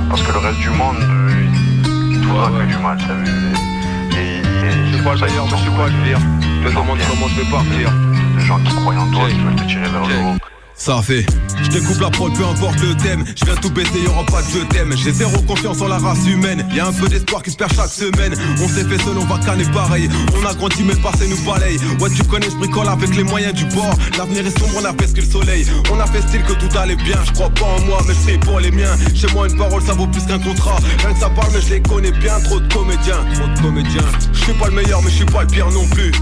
Parce 0.09 0.23
que 0.23 0.31
le 0.33 0.39
reste 0.39 0.59
du 0.61 0.71
monde, 0.71 0.99
il 2.13 2.21
te 2.21 2.27
voudra 2.27 2.49
que 2.51 2.65
du 2.65 2.77
mal, 2.77 2.97
t'as 2.99 3.15
vu. 3.15 3.53
Je 4.15 4.97
sais 4.97 5.03
pas 5.03 5.17
d'ailleurs, 5.17 5.47
je 5.49 5.57
sais 5.57 5.77
pas 5.77 5.87
le 5.87 6.05
dire. 6.05 6.19
Je 6.21 6.69
me 6.69 6.71
demande 6.71 6.99
comment 7.11 7.29
je 7.29 7.41
vais 7.41 7.51
partir. 7.51 7.91
Des 8.37 8.45
gens 8.45 8.59
qui 8.59 8.75
croient 8.75 8.95
en 8.95 9.11
toi, 9.11 9.29
qui 9.29 9.39
veulent 9.39 9.57
te 9.57 9.65
tirer 9.65 9.89
vers 9.89 10.07
le 10.07 10.15
haut. 10.15 10.52
Ça 10.75 11.01
fait, 11.01 11.25
je 11.63 11.69
découpe 11.69 12.01
la 12.01 12.11
prod, 12.11 12.33
peu 12.35 12.45
importe 12.45 12.81
le 12.81 12.97
thème. 12.97 13.25
Je 13.37 13.45
viens 13.45 13.55
tout 13.55 13.71
baisser, 13.71 14.01
y'aura 14.05 14.25
pas 14.25 14.43
de 14.43 14.65
thème. 14.75 14.93
J'ai 14.97 15.13
zéro 15.13 15.41
confiance 15.43 15.81
en 15.81 15.87
la 15.87 15.99
race 15.99 16.27
humaine. 16.27 16.67
Y 16.75 16.81
a 16.81 16.89
un 16.89 16.93
peu 16.93 17.09
d'espoir 17.09 17.43
qui 17.43 17.53
se 17.53 17.57
perd 17.57 17.73
chaque 17.73 17.91
semaine. 17.91 18.35
On 18.61 18.69
s'est 18.69 18.85
fait 18.85 18.99
seul, 19.05 19.17
on 19.17 19.25
va 19.27 19.39
canner 19.39 19.65
pareil. 19.73 20.09
On 20.35 20.45
a 20.45 20.55
grandi, 20.55 20.83
mais 20.83 20.95
le 20.95 21.01
passé 21.01 21.29
nous 21.29 21.41
balaye. 21.45 21.79
Ouais, 22.01 22.11
tu 22.11 22.25
connais, 22.25 22.51
je 22.51 22.57
bricole 22.57 22.89
avec 22.89 23.15
les 23.15 23.23
moyens 23.23 23.55
du 23.55 23.65
bord. 23.67 23.95
L'avenir 24.19 24.45
est 24.45 24.59
sombre, 24.59 24.73
on 24.81 24.85
a 24.85 24.93
fait 24.93 25.13
que 25.13 25.21
le 25.21 25.31
soleil. 25.31 25.67
On 25.93 26.01
a 26.01 26.07
fait 26.07 26.23
style 26.23 26.43
que 26.43 26.55
tout 26.55 26.77
allait 26.77 26.97
bien. 26.97 27.19
Je 27.27 27.33
crois 27.33 27.51
pas 27.51 27.67
en 27.67 27.81
moi, 27.87 27.99
mais 28.09 28.15
je 28.15 28.39
pour 28.39 28.59
les 28.59 28.73
miens. 28.73 28.97
Chez 29.15 29.29
moi, 29.35 29.49
une 29.49 29.57
parole, 29.57 29.83
ça 29.83 29.93
vaut 29.93 30.09
plus 30.09 30.25
qu'un 30.27 30.41
contrat. 30.41 30.79
Rien 30.99 31.15
que 31.15 31.21
ça 31.21 31.31
parle, 31.31 31.53
mais 31.55 31.61
je 31.61 31.75
les 31.75 31.83
connais 31.83 32.13
bien. 32.13 32.41
Trop 32.41 32.59
de 32.59 32.73
comédiens, 32.73 33.25
trop 33.35 33.47
de 33.47 33.61
comédiens. 33.61 34.11
Je 34.33 34.41
suis 34.41 34.55
pas 34.55 34.67
le 34.67 34.75
meilleur, 34.75 35.01
mais 35.03 35.11
je 35.11 35.17
suis 35.17 35.25
pas 35.27 35.43
le 35.43 35.49
pire 35.49 35.71
non 35.71 35.87
plus. 35.87 36.13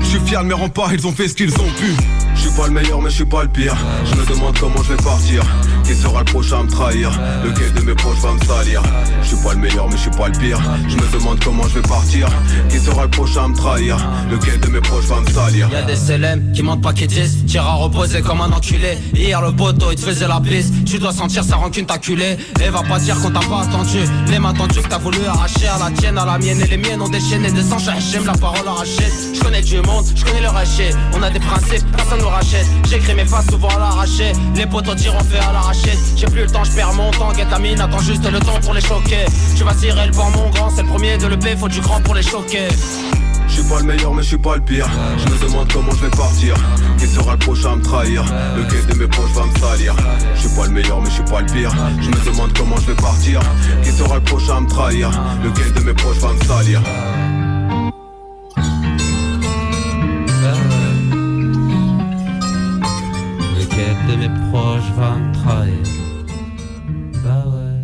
Je 0.00 0.06
suis 0.06 0.20
fier 0.20 0.42
de 0.42 0.48
mes 0.48 0.54
remparts, 0.54 0.92
ils 0.92 1.06
ont 1.06 1.12
fait 1.12 1.28
ce 1.28 1.34
qu'ils 1.34 1.52
ont 1.54 1.70
pu. 1.78 1.94
Je 2.34 2.40
suis 2.48 2.56
pas 2.56 2.66
le 2.66 2.72
meilleur 2.72 3.02
mais 3.02 3.10
je 3.10 3.16
suis 3.16 3.24
pas 3.24 3.42
le 3.42 3.48
pire. 3.48 3.76
Je 4.04 4.14
me 4.14 4.26
demande 4.26 4.58
comment 4.58 4.82
je 4.82 4.94
vais 4.94 5.02
partir. 5.02 5.42
Qui 5.84 5.94
sera 5.94 6.20
le 6.20 6.24
prochain 6.24 6.60
à 6.60 6.62
me 6.62 6.68
trahir? 6.70 7.10
Lequel 7.44 7.72
de 7.74 7.80
mes 7.82 7.94
proches 7.94 8.18
va 8.18 8.32
me 8.32 8.40
salir? 8.44 8.82
Je 9.22 9.28
suis 9.28 9.36
pas 9.36 9.52
le 9.52 9.60
meilleur 9.60 9.88
mais 9.88 9.96
je 9.96 10.02
suis 10.02 10.10
pas 10.10 10.28
le 10.28 10.38
pire. 10.38 10.58
Je 10.88 10.96
me 10.96 11.12
demande 11.12 11.38
comment 11.44 11.64
je 11.64 11.74
vais 11.74 11.82
partir. 11.82 12.28
Qui 12.70 12.78
sera 12.78 13.02
le 13.04 13.10
prochain 13.10 13.44
à 13.44 13.48
me 13.48 13.54
trahir? 13.54 13.96
Lequel 14.30 14.58
de 14.60 14.68
mes 14.68 14.80
proches 14.80 15.04
va 15.04 15.20
me 15.20 15.28
salir? 15.30 15.68
Y'a 15.70 15.82
des 15.82 15.94
CLM 15.96 16.52
qui 16.52 16.62
montent 16.62 16.82
pas 16.82 16.92
qu'ils 16.92 17.08
disent. 17.08 17.44
Tire 17.46 17.66
à 17.66 17.74
reposer 17.74 18.22
comme 18.22 18.40
un 18.40 18.52
enculé. 18.52 18.96
Hier 19.14 19.40
le 19.42 19.52
poteau 19.52 19.90
il 19.90 19.96
te 19.96 20.00
faisait 20.02 20.28
la 20.28 20.40
piste 20.40 20.72
Tu 20.86 20.98
dois 20.98 21.12
sentir 21.12 21.44
sa 21.44 21.56
rancune 21.56 21.84
t'acculer. 21.86 22.38
Et 22.64 22.70
va 22.70 22.82
pas 22.82 22.98
dire 22.98 23.20
qu'on 23.20 23.30
t'a 23.30 23.40
pas 23.40 23.62
attendu. 23.62 23.98
Les 24.28 24.38
mains 24.38 24.54
tendues 24.54 24.80
que 24.80 24.88
t'as 24.88 24.98
voulu 24.98 25.18
arracher 25.26 25.66
À 25.68 25.78
la 25.78 25.90
tienne, 25.90 26.16
à 26.16 26.24
la 26.24 26.38
mienne. 26.38 26.60
Et 26.62 26.66
les 26.68 26.78
miennes 26.78 27.02
ont 27.02 27.08
déchaîné 27.08 27.50
des 27.50 27.62
sangs 27.62 27.78
J'aime 28.10 28.24
la 28.26 28.32
parole 28.32 28.66
arrachée. 28.66 29.10
Je 29.34 29.40
connais 29.40 29.60
du 29.62 29.76
monde, 29.90 30.04
je 30.14 30.24
connais 30.24 30.40
le 30.40 30.48
rachet. 30.48 30.90
On 31.14 31.22
a 31.22 31.30
des 31.30 31.40
principes, 31.40 31.84
personne 31.96 32.20
nous 32.20 32.28
rachète. 32.28 32.66
J'écris 32.88 33.14
mes 33.14 33.24
faces 33.26 33.46
souvent 33.46 33.68
à 33.68 33.78
l'arraché. 33.78 34.32
Les 34.54 34.66
poteaux 34.66 34.94
diront 34.94 35.20
fait 35.20 35.38
à 35.38 35.52
l'arraché 35.52 35.92
J'ai 36.16 36.26
plus 36.26 36.42
le 36.42 36.46
temps, 36.46 36.64
je 36.64 36.72
perds 36.72 36.94
mon 36.94 37.10
temps. 37.10 37.32
Guette 37.32 37.50
la 37.50 37.58
mine, 37.58 37.80
attends 37.80 38.00
juste 38.00 38.30
le 38.30 38.38
temps 38.38 38.60
pour 38.62 38.74
les 38.74 38.80
choquer. 38.80 39.24
Tu 39.56 39.64
vas 39.64 39.74
tirer 39.74 40.06
le 40.06 40.12
port 40.12 40.30
mon 40.30 40.48
grand 40.50 40.70
C'est 40.70 40.82
le 40.82 40.88
premier 40.88 41.18
de 41.18 41.26
l'EP, 41.26 41.56
faut 41.56 41.68
du 41.68 41.80
grand 41.80 42.00
pour 42.00 42.14
les 42.14 42.22
choquer. 42.22 42.68
Je 43.48 43.54
suis 43.54 43.68
pas 43.68 43.80
le 43.80 43.84
meilleur 43.84 44.14
mais 44.14 44.22
je 44.22 44.28
suis 44.28 44.38
pas 44.38 44.54
le 44.54 44.62
pire. 44.62 44.88
Je 45.18 45.24
me 45.32 45.48
demande 45.48 45.72
comment 45.72 45.90
je 45.92 46.04
vais 46.04 46.16
partir. 46.16 46.54
Qui 46.98 47.06
sera 47.06 47.32
le 47.32 47.38
prochain 47.38 47.72
à 47.72 47.76
me 47.76 47.82
trahir? 47.82 48.24
Lequel 48.56 48.86
de 48.86 48.94
mes 48.94 49.08
proches 49.08 49.32
va 49.32 49.44
me 49.44 49.58
salir. 49.58 49.96
Je 50.34 50.40
suis 50.40 50.56
pas 50.56 50.66
le 50.66 50.72
meilleur 50.72 51.00
mais 51.00 51.10
je 51.10 51.14
suis 51.14 51.24
pas 51.24 51.40
le 51.40 51.46
pire. 51.46 51.72
Je 52.00 52.08
me 52.08 52.24
demande 52.24 52.52
comment 52.56 52.76
je 52.76 52.86
vais 52.86 53.02
partir. 53.02 53.40
Qui 53.82 53.90
sera 53.90 54.14
le 54.16 54.22
prochain 54.22 54.58
à 54.58 54.60
me 54.60 54.68
trahir? 54.68 55.10
Lequel 55.42 55.72
de 55.72 55.80
mes 55.80 55.94
proches 55.94 56.18
va 56.18 56.32
me 56.32 56.44
salir 56.44 56.80
Lequel 63.80 63.96
de 64.08 64.16
mes 64.16 64.50
proches 64.50 64.92
va 64.94 65.16
me 65.16 65.32
trahir 65.32 65.78
Bah 67.24 67.44
ouais 67.46 67.80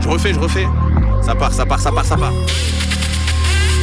Je 0.00 0.08
refais, 0.08 0.32
je 0.32 0.38
refais. 0.38 0.66
Ça 1.22 1.34
part, 1.34 1.52
ça 1.52 1.66
part, 1.66 1.80
ça 1.80 1.90
part, 1.90 2.04
ça 2.04 2.16
part. 2.16 2.32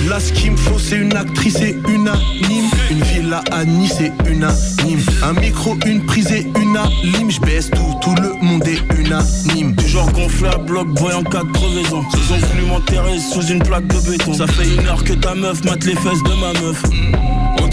Là, 0.09 0.19
ce 0.19 0.33
qu'il 0.33 0.51
me 0.51 0.57
faut, 0.57 0.77
c'est 0.77 0.97
une 0.97 1.15
actrice 1.15 1.61
et 1.61 1.77
unanime. 1.87 2.69
Une 2.91 3.03
villa 3.03 3.41
à 3.51 3.63
Nice 3.63 3.99
et 4.01 4.11
unanime. 4.29 5.01
Un 5.23 5.33
micro, 5.39 5.75
une 5.85 6.05
prise 6.05 6.31
et 6.31 6.45
unanime. 6.59 7.31
Je 7.31 7.39
baisse 7.39 7.69
tout, 7.69 7.95
tout 8.01 8.15
le 8.21 8.33
monde 8.41 8.67
est 8.67 8.81
unanime. 8.97 9.75
Genre 9.87 10.11
gonflé 10.11 10.49
à 10.49 10.57
bloc, 10.57 10.87
voyant 10.99 11.23
quatre 11.23 11.51
crevaisons. 11.53 12.03
Ils 12.13 12.33
ont 12.33 12.37
voulu 12.37 12.65
m'enterrer 12.67 13.19
sous 13.19 13.45
une 13.47 13.63
plaque 13.63 13.87
de 13.87 14.09
béton. 14.09 14.33
Ça 14.33 14.47
fait 14.47 14.67
une 14.75 14.87
heure 14.87 15.03
que 15.03 15.13
ta 15.13 15.35
meuf 15.35 15.63
mate 15.63 15.85
les 15.85 15.95
fesses 15.95 16.23
de 16.23 16.39
ma 16.39 16.59
meuf. 16.59 16.83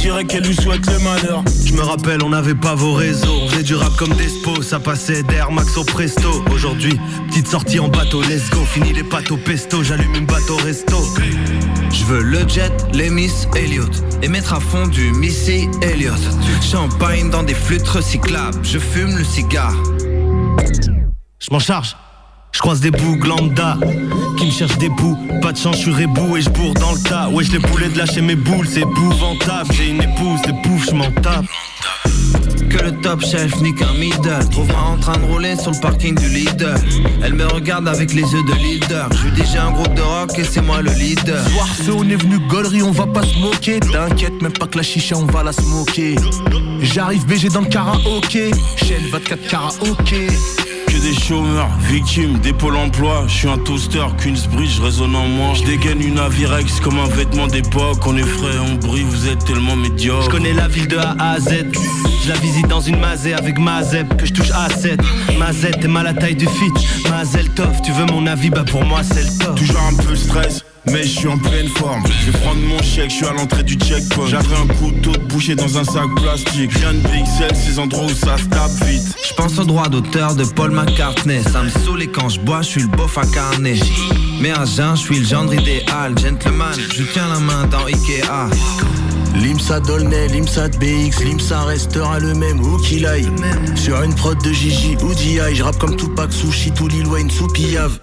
Dirait 0.00 0.24
qu'elle 0.24 0.44
lui 0.44 0.54
souhaite 0.54 0.86
le 0.86 0.98
malheur. 1.00 1.44
Je 1.64 1.72
me 1.74 1.82
rappelle, 1.82 2.22
on 2.22 2.30
n'avait 2.30 2.54
pas 2.54 2.74
vos 2.74 2.94
réseaux. 2.94 3.40
On 3.42 3.48
faisait 3.48 3.62
du 3.62 3.74
rap 3.74 3.94
comme 3.96 4.12
Despo, 4.14 4.62
ça 4.62 4.80
passait 4.80 5.22
d'Air 5.22 5.52
Max 5.52 5.76
au 5.76 5.84
Presto. 5.84 6.42
Aujourd'hui, 6.50 6.98
petite 7.28 7.46
sortie 7.46 7.78
en 7.78 7.88
bateau, 7.88 8.22
let's 8.22 8.48
go. 8.50 8.60
Fini 8.64 8.92
les 8.92 9.04
pâtes 9.04 9.30
au 9.30 9.36
pesto, 9.36 9.82
j'allume 9.82 10.14
une 10.14 10.26
bateau 10.26 10.56
resto. 10.56 10.96
Je 11.92 12.04
veux 12.04 12.22
le 12.22 12.48
jet, 12.48 12.72
les 12.94 13.10
Miss 13.10 13.46
Elliot 13.56 13.90
Et 14.22 14.28
mettre 14.28 14.54
à 14.54 14.60
fond 14.60 14.86
du 14.86 15.10
Missy 15.12 15.68
Elliott 15.82 16.20
Champagne 16.62 17.30
dans 17.30 17.42
des 17.42 17.54
flûtes 17.54 17.88
recyclables 17.88 18.58
Je 18.62 18.78
fume 18.78 19.16
le 19.16 19.24
cigare 19.24 19.74
Je 21.40 21.50
m'en 21.50 21.58
charge. 21.58 21.96
Je 22.52 22.58
croise 22.58 22.80
des 22.80 22.90
bougs 22.90 23.24
lambda 23.24 23.76
qui 24.36 24.46
me 24.46 24.50
cherchent 24.50 24.78
des 24.78 24.88
bouts. 24.88 25.18
Pas 25.40 25.52
de 25.52 25.58
chance, 25.58 25.76
je 25.76 25.82
suis 25.82 25.92
rebou 25.92 26.36
et 26.36 26.42
je 26.42 26.50
bourre 26.50 26.74
dans 26.74 26.92
le 26.92 27.00
tas. 27.00 27.28
Ouais, 27.30 27.44
je 27.44 27.52
les 27.52 27.58
boulets 27.58 27.88
de 27.88 27.98
lâcher 27.98 28.20
mes 28.20 28.36
boules, 28.36 28.66
c'est 28.66 28.80
épouvantable. 28.80 29.72
J'ai 29.72 29.90
une 29.90 30.02
épouse, 30.02 30.42
des 30.42 30.52
poufs, 30.62 30.86
je 30.90 30.94
m'en 30.94 31.10
tape. 31.22 31.46
Que 32.70 32.84
le 32.84 32.92
top 33.00 33.20
chef 33.24 33.60
nique 33.60 33.82
un 33.82 33.94
middle 33.94 34.48
Trouve-moi 34.52 34.80
en 34.80 34.96
train 34.96 35.18
de 35.18 35.24
rouler 35.24 35.56
sur 35.56 35.72
le 35.72 35.80
parking 35.80 36.14
du 36.14 36.28
leader 36.28 36.76
Elle 37.20 37.34
me 37.34 37.44
regarde 37.44 37.88
avec 37.88 38.12
les 38.12 38.22
yeux 38.22 38.44
de 38.44 38.54
leader 38.62 39.08
Je 39.12 39.24
lui 39.24 39.32
dis 39.32 39.42
j'ai 39.50 39.58
un 39.58 39.72
groupe 39.72 39.92
de 39.94 40.02
rock 40.02 40.38
et 40.38 40.44
c'est 40.44 40.60
moi 40.60 40.80
le 40.80 40.92
leader 40.92 41.44
Soir 41.48 41.66
on 41.96 42.08
est 42.08 42.14
venu 42.14 42.38
gaulerie, 42.46 42.82
on 42.84 42.92
va 42.92 43.06
pas 43.06 43.22
se 43.22 43.36
moquer. 43.38 43.80
T'inquiète, 43.80 44.40
même 44.40 44.52
pas 44.52 44.66
que 44.66 44.76
la 44.76 44.84
chicha, 44.84 45.16
on 45.16 45.26
va 45.26 45.42
la 45.42 45.52
smoker. 45.52 46.16
J'arrive 46.80 47.26
BG 47.26 47.48
dans 47.48 47.62
le 47.62 47.66
karaoké. 47.66 48.52
Shell 48.76 49.02
24 49.10 49.48
karaoké. 49.48 50.28
Des 51.02 51.14
chômeurs, 51.14 51.70
victimes 51.88 52.38
des 52.40 52.52
pôles 52.52 52.76
emploi. 52.76 53.24
Je 53.26 53.32
suis 53.32 53.48
un 53.48 53.56
toaster, 53.56 54.04
Queensbridge 54.22 54.78
résonne 54.80 55.16
en 55.16 55.26
moi. 55.26 55.54
Je 55.54 55.64
dégaine 55.64 56.02
une 56.02 56.18
Avirex 56.18 56.78
comme 56.80 56.98
un 56.98 57.08
vêtement 57.08 57.46
d'époque. 57.46 58.06
On 58.06 58.16
est 58.16 58.22
frais, 58.22 58.58
on 58.60 58.74
brille, 58.74 59.04
vous 59.04 59.26
êtes 59.26 59.42
tellement 59.44 59.76
médiocre. 59.76 60.24
Je 60.24 60.30
connais 60.30 60.52
la 60.52 60.68
ville 60.68 60.88
de 60.88 60.98
A 60.98 61.16
à 61.18 61.40
Z. 61.40 61.72
Je 62.22 62.28
la 62.28 62.36
visite 62.36 62.68
dans 62.68 62.80
une 62.80 63.00
mazette 63.00 63.38
avec 63.38 63.58
Mazep 63.58 64.14
que 64.18 64.26
je 64.26 64.32
touche 64.34 64.50
à 64.50 64.68
7. 64.68 65.00
Mazette 65.38 65.82
est 65.82 65.88
mal 65.88 66.06
à 66.06 66.12
la 66.12 66.20
taille 66.20 66.36
du 66.36 66.46
fit. 66.46 67.08
Mazel 67.08 67.48
Tov, 67.54 67.80
tu 67.82 67.92
veux 67.92 68.06
mon 68.06 68.26
avis, 68.26 68.50
bah 68.50 68.64
pour 68.70 68.84
moi 68.84 69.02
c'est 69.02 69.22
le 69.22 69.38
top. 69.38 69.56
Toujours 69.56 69.80
un 69.80 69.94
peu 69.94 70.14
stress. 70.14 70.64
Mais 70.86 71.02
je 71.02 71.08
suis 71.08 71.28
en 71.28 71.38
pleine 71.38 71.68
forme. 71.68 72.02
Je 72.06 72.30
vais 72.30 72.38
prendre 72.38 72.60
mon 72.60 72.82
chèque, 72.82 73.10
je 73.10 73.16
suis 73.16 73.26
à 73.26 73.32
l'entrée 73.32 73.62
du 73.62 73.74
checkpoint. 73.74 74.26
J'avais 74.26 74.56
un 74.56 74.66
couteau 74.66 75.12
de 75.12 75.24
boucher 75.24 75.54
dans 75.54 75.78
un 75.78 75.84
sac 75.84 76.06
plastique. 76.16 76.72
Rien 76.72 76.94
de 76.94 77.08
pixel, 77.08 77.54
ces 77.54 77.78
endroits 77.78 78.06
où 78.06 78.14
ça 78.14 78.38
se 78.38 78.44
tape 78.44 78.70
vite. 78.86 79.14
Je 79.28 79.34
pense 79.34 79.58
au 79.58 79.64
droit 79.64 79.88
d'auteur 79.88 80.34
de 80.34 80.44
Paul 80.44 80.70
McCartney 80.70 81.42
Ça 81.42 81.62
me 81.62 81.68
saoule 81.68 82.02
et 82.02 82.08
quand 82.08 82.28
je 82.28 82.40
bois, 82.40 82.62
je 82.62 82.68
suis 82.68 82.82
le 82.82 82.88
bof 82.88 83.16
incarné 83.18 83.78
Mais 84.40 84.50
à 84.50 84.64
jeun, 84.64 84.96
je 84.96 85.00
suis 85.00 85.18
le 85.18 85.24
gendre 85.24 85.54
idéal 85.54 86.18
Gentleman, 86.18 86.74
je 86.94 87.02
tiens 87.04 87.28
la 87.28 87.40
main 87.40 87.66
dans 87.66 87.84
Ikea 87.86 88.50
Limsa 89.36 89.80
Dolnay, 89.80 90.28
Limsa 90.28 90.68
BX, 90.68 91.24
Limsa 91.24 91.62
restera 91.62 92.18
le 92.18 92.34
même 92.34 92.60
où 92.60 92.76
qu'il 92.78 93.06
aille. 93.06 93.28
Sur 93.76 94.02
une 94.02 94.14
prod 94.14 94.36
de 94.42 94.52
Gigi 94.52 94.96
ou 95.02 95.14
DI, 95.14 95.38
je 95.54 95.62
rappe 95.62 95.78
comme 95.78 95.96
Tupac, 95.96 96.32
Sushi, 96.32 96.72
tout 96.72 96.88
Lil 96.88 97.06
Wayne, 97.06 97.30
sous 97.30 97.46
Piave. 97.46 97.98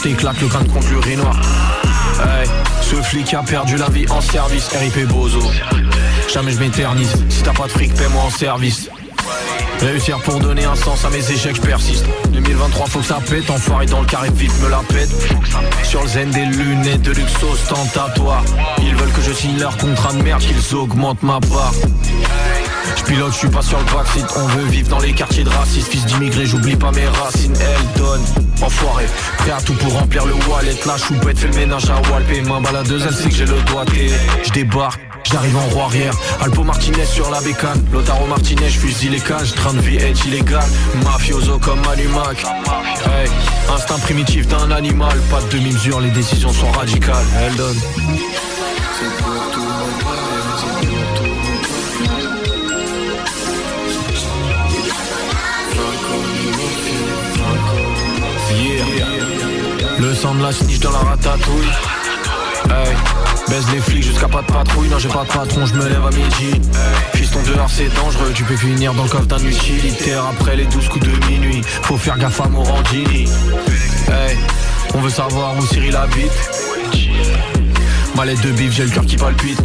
J't'éclate 0.00 0.40
le 0.40 0.48
crâne 0.48 0.66
contre 0.68 0.88
l'urinoir. 0.88 1.38
Hey, 2.20 2.48
ce 2.80 2.96
flic 2.96 3.34
a 3.34 3.42
perdu 3.42 3.76
la 3.76 3.90
vie 3.90 4.06
en 4.08 4.22
service, 4.22 4.68
RIP 4.68 5.06
Bozo. 5.08 5.42
Jamais 6.32 6.52
je 6.52 6.58
m'éternise, 6.58 7.12
si 7.28 7.42
t'as 7.42 7.52
pas 7.52 7.64
de 7.64 7.72
fric, 7.72 7.92
paie-moi 7.92 8.22
en 8.22 8.30
service. 8.30 8.88
Réussir 9.82 10.18
pour 10.20 10.40
donner 10.40 10.64
un 10.64 10.74
sens 10.74 11.04
à 11.04 11.10
mes 11.10 11.30
échecs, 11.30 11.56
je 11.56 11.60
persiste. 11.60 12.06
2023, 12.32 12.86
faut 12.86 13.00
que 13.00 13.04
ça 13.04 13.18
pète, 13.28 13.50
enfoiré 13.50 13.84
dans 13.84 14.00
le 14.00 14.06
carré 14.06 14.30
vif, 14.30 14.58
me 14.62 14.70
la 14.70 14.80
pète. 14.88 15.10
Sur 15.82 16.00
le 16.00 16.08
zen 16.08 16.30
des 16.30 16.46
lunettes 16.46 17.02
de 17.02 17.12
luxe 17.12 17.34
ostentatoire. 17.42 18.42
Ils 18.78 18.94
veulent 18.94 19.12
que 19.12 19.20
je 19.20 19.32
signe 19.32 19.58
leur 19.58 19.76
contrat 19.76 20.14
de 20.14 20.22
merde, 20.22 20.40
qu'ils 20.40 20.76
augmentent 20.76 21.22
ma 21.22 21.40
part. 21.40 21.74
Je 23.10 23.14
pilote, 23.16 23.32
je 23.32 23.38
suis 23.38 23.48
pas 23.48 23.62
sur 23.62 23.76
le 23.76 23.84
On 24.36 24.46
veut 24.46 24.66
vivre 24.66 24.88
dans 24.88 25.00
les 25.00 25.12
quartiers 25.12 25.42
de 25.42 25.48
racistes. 25.48 25.90
Fils 25.90 26.06
d'immigrés, 26.06 26.46
j'oublie 26.46 26.76
pas 26.76 26.92
mes 26.92 27.08
racines. 27.08 27.54
Elle 27.58 28.00
donne, 28.00 28.22
enfoiré. 28.62 29.04
Prêt 29.38 29.50
à 29.50 29.60
tout 29.60 29.74
pour 29.74 29.92
remplir 29.94 30.24
le 30.26 30.34
wallet. 30.48 30.76
La 30.86 30.96
choupette 30.96 31.36
fait 31.36 31.48
le 31.48 31.56
ménage 31.56 31.90
à 31.90 32.00
Walpé. 32.08 32.40
Main 32.42 32.60
baladeuse, 32.60 33.04
elle 33.08 33.14
sait 33.14 33.28
que 33.28 33.34
j'ai 33.34 33.46
le 33.46 33.60
doigté 33.62 34.10
Je 34.44 34.52
débarque 34.52 35.00
J'arrive 35.24 35.56
en 35.56 35.68
roue 35.74 35.82
arrière, 35.82 36.14
Alpo 36.40 36.62
Martinez 36.64 37.04
sur 37.04 37.30
la 37.30 37.40
bécane. 37.40 37.84
Lotaro 37.92 38.26
Martinez, 38.26 38.70
fusille 38.70 39.10
les 39.10 39.20
cages, 39.20 39.54
train 39.54 39.74
de 39.74 39.80
vie 39.80 39.96
est 39.96 40.24
illégal. 40.24 40.64
Mafioso 41.04 41.58
comme 41.58 41.80
Manumac 41.82 42.44
Hey, 43.04 43.28
instinct 43.74 43.98
primitif 43.98 44.48
d'un 44.48 44.70
animal. 44.70 45.18
Pas 45.30 45.40
de 45.42 45.58
demi-mesure, 45.58 46.00
les 46.00 46.10
décisions 46.10 46.52
sont 46.52 46.70
radicales. 46.70 47.26
Elle 47.42 47.56
De 60.20 60.42
la 60.42 60.52
snitch 60.52 60.80
dans 60.80 60.90
la 60.90 60.98
ratatouille. 60.98 61.64
Hey. 62.66 62.94
Baise 63.48 63.64
les 63.72 63.80
flics 63.80 64.04
jusqu'à 64.04 64.28
pas 64.28 64.42
de 64.42 64.46
patrouille. 64.52 64.88
Non 64.90 64.98
j'ai 64.98 65.08
pas 65.08 65.24
de 65.24 65.32
patron, 65.32 65.64
je 65.64 65.72
me 65.72 65.88
lève 65.88 66.04
à 66.04 66.10
midi. 66.10 66.50
Hey. 66.52 66.60
Fiston 67.14 67.40
dehors 67.42 67.70
c'est 67.70 67.88
dangereux. 67.94 68.30
Tu 68.34 68.44
peux 68.44 68.54
finir 68.54 68.92
dans 68.92 69.04
le 69.04 69.08
coffre 69.08 69.24
d'un 69.24 69.38
utilitaire 69.38 70.26
Après 70.26 70.56
les 70.56 70.66
douze 70.66 70.88
coups 70.90 71.06
de 71.06 71.26
minuit. 71.26 71.62
Faut 71.64 71.96
faire 71.96 72.18
gaffe 72.18 72.38
à 72.42 72.48
Morandini. 72.48 73.30
Hey, 74.08 74.36
on 74.94 75.00
veut 75.00 75.08
savoir 75.08 75.56
où 75.56 75.66
Cyril 75.66 75.96
habite 75.96 76.30
Mallette 78.20 78.42
de 78.42 78.52
bif, 78.52 78.70
j'ai 78.74 78.84
le 78.84 78.90
cœur 78.90 79.06
qui 79.06 79.16
palpite. 79.16 79.58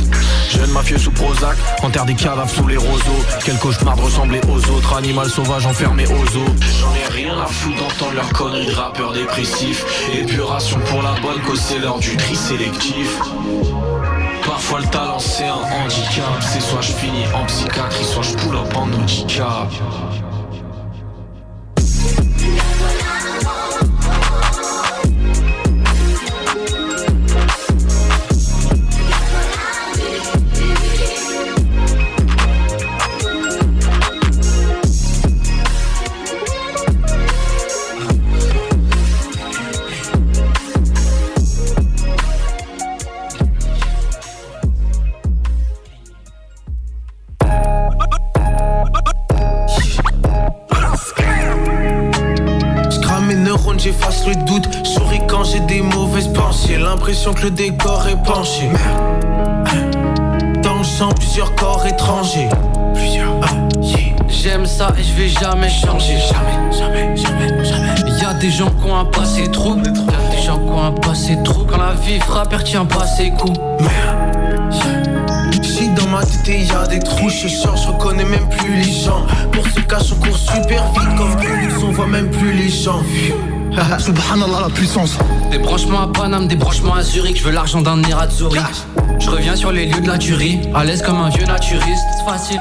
Jeune 0.50 0.72
mafieux 0.72 0.98
sous 0.98 1.12
Prozac, 1.12 1.58
enterre 1.84 2.06
des 2.06 2.16
cadavres 2.16 2.50
sous 2.50 2.66
les 2.66 2.78
roseaux. 2.78 3.26
Quel 3.44 3.58
cauchemar 3.58 3.98
de 3.98 4.02
ressembler 4.04 4.40
aux 4.48 4.72
autres 4.72 4.96
Animal 4.96 5.30
sauvage 5.30 5.66
enfermé 5.66 6.06
aux 6.08 6.38
eaux. 6.38 6.56
J'en 6.80 6.96
ai 6.96 7.22
rien 7.22 7.38
à 7.38 7.48
foutre 7.48 7.76
d'entendre 7.76 8.14
leurs 8.14 8.32
conneries 8.32 8.68
de 8.68 8.72
rappeurs 8.72 9.12
dépressifs. 9.12 9.84
Épuration 10.14 10.80
pour 10.86 11.02
la 11.02 11.16
bonne 11.20 11.42
cause, 11.42 11.60
c'est 11.60 11.80
l'heure 11.80 12.00
du 12.00 12.16
tri 12.16 12.34
sélectif. 12.34 13.20
Parfois 14.46 14.80
le 14.80 14.88
talent 14.88 15.20
c'est 15.20 15.48
un 15.48 15.84
handicap. 15.84 16.24
C'est 16.40 16.62
soit 16.62 16.80
je 16.80 16.94
finis 16.94 17.26
en 17.34 17.46
psychiatrie, 17.48 18.06
soit 18.06 18.24
je 18.24 18.36
pull 18.36 18.56
up 18.56 18.74
en 18.74 18.84
handicap 18.84 19.70
L'impression 57.26 57.42
que 57.42 57.50
le 57.50 57.56
décor 57.56 58.08
est 58.08 58.24
penché. 58.24 58.70
Dans 60.62 60.78
le 60.78 60.84
sang, 60.84 61.10
plusieurs 61.10 61.56
corps 61.56 61.84
étrangers. 61.88 62.50
Plusieurs. 62.94 63.40
J'aime 64.28 64.68
ça 64.68 64.94
et 64.96 65.02
je 65.02 65.14
vais 65.14 65.30
jamais 65.30 65.70
changer. 65.70 66.18
Jamais, 66.20 66.72
jamais, 66.72 67.18
jamais, 67.18 67.66
jamais. 67.66 68.22
Y'a 68.22 68.34
des 68.36 68.52
gens 68.52 68.70
qui 68.70 68.92
ont 68.92 68.96
un 68.96 69.06
passé 69.06 69.50
trop. 69.52 69.76
Y'a 69.76 69.82
des 69.82 70.44
gens 70.46 70.60
qui 70.60 70.70
ont 70.70 70.84
un 70.84 70.92
passé 70.92 71.36
trop. 71.44 71.64
Quand 71.64 71.78
la 71.78 71.94
vie 71.94 72.20
frappe, 72.20 72.50
elle 72.52 72.60
retient 72.60 72.86
pas 72.86 73.08
ses 73.08 73.32
coups. 73.32 73.60
Si 75.64 75.90
dans 75.90 76.08
ma 76.08 76.24
tête 76.24 76.48
y 76.48 76.72
a 76.72 76.86
des 76.86 77.00
trous, 77.00 77.30
je 77.30 77.48
sors, 77.48 77.76
je 77.76 77.88
reconnais 77.88 78.26
même 78.26 78.48
plus 78.50 78.76
les 78.76 78.92
gens. 78.92 79.26
Pour 79.52 79.66
se 79.66 79.80
cacher, 79.80 80.14
on 80.22 80.26
court 80.26 80.38
super 80.38 80.92
vite 80.92 81.18
comme 81.18 81.42
Phoenix, 81.42 81.74
on 81.84 81.92
voit 81.92 82.06
même 82.06 82.30
plus 82.30 82.52
les 82.52 82.70
gens. 82.70 83.02
Subhanallah 84.00 84.62
la 84.62 84.70
puissance. 84.70 85.18
Des 85.52 85.58
branchements 85.58 86.02
à 86.02 86.08
Paname, 86.08 86.48
des 86.48 86.56
branchements 86.56 86.96
à 86.96 87.04
Zurich 87.04 87.38
Je 87.38 87.44
veux 87.44 87.52
l'argent 87.52 87.82
d'un 87.82 87.98
Nerazzurri. 87.98 88.60
Je 89.20 89.30
reviens 89.30 89.56
sur 89.56 89.72
les 89.72 89.86
lieux 89.86 90.02
de 90.02 90.08
la 90.08 90.18
tuerie 90.18 90.60
À 90.74 90.84
l'aise 90.84 91.02
comme 91.02 91.18
un 91.18 91.30
vieux 91.30 91.46
naturiste. 91.46 92.04
C'est 92.18 92.26
facile. 92.26 92.60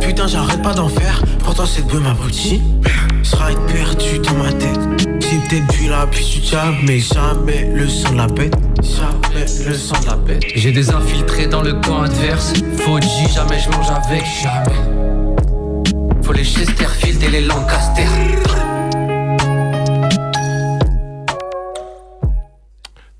Putain 0.00 0.26
j'arrête 0.26 0.62
pas 0.62 0.74
d'en 0.74 0.88
faire. 0.88 1.22
Pourtant 1.40 1.66
cette 1.66 1.86
bœuf 1.86 2.02
m'abrutit 2.02 2.62
Sera 3.22 3.52
être 3.52 3.66
perdu 3.66 4.18
dans 4.18 4.34
ma 4.34 4.52
tête. 4.52 4.78
J'ai 5.20 5.38
peut-être 5.38 5.90
la 5.90 6.06
puce 6.06 6.30
du 6.30 6.40
diable 6.40 6.76
Mais 6.84 7.00
jamais 7.00 7.70
le 7.74 7.88
sang 7.88 8.12
de 8.12 8.18
la 8.18 8.26
bête 8.26 8.54
Jamais 8.82 9.46
le 9.66 9.74
sang 9.74 9.98
de 10.02 10.06
la 10.06 10.16
bête 10.16 10.42
J'ai 10.54 10.70
des 10.70 10.90
infiltrés 10.90 11.46
dans 11.46 11.62
le 11.62 11.72
camp 11.74 12.02
adverse. 12.02 12.52
Faut 12.78 13.00
G, 13.00 13.08
jamais 13.34 13.58
je 13.58 13.70
mange 13.70 13.90
avec 13.90 14.24
Jamais. 14.42 15.02
Faut 16.22 16.32
les 16.32 16.44
Chesterfield 16.44 17.22
et 17.22 17.30
les 17.30 17.40
Lancaster 17.40 18.06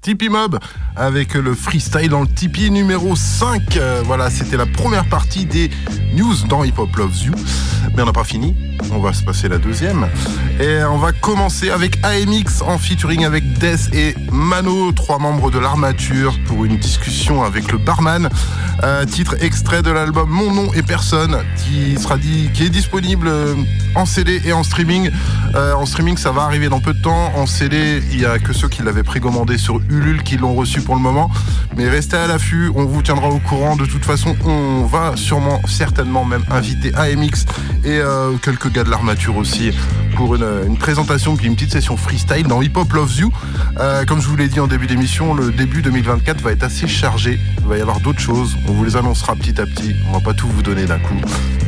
Tipeee 0.05 0.28
Mob 0.28 0.59
avec 0.97 1.32
le 1.32 1.55
freestyle 1.55 2.10
dans 2.10 2.20
le 2.20 2.28
Tipeee 2.28 2.70
numéro 2.70 3.16
5. 3.16 3.78
Euh, 3.78 4.02
voilà, 4.05 4.28
c'était 4.28 4.59
la 4.59 4.66
première 4.66 5.06
partie 5.06 5.47
des 5.47 5.70
news 6.12 6.35
dans 6.47 6.62
Hip 6.62 6.74
Hop 6.76 6.94
Loves 6.97 7.22
You. 7.22 7.32
Mais 7.97 8.02
on 8.02 8.05
n'a 8.06 8.12
pas 8.12 8.22
fini. 8.22 8.55
On 8.93 8.98
va 8.98 9.14
se 9.14 9.22
passer 9.22 9.48
la 9.48 9.56
deuxième. 9.56 10.06
Et 10.60 10.85
on 10.85 10.98
va 10.98 11.12
commencer 11.12 11.70
avec 11.70 11.98
AMX 12.05 12.60
en 12.60 12.76
featuring 12.76 13.24
avec 13.24 13.59
Death 13.59 13.94
et 13.94 14.14
Mano, 14.31 14.93
trois 14.93 15.18
membres 15.18 15.51
de 15.51 15.59
l'armature, 15.59 16.39
pour 16.44 16.66
une 16.66 16.76
discussion 16.76 17.43
avec 17.43 17.72
le 17.72 17.78
barman. 17.78 18.28
Euh, 18.85 19.06
titre 19.06 19.36
extrait 19.40 19.81
de 19.81 19.90
l'album 19.90 20.28
Mon 20.28 20.52
nom 20.52 20.70
et 20.74 20.82
personne, 20.82 21.39
qui 21.56 21.97
sera 21.98 22.19
dit, 22.19 22.51
qui 22.52 22.65
est 22.65 22.69
disponible 22.69 23.31
en 23.94 24.05
CD 24.05 24.43
et 24.44 24.52
en 24.52 24.62
streaming. 24.62 25.11
Euh, 25.55 25.73
en 25.73 25.86
streaming, 25.86 26.19
ça 26.19 26.32
va 26.32 26.43
arriver 26.43 26.69
dans 26.69 26.81
peu 26.81 26.93
de 26.93 27.01
temps. 27.01 27.32
En 27.35 27.47
CD, 27.47 28.02
il 28.12 28.20
y 28.20 28.27
a 28.27 28.39
que 28.39 28.52
ceux 28.52 28.69
qui 28.69 28.82
l'avaient 28.82 29.02
précommandé 29.02 29.56
sur 29.56 29.81
Ulule 29.89 30.23
qui 30.23 30.36
l'ont 30.36 30.55
reçu 30.55 30.82
pour 30.82 30.97
le 30.97 31.01
moment. 31.01 31.31
Mais 31.77 31.89
restez 31.89 32.16
à 32.16 32.27
l'affût, 32.27 32.70
on 32.74 32.85
vous 32.85 33.01
tiendra 33.02 33.28
au 33.28 33.39
courant. 33.39 33.77
De 33.77 33.86
toute 33.86 34.05
façon, 34.05 34.36
on 34.44 34.85
va 34.85 35.12
sûrement, 35.16 35.61
certainement 35.66 36.24
même 36.27 36.44
inviter 36.51 36.94
AMX 36.94 37.47
et 37.85 37.98
euh, 38.01 38.32
quelques 38.43 38.70
gars 38.70 38.85
de 38.85 38.90
l'armature 38.90 39.36
aussi 39.36 39.73
pour 40.14 40.34
une, 40.34 40.46
une, 40.66 40.76
présentation 40.76 41.36
puis 41.36 41.46
une 41.46 41.54
petite 41.54 41.72
session 41.72 41.96
freestyle 41.96 42.46
dans 42.46 42.62
Hip 42.62 42.72
Hop 42.74 42.92
Loves 42.92 43.16
You. 43.16 43.30
Euh, 43.78 44.04
comme 44.04 44.20
je 44.20 44.28
vous 44.28 44.36
l'ai 44.36 44.48
dit 44.48 44.60
en 44.60 44.66
début 44.66 44.86
d'émission, 44.86 45.34
le 45.34 45.50
début 45.50 45.82
2024 45.82 46.40
va 46.40 46.52
être 46.52 46.62
assez 46.62 46.86
chargé. 46.86 47.38
Il 47.58 47.64
va 47.64 47.76
y 47.76 47.80
avoir 47.80 48.00
d'autres 48.00 48.20
choses. 48.20 48.56
On 48.68 48.72
vous 48.72 48.84
les 48.84 48.96
annoncera 48.96 49.34
petit 49.36 49.60
à 49.60 49.66
petit. 49.66 49.94
On 50.08 50.12
va 50.12 50.20
pas 50.20 50.34
tout 50.34 50.48
vous 50.48 50.62
donner 50.62 50.86
d'un 50.86 50.98
coup. 50.98 51.14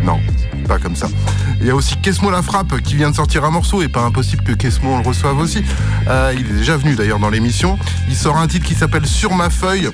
Non, 0.05 0.20
pas 0.68 0.78
comme 0.78 0.97
ça. 0.97 1.09
Il 1.60 1.66
y 1.66 1.70
a 1.70 1.74
aussi 1.74 1.97
Kesmo 1.97 2.31
La 2.31 2.43
Frappe 2.43 2.81
qui 2.82 2.97
vient 2.97 3.10
de 3.10 3.16
sortir 3.16 3.44
un 3.44 3.51
morceau 3.51 3.82
et 3.82 3.89
pas 3.89 4.02
impossible 4.02 4.43
que 4.44 4.52
Kesmo 4.52 4.90
on 4.90 4.98
le 4.98 5.06
reçoive 5.06 5.39
aussi. 5.39 5.62
Euh, 6.09 6.35
il 6.36 6.47
est 6.47 6.59
déjà 6.59 6.77
venu 6.77 6.94
d'ailleurs 6.94 7.18
dans 7.18 7.31
l'émission. 7.31 7.78
Il 8.09 8.16
sort 8.16 8.36
un 8.36 8.47
titre 8.47 8.66
qui 8.66 8.74
s'appelle 8.74 9.06
Sur 9.06 9.35
ma 9.35 9.51
feuille 9.51 9.90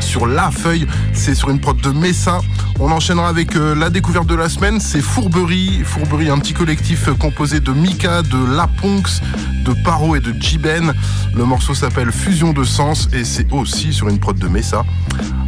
sur 0.00 0.26
la 0.26 0.50
feuille, 0.50 0.86
c'est 1.12 1.34
sur 1.34 1.50
une 1.50 1.60
prod 1.60 1.80
de 1.80 1.90
Messa. 1.90 2.40
On 2.78 2.90
enchaînera 2.90 3.28
avec 3.28 3.56
euh, 3.56 3.74
la 3.74 3.90
découverte 3.90 4.26
de 4.26 4.34
la 4.34 4.48
semaine, 4.48 4.80
c'est 4.80 5.00
Fourberie. 5.00 5.82
Fourberie, 5.84 6.30
un 6.30 6.38
petit 6.38 6.52
collectif 6.52 7.08
composé 7.18 7.60
de 7.60 7.72
Mika, 7.72 8.22
de 8.22 8.56
Laponx, 8.56 9.22
de 9.64 9.72
Paro 9.84 10.16
et 10.16 10.20
de 10.20 10.34
Jiben. 10.40 10.94
Le 11.34 11.44
morceau 11.44 11.74
s'appelle 11.74 12.12
Fusion 12.12 12.52
de 12.52 12.64
Sens 12.64 13.08
et 13.12 13.24
c'est 13.24 13.52
aussi 13.52 13.92
sur 13.92 14.08
une 14.08 14.18
prod 14.18 14.38
de 14.38 14.48
Messa. 14.48 14.84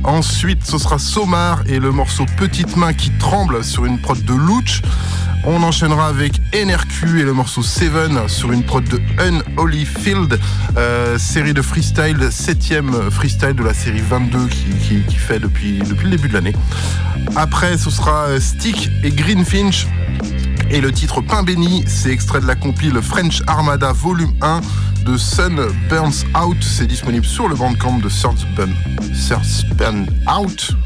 Ensuite, 0.04 0.64
ce 0.64 0.78
sera 0.78 0.98
Somar 0.98 1.62
et 1.66 1.78
le 1.78 1.90
morceau 1.90 2.24
Petite 2.36 2.76
Main 2.76 2.92
qui 2.92 3.10
tremble 3.18 3.62
sur 3.64 3.84
une 3.84 4.00
prod 4.00 4.22
de 4.24 4.34
Louch. 4.34 4.82
On 5.44 5.62
enchaînera 5.62 6.08
avec 6.08 6.40
NRQ 6.52 7.20
et 7.20 7.22
le 7.24 7.32
morceau 7.32 7.62
Seven 7.62 8.28
sur 8.28 8.52
une 8.52 8.62
prod 8.62 8.84
de 8.84 9.00
Unholy 9.18 9.86
Field, 9.86 10.38
euh, 10.76 11.18
série 11.18 11.54
de 11.54 11.62
freestyle, 11.62 12.28
septième 12.30 13.10
freestyle 13.10 13.54
de 13.54 13.62
la 13.62 13.74
série 13.74 14.00
22 14.00 14.46
qui, 14.48 15.16
fait 15.16 15.38
depuis, 15.38 15.78
le 15.78 16.10
début 16.10 16.28
de 16.28 16.34
l'année. 16.34 16.54
Après, 17.36 17.78
ce 17.78 17.90
sera 17.90 18.38
Stick 18.40 18.90
et 19.02 19.10
Greenfinch. 19.10 19.86
Et 20.70 20.80
le 20.80 20.92
titre 20.92 21.22
Pain 21.22 21.42
béni, 21.42 21.82
c'est 21.86 22.10
extrait 22.10 22.40
de 22.40 22.46
la 22.46 22.54
compile 22.54 23.00
French 23.00 23.42
Armada 23.46 23.92
Volume 23.92 24.34
1 24.42 24.60
de 25.06 25.16
Sun 25.16 25.58
Burns 25.88 26.24
Out. 26.38 26.58
C'est 26.60 26.86
disponible 26.86 27.24
sur 27.24 27.48
le 27.48 27.54
bandcamp 27.54 27.98
de 27.98 28.08
Third 28.08 28.36
Burn, 28.54 28.74
Burn 29.76 30.06
Out. 30.28 30.76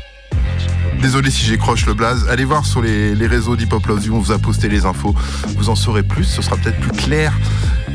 Désolé 1.03 1.33
si 1.33 1.45
j'écroche 1.45 1.85
le 1.87 1.95
blaze. 1.95 2.29
Allez 2.31 2.45
voir 2.45 2.65
sur 2.65 2.81
les, 2.81 3.27
réseaux 3.27 3.57
d'Hip 3.57 3.73
Hop 3.73 3.87
Love 3.87 4.09
on 4.13 4.21
vous 4.21 4.31
a 4.31 4.39
posté 4.39 4.69
les 4.69 4.87
infos. 4.87 5.13
Vous 5.57 5.69
en 5.69 5.75
saurez 5.75 6.05
plus, 6.05 6.23
ce 6.23 6.43
sera 6.43 6.57
peut-être 6.57 6.79
plus 6.79 6.93
clair 6.93 7.37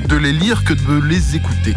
de 0.07 0.15
les 0.15 0.31
lire 0.31 0.63
que 0.63 0.73
de 0.73 1.05
les 1.05 1.35
écouter. 1.35 1.75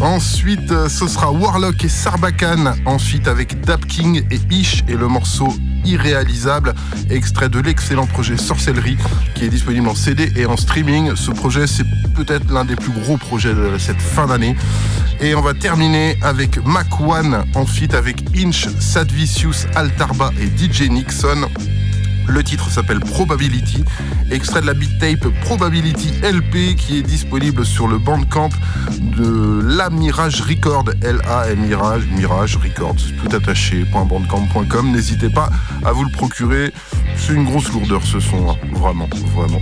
Ensuite, 0.00 0.70
euh, 0.70 0.88
ce 0.88 1.06
sera 1.06 1.30
Warlock 1.30 1.84
et 1.84 1.88
Sarbacane. 1.88 2.74
Ensuite, 2.86 3.28
avec 3.28 3.60
Dap 3.60 3.86
King 3.86 4.24
et 4.30 4.40
Ish 4.54 4.82
et 4.88 4.96
le 4.96 5.08
morceau 5.08 5.52
Irréalisable, 5.84 6.74
extrait 7.08 7.48
de 7.48 7.58
l'excellent 7.58 8.06
projet 8.06 8.36
Sorcellerie 8.36 8.98
qui 9.34 9.44
est 9.44 9.48
disponible 9.48 9.88
en 9.88 9.94
CD 9.94 10.30
et 10.36 10.44
en 10.44 10.56
streaming. 10.56 11.14
Ce 11.16 11.30
projet, 11.30 11.66
c'est 11.66 11.86
peut-être 12.14 12.50
l'un 12.52 12.64
des 12.64 12.76
plus 12.76 12.92
gros 12.92 13.16
projets 13.16 13.54
de 13.54 13.78
cette 13.78 14.00
fin 14.00 14.26
d'année. 14.26 14.56
Et 15.20 15.34
on 15.34 15.40
va 15.40 15.54
terminer 15.54 16.18
avec 16.22 16.64
Mac 16.66 17.00
One 17.00 17.44
en 17.54 17.66
feat 17.66 17.94
avec 17.94 18.22
Inch, 18.36 18.68
Sadvicius, 18.78 19.66
Altarba 19.74 20.30
et 20.38 20.46
DJ 20.46 20.90
Nixon. 20.90 21.48
Le 22.30 22.44
titre 22.44 22.70
s'appelle 22.70 23.00
Probability, 23.00 23.82
extrait 24.30 24.60
de 24.60 24.66
la 24.66 24.74
beat 24.74 24.98
tape 25.00 25.28
Probability 25.40 26.12
LP 26.22 26.76
qui 26.76 26.98
est 26.98 27.02
disponible 27.02 27.66
sur 27.66 27.88
le 27.88 27.98
bandcamp 27.98 28.50
de 29.00 29.60
La 29.64 29.90
Mirage 29.90 30.40
Record, 30.40 30.84
L-A-M 31.02 31.58
Mirage, 31.58 32.06
Mirage 32.06 32.56
Records, 32.56 32.96
tout 33.20 33.34
attaché, 33.34 33.84
.bandcamp.com. 33.84 34.92
N'hésitez 34.92 35.28
pas 35.28 35.50
à 35.84 35.90
vous 35.90 36.04
le 36.04 36.10
procurer. 36.12 36.72
C'est 37.16 37.32
une 37.32 37.44
grosse 37.44 37.72
lourdeur 37.72 38.04
ce 38.04 38.20
son, 38.20 38.50
hein. 38.50 38.56
vraiment, 38.74 39.08
vraiment. 39.34 39.60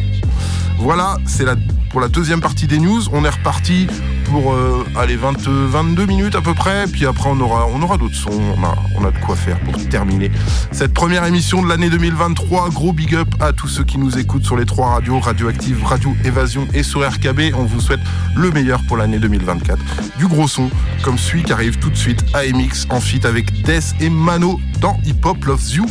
Voilà, 0.79 1.17
c'est 1.25 1.47
la, 1.47 1.55
pour 1.91 2.01
la 2.01 2.09
deuxième 2.09 2.41
partie 2.41 2.67
des 2.67 2.79
news. 2.79 3.03
On 3.13 3.25
est 3.25 3.31
reparti 3.31 3.87
pour 4.31 4.53
euh, 4.53 4.85
allez, 4.97 5.17
20, 5.17 5.49
22 5.49 6.07
minutes 6.07 6.35
à 6.35 6.41
peu 6.41 6.55
près. 6.55 6.87
Puis 6.87 7.07
après, 7.07 7.29
on 7.31 7.41
aura, 7.41 7.67
on 7.73 7.83
aura 7.83 7.97
d'autres 7.97 8.15
sons. 8.15 8.31
On 8.31 8.65
a, 8.65 8.75
on 8.97 9.05
a 9.05 9.11
de 9.11 9.19
quoi 9.19 9.37
faire 9.37 9.59
pour 9.61 9.77
terminer 9.89 10.31
cette 10.73 10.93
première 10.93 11.25
émission 11.25 11.63
de 11.63 11.69
l'année 11.69 11.91
2023. 11.91 12.71
Gros 12.71 12.93
big 12.93 13.15
up 13.15 13.29
à 13.41 13.53
tous 13.53 13.69
ceux 13.69 13.85
qui 13.85 13.99
nous 13.99 14.19
écoutent 14.19 14.45
sur 14.45 14.57
les 14.57 14.67
trois 14.67 14.91
radios 14.91 15.19
Radioactive, 15.21 15.83
Radio 15.85 16.15
Évasion 16.25 16.67
et 16.75 16.83
sur 16.83 17.07
RKB. 17.07 17.55
On 17.55 17.65
vous 17.65 17.81
souhaite 17.81 18.01
le 18.37 18.51
meilleur 18.51 18.83
pour 18.87 18.97
l'année 18.97 19.19
2024. 19.19 19.79
Du 20.19 20.27
gros 20.27 20.49
son, 20.49 20.71
comme 21.03 21.19
celui 21.19 21.43
qui 21.43 21.53
arrive 21.53 21.79
tout 21.79 21.91
de 21.91 21.97
suite 21.97 22.25
AMX 22.35 22.87
en 22.91 23.01
feat 23.01 23.25
avec 23.25 23.63
Death 23.63 23.95
et 24.01 24.11
Mano 24.11 24.61
dans 24.81 24.99
Hip 25.05 25.25
Hop 25.25 25.45
Loves 25.45 25.71
You. 25.71 25.87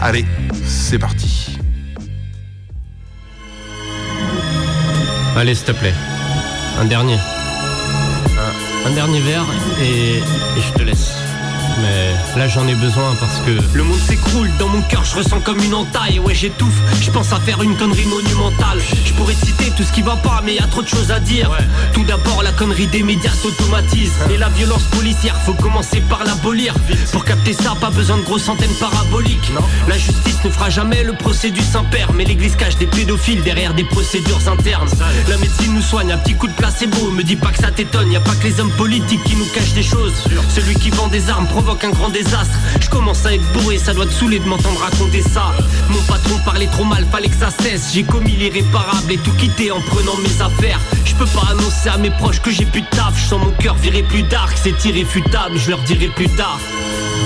Allez, 0.00 0.24
c'est 0.64 0.98
parti. 0.98 1.57
Allez, 5.38 5.54
s'il 5.54 5.66
te 5.66 5.72
plaît. 5.72 5.94
Un 6.80 6.84
dernier. 6.86 7.16
Un, 8.86 8.90
dernier 8.90 9.20
verre 9.20 9.46
et 9.80 10.20
je 10.60 10.72
te 10.72 10.82
laisse. 10.82 11.27
Mais 11.80 12.38
là 12.38 12.48
j'en 12.48 12.66
ai 12.66 12.74
besoin 12.74 13.14
parce 13.20 13.38
que 13.38 13.58
Le 13.76 13.84
monde 13.84 13.98
s'écroule, 13.98 14.50
dans 14.58 14.68
mon 14.68 14.82
cœur 14.82 15.04
je 15.04 15.16
ressens 15.16 15.40
comme 15.40 15.62
une 15.62 15.74
entaille. 15.74 16.18
Ouais 16.18 16.34
j'étouffe, 16.34 16.80
je 17.00 17.10
pense 17.10 17.32
à 17.32 17.40
faire 17.40 17.62
une 17.62 17.76
connerie 17.76 18.06
monumentale. 18.06 18.80
Je 19.04 19.12
pourrais 19.12 19.34
te 19.34 19.46
citer 19.46 19.70
tout 19.76 19.82
ce 19.82 19.92
qui 19.92 20.02
va 20.02 20.16
pas 20.16 20.42
mais 20.44 20.54
y 20.54 20.58
a 20.58 20.66
trop 20.66 20.82
de 20.82 20.88
choses 20.88 21.10
à 21.10 21.20
dire. 21.20 21.50
Tout 21.92 22.04
d'abord 22.04 22.42
la 22.42 22.52
connerie 22.52 22.86
des 22.88 23.02
médias 23.02 23.32
s'automatise. 23.32 24.12
Et 24.32 24.38
la 24.38 24.48
violence 24.48 24.84
policière 24.84 25.36
faut 25.44 25.54
commencer 25.54 26.00
par 26.08 26.24
l'abolir. 26.24 26.74
Pour 27.12 27.24
capter 27.24 27.52
ça 27.52 27.74
pas 27.80 27.90
besoin 27.90 28.16
de 28.18 28.22
grosses 28.22 28.48
antennes 28.48 28.74
paraboliques. 28.80 29.52
La 29.88 29.96
justice 29.96 30.42
ne 30.44 30.50
fera 30.50 30.70
jamais 30.70 31.04
le 31.04 31.12
procès 31.12 31.50
du 31.50 31.62
Saint-Père 31.62 32.12
Mais 32.12 32.24
l'église 32.24 32.56
cache 32.56 32.76
des 32.76 32.86
pédophiles 32.86 33.42
derrière 33.42 33.74
des 33.74 33.84
procédures 33.84 34.48
internes. 34.48 34.88
La 35.28 35.36
médecine 35.36 35.74
nous 35.74 35.82
soigne, 35.82 36.12
un 36.12 36.18
petit 36.18 36.34
coup 36.34 36.48
de 36.48 36.52
placebo. 36.52 37.10
Me 37.10 37.22
dis 37.22 37.36
pas 37.36 37.50
que 37.50 37.58
ça 37.58 37.70
t'étonne, 37.70 38.10
y 38.10 38.16
a 38.16 38.20
pas 38.20 38.34
que 38.34 38.46
les 38.46 38.60
hommes 38.60 38.72
politiques 38.72 39.22
qui 39.24 39.36
nous 39.36 39.46
cachent 39.46 39.74
des 39.74 39.82
choses. 39.82 40.14
Celui 40.54 40.74
qui 40.74 40.90
vend 40.90 41.08
des 41.08 41.30
armes 41.30 41.46
provoque 41.46 41.67
un 41.82 41.90
grand 41.90 42.08
désastre. 42.08 42.54
Je 42.80 42.88
commence 42.88 43.26
à 43.26 43.34
être 43.34 43.52
bourré, 43.52 43.78
ça 43.78 43.92
doit 43.92 44.06
te 44.06 44.12
saouler 44.12 44.38
de 44.38 44.44
m'entendre 44.44 44.80
raconter 44.80 45.22
ça. 45.22 45.52
Mon 45.90 46.00
patron 46.02 46.38
parlait 46.44 46.66
trop 46.66 46.84
mal, 46.84 47.06
fallait 47.10 47.28
que 47.28 47.36
ça 47.36 47.50
cesse. 47.50 47.92
J'ai 47.92 48.04
commis 48.04 48.32
l'irréparable 48.32 49.12
et 49.12 49.18
tout 49.18 49.32
quitté 49.32 49.70
en 49.70 49.80
prenant 49.80 50.16
mes 50.16 50.42
affaires. 50.42 50.80
Je 51.04 51.14
peux 51.14 51.26
pas 51.26 51.48
annoncer 51.50 51.90
à 51.90 51.98
mes 51.98 52.10
proches 52.10 52.40
que 52.40 52.50
j'ai 52.50 52.64
plus 52.64 52.80
de 52.80 52.86
taf. 52.86 53.18
Je 53.18 53.26
sens 53.28 53.44
mon 53.44 53.50
cœur 53.52 53.74
virer 53.76 54.02
plus 54.02 54.22
dark, 54.22 54.56
c'est 54.62 54.84
irréfutable, 54.84 55.58
je 55.58 55.70
leur 55.70 55.80
dirai 55.80 56.08
plus 56.08 56.28
tard. 56.30 56.58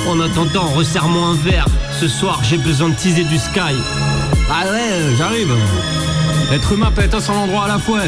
En 0.08 0.18
attendant, 0.20 0.66
resserre-moi 0.68 1.28
un 1.28 1.34
verre. 1.36 1.66
Ce 2.00 2.08
soir 2.08 2.40
j'ai 2.42 2.58
besoin 2.58 2.88
de 2.88 2.94
teaser 2.94 3.24
du 3.24 3.38
sky. 3.38 3.60
Ah 4.50 4.64
ouais, 4.64 4.92
euh, 4.92 5.16
j'arrive. 5.16 5.54
Être 6.52 6.72
humain 6.72 6.90
peut 6.94 7.02
être 7.02 7.14
un 7.14 7.20
seul 7.20 7.36
endroit 7.36 7.64
à 7.64 7.68
la 7.68 7.78
fois. 7.78 8.00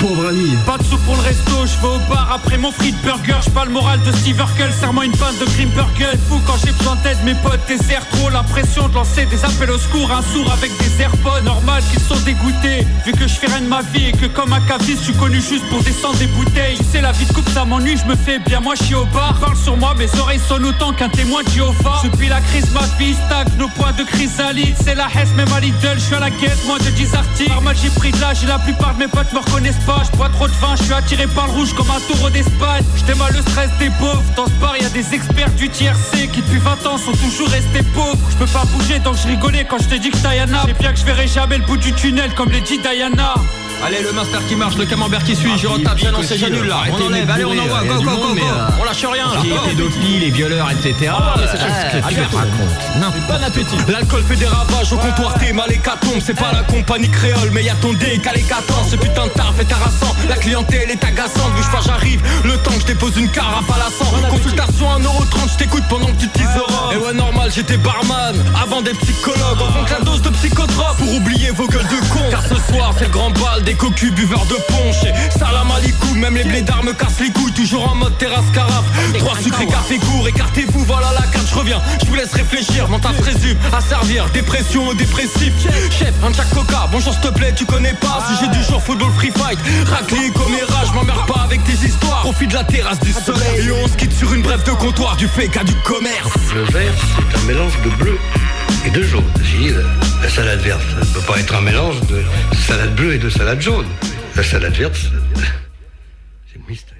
Pauvre 0.00 0.28
ami. 0.28 0.56
Pas 0.66 0.78
de 0.78 0.84
sous 0.84 0.98
pour 0.98 1.14
le 1.16 1.22
resto, 1.22 1.66
je 1.66 1.80
vais 1.80 1.94
au 1.94 1.98
bar 2.08 2.30
après 2.32 2.58
mon 2.58 2.70
free 2.70 2.92
burger. 3.02 3.38
J'pas 3.44 3.64
le 3.64 3.70
moral 3.70 4.00
de 4.02 4.12
Steve 4.12 4.38
Urkel, 4.38 4.72
serre-moi 4.72 5.06
une 5.06 5.16
panne 5.16 5.36
de 5.40 5.44
Grim 5.44 5.68
Burger. 5.74 6.16
Fou 6.28 6.40
quand 6.46 6.56
j'ai 6.64 6.72
besoin 6.72 6.96
d'aide, 7.02 7.18
mes 7.24 7.34
potes 7.34 7.60
désert 7.66 8.06
trop 8.10 8.28
la 8.30 8.42
pression 8.42 8.88
de 8.88 8.94
lancer 8.94 9.26
des 9.26 9.44
appels 9.44 9.70
au 9.70 9.78
secours. 9.78 10.10
Un 10.12 10.22
sourd 10.32 10.52
avec 10.52 10.70
des 10.78 11.02
AirPods, 11.02 11.42
normal 11.44 11.82
qu'ils 11.90 12.00
sont 12.00 12.18
dégoûtés. 12.24 12.86
Vu 13.04 13.12
que 13.12 13.26
je 13.26 13.34
fais 13.34 13.46
rien 13.46 13.60
de 13.60 13.68
ma 13.68 13.82
vie 13.82 14.06
et 14.06 14.12
que 14.12 14.26
comme 14.26 14.52
un 14.52 14.60
caviste, 14.60 14.98
je 15.00 15.04
suis 15.04 15.14
connu 15.14 15.40
juste 15.40 15.66
pour 15.70 15.82
descendre 15.82 16.18
des 16.18 16.26
bouteilles. 16.26 16.76
Tu 16.78 16.84
sais, 16.84 17.00
la 17.00 17.12
vie 17.12 17.26
de 17.26 17.32
couple 17.32 17.50
ça 17.50 17.64
m'ennuie, 17.64 17.96
je 17.96 18.04
me 18.06 18.16
fais 18.16 18.38
bien. 18.38 18.60
Moi 18.60 18.74
je 18.74 18.94
au 18.94 19.06
bar, 19.06 19.34
parle 19.40 19.56
sur 19.56 19.76
moi, 19.76 19.94
mes 19.94 20.08
oreilles 20.20 20.40
sonnent 20.46 20.66
autant 20.66 20.92
qu'un 20.92 21.08
témoin 21.08 21.42
de 21.42 21.48
Jéhovah. 21.48 22.00
Depuis 22.04 22.28
la 22.28 22.40
crise, 22.40 22.70
ma 22.72 22.86
vie 22.98 23.14
stagne, 23.14 23.48
nos 23.58 23.68
points 23.68 23.92
de 23.92 24.04
chrysalide. 24.04 24.74
C'est 24.82 24.94
la 24.94 25.06
Hesse, 25.06 25.32
même 25.36 25.52
à 25.52 25.60
Lidl, 25.60 25.94
je 25.94 26.00
suis 26.00 26.14
à 26.14 26.20
la 26.20 26.30
quête, 26.30 26.58
moi 26.66 26.78
de 26.78 26.90
10 26.90 27.14
articles. 27.14 27.50
Normal, 27.50 27.76
j'ai 27.82 27.90
pris 27.90 28.10
de 28.10 28.20
l'âge 28.20 28.44
et 28.44 28.46
la 28.46 28.58
plupart 28.58 28.94
de 28.94 29.00
mes 29.00 29.08
potes 29.08 29.32
me 29.32 29.38
reconnaissent 29.38 29.76
bois 30.16 30.28
trop 30.28 30.48
de 30.48 30.52
vin, 30.54 30.74
je 30.76 30.84
suis 30.84 30.92
attiré 30.92 31.26
par 31.28 31.46
le 31.46 31.52
rouge 31.52 31.72
comme 31.74 31.90
un 31.90 32.00
taureau 32.12 32.30
d'Espagne. 32.30 32.84
Je 32.96 33.14
mal 33.14 33.32
le 33.32 33.40
stress 33.42 33.70
des 33.78 33.90
pauvres. 33.90 34.22
Dans 34.36 34.46
ce 34.46 34.52
bar, 34.52 34.76
y 34.76 34.84
a 34.84 34.90
des 34.90 35.14
experts 35.14 35.50
du 35.52 35.68
TRC 35.68 36.28
qui 36.32 36.42
depuis 36.42 36.58
20 36.58 36.86
ans 36.86 36.98
sont 36.98 37.12
toujours 37.12 37.48
restés 37.48 37.82
pauvres. 37.94 38.18
Je 38.30 38.36
peux 38.36 38.52
pas 38.52 38.64
bouger 38.66 38.98
donc 38.98 39.16
je 39.16 39.28
rigolais 39.28 39.66
quand 39.68 39.78
je 39.78 39.88
t'ai 39.88 39.98
dit 39.98 40.10
que 40.10 40.16
Diana. 40.16 40.62
J'ai 40.66 40.74
bien 40.74 40.92
que 40.92 40.98
je 40.98 41.04
verrai 41.04 41.28
jamais 41.28 41.58
le 41.58 41.64
bout 41.64 41.76
du 41.76 41.92
tunnel 41.92 42.34
comme 42.34 42.50
les 42.50 42.60
dit 42.60 42.78
Diana. 42.78 43.34
Allez, 43.84 44.02
le 44.02 44.12
master 44.12 44.44
qui 44.46 44.56
marche, 44.56 44.76
le 44.76 44.86
camembert 44.86 45.22
qui 45.22 45.36
suit, 45.36 45.52
je 45.58 45.66
retape, 45.66 45.98
j'annonce 45.98 46.30
et 46.30 46.38
j'annule 46.38 46.66
là. 46.66 46.78
On 46.90 47.06
enlève, 47.06 47.30
allez, 47.30 47.44
on 47.44 47.50
envoie, 47.58 47.82
go, 47.84 47.94
go, 48.02 48.10
go, 48.10 48.34
go. 48.34 48.40
On 48.80 48.84
lâche 48.84 49.04
rien 49.04 49.26
là. 49.32 49.40
Les 49.44 49.70
pédophiles, 49.70 50.20
les 50.20 50.30
violeurs, 50.30 50.68
etc. 50.70 51.12
Ah, 51.16 51.34
c'est 51.38 51.58
Ah. 51.58 53.12
Bon 53.28 53.44
appétit. 53.44 53.76
L'alcool 53.88 54.22
fait 54.26 54.36
des 54.36 54.46
ravages 54.46 54.92
au 54.92 54.96
comptoir, 54.96 55.34
t'es 55.34 55.52
mal 55.52 55.70
hécatombe. 55.70 56.20
C'est 56.20 56.34
pas 56.36 56.52
la 56.52 56.62
compagnie 56.62 57.10
créole, 57.10 57.50
mais 57.52 57.62
y 57.64 57.70
a 57.70 57.74
ton 57.74 57.92
décalé 57.92 58.42
14. 58.42 58.90
Ce 58.90 58.96
putain 58.96 59.24
de 59.26 59.30
taf 59.30 59.58
est 59.60 59.72
harassant. 59.72 60.14
La 60.28 60.36
clientèle 60.36 60.90
est 60.90 61.04
agaçante. 61.04 61.52
Bouge 61.54 61.70
pas, 61.70 61.80
j'arrive. 61.84 62.22
Le 62.44 62.56
temps 62.58 62.72
que 62.72 62.80
je 62.80 62.86
dépose 62.86 63.16
une 63.16 63.28
carafe 63.30 63.70
à 63.70 63.78
la. 63.78 64.28
Consultation 64.30 64.86
1,30€, 64.98 65.52
je 65.52 65.56
t'écoute 65.58 65.84
pendant 65.88 66.06
que 66.06 66.20
tu 66.20 66.28
t'isoles. 66.28 66.92
Et 66.92 66.96
ouais, 66.96 67.12
normal, 67.12 67.50
j'étais 67.54 67.76
barman 67.76 68.34
avant 68.60 68.82
des 68.82 68.92
psychologues. 68.94 69.58
On 69.60 69.72
compte 69.72 69.90
la 69.90 70.00
dose 70.00 70.22
de 70.22 70.30
psychotrope 70.30 70.96
pour 70.98 71.14
oublier 71.14 71.50
vos 71.50 71.66
gueules 71.68 71.82
de 71.86 72.08
con. 72.12 72.20
Car 72.30 72.42
ce 72.42 72.56
soir, 72.72 72.92
c'est 72.98 73.04
le 73.04 73.10
grand 73.10 73.30
bal 73.30 73.62
des 73.66 73.74
cocus 73.74 74.12
buveurs 74.12 74.46
de 74.46 74.54
punch. 74.68 75.02
Et 75.04 75.38
salam 75.38 75.70
alaikum, 75.70 76.18
même 76.18 76.36
les 76.36 76.44
blédards 76.44 76.84
me 76.84 76.92
cassent 76.92 77.20
les 77.20 77.30
couilles. 77.30 77.52
Toujours 77.52 77.90
en 77.90 77.96
mode 77.96 78.16
terrasse 78.16 78.50
carafe. 78.54 78.84
Trois 79.18 79.36
sucrés, 79.42 79.66
café 79.66 79.98
court, 79.98 80.26
écartez-vous, 80.28 80.84
voilà 80.84 81.12
la 81.12 81.26
carte, 81.26 81.48
je 81.50 81.54
reviens. 81.54 81.82
Je 82.00 82.06
vous 82.06 82.14
laisse 82.14 82.32
réfléchir, 82.32 82.88
mon 82.88 82.98
taf 82.98 83.20
résume 83.20 83.58
à 83.76 83.80
servir. 83.80 84.26
Dépression 84.32 84.86
aux 84.88 84.94
dépressifs. 84.94 85.52
Chef, 85.90 86.14
un 86.24 86.32
Jack 86.32 86.48
Coca, 86.50 86.88
bonjour 86.92 87.12
s'il 87.12 87.22
te 87.22 87.28
plaît, 87.28 87.52
tu 87.54 87.66
connais 87.66 87.94
pas. 87.94 88.24
Sujet 88.28 88.50
du 88.50 88.62
jour, 88.62 88.80
football 88.80 89.10
free 89.16 89.32
fight. 89.32 89.58
Raclé, 89.90 90.30
coméra, 90.30 90.84
je 90.86 90.92
m'emmerde 90.92 91.26
pas 91.26 91.40
avec 91.42 91.62
tes 91.64 91.86
histoires. 91.86 92.20
Profite 92.20 92.50
de 92.50 92.54
la 92.54 92.64
terrasse 92.64 93.00
du 93.00 93.12
soleil. 93.12 93.66
Et 93.66 93.72
on 93.72 93.88
se 93.88 93.96
quitte 93.96 94.16
sur 94.16 94.32
une 94.32 94.42
brève 94.42 94.62
de 94.62 94.72
comptoir, 94.72 95.16
du 95.16 95.26
fake 95.26 95.56
à 95.56 95.64
du 95.64 95.74
commerce. 95.84 96.30
Le 96.54 96.62
vert, 96.72 96.94
c'est 97.16 97.38
un 97.38 97.42
mélange 97.44 97.72
de 97.84 97.90
bleu 97.90 98.18
et 98.84 98.90
de 98.90 99.02
jaune. 99.02 99.24
Si, 99.42 99.72
la, 100.26 100.30
la 100.30 100.30
salade 100.30 100.60
verte, 100.60 100.82
ne 100.98 101.14
peut 101.14 101.26
pas 101.26 101.38
être 101.38 101.54
un 101.54 101.60
mélange 101.60 102.00
de 102.08 102.22
salade 102.66 102.94
bleue 102.94 103.14
et 103.14 103.18
de 103.18 103.30
salade 103.30 103.60
jaune. 103.60 103.86
La 104.34 104.42
salade 104.42 104.74
verte, 104.74 104.96
c'est 106.52 106.68
mystère. 106.68 106.96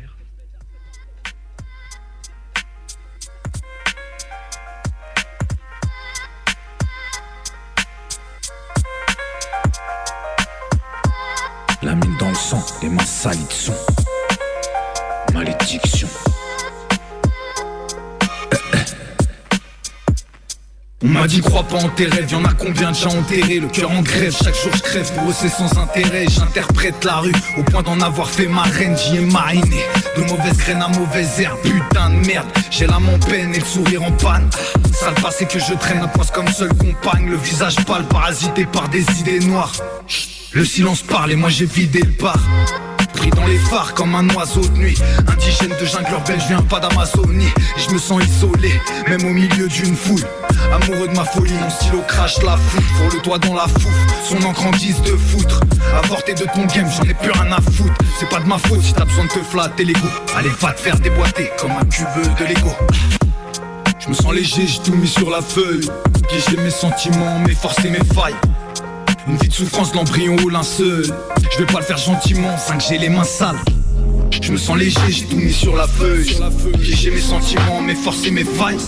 La 11.83 11.95
mine 11.95 12.17
dans 12.19 12.29
le 12.29 12.35
sang, 12.35 12.65
les 12.83 12.89
mains 12.89 13.05
salies 13.05 13.45
de 13.47 13.53
son. 13.53 13.86
On 21.07 21.11
m'a 21.11 21.29
dit 21.29 21.41
crois 21.41 21.63
pas 21.63 21.77
en 21.77 21.89
tes 21.89 22.07
rêves, 22.07 22.33
y'en 22.33 22.45
a 22.45 22.53
combien 22.53 22.91
déjà 22.91 23.09
enterré 23.09 23.61
Le 23.61 23.69
cœur 23.69 23.93
en 23.93 24.03
grève, 24.03 24.37
chaque 24.37 24.61
jour 24.61 24.73
je 24.75 24.83
crève 24.83 25.09
pour 25.13 25.31
eux 25.31 25.35
c'est 25.39 25.49
sans 25.49 25.79
intérêt. 25.79 26.27
J'interprète 26.29 27.05
la 27.05 27.19
rue 27.19 27.33
au 27.57 27.63
point 27.63 27.85
d'en 27.85 28.01
avoir 28.01 28.29
fait 28.29 28.49
ma 28.49 28.63
reine 28.63 28.97
J'y 28.99 29.19
ai 29.19 29.21
mariné, 29.21 29.85
de 30.17 30.23
mauvaises 30.23 30.59
graines 30.59 30.83
à 30.83 30.89
mauvaise 30.89 31.39
herbe 31.39 31.61
Putain 31.63 32.11
de 32.11 32.27
merde, 32.27 32.49
j'ai 32.73 32.89
l'âme 32.89 33.09
en 33.09 33.21
peine 33.21 33.55
et 33.55 33.61
le 33.61 33.65
sourire 33.65 34.03
en 34.03 34.11
panne. 34.11 34.51
Sale 34.93 35.15
passé 35.15 35.47
que 35.47 35.61
je 35.61 35.75
traîne 35.75 36.01
à 36.01 36.09
poisse 36.09 36.33
comme 36.33 36.49
seule 36.49 36.75
compagne. 36.75 37.31
Le 37.31 37.37
visage 37.37 37.77
pâle 37.85 38.05
parasité 38.09 38.67
par 38.67 38.89
des 38.89 39.05
idées 39.21 39.39
noires. 39.39 39.73
Le 40.51 40.65
silence 40.65 41.03
parle 41.03 41.31
et 41.31 41.37
moi 41.37 41.51
j'ai 41.51 41.67
vidé 41.67 42.01
le 42.01 42.21
bar. 42.21 42.41
Pris 43.15 43.31
dans 43.31 43.47
les 43.47 43.59
phares 43.59 43.95
comme 43.95 44.17
un 44.17 44.29
oiseau 44.31 44.67
de 44.67 44.77
nuit. 44.77 44.99
Indigène 45.29 45.73
de 45.81 45.87
jungle 45.87 46.11
urbaine, 46.11 46.41
je 46.41 46.49
viens 46.49 46.63
pas 46.63 46.81
d'Amazonie. 46.81 47.53
Je 47.77 47.95
me 47.95 47.99
sens 47.99 48.21
isolé, 48.25 48.73
même 49.09 49.25
au 49.25 49.33
milieu 49.33 49.69
d'une 49.69 49.95
foule 49.95 50.25
Amoureux 50.73 51.09
de 51.09 51.15
ma 51.15 51.25
folie, 51.25 51.53
mon 51.53 51.71
stylo 51.71 52.03
crache 52.07 52.43
la 52.43 52.57
foule. 52.57 52.85
Pour 53.23 53.33
le 53.35 53.39
dans 53.39 53.55
la 53.55 53.67
fouf, 53.67 53.93
son 54.29 54.43
encre 54.45 54.67
en 54.67 54.71
de 54.71 55.17
foutre. 55.17 55.61
Avorté 56.03 56.35
de 56.35 56.45
ton 56.45 56.65
game, 56.67 56.89
j'en 56.91 57.05
ai 57.05 57.15
plus 57.15 57.31
rien 57.31 57.53
à 57.53 57.61
foutre. 57.61 57.95
C'est 58.19 58.29
pas 58.29 58.41
de 58.41 58.47
ma 58.47 58.59
faute 58.59 58.83
si 58.83 58.93
t'as 58.93 59.05
besoin 59.05 59.25
de 59.25 59.31
te 59.31 59.39
flatter 59.39 59.85
l'ego 59.85 60.09
Allez 60.37 60.51
va 60.61 60.73
te 60.73 60.81
faire 60.81 60.99
déboîter 60.99 61.51
comme 61.59 61.73
un 61.73 61.85
cubeux 61.85 62.29
de 62.39 62.45
Lego. 62.45 62.71
Je 63.99 64.09
me 64.09 64.15
sens 64.15 64.33
léger, 64.33 64.67
j'ai 64.67 64.81
tout 64.81 64.95
mis 64.95 65.09
sur 65.09 65.31
la 65.31 65.41
feuille. 65.41 65.89
Piéger 66.29 66.57
mes 66.63 66.71
sentiments, 66.71 67.39
mes 67.41 67.55
forces 67.55 67.85
et 67.85 67.91
mes 67.91 68.05
failles. 68.15 68.35
Une 69.29 69.37
vie 69.37 69.49
de 69.49 69.55
souffrance, 69.55 69.95
l'embryon 69.95 70.37
au 70.45 70.49
linceul. 70.49 71.05
Je 71.53 71.59
vais 71.59 71.67
pas 71.67 71.79
le 71.79 71.85
faire 71.85 71.99
gentiment, 71.99 72.55
que 72.55 72.83
j'ai 72.83 72.99
les 72.99 73.09
mains 73.09 73.25
sales 73.25 73.57
je 74.31 74.53
me 74.53 74.57
sens 74.57 74.77
léger, 74.77 75.01
j'ai 75.09 75.25
tout 75.25 75.37
mis 75.37 75.53
sur 75.53 75.77
la 75.77 75.87
feuille. 75.87 76.37
J'ai 76.81 77.11
mes 77.11 77.21
sentiments, 77.21 77.81
mes 77.81 77.95
forces 77.95 78.27
et 78.27 78.31
mes 78.31 78.45
failles. 78.45 78.79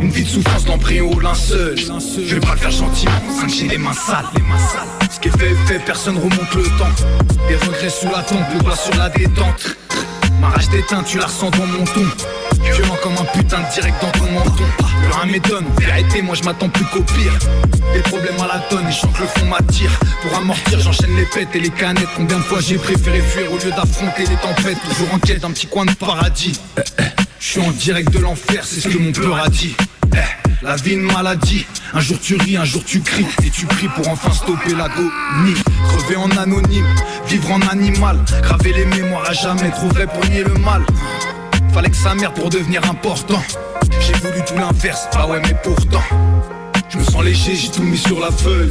Une 0.00 0.10
vie 0.10 0.24
de 0.24 0.28
souffrance 0.28 0.64
d'embryon 0.64 1.10
au 1.12 1.20
linceul. 1.20 1.76
Je 1.78 2.34
vais 2.34 2.40
pas 2.40 2.52
le 2.52 2.58
faire 2.58 2.70
gentiment, 2.70 3.12
que 3.40 3.52
j'ai 3.52 3.68
les 3.68 3.78
mains 3.78 3.92
sales. 3.92 4.26
Ce 5.10 5.20
qui 5.20 5.28
est 5.28 5.38
fait 5.38 5.50
est 5.50 5.66
fait, 5.66 5.78
personne 5.84 6.16
remonte 6.16 6.54
le 6.54 6.64
temps. 6.78 7.46
Des 7.48 7.56
regrets 7.56 7.90
sous 7.90 8.08
la 8.08 8.22
tombe, 8.22 8.44
le 8.54 8.60
doigt 8.62 8.76
sur 8.76 8.96
la 8.96 9.08
détente 9.10 9.76
Ma 10.44 10.50
rage 10.50 10.68
d'éteint, 10.68 11.02
tu 11.02 11.16
la 11.16 11.24
ressens 11.24 11.48
dans 11.52 11.64
mon 11.64 11.84
ton. 11.84 12.04
Violent 12.60 12.96
comme 13.02 13.14
un 13.14 13.24
putain 13.32 13.60
de 13.60 13.72
direct 13.72 13.96
dans 14.02 14.10
ton 14.10 14.30
menton. 14.30 14.64
Le 15.00 15.14
rien 15.14 15.32
m'étonne, 15.32 15.64
vérité 15.78 16.20
moi 16.20 16.34
je 16.34 16.42
m'attends 16.42 16.68
plus 16.68 16.84
qu'au 16.84 17.00
pire. 17.00 17.32
Des 17.94 18.00
problèmes 18.00 18.38
à 18.42 18.54
la 18.54 18.58
tonne 18.68 18.86
et 18.86 18.92
je 18.92 19.06
que 19.06 19.22
le 19.22 19.26
fond 19.26 19.46
m'attire. 19.46 19.90
Pour 20.20 20.36
amortir 20.36 20.80
j'enchaîne 20.80 21.16
les 21.16 21.24
pètes 21.24 21.48
et 21.54 21.60
les 21.60 21.70
canettes. 21.70 22.10
Combien 22.14 22.36
de 22.36 22.42
fois 22.42 22.58
j'ai 22.60 22.76
préféré 22.76 23.22
fuir 23.22 23.50
au 23.50 23.56
lieu 23.56 23.70
d'affronter 23.70 24.26
les 24.26 24.36
tempêtes? 24.36 24.76
Toujours 24.86 25.14
en 25.14 25.18
quête 25.18 25.40
d'un 25.40 25.50
petit 25.50 25.66
coin 25.66 25.86
de 25.86 25.92
paradis. 25.92 26.60
Je 27.40 27.46
suis 27.46 27.60
en 27.60 27.70
direct 27.70 28.10
de 28.10 28.18
l'enfer, 28.18 28.64
c'est 28.66 28.80
ce 28.80 28.88
que 28.88 28.98
mon 28.98 29.12
peur 29.12 29.42
a 29.42 29.48
dit 29.48 29.74
la 30.62 30.76
vie 30.76 30.94
une 30.94 31.02
maladie, 31.02 31.66
un 31.92 32.00
jour 32.00 32.18
tu 32.20 32.36
ris, 32.36 32.56
un 32.56 32.64
jour 32.64 32.82
tu 32.84 33.00
cries. 33.00 33.26
Et 33.44 33.50
tu 33.50 33.66
pries 33.66 33.88
pour 33.88 34.08
enfin 34.08 34.32
stopper 34.32 34.74
l'agonie. 34.74 35.54
Crever 35.88 36.16
en 36.16 36.30
anonyme, 36.30 36.86
vivre 37.26 37.52
en 37.52 37.60
animal. 37.68 38.18
Graver 38.42 38.72
les 38.72 38.86
mémoires 38.86 39.28
à 39.28 39.32
jamais, 39.32 39.70
trop 39.70 39.88
vrai 39.88 40.06
pour 40.06 40.24
nier 40.30 40.44
le 40.44 40.54
mal. 40.54 40.84
Fallait 41.72 41.90
que 41.90 41.96
sa 41.96 42.14
mère 42.14 42.32
pour 42.32 42.50
devenir 42.50 42.88
important. 42.88 43.42
J'ai 44.00 44.14
voulu 44.14 44.42
tout 44.46 44.56
l'inverse, 44.56 45.06
ah 45.14 45.26
ouais 45.26 45.40
mais 45.42 45.54
pourtant. 45.62 46.02
Je 46.88 46.98
me 46.98 47.04
sens 47.04 47.24
léger, 47.24 47.56
j'ai 47.56 47.70
tout 47.70 47.82
mis 47.82 47.98
sur 47.98 48.20
la 48.20 48.30
feuille. 48.30 48.70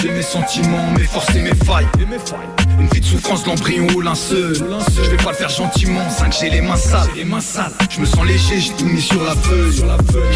J'ai 0.00 0.10
mes 0.10 0.22
sentiments, 0.22 0.92
mes 0.96 1.04
forces 1.04 1.34
et 1.34 1.42
mes 1.42 1.54
failles 1.54 1.86
Une 2.78 2.88
vie 2.88 3.00
de 3.00 3.04
souffrance, 3.04 3.46
l'embryon 3.46 3.86
au 3.94 4.00
linceul 4.00 4.54
Je 4.54 5.10
vais 5.10 5.16
pas 5.16 5.30
le 5.30 5.36
faire 5.36 5.48
gentiment, 5.48 6.00
que 6.06 6.36
j'ai 6.38 6.50
les 6.50 6.60
mains 6.60 6.76
sales. 6.76 7.08
Je 7.90 8.00
me 8.00 8.06
sens 8.06 8.26
léger, 8.26 8.60
j'ai 8.60 8.72
tout 8.72 8.84
mis 8.84 9.00
sur 9.00 9.22
la 9.22 9.34
feuille. 9.34 9.82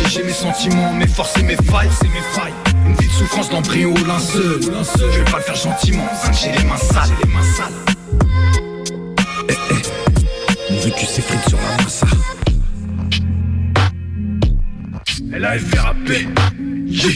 J'ai 0.08 0.22
mes 0.22 0.32
sentiments, 0.32 0.92
mes 0.92 1.06
forces 1.06 1.36
et 1.38 1.42
mes 1.42 1.56
failles. 1.56 1.90
Une 2.86 2.94
vie 2.94 3.06
de 3.06 3.12
souffrance, 3.12 3.50
l'embryon 3.52 3.92
au 3.94 4.06
linceul 4.06 4.60
Je 4.62 5.18
vais 5.18 5.30
pas 5.30 5.38
le 5.38 5.42
faire 5.42 5.54
gentiment, 5.54 6.06
que 6.26 6.36
j'ai 6.36 6.52
les 6.52 6.64
mains 6.64 6.76
sales. 6.76 7.10
Eh, 9.48 9.52
eh. 9.70 10.72
Mon 10.72 10.80
vécu 10.80 11.04
s'effrite 11.04 11.48
sur 11.48 11.58
la 11.58 11.82
massa. 11.84 12.06
Elle 15.32 15.44
a 15.44 15.58
fait 15.58 15.78
rapper. 15.78 16.26
Yeah. 16.86 17.12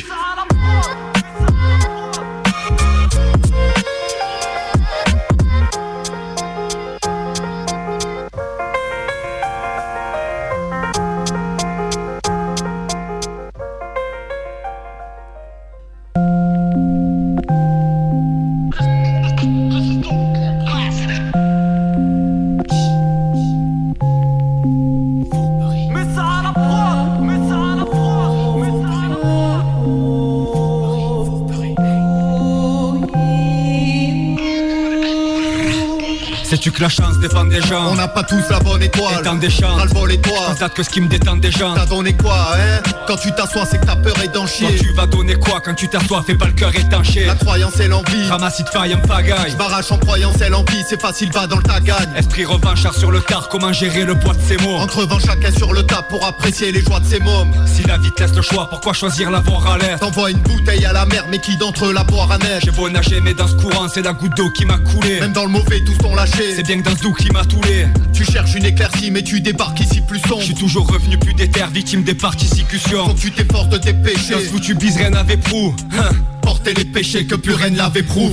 Que 36.70 36.80
la 36.80 36.88
chance 36.88 37.18
dépend 37.18 37.44
des 37.44 37.60
gens. 37.60 37.88
On 37.90 37.94
n'a 37.94 38.08
pas 38.08 38.22
tous 38.22 38.42
la 38.48 38.58
bonne 38.58 38.82
étoile. 38.82 39.20
Étant 39.20 39.34
des 39.34 39.50
champs. 39.50 39.74
Ras 39.74 39.84
le 39.84 39.90
bol 39.90 40.12
et 40.12 40.20
toi. 40.20 40.38
Constate 40.48 40.74
que 40.74 40.82
ce 40.82 40.88
qui 40.88 41.00
me 41.00 41.08
détend 41.08 41.36
des 41.36 41.50
gens. 41.50 41.74
T'as 41.74 41.86
donné 41.86 42.14
quoi, 42.14 42.54
hein 42.54 42.80
Quand 43.06 43.16
tu 43.16 43.32
t'assois, 43.32 43.66
c'est 43.66 43.78
que 43.78 43.86
ta 43.86 43.96
peur 43.96 44.14
est 44.22 44.28
d'en 44.28 44.46
chier. 44.46 44.68
Toi, 44.68 44.76
tu 44.80 44.92
vas 44.94 45.06
donner 45.06 45.34
quoi 45.34 45.60
quand 45.60 45.74
tu 45.74 45.88
t'assois 45.88 46.22
Fais 46.26 46.34
pas 46.34 46.46
le 46.46 46.52
cœur 46.52 46.74
étanché. 46.74 47.26
La 47.26 47.34
croyance 47.34 47.78
et 47.80 47.88
l'envie. 47.88 48.28
Ramasse 48.28 48.62
de 48.62 48.68
faille, 48.68 48.92
un 48.92 48.98
pagaille. 48.98 49.50
J'barrache 49.50 49.90
en 49.92 49.98
croyance 49.98 50.40
et 50.40 50.48
l'envie. 50.48 50.84
C'est 50.88 51.00
facile, 51.00 51.30
va 51.32 51.46
dans 51.46 51.56
le 51.56 51.62
tagagne. 51.62 52.10
Esprit 52.16 52.44
revanchard 52.44 52.94
sur 52.94 53.10
le 53.10 53.20
car, 53.20 53.48
comment 53.48 53.72
gérer 53.72 54.04
le 54.04 54.14
poids 54.14 54.34
de 54.34 54.42
ses 54.42 54.56
mots. 54.58 54.76
En 54.76 54.86
crevant 54.86 55.18
chacun 55.18 55.52
sur 55.52 55.72
le 55.72 55.82
tas 55.82 56.02
pour 56.02 56.24
apprécier 56.24 56.72
les 56.72 56.82
joies 56.82 57.00
de 57.00 57.06
ses 57.06 57.20
mômes. 57.20 57.52
Si 57.66 57.82
la 57.82 57.98
vie 57.98 58.10
te 58.12 58.22
laisse 58.22 58.34
le 58.34 58.42
choix, 58.42 58.68
pourquoi 58.70 58.92
choisir 58.92 59.30
la 59.30 59.40
voie 59.40 59.62
à 59.74 59.78
l'air 59.78 59.98
T'envoies 59.98 60.30
une 60.30 60.38
bouteille 60.38 60.84
à 60.84 60.92
la 60.92 61.04
mer, 61.06 61.24
mais 61.30 61.38
qui 61.38 61.56
d'entre 61.56 61.86
eux 61.86 61.92
la 61.92 62.04
boire 62.04 62.30
à 62.30 62.38
neige 62.38 62.62
J'ai 62.64 62.70
beau 62.70 62.88
nager, 62.88 63.20
mais 63.20 63.34
dans 63.34 63.48
ce 63.48 63.54
courant, 63.54 63.88
c'est 63.88 64.02
la 64.02 64.12
goutte 64.12 64.36
d'eau 64.36 64.50
qui 64.50 64.64
m'a 64.64 64.78
coulé. 64.78 65.20
Même 65.20 65.32
dans 65.32 65.44
le 65.44 65.50
mauvais, 65.50 65.80
tous 65.80 65.96
t'ont 65.98 66.14
lâché. 66.14 66.53
C'est 66.56 66.62
bien 66.62 66.80
que 66.80 66.88
dans 66.88 66.96
ce 66.96 67.02
doux 67.02 67.12
qui 67.12 67.30
m'a 67.30 67.44
toulé. 67.44 67.86
Tu 68.12 68.24
cherches 68.24 68.54
une 68.54 68.64
éclaircie 68.64 69.10
mais 69.10 69.22
tu 69.22 69.40
débarques 69.40 69.80
ici 69.80 70.00
plus 70.00 70.20
sombre. 70.20 70.40
Je 70.40 70.46
suis 70.46 70.54
toujours 70.54 70.86
revenu 70.86 71.18
plus 71.18 71.34
déter, 71.34 71.64
victime 71.72 72.04
des 72.04 72.14
particicutions 72.14 73.06
Quand 73.06 73.14
tu 73.14 73.32
t'efforces 73.32 73.70
de 73.70 73.78
tes 73.78 73.92
péchés 73.92 74.34
Dans 74.34 74.38
ce 74.38 74.44
foutu 74.44 74.74
bise 74.74 74.96
rien 74.96 75.10
n'avait 75.10 75.36
prou. 75.36 75.74
Hein. 75.98 76.10
Porter 76.42 76.74
les 76.74 76.84
péchés 76.84 77.26
que 77.26 77.34
plus 77.34 77.54
rien 77.54 77.70
n'avait 77.70 78.04
prou. 78.04 78.32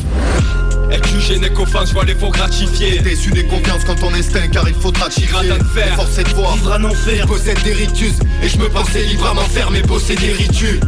Être 0.91 1.07
jugé 1.07 1.39
n'est 1.39 1.49
qu'offense, 1.49 1.93
vois 1.93 2.05
les 2.05 2.13
faux 2.13 2.29
gratifier 2.29 2.99
Déçu 2.99 3.31
des 3.31 3.45
confiance 3.45 3.83
quand 3.85 3.95
ton 3.95 4.13
instinct 4.13 4.49
car 4.51 4.67
il 4.67 4.75
faudra 4.75 5.09
tirer 5.09 5.47
de 5.47 5.63
fer, 5.63 5.95
forcer 5.95 6.23
de 6.23 6.29
voir. 6.29 6.53
Vivre 6.57 6.77
en 6.79 6.83
enfer, 6.83 7.25
possède 7.25 7.63
des 7.63 7.73
ritus. 7.73 8.13
Et 8.43 8.49
je 8.49 8.57
me 8.59 8.69
pensais 8.69 9.03
libre 9.03 9.25
à 9.25 9.33
m'enfermer, 9.33 9.81
bosser 9.81 10.15
des 10.15 10.31
ritus 10.31 10.79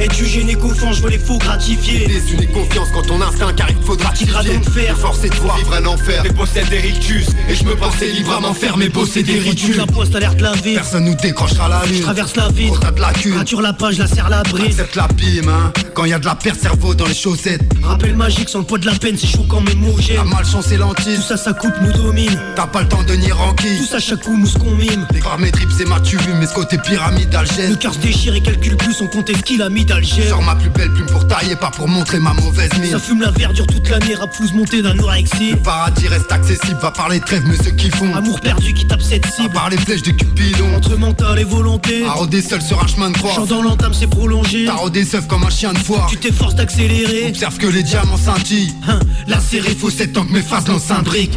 es-tu 0.00 0.26
gêné 0.26 0.56
je 0.92 1.00
vois 1.00 1.10
les 1.10 1.18
faux 1.18 1.38
gratifier. 1.38 2.06
Désunis 2.06 2.46
confiance 2.48 2.88
quand 2.92 3.02
ton 3.02 3.20
instinct 3.20 3.52
car 3.54 3.68
il 3.70 3.76
faudra 3.84 4.12
tirer 4.12 4.58
de 4.58 4.70
fer 4.70 4.96
Forcer 4.96 5.28
de 5.28 5.34
voir 5.36 5.56
vivre 5.56 5.74
un 5.74 5.86
enfer. 5.86 6.22
Mais 6.24 6.32
possède 6.32 6.68
des 6.68 6.78
rictus 6.78 7.26
Et 7.48 7.54
je 7.54 7.64
me 7.64 7.74
pensais 7.74 8.08
libre 8.08 8.32
à 8.32 8.40
m'enfermer, 8.40 8.88
bosser 8.88 9.22
des 9.22 9.38
ritus 9.38 9.76
La 9.76 9.86
poste 9.86 10.14
alerte 10.14 10.40
la 10.40 10.52
vie. 10.52 10.74
Personne 10.74 11.04
nous 11.04 11.14
décrochera 11.14 11.68
la 11.68 11.84
lune 11.86 12.02
Traverse 12.02 12.36
la 12.36 12.48
ville. 12.48 12.72
T'as 12.80 12.90
de 12.90 13.00
la 13.00 13.12
cul 13.12 13.34
Rature 13.34 13.62
la 13.62 13.72
page, 13.72 13.98
la 13.98 14.06
serre 14.06 14.28
la 14.28 14.42
brise. 14.42 14.80
Accepte 14.80 14.96
la 14.96 15.08
pime 15.08 15.48
hein. 15.48 15.72
Quand 15.94 16.04
y 16.04 16.12
a 16.12 16.18
de 16.18 16.26
la 16.26 16.34
perte 16.34 16.60
cerveau 16.60 16.94
dans 16.94 17.06
les 17.06 17.14
chaussettes. 17.14 17.62
Rappel 17.82 18.16
magique 18.16 18.48
sans 18.48 18.60
le 18.60 18.64
poids 18.64 18.78
de 18.78 18.86
la 18.86 18.94
peine, 18.94 19.16
c'est 19.16 19.26
chaud 19.26 19.46
quand 19.48 19.60
mes 19.60 19.74
mots 19.74 19.96
La 20.14 20.24
malchance 20.24 20.72
et 20.72 20.76
lentille. 20.76 21.16
Tout 21.16 21.22
ça 21.22 21.36
ça 21.36 21.52
coûte, 21.52 21.74
nous 21.82 21.92
domine. 21.92 22.38
T'as 22.56 22.66
pas 22.66 22.82
le 22.82 22.88
temps 22.88 23.02
de 23.02 23.14
nier 23.14 23.32
ranquille 23.32 23.78
Tout 23.78 23.86
ça 23.86 24.00
chaque 24.00 24.22
coup 24.22 24.36
mousse 24.36 24.54
qu'on 24.54 24.70
mime 24.72 25.06
Les 25.12 25.20
mes 25.38 25.50
tripes 25.50 25.70
c'est 25.76 25.88
ma 25.88 26.00
tu 26.00 26.18
mais 26.38 26.46
ce 26.46 26.54
côté 26.54 26.78
pyramidal 26.78 27.46
gêne 27.46 27.70
Le 27.70 27.76
cœur 27.76 27.94
se 27.94 27.98
déchire 27.98 28.34
et 28.34 28.40
calcule 28.40 28.76
plus, 28.76 29.00
on 29.00 29.06
compte 29.06 29.28
ce 29.28 29.42
qu'il 29.42 29.62
a 29.62 29.68
mis 29.68 29.83
d'Alger 29.84 30.30
plus 30.58 30.70
belle 30.70 30.90
plume 30.90 31.06
pour 31.06 31.26
tailler, 31.26 31.56
pas 31.56 31.70
pour 31.70 31.88
montrer 31.88 32.18
ma 32.18 32.32
mauvaise 32.32 32.70
mine. 32.80 32.92
Ça 32.92 32.98
fume 32.98 33.20
la 33.20 33.30
verdure 33.30 33.66
toute 33.66 33.88
l'année, 33.88 34.14
rap 34.14 34.32
flouze 34.32 34.52
monté 34.52 34.82
d'anorexie. 34.82 35.52
Le 35.52 35.56
paradis 35.56 36.08
reste 36.08 36.30
accessible, 36.30 36.78
va 36.80 36.90
parler 36.90 37.20
trêve, 37.20 37.42
mais 37.46 37.56
ceux 37.56 37.70
qui 37.72 37.90
font. 37.90 38.14
Amour 38.14 38.40
perdu 38.40 38.72
qui 38.74 38.86
tape 38.86 39.02
cette 39.02 39.26
cible. 39.26 39.52
Par 39.52 39.70
les 39.70 39.76
flèches 39.76 40.02
de 40.02 40.12
Cupidon. 40.12 40.76
Entre 40.76 40.96
mental 40.96 41.38
et 41.38 41.44
volonté. 41.44 42.04
Arrodé 42.04 42.42
seul 42.42 42.62
sur 42.62 42.82
un 42.82 42.86
chemin 42.86 43.10
de 43.10 43.16
croix. 43.16 43.34
Chant 43.34 43.46
dans 43.46 43.62
l'entame, 43.62 43.94
c'est 43.94 44.06
prolongé. 44.06 44.66
T'as 44.66 45.04
seuf 45.04 45.26
comme 45.26 45.44
un 45.44 45.50
chien 45.50 45.72
de 45.72 45.78
foire. 45.78 46.06
Tu 46.08 46.16
t'efforces 46.16 46.54
d'accélérer. 46.54 47.28
Observe 47.28 47.58
que 47.58 47.66
les 47.66 47.82
diamants 47.82 48.16
scintillent. 48.16 48.74
Hein, 48.88 49.00
la 49.26 49.40
série 49.40 49.74
faut 49.74 49.90
7 49.90 50.16
ans 50.18 50.24
que 50.24 50.32
mes 50.32 50.42
faces 50.42 50.68
lancent 50.68 50.90
un 50.90 51.02
brique. 51.02 51.36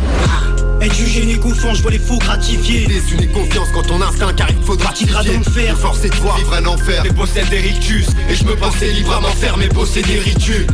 Es-tu 0.79 1.07
gêné 1.07 1.37
qu'au 1.39 1.53
je 1.53 1.81
vois 1.81 1.91
les 1.91 1.97
faux 1.97 2.19
gratifier 2.19 2.85
Désunis 2.85 3.27
confiance 3.29 3.67
quand 3.73 3.81
ton 3.81 3.99
instinct 4.01 4.31
car 4.33 4.47
il 4.51 4.63
faudra 4.63 4.93
t'y 4.93 5.05
donc 5.05 5.49
faire 5.49 5.75
Forcer 5.75 6.09
de 6.09 6.15
voir 6.15 6.37
vivre 6.37 6.53
un 6.53 6.65
enfer 6.67 7.03
possède 7.15 7.49
des 7.49 7.59
rictus 7.59 8.05
Et 8.29 8.35
je 8.37 8.43
me 8.43 8.55
pensais 8.55 8.91
libre 8.91 9.13
à 9.13 9.19
m'enfermer 9.19 9.67
bosser 9.69 10.01
des 10.01 10.19
ritus. 10.19 10.65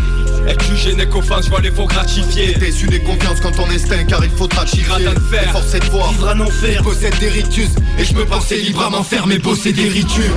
Es-tu 0.48 0.76
gêné 0.76 1.06
qu'au 1.08 1.22
je 1.22 1.50
vois 1.50 1.62
les 1.62 1.72
faux 1.72 1.86
gratifier 1.86 2.54
Désunis 2.56 3.02
confiance 3.04 3.40
quand 3.40 3.52
ton 3.52 3.70
instinct 3.70 4.04
car 4.04 4.24
il 4.24 4.30
faudra 4.32 4.66
de 4.66 4.70
fer 4.70 5.52
Forcer 5.52 5.80
de 5.80 5.86
voir. 5.86 6.12
Vivre 6.12 6.28
un 6.28 6.40
enfer 6.42 6.84
Possède 6.84 7.18
des 7.20 7.30
rictus 7.30 7.70
Et 7.98 8.04
je 8.04 8.14
me 8.14 8.26
pensais 8.26 8.58
libre 8.58 8.84
à 8.84 8.90
m'enfermer 8.90 9.38
bosser 9.38 9.72
des 9.72 9.88
ritus 9.88 10.32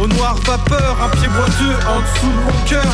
au 0.00 0.06
noir 0.06 0.36
vapeur 0.46 0.96
Un 1.02 1.08
pied 1.16 1.28
boiteux 1.28 1.76
en 1.88 2.00
dessous 2.00 2.26
de 2.26 2.52
mon 2.52 2.64
cœur. 2.66 2.92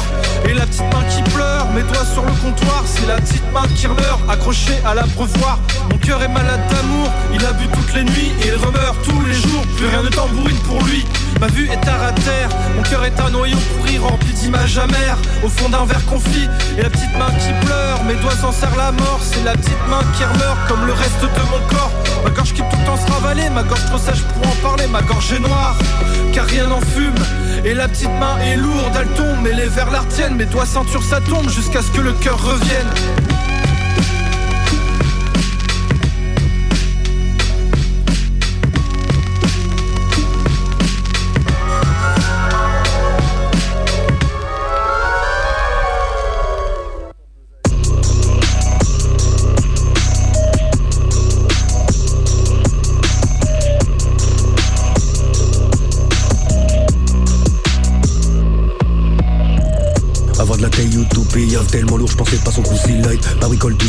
Et 0.48 0.54
la 0.54 0.66
petite 0.66 0.82
main 0.92 1.04
qui 1.08 1.22
pleure, 1.30 1.66
mes 1.74 1.82
doigts 1.82 2.04
sur 2.04 2.24
le 2.24 2.32
comptoir. 2.32 2.84
C'est 2.86 3.06
la 3.06 3.16
petite 3.16 3.52
main 3.52 3.66
qui 3.74 3.86
meurt, 3.88 4.20
accrochée 4.28 4.78
à 4.84 4.94
l'abreuvoir. 4.94 5.58
Mon 5.90 5.98
cœur 5.98 6.22
est 6.22 6.28
malade 6.28 6.60
d'amour, 6.70 7.10
il 7.32 7.44
a 7.44 7.52
bu 7.52 7.66
toutes 7.68 7.94
les 7.94 8.04
nuits 8.04 8.32
Et 8.42 8.48
il 8.48 8.54
remeurt 8.54 8.96
tous 9.04 9.20
les 9.26 9.34
jours, 9.34 9.62
plus 9.76 9.86
rien 9.86 10.02
ne 10.02 10.08
tambourine 10.08 10.58
pour 10.66 10.82
lui 10.84 11.04
Ma 11.40 11.46
vue 11.48 11.68
est 11.70 11.80
terre 11.80 12.02
à 12.02 12.12
terre, 12.12 12.48
mon 12.76 12.82
cœur 12.82 13.04
est 13.04 13.20
un 13.20 13.30
noyau 13.30 13.56
pourri 13.76 13.98
rempli 13.98 14.32
d'images 14.32 14.78
amères. 14.78 15.18
Au 15.42 15.48
fond 15.48 15.68
d'un 15.68 15.84
verre 15.84 16.04
confit, 16.06 16.48
et 16.78 16.82
la 16.82 16.90
petite 16.90 17.12
main 17.18 17.30
qui 17.38 17.52
pleure. 17.66 18.02
Mes 18.04 18.14
doigts 18.14 18.36
s'en 18.40 18.52
serrent 18.52 18.76
la 18.76 18.92
mort, 18.92 19.20
c'est 19.22 19.42
la 19.42 19.52
petite 19.52 19.88
main 19.88 20.02
qui 20.16 20.24
remeurt 20.24 20.58
Comme 20.68 20.86
le 20.86 20.92
reste 20.92 21.22
de 21.22 21.40
mon 21.50 21.66
corps, 21.68 21.92
ma 22.22 22.30
gorge 22.30 22.52
qui 22.52 22.60
tout 22.60 22.76
le 22.78 22.86
temps 22.86 22.96
se 22.96 23.10
ravaler 23.10 23.50
Ma 23.50 23.62
gorge 23.62 23.84
trop 23.86 23.98
sèche 23.98 24.22
pour 24.22 24.46
en 24.46 24.54
parler, 24.62 24.86
ma 24.86 25.02
gorge 25.02 25.32
est 25.32 25.40
noire. 25.40 25.76
Car 26.32 26.46
rien 26.46 26.66
n'en 26.66 26.80
fume, 26.80 27.14
et 27.64 27.74
la 27.74 27.88
petite 27.88 28.14
main 28.20 28.38
est 28.44 28.56
lourde 28.56 28.92
Elle 28.98 29.08
tombe, 29.08 29.38
mais 29.42 29.52
les 29.52 29.66
verres 29.66 29.90
la 29.90 30.00
retiennent. 30.00 30.36
Mes 30.36 30.46
doigts 30.46 30.66
ceinture 30.66 31.02
ça 31.02 31.20
tombe 31.20 31.48
jusqu'à 31.48 31.82
ce 31.82 31.90
que 31.90 32.00
le 32.00 32.12
cœur 32.12 32.40
revienne 32.42 33.33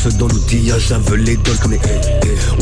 Barricole 0.05 0.27
tout 0.27 0.44
j'avais 0.77 1.17
les 1.17 1.37
dolls 1.37 1.57
comme 1.61 1.71
les 1.71 1.79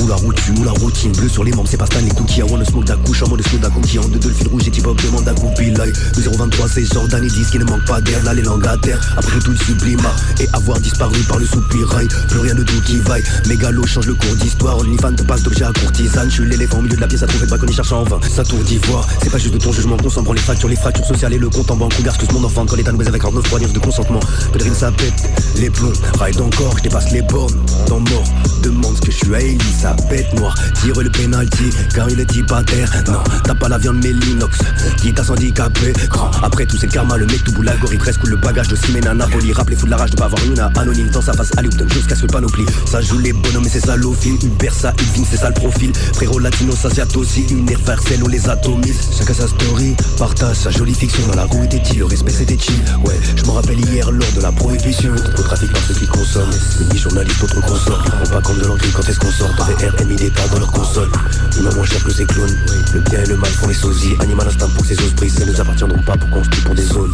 Ou 0.01 0.07
la 0.07 0.15
route, 0.15 0.39
ou 0.57 0.63
la 0.63 0.71
routine, 0.71 1.11
bleu 1.11 1.27
sur 1.27 1.43
les 1.43 1.51
membres, 1.51 1.67
c'est 1.69 1.77
pas 1.77 1.85
Stan 1.85 1.99
les 1.99 2.11
cookies. 2.11 2.39
I 2.39 2.43
wanna 2.43 2.65
smoke 2.65 2.85
couche, 3.05 3.23
en 3.23 3.29
mode 3.29 3.41
smoke 3.41 3.69
cookie. 3.73 3.99
En 3.99 4.07
deux 4.07 4.19
de 4.19 4.27
le 4.29 4.33
fil 4.33 4.47
rouge 4.47 4.67
et 4.67 4.71
type 4.71 4.83
demande 4.83 5.27
à 5.27 5.33
light. 5.33 5.95
023 6.17 6.67
c'est 6.67 6.85
Jordan 6.85 7.23
et 7.23 7.27
10 7.27 7.49
qui 7.51 7.59
ne 7.59 7.65
manque 7.65 7.85
pas 7.85 8.01
d'air. 8.01 8.23
Là 8.23 8.33
les 8.33 8.41
langues 8.41 8.65
à 8.67 8.77
terre, 8.77 8.99
après 9.17 9.39
tout 9.39 9.51
le 9.51 9.57
sublima. 9.57 10.11
Et 10.39 10.47
avoir 10.53 10.79
disparu 10.79 11.19
par 11.27 11.39
le 11.39 11.45
soupirail, 11.45 12.07
plus 12.29 12.39
rien 12.39 12.55
de 12.55 12.63
tout 12.63 12.81
qui 12.85 12.99
vaille. 12.99 13.23
Mégalo 13.47 13.85
change 13.85 14.07
le 14.07 14.15
cours 14.15 14.35
d'histoire, 14.35 14.77
fan 15.01 15.15
te 15.15 15.23
passe 15.23 15.43
d'objet 15.43 15.65
à 15.65 15.73
courtisane. 15.73 16.29
Je 16.29 16.35
suis 16.35 16.45
l'éléphant 16.45 16.79
au 16.79 16.81
milieu 16.81 16.95
de 16.95 17.01
la 17.01 17.07
pièce 17.07 17.23
à 17.23 17.27
trouver 17.27 17.45
de 17.45 17.51
balcon 17.51 17.71
cherche 17.71 17.91
en 17.91 18.03
vain. 18.03 18.19
Ça 18.29 18.43
tour 18.43 18.59
d'ivoire, 18.59 19.07
c'est 19.21 19.29
pas 19.29 19.37
juste 19.37 19.53
de 19.53 19.59
ton 19.59 19.71
jugement 19.71 19.97
qu'on 19.97 20.09
s'en 20.09 20.23
prend 20.23 20.33
les 20.33 20.41
fractures, 20.41 20.69
les 20.69 20.75
fractures 20.75 21.05
sociales 21.05 21.33
et 21.33 21.37
le 21.37 21.49
compte 21.49 21.69
en 21.69 21.75
banque. 21.75 21.93
Regarde 21.95 22.19
ce 22.19 22.25
que 22.25 22.33
monde 22.33 22.45
enfant 22.45 22.65
quand 22.65 22.75
les 22.75 22.87
avec 22.87 23.21
49 23.21 23.49
poignets 23.49 23.67
de 23.67 23.79
consentement. 23.79 24.19
Pedrine 24.51 24.75
ça 24.75 24.91
pète, 24.91 25.29
les 25.57 25.69
plombs, 25.69 25.93
ride 26.19 26.39
encore, 26.39 26.77
je 26.77 26.83
dépasse 26.83 27.11
les 27.11 27.21
bornes. 27.21 27.59
Dans 27.87 27.99
mort, 27.99 28.23
demande 28.61 28.95
ce 28.95 29.01
que 29.01 29.11
je 29.11 29.17
suis 29.17 29.35
à 29.35 29.41
Elisabeth 29.41 30.33
noire. 30.35 30.55
Tire 30.81 31.01
le 31.01 31.09
penalty, 31.09 31.69
car 31.93 32.09
il 32.09 32.19
est 32.19 32.25
type 32.25 32.51
à 32.51 32.63
terre. 32.63 32.91
Non, 33.07 33.19
t'as 33.43 33.55
pas 33.55 33.69
la 33.69 33.77
viande 33.77 33.99
mais 34.03 34.13
l'inox, 34.13 34.57
qui 35.01 35.13
t'a 35.13 35.23
handicapé. 35.31 35.93
Grand, 36.09 36.31
après 36.41 36.65
tout 36.65 36.77
c'est 36.77 36.87
karma, 36.87 37.17
le 37.17 37.25
mec 37.25 37.43
tout 37.43 37.51
bout 37.51 37.61
l'algorithme 37.61 38.03
presque 38.03 38.23
le 38.23 38.35
bagage 38.35 38.67
de 38.67 38.75
Simena 38.75 39.13
Napoli. 39.13 39.53
Rappelez 39.53 39.75
fou 39.75 39.85
de 39.85 39.91
la 39.91 39.97
rage 39.97 40.11
de 40.11 40.17
pas 40.17 40.25
avoir 40.25 40.41
anonyme 40.75 41.09
dans 41.09 41.21
sa 41.21 41.33
face 41.33 41.51
à 41.57 41.61
donne 41.61 41.89
jusqu'à 41.91 42.15
ce 42.15 42.23
le 42.23 42.27
panoplie. 42.27 42.65
Ça 42.85 43.01
joue 43.01 43.19
les 43.19 43.33
bonhommes 43.33 43.65
et 43.65 43.69
c'est 43.69 43.85
ça 43.85 43.95
l'ophile. 43.95 44.35
Uber 44.43 44.69
ça, 44.71 44.93
Udvin 44.99 45.23
c'est 45.29 45.37
ça 45.37 45.49
le 45.49 45.55
profil. 45.55 45.91
Frérot 46.13 46.39
latino, 46.39 46.73
ça 46.75 46.89
c'est 46.93 47.15
aussi. 47.15 47.45
Une 47.49 47.59
universelle, 47.59 48.19
on 48.23 48.27
les 48.27 48.49
atomise. 48.49 48.97
Chacun 49.17 49.33
sa 49.33 49.47
story, 49.47 49.95
partage 50.17 50.57
sa 50.57 50.71
jolie 50.71 50.93
fiction. 50.93 51.25
Dans 51.27 51.35
la 51.35 51.45
roue 51.45 51.63
était-il, 51.63 51.99
le 51.99 52.05
respect 52.05 52.31
c'était 52.31 52.57
chill. 52.57 52.79
Ouais, 53.05 53.19
je 53.35 53.43
me 53.43 53.51
rappelle 53.51 53.79
hier 53.79 54.11
lors 54.11 54.31
de 54.35 54.41
la 54.41 54.51
prohibition. 54.51 55.13
Au 55.37 55.41
trafic 55.41 55.71
par 55.71 55.81
ceux 55.83 55.93
qui 55.93 56.07
consomment 56.07 56.51
Ni 56.91 56.97
journalistes, 56.97 57.43
autres 57.63 57.85
consorts 57.85 58.05
On 58.23 58.29
pas 58.29 58.41
compte 58.41 58.57
de 58.59 58.65
l'anglais 58.65 58.89
quand 58.93 59.07
est-ce 59.07 59.19
qu'on 59.19 59.31
sort. 59.31 59.49
Dans 59.57 59.65
des 59.65 59.87
RMI 59.87 60.15
d'état 60.15 60.47
dans 60.47 60.59
leur 60.59 60.71
console. 60.71 61.09
Humain 61.57 61.71
moins 61.75 61.85
cher 61.85 62.03
que 62.03 62.11
ces 62.11 62.25
clones 62.25 62.57
Le 62.93 62.99
bien 63.01 63.19
et 63.23 63.25
le 63.27 63.37
mal 63.37 63.51
font 63.51 63.67
les 63.67 63.73
sosies. 63.73 64.15
Animal 64.19 64.47
instinct 64.47 64.69
pour 64.75 64.85
ses 64.85 64.99
os 64.99 65.13
prises 65.15 65.39
Ne 65.39 65.51
nous 65.51 65.61
appartiendront 65.61 66.01
pas 66.03 66.17
pour 66.17 66.29
construire 66.29 66.63
pour 66.65 66.75
des 66.75 66.83
zones. 66.83 67.11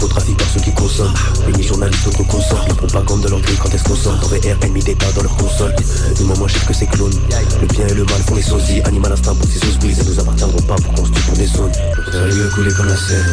Donc 0.00 0.12
par 0.12 0.22
ceux 0.22 0.60
qui 0.60 0.74
consomment. 0.74 1.14
Ni 1.56 1.62
journalistes, 1.62 2.06
autres 2.06 2.26
consorts 2.26 2.66
pas 2.92 3.02
compte 3.02 3.22
de 3.22 3.28
l'anglais 3.28 3.54
quand 3.62 3.72
est-ce 3.72 3.84
qu'on 3.84 3.96
sort? 3.96 4.18
Dans 4.20 4.28
des 4.28 4.52
RMI 4.52 4.82
d'état 4.82 5.12
dans 5.12 5.22
leur 5.22 5.36
console. 5.36 5.74
Humain 6.20 6.34
moins 6.38 6.48
cher 6.48 6.66
que 6.66 6.74
ces 6.74 6.86
clones 6.86 7.14
Le 7.60 7.66
bien 7.66 7.86
et 7.86 7.94
le 7.94 8.04
mal 8.04 8.20
font 8.26 8.34
les 8.34 8.42
sosies. 8.42 8.82
Animal 8.84 9.12
instinct 9.12 9.34
pour 9.34 9.48
ses 9.48 9.66
os 9.68 9.76
prises 9.78 9.98
Ne 9.98 10.12
nous 10.12 10.20
appartiendront 10.20 10.62
pas 10.62 10.76
pour 10.76 10.94
construire 10.94 11.24
pour 11.26 11.36
des 11.36 11.46
zones. 11.46 11.72
Salut 12.12 12.48
couler 12.54 12.72
comme 12.72 12.86
la 12.86 12.96
scène 12.96 13.26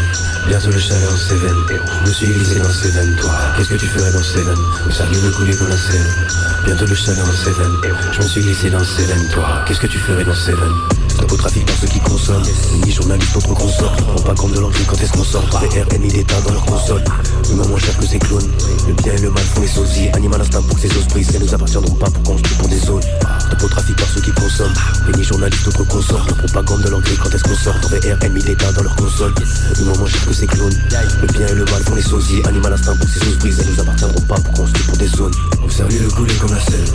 Bientôt 0.47 0.69
le 0.69 0.79
chalet 0.79 1.07
en 1.07 1.17
Cévennes 1.17 1.79
Je 2.03 2.09
me 2.09 2.13
suis 2.13 2.27
glissé 2.27 2.59
dans 2.59 2.73
ces 2.73 2.89
veines 2.89 3.15
Toi, 3.21 3.31
qu'est-ce 3.55 3.69
que 3.69 3.75
tu 3.75 3.85
ferais 3.85 4.11
dans 4.11 4.23
ces 4.23 4.41
veines 4.41 4.63
ça 4.91 5.05
veut 5.05 5.31
couler 5.31 5.55
comme 5.55 5.69
la 5.69 5.77
Seine 5.77 6.52
Bientôt 6.65 6.85
le 6.85 6.95
chalet 6.95 7.21
en 7.21 7.31
Seven. 7.31 7.71
Je 8.11 8.17
me 8.19 8.27
suis 8.27 8.41
glissé 8.41 8.69
dans 8.69 8.83
Seven 8.83 9.29
Toi, 9.29 9.63
qu'est-ce 9.67 9.79
que 9.79 9.87
tu 9.87 9.97
ferais 9.99 10.23
dans 10.23 10.35
Seven? 10.35 10.92
Stop 11.23 11.31
au 11.31 11.37
trafic 11.37 11.65
par 11.65 11.75
ceux 11.77 11.87
qui 11.87 11.99
consomment 12.01 12.43
Ni 12.83 12.91
journalistes, 12.91 13.37
autres 13.37 13.53
consorts 13.53 13.95
compte 14.35 14.51
de 14.51 14.59
l'entrée 14.59 14.83
quand 14.85 14.99
est-ce 15.01 15.13
qu'on 15.13 15.23
sort. 15.23 15.45
Par 15.51 15.61
les 15.61 15.81
RMI 15.83 16.09
d'état 16.09 16.41
dans 16.41 16.51
leur 16.51 16.65
console. 16.65 17.01
Humain 17.49 17.65
moins 17.65 17.79
cher 17.79 17.97
que 17.97 18.05
ces 18.05 18.19
clones 18.19 18.51
Le 18.87 18.93
bien 18.93 19.13
et 19.13 19.21
le 19.21 19.29
mal 19.29 19.43
font 19.43 19.61
les 19.61 19.67
sosies. 19.67 20.09
Animal 20.15 20.41
instinct 20.41 20.61
pour 20.63 20.75
que 20.75 20.81
ces 20.81 20.97
os 20.97 21.07
brisent 21.07 21.39
nous 21.39 21.53
appartiendront 21.53 21.95
pas 21.95 22.09
pour 22.09 22.23
construire 22.23 22.57
pour 22.57 22.67
des 22.67 22.79
zones. 22.79 23.03
Stop 23.39 23.63
au 23.63 23.67
trafic 23.69 23.95
par 23.95 24.07
ceux 24.09 24.19
qui 24.19 24.31
consomment 24.31 24.73
Et 25.07 25.17
ni 25.17 25.23
journalistes, 25.23 25.65
autres 25.65 25.87
consorts 25.87 26.27
On 26.29 26.33
propagande 26.33 26.81
de 26.81 26.89
l'entrée 26.89 27.15
quand 27.23 27.29
est-ce 27.33 27.43
qu'on 27.43 27.55
sort. 27.55 27.79
Par 27.79 27.91
les 27.91 28.13
RMI 28.13 28.43
d'état 28.43 28.71
dans 28.73 28.83
leur 28.83 28.95
console. 28.97 29.33
Humain 29.79 29.93
moins 29.97 30.09
cher 30.09 30.25
que 30.27 30.33
ces 30.33 30.47
clones 30.47 30.77
Le 31.21 31.27
bien 31.27 31.47
et 31.47 31.55
le 31.55 31.63
mal 31.63 31.83
font 31.83 31.95
les 31.95 32.01
sosies. 32.01 32.41
Animal 32.43 32.73
instinct 32.73 32.97
pour 32.97 33.07
que 33.07 33.13
ces 33.13 33.29
os 33.29 33.37
brisent 33.37 33.63
nous 33.65 33.79
appartiendront 33.79 34.21
pas 34.21 34.35
pour 34.35 34.53
construire 34.55 34.85
pour 34.87 34.97
des 34.97 35.07
zones. 35.07 35.35
Observez 35.63 35.99
le 35.99 36.09
couler 36.09 36.33
comme 36.35 36.51
la 36.51 36.59
selle. 36.59 36.85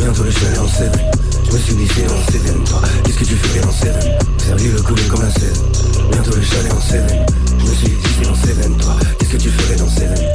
Bientôt 0.00 0.22
le 0.22 0.30
chalet 0.30 0.58
en 0.58 0.66
Seven 0.66 1.35
Je 1.48 1.52
me 1.52 1.58
suis 1.58 1.74
glissé 1.74 2.04
en 2.06 2.32
Seven 2.32 2.64
Toi, 2.64 2.82
qu'est-ce 3.04 3.18
que 3.18 3.24
tu 3.24 3.36
ferais 3.36 3.66
en 3.66 3.72
Seven? 3.72 4.18
Observez 4.34 4.68
le 4.68 4.82
couler 4.82 5.02
comme 5.08 5.22
la 5.22 5.30
selle 5.30 5.52
Bientôt 6.10 6.34
le 6.34 6.42
chalet 6.42 6.72
en 6.72 6.80
Seven. 6.80 7.26
Je 7.58 7.64
me 7.64 7.74
suis 7.74 7.88
glissé 7.88 8.26
en 8.30 8.34
Seven 8.34 8.76
Toi, 8.76 8.96
qu'est-ce 9.18 9.30
que 9.30 9.36
tu 9.36 9.50
ferais 9.50 9.76
dans 9.76 9.88
Seven? 9.88 10.32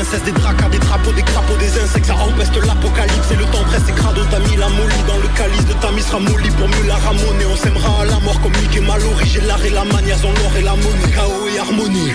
Nerfs 0.00 0.24
des 0.24 0.32
dracas, 0.32 0.68
des 0.68 0.78
drapeaux, 0.78 1.12
des 1.12 1.22
crapauds, 1.22 1.56
des 1.56 1.78
insectes. 1.78 2.06
Ça 2.06 2.14
empeste 2.14 2.56
l'apocalypse 2.66 3.30
et 3.32 3.36
le 3.36 3.44
temps 3.46 3.64
presse 3.64 3.88
et 3.88 3.92
crado 3.92 4.22
T'as 4.30 4.38
mis 4.40 4.56
la 4.56 4.68
molly 4.68 5.02
dans 5.06 5.18
le 5.18 5.28
calice 5.36 5.66
de 5.66 5.72
Tamis 5.74 6.04
Ramoli 6.10 6.50
Pour 6.50 6.68
mieux 6.68 6.86
la 6.86 6.96
ramoner, 6.96 7.46
on 7.46 7.56
s'aimera 7.56 8.02
à 8.02 8.04
la 8.06 8.18
mort 8.20 8.40
comme 8.40 8.52
Mickey 8.62 8.80
Mallory. 8.80 9.26
J'ai 9.26 9.40
l'art 9.40 9.64
et 9.64 9.70
la 9.70 9.84
manière, 9.84 10.16
ont 10.24 10.32
l'or 10.32 10.56
et 10.56 10.62
la 10.62 10.74
monnaie, 10.76 11.12
chaos 11.14 11.48
et 11.48 11.58
harmonie 11.58 12.12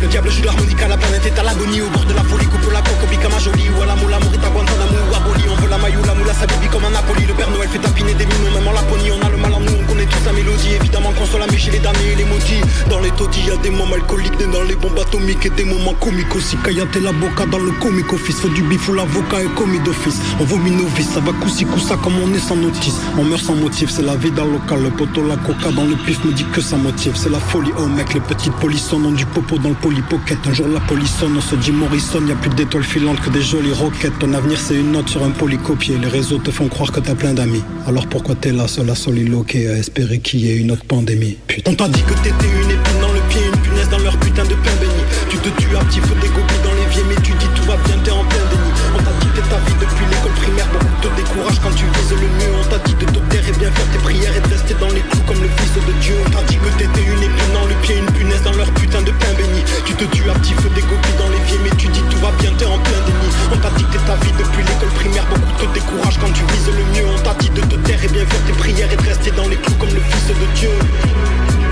le 0.00 0.08
diable 0.08 0.30
joue 0.30 0.42
l'harmonica, 0.42 0.88
la 0.88 0.96
planète 0.96 1.26
est 1.26 1.38
à 1.38 1.42
l'agonie. 1.42 1.80
Au 1.82 1.88
bord 1.90 2.04
de 2.04 2.14
la 2.14 2.22
folie, 2.24 2.46
coupe 2.46 2.72
la 2.72 2.80
coque, 2.80 3.32
ma 3.32 3.38
jolie. 3.38 3.68
Ou 3.76 3.82
à 3.82 3.86
la 3.86 3.94
moula, 3.96 4.18
morita, 4.18 4.48
Guantanamo 4.48 4.98
ou 5.10 5.14
aboli 5.14 5.44
On 5.50 5.60
veut 5.60 5.68
la 5.68 5.78
maillot, 5.78 6.04
la 6.06 6.14
moula, 6.14 6.32
sa 6.34 6.46
baby 6.46 6.68
comme 6.68 6.84
un 6.84 6.90
Napoli. 6.90 7.26
Le 7.26 7.34
Père 7.34 7.50
Noël 7.50 7.68
fait 7.68 7.78
tapiner 7.78 8.14
des 8.14 8.26
minons, 8.26 8.50
même 8.54 8.66
en 8.68 8.72
Laponie. 8.72 9.10
On 9.10 9.26
a 9.26 9.30
le 9.30 9.36
mal 9.36 9.52
en 9.52 9.60
nous, 9.60 9.72
on 9.80 9.84
connaît 9.86 10.06
tous 10.06 10.22
sa 10.24 10.32
mélodie. 10.32 10.74
Évidemment 10.80 11.12
qu'on 11.12 11.26
soit 11.26 11.40
la 11.40 11.48
chez 11.56 11.70
les 11.70 11.78
damnés 11.78 12.12
et 12.12 12.16
les 12.16 12.24
maudits. 12.24 12.62
Dans 12.90 13.00
les 13.00 13.10
taudis, 13.12 13.46
y'a 13.46 13.56
des 13.56 13.70
moments 13.70 13.94
alcooliques 13.94 14.38
Dans 14.52 14.62
les 14.62 14.74
bombes 14.74 14.98
atomiques 14.98 15.46
et 15.46 15.50
des 15.50 15.64
moments 15.64 15.94
comiques 15.94 16.34
aussi. 16.34 16.56
Kayate 16.64 16.96
la 16.96 17.12
boca 17.12 17.46
dans 17.46 17.58
le 17.58 17.72
comique 17.80 18.12
office. 18.12 18.40
Faut 18.40 18.48
du 18.48 18.62
bif 18.62 18.88
ou 18.88 18.94
l'avocat 18.94 19.42
et 19.42 19.52
commis 19.56 19.80
d'office. 19.80 20.20
On 20.40 20.44
vomit 20.44 20.70
nos 20.70 20.86
vies, 20.96 21.04
ça 21.04 21.20
va 21.20 21.32
coussi 21.32 21.66
ça 21.78 21.96
comme 22.02 22.14
on 22.22 22.32
est 22.34 22.38
sans 22.38 22.56
notice. 22.56 22.96
On 23.18 23.24
meurt 23.24 23.42
sans 23.42 23.54
motif, 23.54 23.90
c'est 23.90 24.02
la 24.02 24.16
vie 24.16 24.30
dans 24.30 24.44
le 24.44 24.52
local. 24.52 24.82
Le 24.82 24.90
poteau, 24.90 25.26
la 25.26 25.36
coca 25.36 25.70
dans 25.70 25.84
le 25.84 25.96
pif 25.96 26.24
me 26.24 26.32
dit 26.32 26.46
que 26.52 26.60
ça 26.60 26.76
motive. 26.76 27.14
C'est 27.16 27.30
la 27.30 27.40
folie, 27.40 27.72
oh 27.78 27.86
mec, 27.86 28.14
les 28.14 28.20
petites 28.20 28.54
polissons 28.54 29.02
ont 29.04 29.12
du 29.12 29.26
popo 29.26 29.58
dans 29.58 29.70
le 29.70 29.74
Un 29.86 30.52
jour 30.54 30.66
la 30.68 30.80
police 30.80 31.14
sonne, 31.14 31.36
on 31.36 31.42
se 31.42 31.56
dit 31.56 31.70
Morrison, 31.70 32.26
y 32.26 32.32
a 32.32 32.36
plus 32.36 32.48
d'étoiles 32.48 32.84
filantes 32.84 33.20
que 33.20 33.28
des 33.28 33.42
jolies 33.42 33.72
roquettes. 33.72 34.18
Ton 34.18 34.32
avenir 34.32 34.58
c'est 34.58 34.76
une 34.76 34.92
note 34.92 35.10
sur 35.10 35.22
un 35.22 35.30
polycopier. 35.30 35.98
Les 35.98 36.08
réseaux 36.08 36.38
te 36.38 36.50
font 36.50 36.68
croire 36.68 36.90
que 36.90 37.00
t'as 37.00 37.14
plein 37.14 37.34
d'amis. 37.34 37.62
Alors 37.86 38.06
pourquoi 38.06 38.34
t'es 38.34 38.50
là, 38.50 38.66
seul 38.66 38.88
à 38.88 38.94
soliloquer, 38.94 39.68
à 39.68 39.76
espérer 39.76 40.20
qu'il 40.20 40.40
y 40.40 40.50
ait 40.50 40.56
une 40.56 40.70
autre 40.70 40.86
pandémie? 40.86 41.36
Putain. 41.46 41.72
On 41.72 41.74
t'a 41.74 41.88
dit 41.88 42.02
que 42.02 42.14
t'étais 42.14 42.46
une 42.62 42.70
épine 42.70 43.00
dans 43.02 43.12
le 43.12 43.20
pied, 43.28 43.42
une 43.44 43.73
dans 43.88 43.98
leur 43.98 44.16
putain 44.18 44.44
de 44.44 44.54
pain 44.54 44.76
béni. 44.80 45.02
Tu 45.28 45.38
te 45.38 45.48
tues 45.60 45.76
à 45.76 45.80
petit 45.84 46.00
feu 46.00 46.14
des 46.20 46.28
gobies 46.28 46.62
dans 46.62 46.74
les 46.74 46.86
vieilles, 46.86 47.08
mais 47.08 47.20
tu 47.22 47.32
dis 47.32 47.48
tout 47.54 47.64
va 47.64 47.76
bien, 47.84 47.96
t'es 48.04 48.10
en 48.10 48.24
plein 48.24 48.46
déni. 48.50 48.70
On 48.94 49.02
t'a 49.02 49.12
dit 49.20 49.28
ta 49.34 49.58
vie 49.66 49.76
depuis 49.80 50.06
l'école 50.06 50.32
primaire, 50.32 50.68
beaucoup 50.72 50.96
te 51.02 51.08
décourage 51.16 51.60
quand 51.60 51.74
tu 51.74 51.84
vises 51.84 52.14
le 52.14 52.28
mieux. 52.38 52.52
On 52.60 52.66
t'a 52.70 52.78
dit 52.78 52.94
de 52.94 53.06
te 53.06 53.18
taire 53.30 53.46
et 53.48 53.56
bien 53.58 53.70
faire 53.70 53.88
tes 53.92 53.98
prières 53.98 54.36
et 54.36 54.40
de 54.40 54.48
rester 54.48 54.74
dans 54.74 54.88
les 54.88 55.02
clous 55.02 55.24
comme 55.26 55.40
le 55.42 55.50
fils 55.58 55.74
de 55.74 55.92
Dieu. 56.00 56.14
On 56.24 56.30
t'a 56.30 56.42
dit 56.48 56.56
que 56.56 56.70
t'étais 56.78 57.04
une 57.04 57.22
épine 57.22 57.52
dans 57.52 57.66
le 57.66 57.74
pied, 57.82 57.98
une 57.98 58.10
punaise 58.12 58.42
dans 58.42 58.56
leur 58.56 58.70
putain 58.78 59.02
de 59.02 59.12
pain 59.12 59.32
béni. 59.36 59.60
Tu 59.84 59.92
te 59.94 60.04
tues 60.04 60.28
à 60.30 60.34
petit 60.38 60.54
feu 60.54 60.70
des 60.74 60.82
gobies 60.82 61.18
dans 61.18 61.28
les 61.28 61.42
vieilles, 61.44 61.64
mais 61.64 61.74
tu 61.76 61.88
dis 61.88 62.04
tout 62.08 62.18
va 62.18 62.30
bien, 62.38 62.52
t'es 62.56 62.66
en 62.66 62.78
plein 62.78 63.00
déni. 63.04 63.28
On 63.52 63.58
t'a 63.58 63.70
dit 63.76 63.84
ta 64.06 64.16
vie 64.16 64.32
depuis 64.36 64.62
l'école 64.64 64.92
primaire, 65.00 65.26
beaucoup 65.28 65.52
te 65.58 65.66
décourage 65.72 66.18
quand 66.18 66.32
tu 66.32 66.44
vises 66.52 66.70
le 66.72 66.84
mieux. 66.94 67.06
On 67.08 67.20
t'a 67.22 67.34
dit 67.34 67.50
de 67.50 67.60
te 67.60 67.76
taire 67.86 68.02
et 68.02 68.08
bien 68.08 68.24
faire 68.26 68.44
tes 68.46 68.56
prières 68.58 68.92
et 68.92 68.96
de 68.96 69.06
rester 69.06 69.30
dans 69.32 69.48
les 69.48 69.56
clous 69.56 69.76
comme 69.80 69.94
le 69.94 70.00
fils 70.00 70.28
de 70.28 70.46
Dieu. 70.54 71.63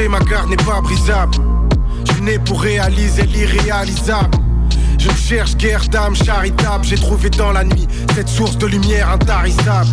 Ma 0.00 0.20
garde 0.20 0.48
n'est 0.48 0.56
pas 0.56 0.80
brisable. 0.80 1.36
Je 2.06 2.12
suis 2.12 2.22
né 2.22 2.38
pour 2.38 2.62
réaliser 2.62 3.24
l'irréalisable. 3.24 4.30
Je 4.98 5.10
cherche 5.10 5.54
guère 5.56 5.86
d'âme 5.88 6.16
charitable. 6.16 6.84
J'ai 6.84 6.96
trouvé 6.96 7.28
dans 7.28 7.52
la 7.52 7.62
nuit 7.62 7.86
cette 8.14 8.28
source 8.28 8.56
de 8.56 8.66
lumière 8.66 9.10
intarissable. 9.10 9.90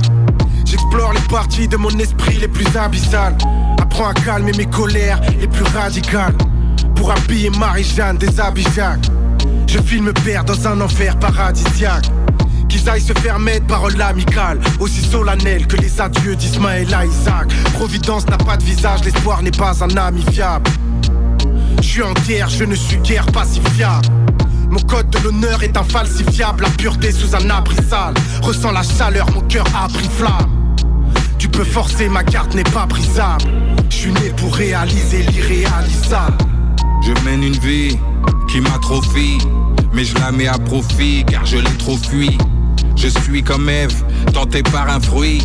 J'explore 0.66 1.12
les 1.14 1.28
parties 1.30 1.68
de 1.68 1.76
mon 1.76 1.90
esprit 2.00 2.38
les 2.38 2.48
plus 2.48 2.78
abyssales. 2.78 3.38
Apprends 3.82 4.10
à 4.10 4.14
calmer 4.14 4.54
mes 4.54 4.68
colères 4.68 5.20
les 5.40 5.48
plus 5.48 5.66
radicales. 5.66 6.36
Pour 6.96 7.12
habiller 7.12 7.50
Marie-Jeanne 7.50 8.18
des 8.18 8.40
habits 8.40 8.68
Je 9.68 9.80
filme 9.80 10.06
me 10.06 10.14
père 10.14 10.46
dans 10.46 10.68
un 10.68 10.80
enfer 10.80 11.18
paradisiaque. 11.20 12.10
Qu'ils 12.70 12.88
aillent 12.88 13.02
se 13.02 13.14
faire 13.14 13.40
mettre 13.40 13.66
paroles 13.66 14.00
amicales, 14.02 14.60
aussi 14.80 15.02
solennelles 15.02 15.68
que 15.68 15.76
les 15.76 16.00
adieux 16.00 16.36
d'Ismaël 16.36 16.94
à 16.94 17.06
Isaac. 17.06 17.48
Providence 17.74 18.28
n'a 18.28 18.38
pas 18.38 18.58
de 18.58 18.64
visage, 18.64 19.04
l'espoir 19.04 19.42
n'est 19.42 19.52
pas 19.52 19.84
un 19.84 19.98
ami 19.98 20.24
fiable. 20.32 20.70
Je 21.82 21.88
suis 21.88 22.04
en 22.04 22.14
guerre, 22.14 22.48
je 22.50 22.64
ne 22.64 22.76
suis 22.76 22.98
guère 22.98 23.26
pacifiable. 23.28 24.08
Mon 24.70 24.80
code 24.82 25.10
de 25.10 25.18
l'honneur 25.20 25.64
est 25.64 25.76
infalsifiable, 25.76 26.64
la 26.64 26.70
pureté 26.70 27.12
sous 27.12 27.36
un 27.36 27.50
abri 27.50 27.76
sale. 27.90 28.14
Ressens 28.44 28.72
la 28.72 28.84
chaleur, 28.84 29.26
mon 29.32 29.42
cœur 29.42 29.66
a 29.76 29.88
pris 29.88 30.08
flamme. 30.08 30.76
Tu 31.40 31.48
peux 31.48 31.64
forcer, 31.64 32.08
ma 32.08 32.24
carte 32.24 32.54
n'est 32.54 32.64
pas 32.64 32.86
brisable. 32.86 33.46
Je 33.90 33.96
suis 33.96 34.12
né 34.12 34.30
pour 34.38 34.54
réaliser 34.54 35.24
l'irréalisable. 35.24 36.38
Je 37.02 37.14
mène 37.24 37.44
une 37.44 37.58
vie 37.58 37.98
qui 38.48 38.62
m'atrophie, 38.62 39.40
mais 39.94 40.04
je 40.04 40.16
la 40.16 40.32
mets 40.32 40.48
à 40.48 40.60
profit 40.60 41.26
car 41.26 41.46
je 41.46 41.58
l'ai 41.58 41.78
trop 41.78 41.98
fui. 41.98 42.38
Je 43.02 43.08
suis 43.08 43.42
comme 43.42 43.70
Eve, 43.70 44.04
tenté 44.34 44.62
par 44.62 44.90
un 44.90 45.00
fruit. 45.00 45.42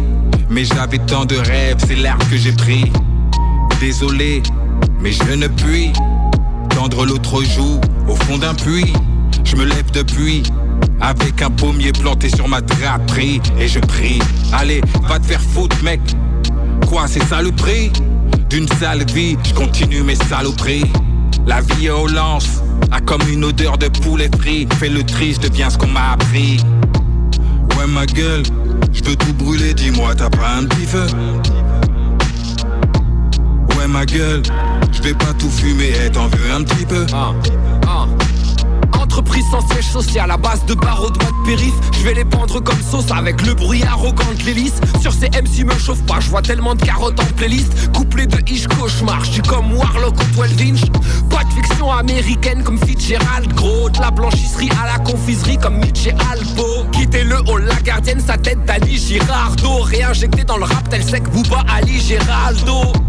Mais 0.50 0.64
j'avais 0.64 0.98
tant 0.98 1.24
de 1.24 1.36
rêves, 1.36 1.76
c'est 1.86 1.94
l'air 1.94 2.18
que 2.28 2.36
j'ai 2.36 2.50
pris. 2.50 2.90
Désolé, 3.78 4.42
mais 5.00 5.12
je 5.12 5.34
ne 5.34 5.46
puis 5.46 5.92
tendre 6.70 7.06
l'autre 7.06 7.44
joue 7.44 7.80
au 8.08 8.16
fond 8.16 8.38
d'un 8.38 8.54
puits. 8.54 8.92
Je 9.44 9.54
me 9.54 9.64
lève 9.64 9.88
depuis 9.92 10.42
avec 11.00 11.42
un 11.42 11.50
pommier 11.50 11.92
planté 11.92 12.28
sur 12.28 12.48
ma 12.48 12.60
draperie 12.60 13.40
et 13.60 13.68
je 13.68 13.78
prie. 13.78 14.18
Allez, 14.52 14.80
va 15.08 15.20
te 15.20 15.26
faire 15.26 15.40
foutre, 15.40 15.76
mec. 15.84 16.00
Quoi, 16.88 17.06
c'est 17.06 17.24
ça 17.24 17.40
d'une 18.50 18.68
sale 18.80 19.04
vie? 19.12 19.36
Je 19.44 19.54
continue 19.54 20.02
mes 20.02 20.16
saloperies. 20.16 20.90
La 21.46 21.60
lance 22.12 22.62
a 22.90 23.00
comme 23.00 23.22
une 23.28 23.44
odeur 23.44 23.78
de 23.78 23.86
poulet 23.86 24.30
frit. 24.40 24.66
Fais 24.80 24.88
le 24.88 25.04
triste, 25.04 25.44
deviens 25.44 25.70
ce 25.70 25.78
qu'on 25.78 25.86
m'a 25.86 26.12
appris 26.12 26.58
ma 27.86 28.06
gueule, 28.06 28.42
je 28.92 29.02
veux 29.04 29.16
tout 29.16 29.32
brûler, 29.34 29.74
dis-moi 29.74 30.14
t'as 30.14 30.30
pas 30.30 30.56
un 30.58 30.64
petit 30.64 30.86
Ouais 33.76 33.86
ma 33.86 34.06
gueule, 34.06 34.42
je 34.92 35.02
vais 35.02 35.14
pas 35.14 35.32
tout 35.38 35.50
fumer, 35.50 35.92
et 36.04 36.10
t'en 36.10 36.28
veux 36.28 36.52
un 36.52 36.62
petit 36.62 36.86
peu? 36.86 37.06
Ah, 37.12 37.32
ah. 37.86 38.06
Entreprise 39.14 39.44
sans 39.48 39.64
siège 39.68 39.86
social 39.86 40.28
à 40.28 40.36
base 40.36 40.66
de 40.66 40.74
barreaux 40.74 41.08
de 41.08 41.20
de 41.20 41.46
périph. 41.46 41.74
Je 41.92 42.02
vais 42.02 42.14
les 42.14 42.24
pendre 42.24 42.58
comme 42.58 42.82
sauce 42.82 43.12
avec 43.16 43.46
le 43.46 43.54
bruit 43.54 43.84
arrogant 43.84 44.24
de 44.36 44.42
l'hélice. 44.42 44.74
Sur 45.00 45.12
ces 45.12 45.28
MC 45.28 45.64
me 45.64 45.78
chauffe 45.78 46.02
pas, 46.02 46.18
je 46.18 46.30
vois 46.30 46.42
tellement 46.42 46.74
de 46.74 46.82
carottes 46.82 47.20
en 47.20 47.32
playlist. 47.36 47.92
Couplé 47.92 48.26
de 48.26 48.38
ish 48.50 48.66
cauchemar, 48.66 49.24
je 49.24 49.40
comme 49.42 49.72
Warlock 49.72 50.16
ou 50.20 50.42
12 50.42 50.62
inch 50.62 50.80
Pas 51.30 51.44
de 51.44 51.52
fiction 51.52 51.92
américaine 51.92 52.64
comme 52.64 52.76
Fitzgerald. 52.84 53.54
Gros 53.54 53.88
De 53.88 54.00
la 54.00 54.10
blanchisserie 54.10 54.70
à 54.82 54.96
la 54.96 54.98
confiserie 54.98 55.58
comme 55.58 55.76
Mitch 55.76 56.08
et 56.08 56.14
Alpo. 56.32 56.84
Quitter 56.90 57.22
le 57.22 57.36
hall, 57.48 57.66
la 57.66 57.80
gardienne, 57.82 58.18
sa 58.18 58.36
tête 58.36 58.64
d'Ali 58.64 58.98
Girardo 58.98 59.78
Réinjecté 59.82 60.42
dans 60.42 60.56
le 60.56 60.64
rap 60.64 60.88
tel 60.90 61.04
sec 61.04 61.22
Booba 61.30 61.62
Ali 61.68 62.00
Geraldo 62.00 63.03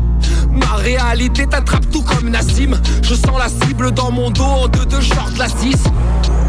Ma 0.55 0.75
réalité 0.75 1.45
t'attrape 1.47 1.89
tout 1.91 2.01
comme 2.01 2.29
Nassim. 2.29 2.79
Je 3.01 3.15
sens 3.15 3.37
la 3.37 3.49
cible 3.49 3.91
dans 3.91 4.11
mon 4.11 4.29
dos 4.29 4.43
en 4.43 4.67
deux 4.67 4.85
de 4.85 4.99
short 5.01 5.37
la 5.37 5.47
6 5.47 5.75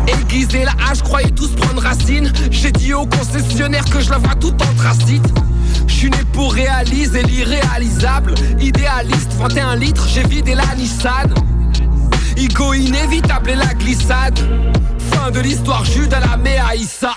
Aiguiser 0.07 0.65
la 0.65 0.75
hache, 0.89 1.03
croyais 1.03 1.31
tous 1.31 1.49
prendre 1.49 1.83
racine. 1.83 2.33
J'ai 2.51 2.73
dit 2.73 2.95
au 2.95 3.07
concessionnaire 3.07 3.85
que 3.85 4.01
je 4.01 4.11
la 4.11 4.19
vois 4.19 4.35
tout 4.37 4.55
en 4.55 4.75
tracite 4.77 5.27
je 5.87 5.95
suis 5.95 6.11
né 6.11 6.25
pour 6.33 6.53
réaliser 6.53 7.23
l'irréalisable. 7.23 8.35
Idéaliste, 8.61 9.33
21 9.39 9.77
litres, 9.77 10.07
j'ai 10.09 10.25
vidé 10.25 10.55
la 10.55 10.75
Nissan. 10.77 11.33
Ego 12.37 12.75
inévitable 12.75 13.51
et 13.51 13.55
la 13.55 13.73
glissade. 13.75 14.39
Fin 15.11 15.31
de 15.31 15.41
l'histoire, 15.41 15.85
Jude 15.85 16.13
à 16.13 16.21
la 16.21 16.37
Méaïssa 16.37 17.15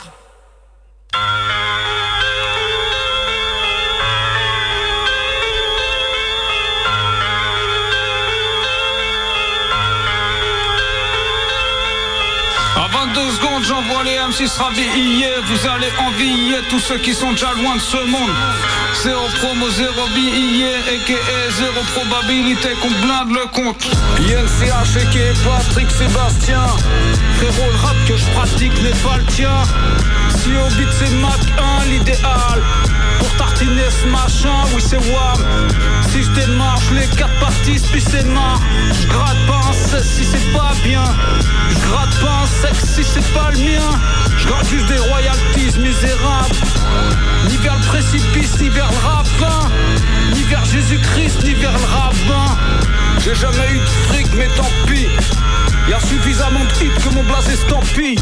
deux 13.14 13.32
secondes, 13.32 13.64
j'envoie 13.64 14.04
les 14.04 14.18
M6 14.18 14.58
rhabillés. 14.58 15.34
Vous 15.46 15.68
allez 15.68 15.92
envier 16.00 16.60
tous 16.70 16.80
ceux 16.80 16.98
qui 16.98 17.14
sont 17.14 17.32
déjà 17.32 17.52
loin 17.54 17.76
de 17.76 17.82
ce 17.82 17.98
monde. 17.98 18.30
Zéro 19.04 19.28
promo, 19.40 19.70
zéro 19.70 20.08
billet, 20.14 20.80
et 20.92 21.52
zéro 21.52 21.82
probabilité 21.96 22.70
qu'on 22.82 22.90
blinde 22.90 23.32
le 23.32 23.46
compte. 23.48 23.84
INCH, 24.20 24.98
et 24.98 25.34
Patrick 25.44 25.90
Sébastien. 25.92 26.66
Frérot, 27.38 27.72
le 27.72 27.78
rap 27.78 27.96
que 28.08 28.18
je 28.18 28.26
pratique 28.32 28.74
n'est 28.82 29.00
pas 29.04 29.18
le 29.18 29.26
tien. 29.26 29.64
Si 30.36 30.50
c'est 31.00 31.14
Mac 31.16 31.40
1, 31.82 31.86
l'idéal. 31.90 32.64
Tartiner 33.40 33.90
ce 33.90 34.06
machin, 34.06 34.66
oui 34.76 34.84
c'est 34.86 34.98
WAM. 34.98 35.46
Si 36.12 36.24
je 36.24 36.30
démarre 36.32 36.78
c'est 38.00 38.26
marre. 38.26 38.60
Je 38.92 39.08
gratte 39.08 39.38
pas 39.48 39.62
un 39.70 40.02
si 40.04 40.26
c'est 40.26 40.52
pas 40.52 40.74
bien. 40.84 41.04
Je 41.70 41.88
gratte 41.88 42.20
pas 42.20 42.44
un 42.44 42.48
sexe 42.48 42.84
si 42.96 43.04
c'est 43.04 43.34
pas 43.34 43.52
le 43.52 43.60
mien. 43.60 43.90
Je 44.38 44.46
gratte 44.46 44.68
juste 44.68 44.88
des 44.88 44.98
royalties 44.98 45.80
misérables. 45.80 46.56
Ni 47.48 47.56
vers 47.58 47.78
le 47.78 47.86
précipice, 47.86 48.60
ni 48.60 48.70
vers 48.70 48.90
le 48.92 49.08
ravin. 49.08 49.70
Ni 50.34 50.44
vers 50.44 50.66
Jésus-Christ, 50.66 51.44
ni 51.46 51.54
vers 51.54 51.72
le 51.72 51.86
rabbin. 51.86 52.58
J'ai 53.20 53.36
jamais 53.36 53.72
eu 53.72 53.80
de 53.80 53.90
fric, 54.08 54.28
mais 54.36 54.50
tant 54.58 54.70
pis. 54.86 55.08
Y 55.90 55.94
a 55.94 56.00
suffisamment 56.02 56.66
de 56.66 56.86
hits 56.86 57.04
que 57.04 57.10
mon 57.16 57.24
blasé 57.24 57.54
estampille. 57.54 58.20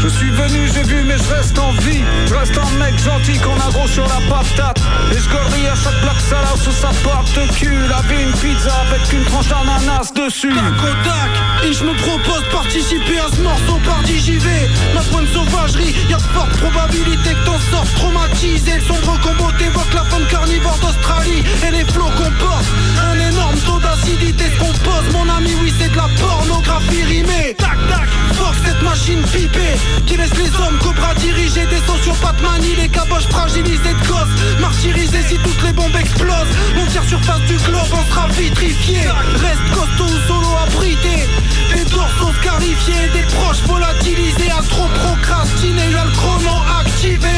Je 0.00 0.06
suis 0.06 0.30
venu, 0.30 0.70
j'ai 0.72 0.84
vu, 0.84 1.02
mais 1.02 1.18
je 1.18 1.34
reste 1.34 1.58
en 1.58 1.72
vie. 1.72 2.04
Je 2.26 2.34
reste 2.34 2.56
un 2.56 2.78
mec 2.78 2.96
gentil 3.02 3.36
qu'on 3.40 3.56
a 3.56 3.68
gros 3.72 3.88
sur 3.88 4.06
la 4.06 4.20
patate. 4.30 4.78
Et 5.10 5.18
je 5.18 5.28
gorille 5.28 5.66
à 5.66 5.74
chaque 5.74 6.00
blague 6.02 6.20
salade 6.20 6.56
sous 6.62 6.70
sa 6.70 6.90
porte 7.02 7.34
de 7.34 7.52
cul. 7.52 7.74
La 7.88 7.98
une 8.14 8.30
pizza 8.30 8.70
avec 8.86 9.12
une 9.12 9.24
tranche 9.24 9.48
d'ananas 9.48 10.12
dessus. 10.14 10.54
Tac 10.54 10.78
au 10.78 10.94
tac, 11.02 11.66
et 11.66 11.72
je 11.72 11.82
me 11.82 11.94
propose 11.94 12.44
participer 12.52 13.18
à 13.18 13.26
ce 13.34 13.40
morceau 13.40 13.80
par 13.84 14.06
j'y 14.06 14.38
vais. 14.38 14.70
Ma 14.94 15.00
pointe 15.00 15.26
sauvagerie, 15.34 15.96
y 16.08 16.14
a 16.14 16.16
de 16.16 16.22
fortes 16.22 16.56
probabilités 16.58 17.34
que 17.34 17.44
t'en 17.44 17.58
sortes 17.72 17.92
traumatisé. 17.96 18.74
Le 18.76 18.82
sombre 18.82 19.18
combo 19.20 19.50
t'évoque 19.58 19.94
la 19.94 20.04
faune 20.04 20.26
carnivore 20.30 20.78
d'Australie. 20.78 21.42
Et 21.66 21.72
les 21.72 21.84
flots 21.92 22.14
comportent 22.16 22.70
un 23.02 23.18
énorme 23.18 23.58
taux 23.66 23.80
d'acidité. 23.80 24.44
Qu'on 24.60 24.72
pose, 24.86 25.12
mon 25.12 25.28
ami, 25.28 25.50
oui, 25.60 25.72
c'est 25.76 25.90
de 25.90 25.96
la 25.96 26.08
pornographie 26.68 27.04
rimée. 27.04 27.54
Tac 27.56 27.78
tac, 27.88 28.08
force 28.38 28.58
cette 28.64 28.82
machine 28.82 29.22
pipée. 29.32 29.76
Qui 30.06 30.16
laisse 30.16 30.34
les 30.36 30.52
hommes 30.60 30.78
cobras 30.78 31.14
diriger 31.14 31.66
des 31.66 31.82
sociopathes 31.86 32.40
manie 32.42 32.76
les 32.76 32.88
caboches 32.88 33.28
fragilisés 33.28 33.94
de 34.00 34.06
gosses. 34.06 34.34
Martyrisés 34.60 35.24
si 35.28 35.36
toutes 35.38 35.62
les 35.62 35.72
bombes 35.72 35.96
explosent. 35.98 36.54
Montir 36.76 37.02
surface 37.04 37.42
du 37.46 37.56
globe 37.66 37.92
on 37.92 38.04
sera 38.10 38.28
vitrifié. 38.28 39.00
Reste 39.44 39.66
costaud 39.74 40.12
ou 40.14 40.20
solo 40.28 40.50
abrité. 40.66 41.16
Des 41.74 41.84
dorsaux 41.90 42.32
scarifiés 42.40 43.08
des 43.12 43.26
proches 43.36 43.62
volatilisés. 43.66 44.50
À 44.50 44.62
trop 44.62 44.88
procrastiner 45.02 45.88
le 45.90 46.04
chrono 46.16 46.56
activé. 46.80 47.36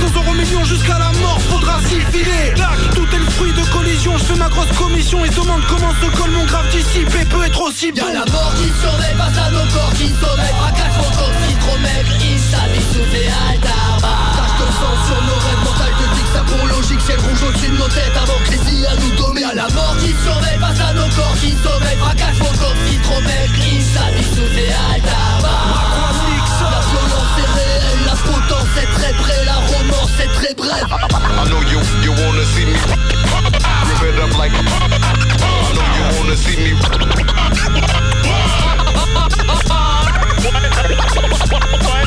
100 0.00 0.20
euros 0.20 0.34
millions 0.34 0.64
jusqu'à 0.64 0.98
la 0.98 1.10
mort 1.20 1.40
faudra 1.50 1.78
s'y 1.88 2.00
filer. 2.12 2.54
Tout 2.94 3.08
est 3.14 3.18
le 3.18 3.30
fruit 3.30 3.52
de 3.52 3.64
collision 3.72 4.12
je 4.18 4.24
fais 4.24 4.38
ma 4.38 4.48
grosse 4.48 4.72
commission 4.76 5.24
et 5.24 5.28
demande 5.30 5.62
comment 5.68 5.92
se 6.00 6.16
colle 6.16 6.30
mon 6.30 6.44
grave 6.44 6.68
dissipé. 6.70 7.24
Peut 7.30 7.44
être 7.44 7.60
aussi 7.62 7.92
bon. 7.92 8.06
Y'a 8.06 8.24
la 8.24 8.32
mort 8.32 8.52
qui 8.56 8.68
surveille 8.80 9.16
face 9.16 9.46
à 9.46 9.50
nos 9.50 9.66
corps 9.72 9.92
qui 9.96 10.08
sommeillent 10.42 10.58
Braquage 10.58 10.92
fantôme 10.92 11.34
qui 11.46 11.54
trop 11.56 11.78
maigre 11.78 12.12
Instable 12.34 12.80
soufflé 12.92 13.28
Altarba 13.50 14.14
Tâche 14.36 14.54
comme 14.58 14.74
sang 14.74 14.96
sur 15.06 15.20
nos 15.22 15.38
rêves 15.38 15.64
mentales 15.64 15.94
que 15.98 16.06
dit 16.14 16.22
que 16.22 16.32
ça 16.32 16.42
pour 16.46 16.66
logique 16.66 17.00
C'est 17.06 17.16
le 17.16 17.22
rouge 17.22 17.42
au-dessus 17.42 17.70
de 17.70 17.76
nos 17.78 17.88
têtes 17.88 18.16
avant 18.16 18.38
que 18.44 18.50
les 18.50 18.62
IA 18.74 18.92
nous 18.96 19.14
domment 19.16 19.40
Y'a 19.40 19.54
la 19.54 19.68
mort 19.70 19.96
qui 19.98 20.10
surveille 20.22 20.58
face 20.58 20.80
à 20.80 20.92
nos 20.94 21.08
corps 21.14 21.36
qui 21.40 21.52
sommeillent 21.62 22.00
Braquage 22.00 22.38
fantôme 22.38 22.80
qui 22.88 22.96
trop 22.98 23.20
maigre 23.22 23.58
Instable 23.62 24.22
soufflé 24.34 24.66
Altarba 24.94 25.56
La 26.70 26.80
violence 26.90 27.34
est 27.38 27.50
réelle, 27.54 28.02
la 28.06 28.16
potence 28.16 28.72
est 28.82 28.90
très 28.98 29.12
près 29.14 29.40
La 29.46 29.58
romance 29.70 30.16
est 30.18 30.32
très 30.34 30.54
brève. 30.54 30.90
I 30.90 31.48
know 31.48 31.60
you, 31.70 31.80
you 32.02 32.12
wanna 32.12 32.44
see 32.54 32.66
me. 32.66 32.76
Rip 33.88 34.14
it 34.14 34.20
up 34.20 34.36
like 34.38 34.52
I 34.52 35.72
know 35.74 35.86
you 35.96 36.04
wanna 36.18 36.36
see 36.36 36.56
me 36.56 37.41
I'm 40.54 40.64
a 40.64 41.78
Bye. 41.78 42.01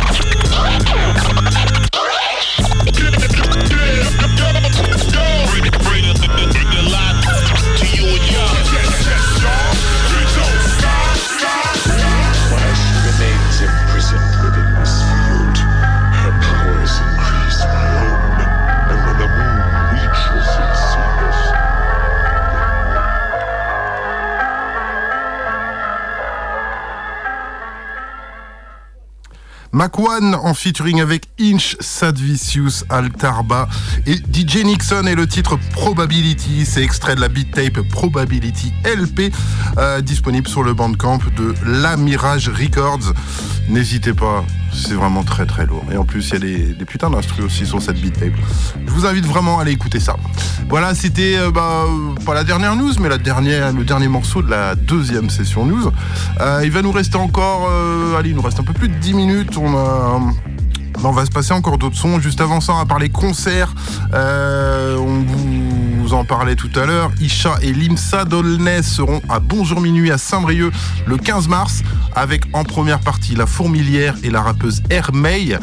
Macwan 29.86 30.34
en 30.34 30.56
featuring 30.56 30.99
avec 30.99 31.26
Inch, 31.40 31.78
Sadvicius, 31.80 32.84
Altarba 32.90 33.70
et 34.07 34.16
DJ 34.16 34.64
Nixon 34.64 35.06
et 35.06 35.14
le 35.14 35.28
titre 35.28 35.60
Probability. 35.74 36.66
C'est 36.66 36.82
extrait 36.82 37.14
de 37.14 37.22
la 37.22 37.28
beat 37.28 37.52
tape 37.52 37.88
Probability 37.91 38.74
LP 38.84 39.32
euh, 39.78 40.02
disponible 40.02 40.48
sur 40.48 40.64
le 40.64 40.74
bandcamp 40.74 41.20
de 41.38 41.53
La 41.68 41.98
Mirage 41.98 42.49
Records. 42.49 43.14
N'hésitez 43.70 44.16
pas, 44.16 44.44
c'est 44.76 44.93
vraiment 44.93 45.23
très 45.23 45.45
très 45.45 45.65
lourd. 45.65 45.85
Et 45.91 45.97
en 45.97 46.06
plus, 46.06 46.30
il 46.30 46.34
y 46.34 46.35
a 46.35 46.73
des, 46.73 46.85
putains 46.85 47.10
d'instrus 47.10 47.45
aussi 47.45 47.65
sur 47.65 47.81
cette 47.81 47.99
beat 47.99 48.19
tape. 48.19 48.34
Je 48.85 48.91
vous 48.91 49.06
invite 49.06 49.26
vraiment 49.26 49.60
à 49.60 49.64
aller 49.64 49.72
écouter 49.72 49.99
ça. 49.99 50.15
Voilà, 50.69 50.93
c'était 50.95 51.38
euh, 51.38 51.52
bah, 51.52 51.85
euh, 51.88 52.15
pas 52.26 52.34
la 52.34 52.43
dernière 52.43 52.76
news, 52.76 52.91
mais 52.99 53.10
la 53.10 53.18
dernière, 53.18 53.73
le 53.73 53.84
dernier 53.84 54.07
morceau 54.07 54.41
de 54.41 54.49
la 54.49 54.76
deuxième 54.76 55.30
session 55.30 55.65
news. 55.65 55.91
Euh, 56.41 56.61
il 56.64 56.72
va 56.72 56.81
nous 56.81 56.91
rester 56.91 57.18
encore, 57.18 57.69
allez, 58.18 58.30
il 58.30 58.35
nous 58.35 58.41
reste 58.41 58.60
un 58.60 58.64
peu 58.64 58.73
plus 58.73 58.89
de 58.89 58.95
10 58.95 59.14
minutes. 59.14 59.57
On. 59.57 60.34
On 61.03 61.11
va 61.11 61.26
se 61.26 61.30
passer 61.30 61.53
encore 61.53 61.77
d'autres 61.77 61.97
sons. 61.97 62.19
Juste 62.19 62.41
avant 62.41 62.61
ça, 62.61 62.73
on 62.73 62.77
va 62.77 62.85
parler 62.85 63.10
concerts. 63.10 63.76
On 64.14 65.23
vous 65.27 65.85
en 66.14 66.26
parlait 66.26 66.56
tout 66.56 66.69
à 66.76 66.86
l'heure. 66.86 67.11
Isha 67.19 67.56
et 67.61 67.73
Limsa 67.73 68.26
Dolnay 68.26 68.84
seront 68.84 69.22
à 69.30 69.40
Bonjour 69.40 69.82
Minuit 69.82 70.11
à 70.11 70.18
Saint-Brieuc 70.18 70.72
le 71.06 71.18
15 71.18 71.48
mars 71.48 71.84
avec 72.15 72.44
en 72.53 72.64
première 72.64 72.99
partie 72.99 73.36
la 73.36 73.45
Fourmilière 73.45 74.15
et 74.23 74.30
la 74.30 74.41
rappeuse 74.41 74.84
Hermey. 74.90 75.57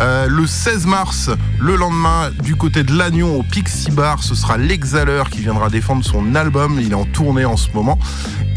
Euh, 0.00 0.26
le 0.26 0.46
16 0.46 0.86
mars, 0.86 1.30
le 1.60 1.76
lendemain, 1.76 2.30
du 2.42 2.56
côté 2.56 2.82
de 2.82 2.92
Lannion 2.92 3.38
au 3.38 3.42
Pixie 3.42 3.90
Bar, 3.90 4.22
ce 4.22 4.34
sera 4.34 4.56
l'Exhaleur 4.56 5.30
qui 5.30 5.40
viendra 5.40 5.68
défendre 5.68 6.04
son 6.04 6.34
album. 6.34 6.78
Il 6.80 6.92
est 6.92 6.94
en 6.94 7.04
tournée 7.04 7.44
en 7.44 7.56
ce 7.56 7.68
moment. 7.72 7.98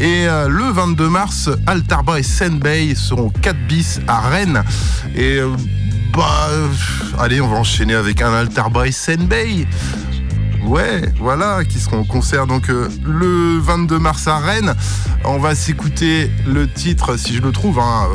Et 0.00 0.28
euh, 0.28 0.48
le 0.48 0.64
22 0.64 1.08
mars, 1.08 1.50
Altarba 1.66 2.18
et 2.18 2.22
Senbei 2.22 2.94
seront 2.94 3.30
4 3.30 3.56
bis 3.66 4.00
à 4.06 4.20
Rennes. 4.20 4.62
Et 5.14 5.38
euh, 5.38 5.50
bah, 6.12 6.48
allez, 7.18 7.40
on 7.40 7.48
va 7.48 7.56
enchaîner 7.56 7.94
avec 7.94 8.22
un 8.22 8.32
Altarba 8.32 8.86
et 8.86 8.92
Senbei. 8.92 9.66
Ouais, 10.64 11.02
voilà, 11.18 11.64
qui 11.64 11.78
seront 11.78 12.00
en 12.00 12.04
concert 12.04 12.46
donc 12.46 12.68
euh, 12.68 12.88
le 13.04 13.58
22 13.58 13.98
mars 13.98 14.26
à 14.26 14.38
Rennes. 14.38 14.74
On 15.24 15.38
va 15.38 15.54
s'écouter 15.54 16.30
le 16.46 16.68
titre, 16.68 17.16
si 17.16 17.34
je 17.34 17.42
le 17.42 17.52
trouve, 17.52 17.78
hein, 17.78 18.06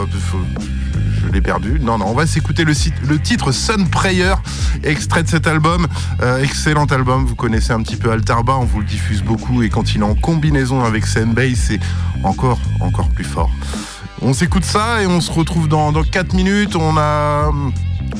je, 1.21 1.31
l'ai 1.31 1.41
perdu. 1.41 1.79
Non, 1.79 1.97
non, 1.97 2.07
on 2.07 2.13
va 2.13 2.27
s'écouter 2.27 2.63
le 2.63 3.19
titre 3.19 3.51
Sun 3.51 3.89
Prayer, 3.89 4.35
extrait 4.83 5.23
de 5.23 5.29
cet 5.29 5.47
album. 5.47 5.87
Euh, 6.21 6.43
excellent 6.43 6.85
album, 6.85 7.25
vous 7.25 7.35
connaissez 7.35 7.71
un 7.71 7.81
petit 7.81 7.95
peu 7.95 8.11
Altarba, 8.11 8.57
on 8.57 8.65
vous 8.65 8.79
le 8.79 8.85
diffuse 8.85 9.23
beaucoup 9.23 9.63
et 9.63 9.69
quand 9.69 9.95
il 9.95 10.01
est 10.01 10.05
en 10.05 10.15
combinaison 10.15 10.83
avec 10.83 11.05
Senbei, 11.05 11.55
c'est 11.55 11.79
encore, 12.23 12.59
encore 12.81 13.09
plus 13.09 13.25
fort. 13.25 13.49
On 14.21 14.33
s'écoute 14.33 14.63
ça 14.63 15.01
et 15.01 15.07
on 15.07 15.21
se 15.21 15.31
retrouve 15.31 15.67
dans, 15.67 15.91
dans 15.91 16.03
4 16.03 16.33
minutes. 16.33 16.75
On 16.75 16.97
a. 16.97 17.51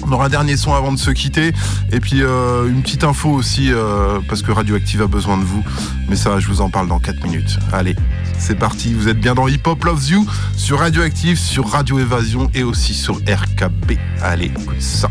On 0.01 0.11
aura 0.11 0.25
un 0.25 0.29
dernier 0.29 0.57
son 0.57 0.73
avant 0.73 0.91
de 0.91 0.97
se 0.97 1.11
quitter. 1.11 1.53
Et 1.91 1.99
puis 1.99 2.23
euh, 2.23 2.67
une 2.67 2.81
petite 2.81 3.03
info 3.03 3.29
aussi, 3.29 3.71
euh, 3.71 4.19
parce 4.27 4.41
que 4.41 4.51
Radioactive 4.51 5.01
a 5.01 5.07
besoin 5.07 5.37
de 5.37 5.43
vous. 5.43 5.63
Mais 6.09 6.15
ça, 6.15 6.39
je 6.39 6.47
vous 6.47 6.61
en 6.61 6.69
parle 6.69 6.87
dans 6.87 6.99
4 6.99 7.23
minutes. 7.23 7.59
Allez, 7.71 7.95
c'est 8.37 8.57
parti. 8.57 8.93
Vous 8.93 9.07
êtes 9.07 9.19
bien 9.19 9.35
dans 9.35 9.47
Hip 9.47 9.61
Hop 9.65 9.83
Loves 9.83 10.09
You, 10.09 10.25
sur 10.57 10.79
Radioactive, 10.79 11.37
sur 11.37 11.69
Radio 11.69 11.99
Évasion 11.99 12.49
et 12.53 12.63
aussi 12.63 12.93
sur 12.93 13.17
RKB. 13.17 13.93
Allez, 14.21 14.51
ça. 14.79 15.09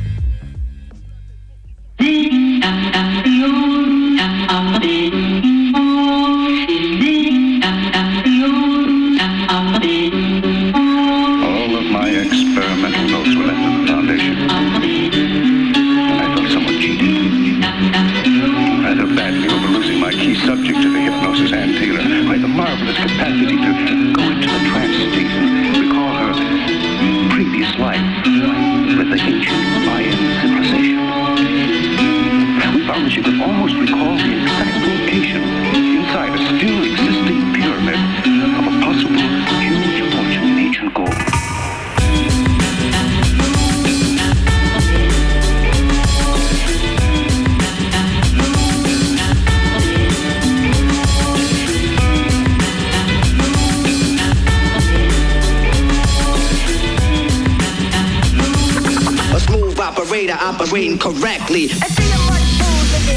to 60.27 60.35
operating 60.35 60.99
correctly. 60.99 61.65
I 61.65 61.89
see 61.89 62.09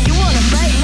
you 0.08 0.18
wanna 0.18 0.40
fight 0.50 0.76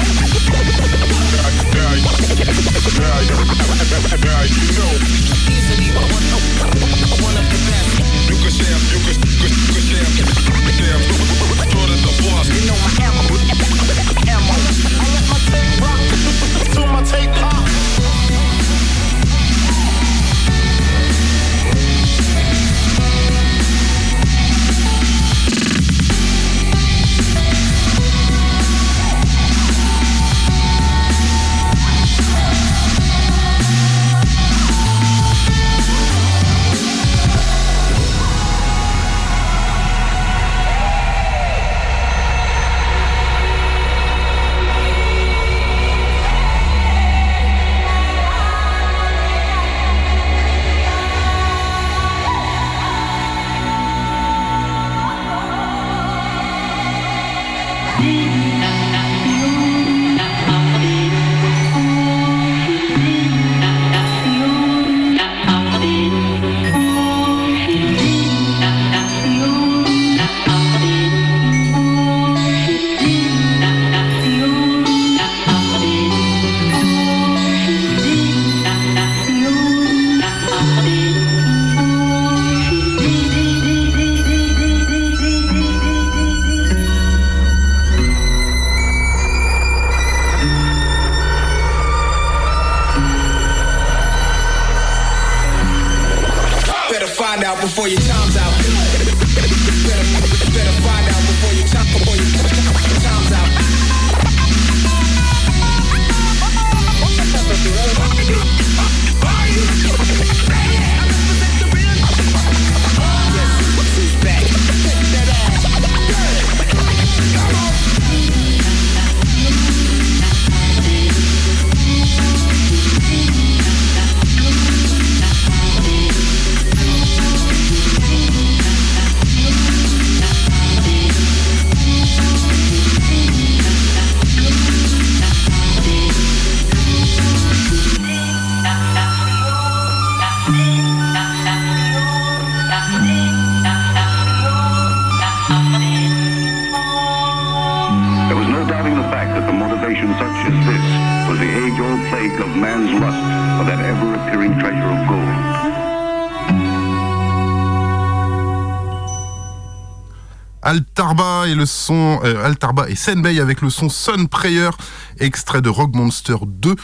le 161.54 161.66
son 161.66 162.20
euh, 162.24 162.44
Altarba 162.44 162.88
et 162.88 162.94
Senbei 162.94 163.40
avec 163.40 163.60
le 163.60 163.70
son 163.70 163.88
Sun 163.88 164.28
Prayer 164.28 164.70
extrait 165.18 165.62
de 165.62 165.68
Rock 165.68 165.94
Monster 165.94 166.36
2 166.46 166.74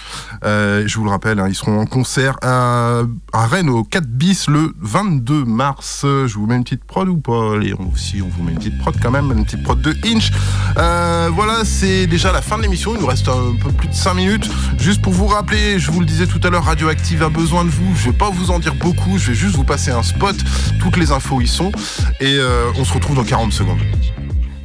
Euh, 0.45 0.85
je 0.87 0.99
vous 0.99 1.05
le 1.05 1.11
rappelle 1.11 1.41
hein, 1.41 1.47
ils 1.49 1.55
seront 1.55 1.81
en 1.81 1.87
concert 1.87 2.37
à, 2.43 3.03
à 3.33 3.47
Rennes 3.47 3.69
au 3.71 3.83
4 3.85 4.07
bis 4.07 4.49
le 4.49 4.73
22 4.81 5.45
mars. 5.45 6.01
Je 6.05 6.35
vous 6.35 6.47
mets 6.47 6.57
une 6.57 6.65
petite 6.65 6.85
prod 6.85 7.09
ou 7.09 7.19
pas? 7.19 7.55
Allez, 7.55 7.75
on, 7.79 7.95
si 7.97 8.23
on 8.23 8.29
vous 8.29 8.43
met 8.43 8.53
une 8.53 8.59
petite 8.59 8.79
prod 8.79 8.95
quand 9.01 9.11
même 9.11 9.33
une 9.33 9.45
petite 9.45 9.63
prod 9.63 9.81
de 9.81 9.97
Inch. 10.05 10.31
Euh, 10.77 11.31
voilà 11.33 11.65
c'est 11.65 12.07
déjà 12.07 12.33
la 12.33 12.43
fin 12.43 12.57
de 12.57 12.63
l'émission. 12.63 12.95
Il 12.95 13.01
nous 13.01 13.07
reste 13.07 13.29
un 13.29 13.55
peu 13.61 13.71
plus 13.73 13.89
de 13.89 13.95
5 13.95 14.15
minutes. 14.15 14.49
Juste 14.79 15.03
pour 15.03 15.13
vous 15.13 15.27
rappeler 15.27 15.79
je 15.79 15.91
vous 15.91 16.01
le 16.01 16.07
disais 16.07 16.27
tout 16.27 16.41
à 16.45 16.51
l'heure 16.51 16.65
Radioactive 16.65 17.23
a 17.23 17.29
besoin 17.29 17.65
de 17.65 17.71
vous. 17.71 17.95
Je 17.97 18.11
vais 18.11 18.17
pas 18.17 18.31
vous 18.31 18.51
en 18.51 18.59
dire 18.59 18.75
beaucoup. 18.75 19.19
Je 19.19 19.29
vais 19.31 19.37
juste 19.37 19.57
vous 19.57 19.65
passer 19.65 19.91
un 19.91 20.03
spot. 20.03 20.37
Toutes 20.81 20.97
les 20.97 21.13
infos 21.13 21.41
y 21.41 21.49
sont. 21.49 21.73
Et 22.21 22.39
on 22.77 22.85
se 22.85 22.93
retrouve 22.93 23.17
dans 23.17 23.25
40 23.25 23.53
secondes 23.53 23.79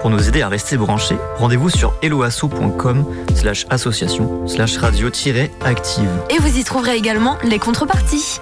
Pour 0.00 0.10
nous 0.10 0.28
aider 0.28 0.42
à 0.42 0.48
rester 0.48 0.76
branchés, 0.76 1.16
rendez-vous 1.36 1.70
sur 1.70 1.94
helloasso.com 2.02 3.04
slash 3.34 3.66
association 3.68 4.46
slash 4.46 4.76
radio-active. 4.76 6.08
Et 6.30 6.38
vous 6.38 6.58
y 6.58 6.64
trouverez 6.64 6.96
également 6.96 7.36
les 7.42 7.58
contreparties. 7.58 8.40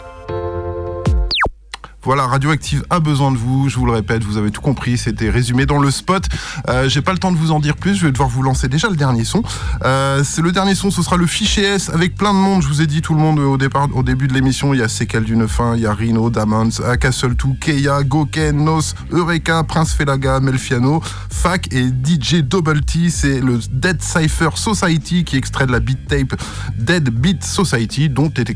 Voilà, 2.06 2.24
Radioactive 2.28 2.84
a 2.88 3.00
besoin 3.00 3.32
de 3.32 3.36
vous. 3.36 3.68
Je 3.68 3.76
vous 3.80 3.84
le 3.84 3.90
répète, 3.90 4.22
vous 4.22 4.36
avez 4.36 4.52
tout 4.52 4.60
compris. 4.60 4.96
C'était 4.96 5.28
résumé 5.28 5.66
dans 5.66 5.80
le 5.80 5.90
spot. 5.90 6.24
Euh, 6.68 6.88
J'ai 6.88 7.02
pas 7.02 7.10
le 7.12 7.18
temps 7.18 7.32
de 7.32 7.36
vous 7.36 7.50
en 7.50 7.58
dire 7.58 7.74
plus. 7.76 7.96
Je 7.96 8.06
vais 8.06 8.12
devoir 8.12 8.28
vous 8.28 8.42
lancer 8.44 8.68
déjà 8.68 8.88
le 8.88 8.94
dernier 8.94 9.24
son. 9.24 9.42
Euh, 9.84 10.22
C'est 10.24 10.40
le 10.40 10.52
dernier 10.52 10.76
son. 10.76 10.92
Ce 10.92 11.02
sera 11.02 11.16
le 11.16 11.26
fichier 11.26 11.64
S 11.64 11.90
avec 11.90 12.14
plein 12.14 12.32
de 12.32 12.38
monde. 12.38 12.62
Je 12.62 12.68
vous 12.68 12.80
ai 12.80 12.86
dit 12.86 13.02
tout 13.02 13.12
le 13.12 13.18
monde 13.20 13.40
au 13.40 13.56
départ, 13.58 13.88
au 13.92 14.04
début 14.04 14.28
de 14.28 14.34
l'émission. 14.34 14.72
Il 14.72 14.78
y 14.78 14.82
a 14.84 14.88
Sekel 14.88 15.24
du 15.24 15.34
9-1, 15.36 15.74
il 15.74 15.82
y 15.82 15.86
a 15.86 15.92
Rino, 15.92 16.30
Damons, 16.30 16.70
Castle 17.00 17.34
2, 17.34 17.48
Keia, 17.60 18.04
Goken, 18.04 18.56
Nos, 18.64 18.94
Eureka, 19.10 19.64
Prince 19.64 19.92
Felaga, 19.92 20.38
Melfiano, 20.38 21.02
Fac 21.28 21.66
et 21.72 21.88
DJ 21.88 22.36
Double 22.42 22.82
T. 22.82 23.10
C'est 23.10 23.40
le 23.40 23.58
Dead 23.72 24.00
Cypher 24.00 24.50
Society 24.54 25.24
qui 25.24 25.36
extrait 25.36 25.66
de 25.66 25.72
la 25.72 25.80
beat 25.80 26.06
tape 26.06 26.40
Dead 26.78 27.10
Beat 27.10 27.42
Society, 27.42 28.08
dont 28.08 28.30
est 28.36 28.48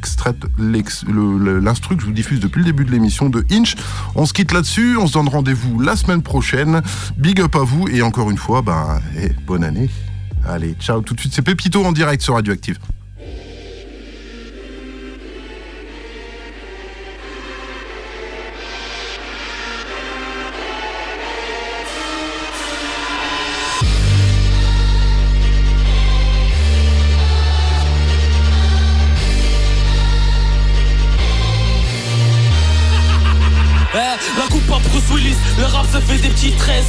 le- 1.09 1.59
l'instru 1.59 1.97
que 1.97 2.03
je 2.03 2.07
vous 2.07 2.13
diffuse 2.13 2.39
depuis 2.39 2.61
le 2.61 2.67
début 2.67 2.85
de 2.85 2.93
l'émission 2.93 3.29
On 4.15 4.27
se 4.27 4.33
quitte 4.33 4.53
là-dessus, 4.53 4.97
on 4.97 5.07
se 5.07 5.13
donne 5.13 5.29
rendez-vous 5.29 5.81
la 5.81 5.97
semaine 5.97 6.23
prochaine. 6.23 6.83
Big 7.17 7.41
up 7.41 7.55
à 7.57 7.61
vous 7.61 7.89
et 7.89 8.03
encore 8.03 8.31
une 8.31 8.39
fois, 8.39 8.63
bah, 8.63 9.01
eh, 9.19 9.31
bonne 9.47 9.65
année. 9.65 9.89
Allez, 10.47 10.75
ciao 10.81 11.01
tout 11.01 11.15
de 11.15 11.21
suite, 11.21 11.33
c'est 11.35 11.43
Pépito 11.43 11.85
en 11.85 11.93
direct 11.93 12.23
sur 12.23 12.35
Radioactive. 12.35 12.79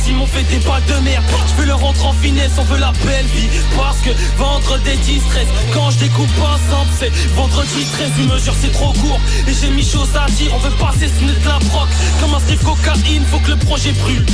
Ils 0.08 0.16
m'ont 0.16 0.26
fait 0.26 0.44
des 0.44 0.60
balles 0.66 0.84
de 0.88 1.04
merde. 1.04 1.24
Je 1.48 1.62
veux 1.62 1.68
leur 1.68 1.80
rentrer 1.80 2.06
en 2.06 2.14
finesse, 2.14 2.52
on 2.58 2.64
veut 2.64 2.80
la 2.80 2.92
belle 3.06 3.26
vie. 3.36 3.50
Parce 3.76 3.98
que 4.00 4.10
vendre 4.38 4.78
des 4.80 4.96
distress 4.98 5.48
Quand 5.74 5.92
je 5.92 6.00
découpe 6.00 6.30
ensemble 6.40 6.90
c'est 6.98 7.12
vendredi 7.36 7.86
13 7.94 8.12
Une 8.20 8.34
mesure 8.34 8.54
c'est 8.62 8.72
trop 8.72 8.94
court. 8.94 9.20
Et 9.48 9.54
j'ai 9.54 9.70
mis 9.70 9.84
chose 9.84 10.10
à 10.16 10.30
dire 10.32 10.52
On 10.54 10.60
veut 10.60 10.76
passer 10.78 11.08
ce 11.08 11.26
de 11.26 11.48
la 11.48 11.60
broc 11.60 11.88
Comme 12.22 12.34
un 12.34 12.40
strip 12.40 12.64
cocaïne, 12.64 13.24
faut 13.30 13.40
que 13.40 13.52
le 13.52 13.58
projet 13.58 13.92
brûle. 13.92 14.26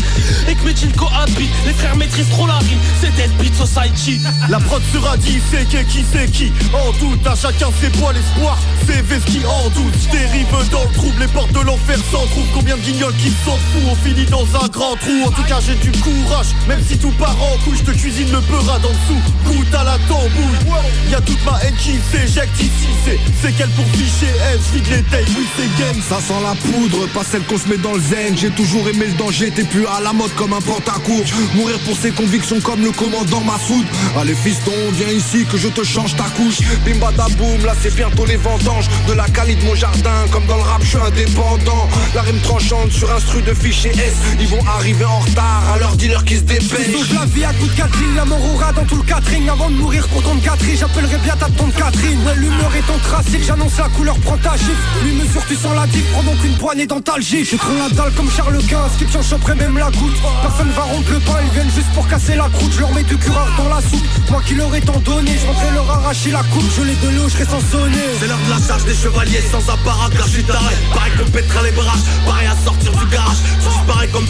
Et 0.47 0.55
que 0.55 0.63
mes 0.65 0.75
jeans 0.75 0.91
cohabitent, 0.93 1.49
les 1.65 1.73
frères 1.73 1.95
maîtrisent 1.95 2.29
trop 2.29 2.45
la 2.45 2.57
rime. 2.59 2.79
C'est 3.01 3.11
Beat 3.39 3.55
Society. 3.55 4.21
La 4.49 4.59
prod 4.59 4.81
sera 4.93 5.17
dit, 5.17 5.41
c'est 5.51 5.67
qui, 5.67 6.05
c'est 6.11 6.31
qui. 6.31 6.51
En 6.73 6.91
doute, 6.99 7.25
à 7.25 7.35
chacun 7.35 7.69
ses 7.81 7.89
poids, 7.89 8.13
l'espoir. 8.13 8.57
C'est 8.85 9.25
qui 9.25 9.41
en 9.45 9.69
doute, 9.69 9.93
dérive 10.11 10.47
dans 10.71 10.83
le 10.83 10.93
trouble 10.93 11.19
Les 11.19 11.27
portes 11.27 11.51
de 11.51 11.59
l'enfer 11.59 11.97
s'en 12.11 12.25
trouvent. 12.27 12.47
Combien 12.53 12.77
de 12.77 12.81
guignols 12.81 13.15
qui 13.15 13.29
s'en 13.29 13.57
foutent 13.57 13.83
On 13.89 13.95
finit 13.95 14.25
dans 14.25 14.45
un 14.63 14.67
grand 14.67 14.95
trou 14.95 15.06
En 15.07 15.31
tout 15.31 15.43
cas 15.43 15.59
j'ai 15.65 15.75
du 15.75 15.91
courage. 15.99 16.47
Même 16.67 16.81
si 16.85 16.97
tout 16.97 17.11
part 17.11 17.35
en 17.41 17.57
couche, 17.63 17.79
je 17.79 17.91
te 17.91 17.97
cuisine 17.97 18.29
le 18.31 18.39
beurre 18.41 18.79
d'en 18.81 18.89
dessous. 18.89 19.21
Goûte 19.45 19.73
à 19.73 19.83
la 19.83 19.97
tambouille. 19.99 20.75
Y'a 21.09 21.21
toute 21.21 21.43
ma 21.45 21.57
haine 21.63 21.75
qui 21.75 21.95
s'éjecte 22.11 22.59
ici 22.59 22.89
C'est 23.05 23.19
c'est 23.41 23.55
qu'elle 23.55 23.69
pour 23.69 23.85
ficher. 23.85 24.33
Elle 24.51 24.59
vide 24.73 24.87
les 24.89 25.03
tailles, 25.03 25.25
oui 25.37 25.45
c'est 25.55 25.81
gang 25.81 25.95
Ça 26.09 26.19
sent 26.19 26.41
la 26.43 26.55
poudre, 26.55 27.07
pas 27.13 27.23
celle 27.23 27.43
qu'on 27.43 27.57
se 27.57 27.69
met 27.69 27.77
dans 27.77 27.93
le 27.93 28.01
zen. 28.01 28.37
J'ai 28.37 28.49
toujours 28.49 28.87
aimé 28.89 29.05
le 29.07 29.13
danger, 29.13 29.49
t'es 29.51 29.63
plus 29.63 29.85
à 29.87 30.01
la 30.01 30.11
mode 30.11 30.33
comme 30.35 30.51
un 30.51 30.61
pantacourt 30.61 31.23
Mourir 31.55 31.79
pour 31.79 31.95
ses 31.95 32.11
convictions 32.11 32.59
comme 32.59 32.83
le 32.83 32.91
commandant 32.91 33.41
Massoud. 33.41 33.85
Allez 34.19 34.35
fiston, 34.35 34.71
viens 34.93 35.09
ici 35.09 35.45
que 35.49 35.57
je 35.57 35.69
te 35.69 35.83
change 35.83 36.15
ta 36.15 36.25
couche. 36.35 36.59
Bim 36.85 36.99
boum, 37.37 37.65
là 37.65 37.73
c'est 37.81 37.95
bientôt 37.95 38.25
les 38.25 38.37
vendanges. 38.37 38.89
De 39.07 39.13
la 39.13 39.27
qualité 39.29 39.61
de 39.61 39.67
mon 39.67 39.75
jardin, 39.75 40.25
comme 40.31 40.45
dans 40.47 40.57
le 40.57 40.63
rap 40.63 40.81
je 40.83 40.89
suis 40.89 40.97
indépendant. 40.97 41.87
La 42.13 42.23
rime 42.23 42.39
tranchante 42.41 42.91
sur 42.91 43.09
un 43.13 43.19
stru 43.19 43.41
de 43.41 43.53
fichier 43.53 43.91
S. 43.91 44.13
Ils 44.39 44.47
vont 44.47 44.63
arriver 44.67 44.96
en 45.05 45.19
retard 45.19 45.63
à 45.73 45.77
leur 45.79 45.95
dealer 45.95 46.23
qui 46.23 46.37
se 46.37 46.41
dépêche. 46.41 46.91
Sauve 46.91 47.13
la 47.13 47.25
vie 47.25 47.43
à 47.43 47.53
coup 47.53 47.67
de 47.67 47.75
Catherine, 47.75 48.15
la 48.15 48.25
mort 48.25 48.39
aura 48.53 48.71
dans 48.71 48.85
tout 48.85 48.95
le 48.95 49.03
catering 49.03 49.49
Avant 49.49 49.69
de 49.69 49.75
mourir 49.75 50.07
pour 50.07 50.23
ton 50.23 50.37
Catherine, 50.37 50.77
j'appellerai 50.77 51.17
bien 51.17 51.35
ta 51.35 51.47
tante 51.49 51.73
Catherine. 51.75 52.19
L'humeur 52.35 52.71
est 52.75 52.89
en 52.89 52.97
que 52.97 53.43
j'annonce 53.43 53.77
la 53.77 53.89
couleur, 53.89 54.17
prends 54.19 54.37
ta 54.37 54.55
gifle. 54.55 54.71
Lui 55.03 55.13
mesure 55.13 55.41
tu 55.47 55.55
sens 55.55 55.75
la 55.75 55.87
diff, 55.87 56.05
prends 56.11 56.23
donc 56.23 56.43
une 56.43 56.57
poignée 56.57 56.87
dans 56.87 57.01
ta 57.01 57.13
Je 57.19 57.55
trop 57.55 57.73
la 57.77 57.89
dalle 57.89 58.13
comme 58.13 58.29
Charles 58.31 58.57
Quint, 58.67 58.89
skip 58.95 59.09
j'en 59.11 59.21
choperai 59.21 59.55
même 59.55 59.77
la 59.77 59.91
goutte. 59.91 60.17
Personne 60.41 60.71
va 60.71 60.83
rompre 60.83 61.11
le 61.11 61.19
pain, 61.19 61.39
ils 61.43 61.53
viennent 61.53 61.73
juste 61.73 61.91
pour 61.93 62.07
casser 62.07 62.35
la 62.35 62.49
croûte. 62.49 62.71
Je 62.73 62.79
leur 62.79 62.93
mets 62.93 63.03
du 63.03 63.17
cureur 63.17 63.47
dans 63.57 63.69
la 63.69 63.81
soupe, 63.81 64.05
moi 64.29 64.41
qui 64.45 64.55
leur 64.55 64.73
ai 64.73 64.81
tant 64.81 64.99
donné 64.99 65.31
Je 65.31 65.73
leur 65.73 65.89
arracher 65.89 66.31
la 66.31 66.43
coupe, 66.43 66.69
je 66.75 66.83
l'ai 66.83 66.95
de 66.95 67.17
l'eau, 67.17 67.27
je 67.29 67.43
sans 67.43 67.61
sonner. 67.71 67.97
C'est 68.19 68.27
l'heure 68.27 68.39
de 68.45 68.49
la 68.49 68.65
charge 68.65 68.85
des 68.85 68.95
chevaliers 68.95 69.43
sans 69.51 69.69
apparat. 69.69 70.09
Car 70.15 70.27
je 70.27 70.33
suis 70.33 70.43
taré. 70.43 70.75
Pareil 70.93 71.13
qu'on 71.17 71.31
pètera 71.31 71.63
les 71.63 71.71
bras, 71.71 71.97
pareil 72.25 72.47
à 72.47 72.55
sortir 72.63 72.91
du 72.91 73.05
garage. 73.07 73.37
Tu 73.61 73.69
disparais 73.69 74.07
comme 74.07 74.25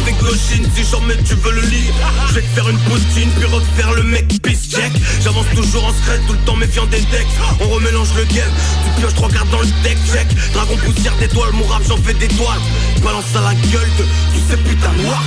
Chine, 0.57 0.69
si 0.73 1.01
mets 1.05 1.17
tu 1.23 1.35
veux 1.35 1.51
le 1.51 1.61
lit 1.61 1.91
Je 2.29 2.34
vais 2.34 2.41
te 2.41 2.47
faire 2.47 2.67
une 2.67 2.79
poutine 2.79 3.29
puis 3.38 3.45
refaire 3.45 3.93
le 3.93 4.03
mec 4.03 4.27
peace 4.41 4.67
check 4.69 4.91
J'avance 5.21 5.45
toujours 5.55 5.85
en 5.85 5.93
secret, 5.93 6.19
tout 6.25 6.34
le 6.34 6.39
temps 6.39 6.55
méfiant 6.55 6.85
des 6.88 7.01
decks. 7.01 7.27
On 7.61 7.67
remélange 7.67 8.09
le 8.15 8.23
game, 8.25 8.49
tu 8.84 9.01
pioches 9.01 9.13
trois 9.13 9.29
cartes 9.29 9.49
dans 9.49 9.59
le 9.59 9.67
deck 9.84 9.97
check 10.11 10.27
Dragon 10.53 10.75
poussière 10.77 11.15
d'étoiles, 11.17 11.53
mon 11.53 11.65
rap 11.65 11.84
j'en 11.88 11.97
fais 11.97 12.13
des 12.13 12.27
toiles. 12.29 12.61
Balance 13.03 13.35
à 13.35 13.41
la 13.41 13.53
gueule 13.53 13.89
de 13.99 14.03
tous 14.03 14.43
ces 14.49 14.57
putains 14.57 14.93
noirs 15.03 15.23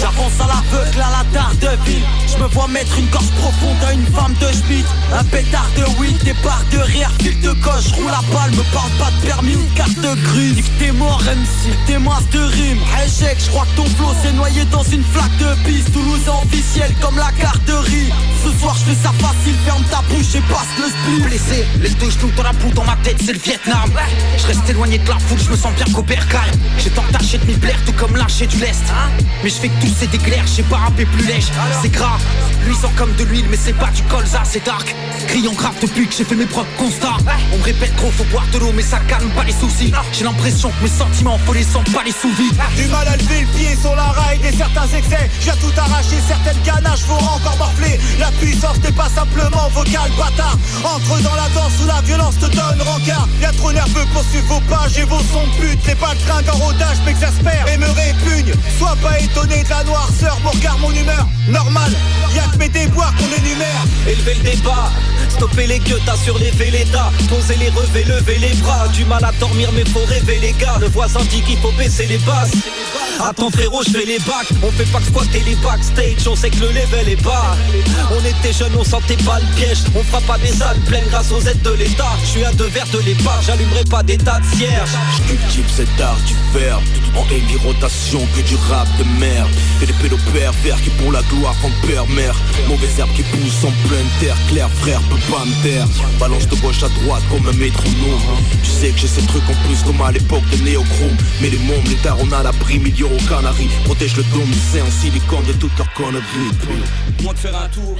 J'avance 0.00 0.32
à 0.40 0.46
l'aveugle 0.46 1.02
à 1.02 1.10
la 1.10 1.24
tarte 1.30 1.58
de 1.58 1.68
ville 1.84 2.02
Je 2.26 2.42
me 2.42 2.48
vois 2.48 2.68
mettre 2.68 2.98
une 2.98 3.06
gorge 3.08 3.30
profonde 3.32 3.76
à 3.86 3.92
une 3.92 4.06
femme 4.06 4.32
de 4.40 4.46
schmitt 4.46 4.86
Un 5.12 5.24
pétard 5.24 5.68
de 5.76 5.84
weed, 6.00 6.16
des 6.24 6.32
barres 6.42 6.64
de 6.72 6.78
rire, 6.78 7.10
fil 7.20 7.38
de 7.40 7.52
coche 7.60 7.92
Roule 7.92 8.06
la 8.06 8.22
balle, 8.32 8.50
me 8.52 8.62
parle 8.72 8.90
pas 8.98 9.10
de 9.10 9.26
permis 9.26 9.56
ou 9.56 9.62
de 9.62 9.76
carte 9.76 10.00
grise. 10.00 10.56
Nique 10.56 10.78
t'es 10.78 10.92
mort 10.92 11.20
MC, 11.22 11.76
t'es 11.86 11.98
masses 11.98 12.30
de 12.30 12.40
rime 12.40 12.78
Échec, 13.04 13.36
je 13.44 13.50
crois 13.50 13.66
que 13.66 13.76
ton 13.76 13.84
flow 13.96 14.14
s'est 14.22 14.32
noyé 14.32 14.64
dans 14.72 14.84
une 14.84 15.04
flaque 15.04 15.36
de 15.36 15.68
piste 15.68 15.92
Toulouse 15.92 16.28
officiel 16.44 16.94
comme 17.02 17.16
la 17.16 17.30
garderie 17.38 18.10
Ce 18.42 18.58
soir 18.58 18.74
je 18.78 18.92
fais 18.92 19.02
ça 19.02 19.12
facile, 19.18 19.54
ferme 19.66 19.84
ta 19.90 20.00
bouche 20.08 20.34
et 20.34 20.40
passe 20.48 20.72
le 20.78 20.86
split. 20.88 21.28
Blessé, 21.28 21.66
les 21.82 21.90
deux 21.90 22.10
genoux 22.10 22.32
dans 22.36 22.44
la 22.44 22.52
boue 22.52 22.70
dans 22.72 22.84
ma 22.84 22.96
tête 23.02 23.18
c'est 23.22 23.34
le 23.34 23.38
Vietnam. 23.38 23.90
Je 24.38 24.46
reste 24.46 24.68
éloigné 24.70 24.96
de 24.96 25.08
la 25.08 25.18
foule, 25.18 25.38
je 25.44 25.50
me 25.50 25.56
sens 25.56 25.74
bien 25.74 25.92
qu'au 25.92 26.02
bercail 26.02 26.50
J'ai 26.78 26.90
tant 26.90 27.04
tâché 27.12 27.36
de 27.36 27.44
m'y 27.44 27.54
plaire 27.58 27.78
tout 27.84 27.92
comme 27.92 28.16
lâcher 28.16 28.46
du 28.46 28.56
lest. 28.58 28.84
Mais 29.42 29.50
je 29.50 29.54
fais 29.56 29.68
que 29.68 29.80
tout 29.80 29.89
c'est 29.98 30.10
d'éclair, 30.10 30.44
j'ai 30.46 30.62
pas 30.62 30.76
rappé 30.76 31.04
plus 31.04 31.26
lèche. 31.26 31.48
C'est 31.82 31.90
grave, 31.90 32.20
luisant 32.66 32.90
comme 32.96 33.14
de 33.16 33.24
l'huile 33.24 33.46
mais 33.50 33.56
c'est 33.56 33.72
pas 33.72 33.90
du 33.90 34.02
colza, 34.04 34.42
c'est 34.44 34.64
dark. 34.64 34.94
Criant 35.28 35.52
grave 35.52 35.74
depuis 35.80 36.06
que 36.06 36.14
j'ai 36.14 36.24
fait 36.24 36.34
mes 36.34 36.46
propres 36.46 36.74
constats. 36.76 37.16
On 37.52 37.58
me 37.58 37.62
répète 37.62 37.94
trop, 37.96 38.10
faut 38.10 38.24
boire 38.24 38.46
de 38.52 38.58
l'eau 38.58 38.72
mais 38.74 38.82
ça 38.82 38.98
calme 39.08 39.30
pas 39.30 39.44
les 39.44 39.52
soucis. 39.52 39.92
J'ai 40.12 40.24
l'impression 40.24 40.70
que 40.70 40.84
mes 40.84 40.90
sentiments 40.90 41.38
faut 41.46 41.52
les 41.52 41.62
sentir 41.62 41.92
pas 41.92 42.04
les 42.04 42.12
sous 42.12 42.30
Du 42.76 42.86
mal 42.88 43.06
à 43.08 43.16
lever 43.16 43.40
le 43.42 43.46
pied 43.58 43.76
sur 43.80 43.94
la 43.94 44.04
rail 44.04 44.38
des 44.38 44.52
certains 44.52 44.88
excès. 44.96 45.30
J'ai 45.40 45.52
tout 45.52 45.72
arraché, 45.76 46.16
certaines 46.26 46.62
ganaches 46.62 47.00
faut 47.00 47.14
encore 47.14 47.56
morfler. 47.58 47.98
La 48.18 48.30
puissance 48.32 48.78
n'est 48.82 48.92
pas 48.92 49.08
simplement 49.08 49.68
vocale, 49.72 50.10
bâtard. 50.18 50.56
Entre 50.84 51.22
dans 51.22 51.34
la 51.34 51.48
danse 51.54 51.72
où 51.82 51.86
la 51.86 52.00
violence 52.02 52.38
te 52.38 52.46
donne 52.46 52.80
rencard. 52.82 53.28
Bien 53.38 53.52
trop 53.52 53.72
nerveux 53.72 54.06
pour 54.12 54.24
suivre 54.24 54.46
vos 54.54 54.60
pages 54.60 54.98
et 54.98 55.04
vos 55.04 55.18
sons 55.18 55.46
de 55.46 55.66
pute. 55.66 55.86
Les 55.86 55.94
baltringues 55.94 56.48
en 56.52 56.56
rodage 56.56 56.98
m'exaspèrent 57.04 57.66
et 57.72 57.78
me 57.78 57.86
répugnent 57.86 58.54
Sois 58.78 58.96
pas 59.02 59.18
étonné 59.20 59.62
de 59.62 59.68
la 59.68 59.79
noirceur, 59.84 60.38
mon 60.42 60.50
regard, 60.50 60.78
mon 60.78 60.90
humeur 60.90 61.26
Normal, 61.48 61.90
y'a 62.34 62.42
que 62.52 62.58
mes 62.58 62.68
déboires 62.68 63.12
qu'on 63.16 63.42
énumère. 63.42 63.84
Élever 64.06 64.34
le 64.34 64.50
débat, 64.50 64.90
stopper 65.28 65.66
les 65.66 65.78
gueux, 65.78 65.98
sur 66.24 66.38
les 66.38 66.50
l'état 66.70 67.10
Poser 67.28 67.56
les 67.56 67.70
revers, 67.70 68.06
lever 68.06 68.38
les 68.38 68.54
bras. 68.54 68.88
Du 68.88 69.04
mal 69.04 69.24
à 69.24 69.32
dormir 69.40 69.70
mais 69.74 69.84
faut 69.84 70.04
rêver 70.06 70.38
les 70.40 70.52
gars. 70.52 70.76
Le 70.80 70.88
voisin 70.88 71.20
dit 71.30 71.42
qu'il 71.42 71.58
faut 71.58 71.72
baisser 71.72 72.06
les 72.06 72.18
basses. 72.18 72.52
Attends 73.22 73.50
frérot, 73.50 73.82
je 73.84 73.90
fais 73.90 74.06
les 74.06 74.18
bacs. 74.18 74.48
On 74.62 74.70
fait 74.70 74.90
pas 74.90 75.00
squatter 75.00 75.40
les 75.40 75.56
backstage. 75.56 76.26
On 76.26 76.36
sait 76.36 76.50
que 76.50 76.60
le 76.60 76.68
level 76.68 77.08
est 77.08 77.22
bas. 77.22 77.56
On 78.10 78.24
était 78.24 78.52
jeunes, 78.52 78.72
on 78.78 78.84
sentait 78.84 79.22
pas 79.24 79.38
le 79.40 79.46
piège. 79.56 79.78
On 79.94 80.02
fera 80.02 80.20
pas 80.22 80.38
des 80.38 80.52
salles 80.52 80.80
pleines 80.86 81.08
grâce 81.10 81.32
aux 81.32 81.40
aides 81.40 81.62
de 81.62 81.72
l'état. 81.72 82.12
Je 82.22 82.28
suis 82.28 82.44
à 82.44 82.52
deux 82.52 82.68
verres 82.68 82.90
de 82.92 82.98
l'épave, 83.00 83.42
j'allumerai 83.44 83.84
pas 83.84 84.02
des 84.02 84.18
tas 84.18 84.40
de 84.40 84.56
cierges. 84.56 84.90
Je 85.16 85.34
cultive 85.34 85.70
cet 85.74 86.00
art 86.00 86.18
du 86.26 86.34
verbe 86.58 86.82
En 87.16 87.24
rotation 87.64 88.26
que 88.36 88.40
du 88.42 88.56
rap 88.68 88.88
de 88.98 89.04
merde 89.18 89.50
Et 89.82 89.86
des 89.86 89.92
pédos 89.94 90.18
pervers 90.32 90.80
qui 90.82 90.90
pour 90.90 91.12
la 91.12 91.22
gloire 91.22 91.54
font 91.56 91.70
père 91.86 92.06
mère. 92.08 92.36
Mauvaise 92.68 92.98
herbe 92.98 93.10
qui 93.14 93.22
pousse 93.22 93.64
en 93.64 93.72
pleine 93.88 94.06
terre. 94.20 94.36
Claire 94.48 94.70
frère 94.70 95.00
peut 95.02 95.32
pas 95.32 95.44
me 95.44 95.62
taire. 95.62 95.86
Balance 96.18 96.46
de 96.48 96.56
gauche 96.56 96.82
à 96.82 96.88
droite 97.00 97.22
comme 97.30 97.46
un 97.48 97.52
métronome. 97.52 98.20
Tu 98.62 98.70
sais 98.70 98.90
que 98.90 98.98
j'ai 98.98 99.08
ces 99.08 99.26
trucs 99.26 99.48
en 99.48 99.66
plus 99.66 99.82
comme 99.84 100.00
à 100.02 100.12
l'époque 100.12 100.48
de 100.50 100.56
Néochrome. 100.64 101.16
Mais 101.40 101.50
les 101.50 101.58
mômes, 101.58 101.84
les 101.86 101.98
on 102.20 102.32
a 102.32 102.42
l'abri, 102.42 102.78
milieu 102.78 103.06
aux 103.06 103.28
Canaries. 103.28 103.70
Protège 103.84 104.16
le 104.16 104.24
dôme, 104.24 104.52
c'est 104.72 104.82
en 104.82 104.90
silicone 104.90 105.44
de 105.46 105.52
toutes 105.54 105.76
leurs 105.78 105.92
conneries. 105.94 106.22
Moi 107.22 107.32
de 107.32 107.38
faire 107.38 107.56
un 107.56 107.68
tour 107.68 107.96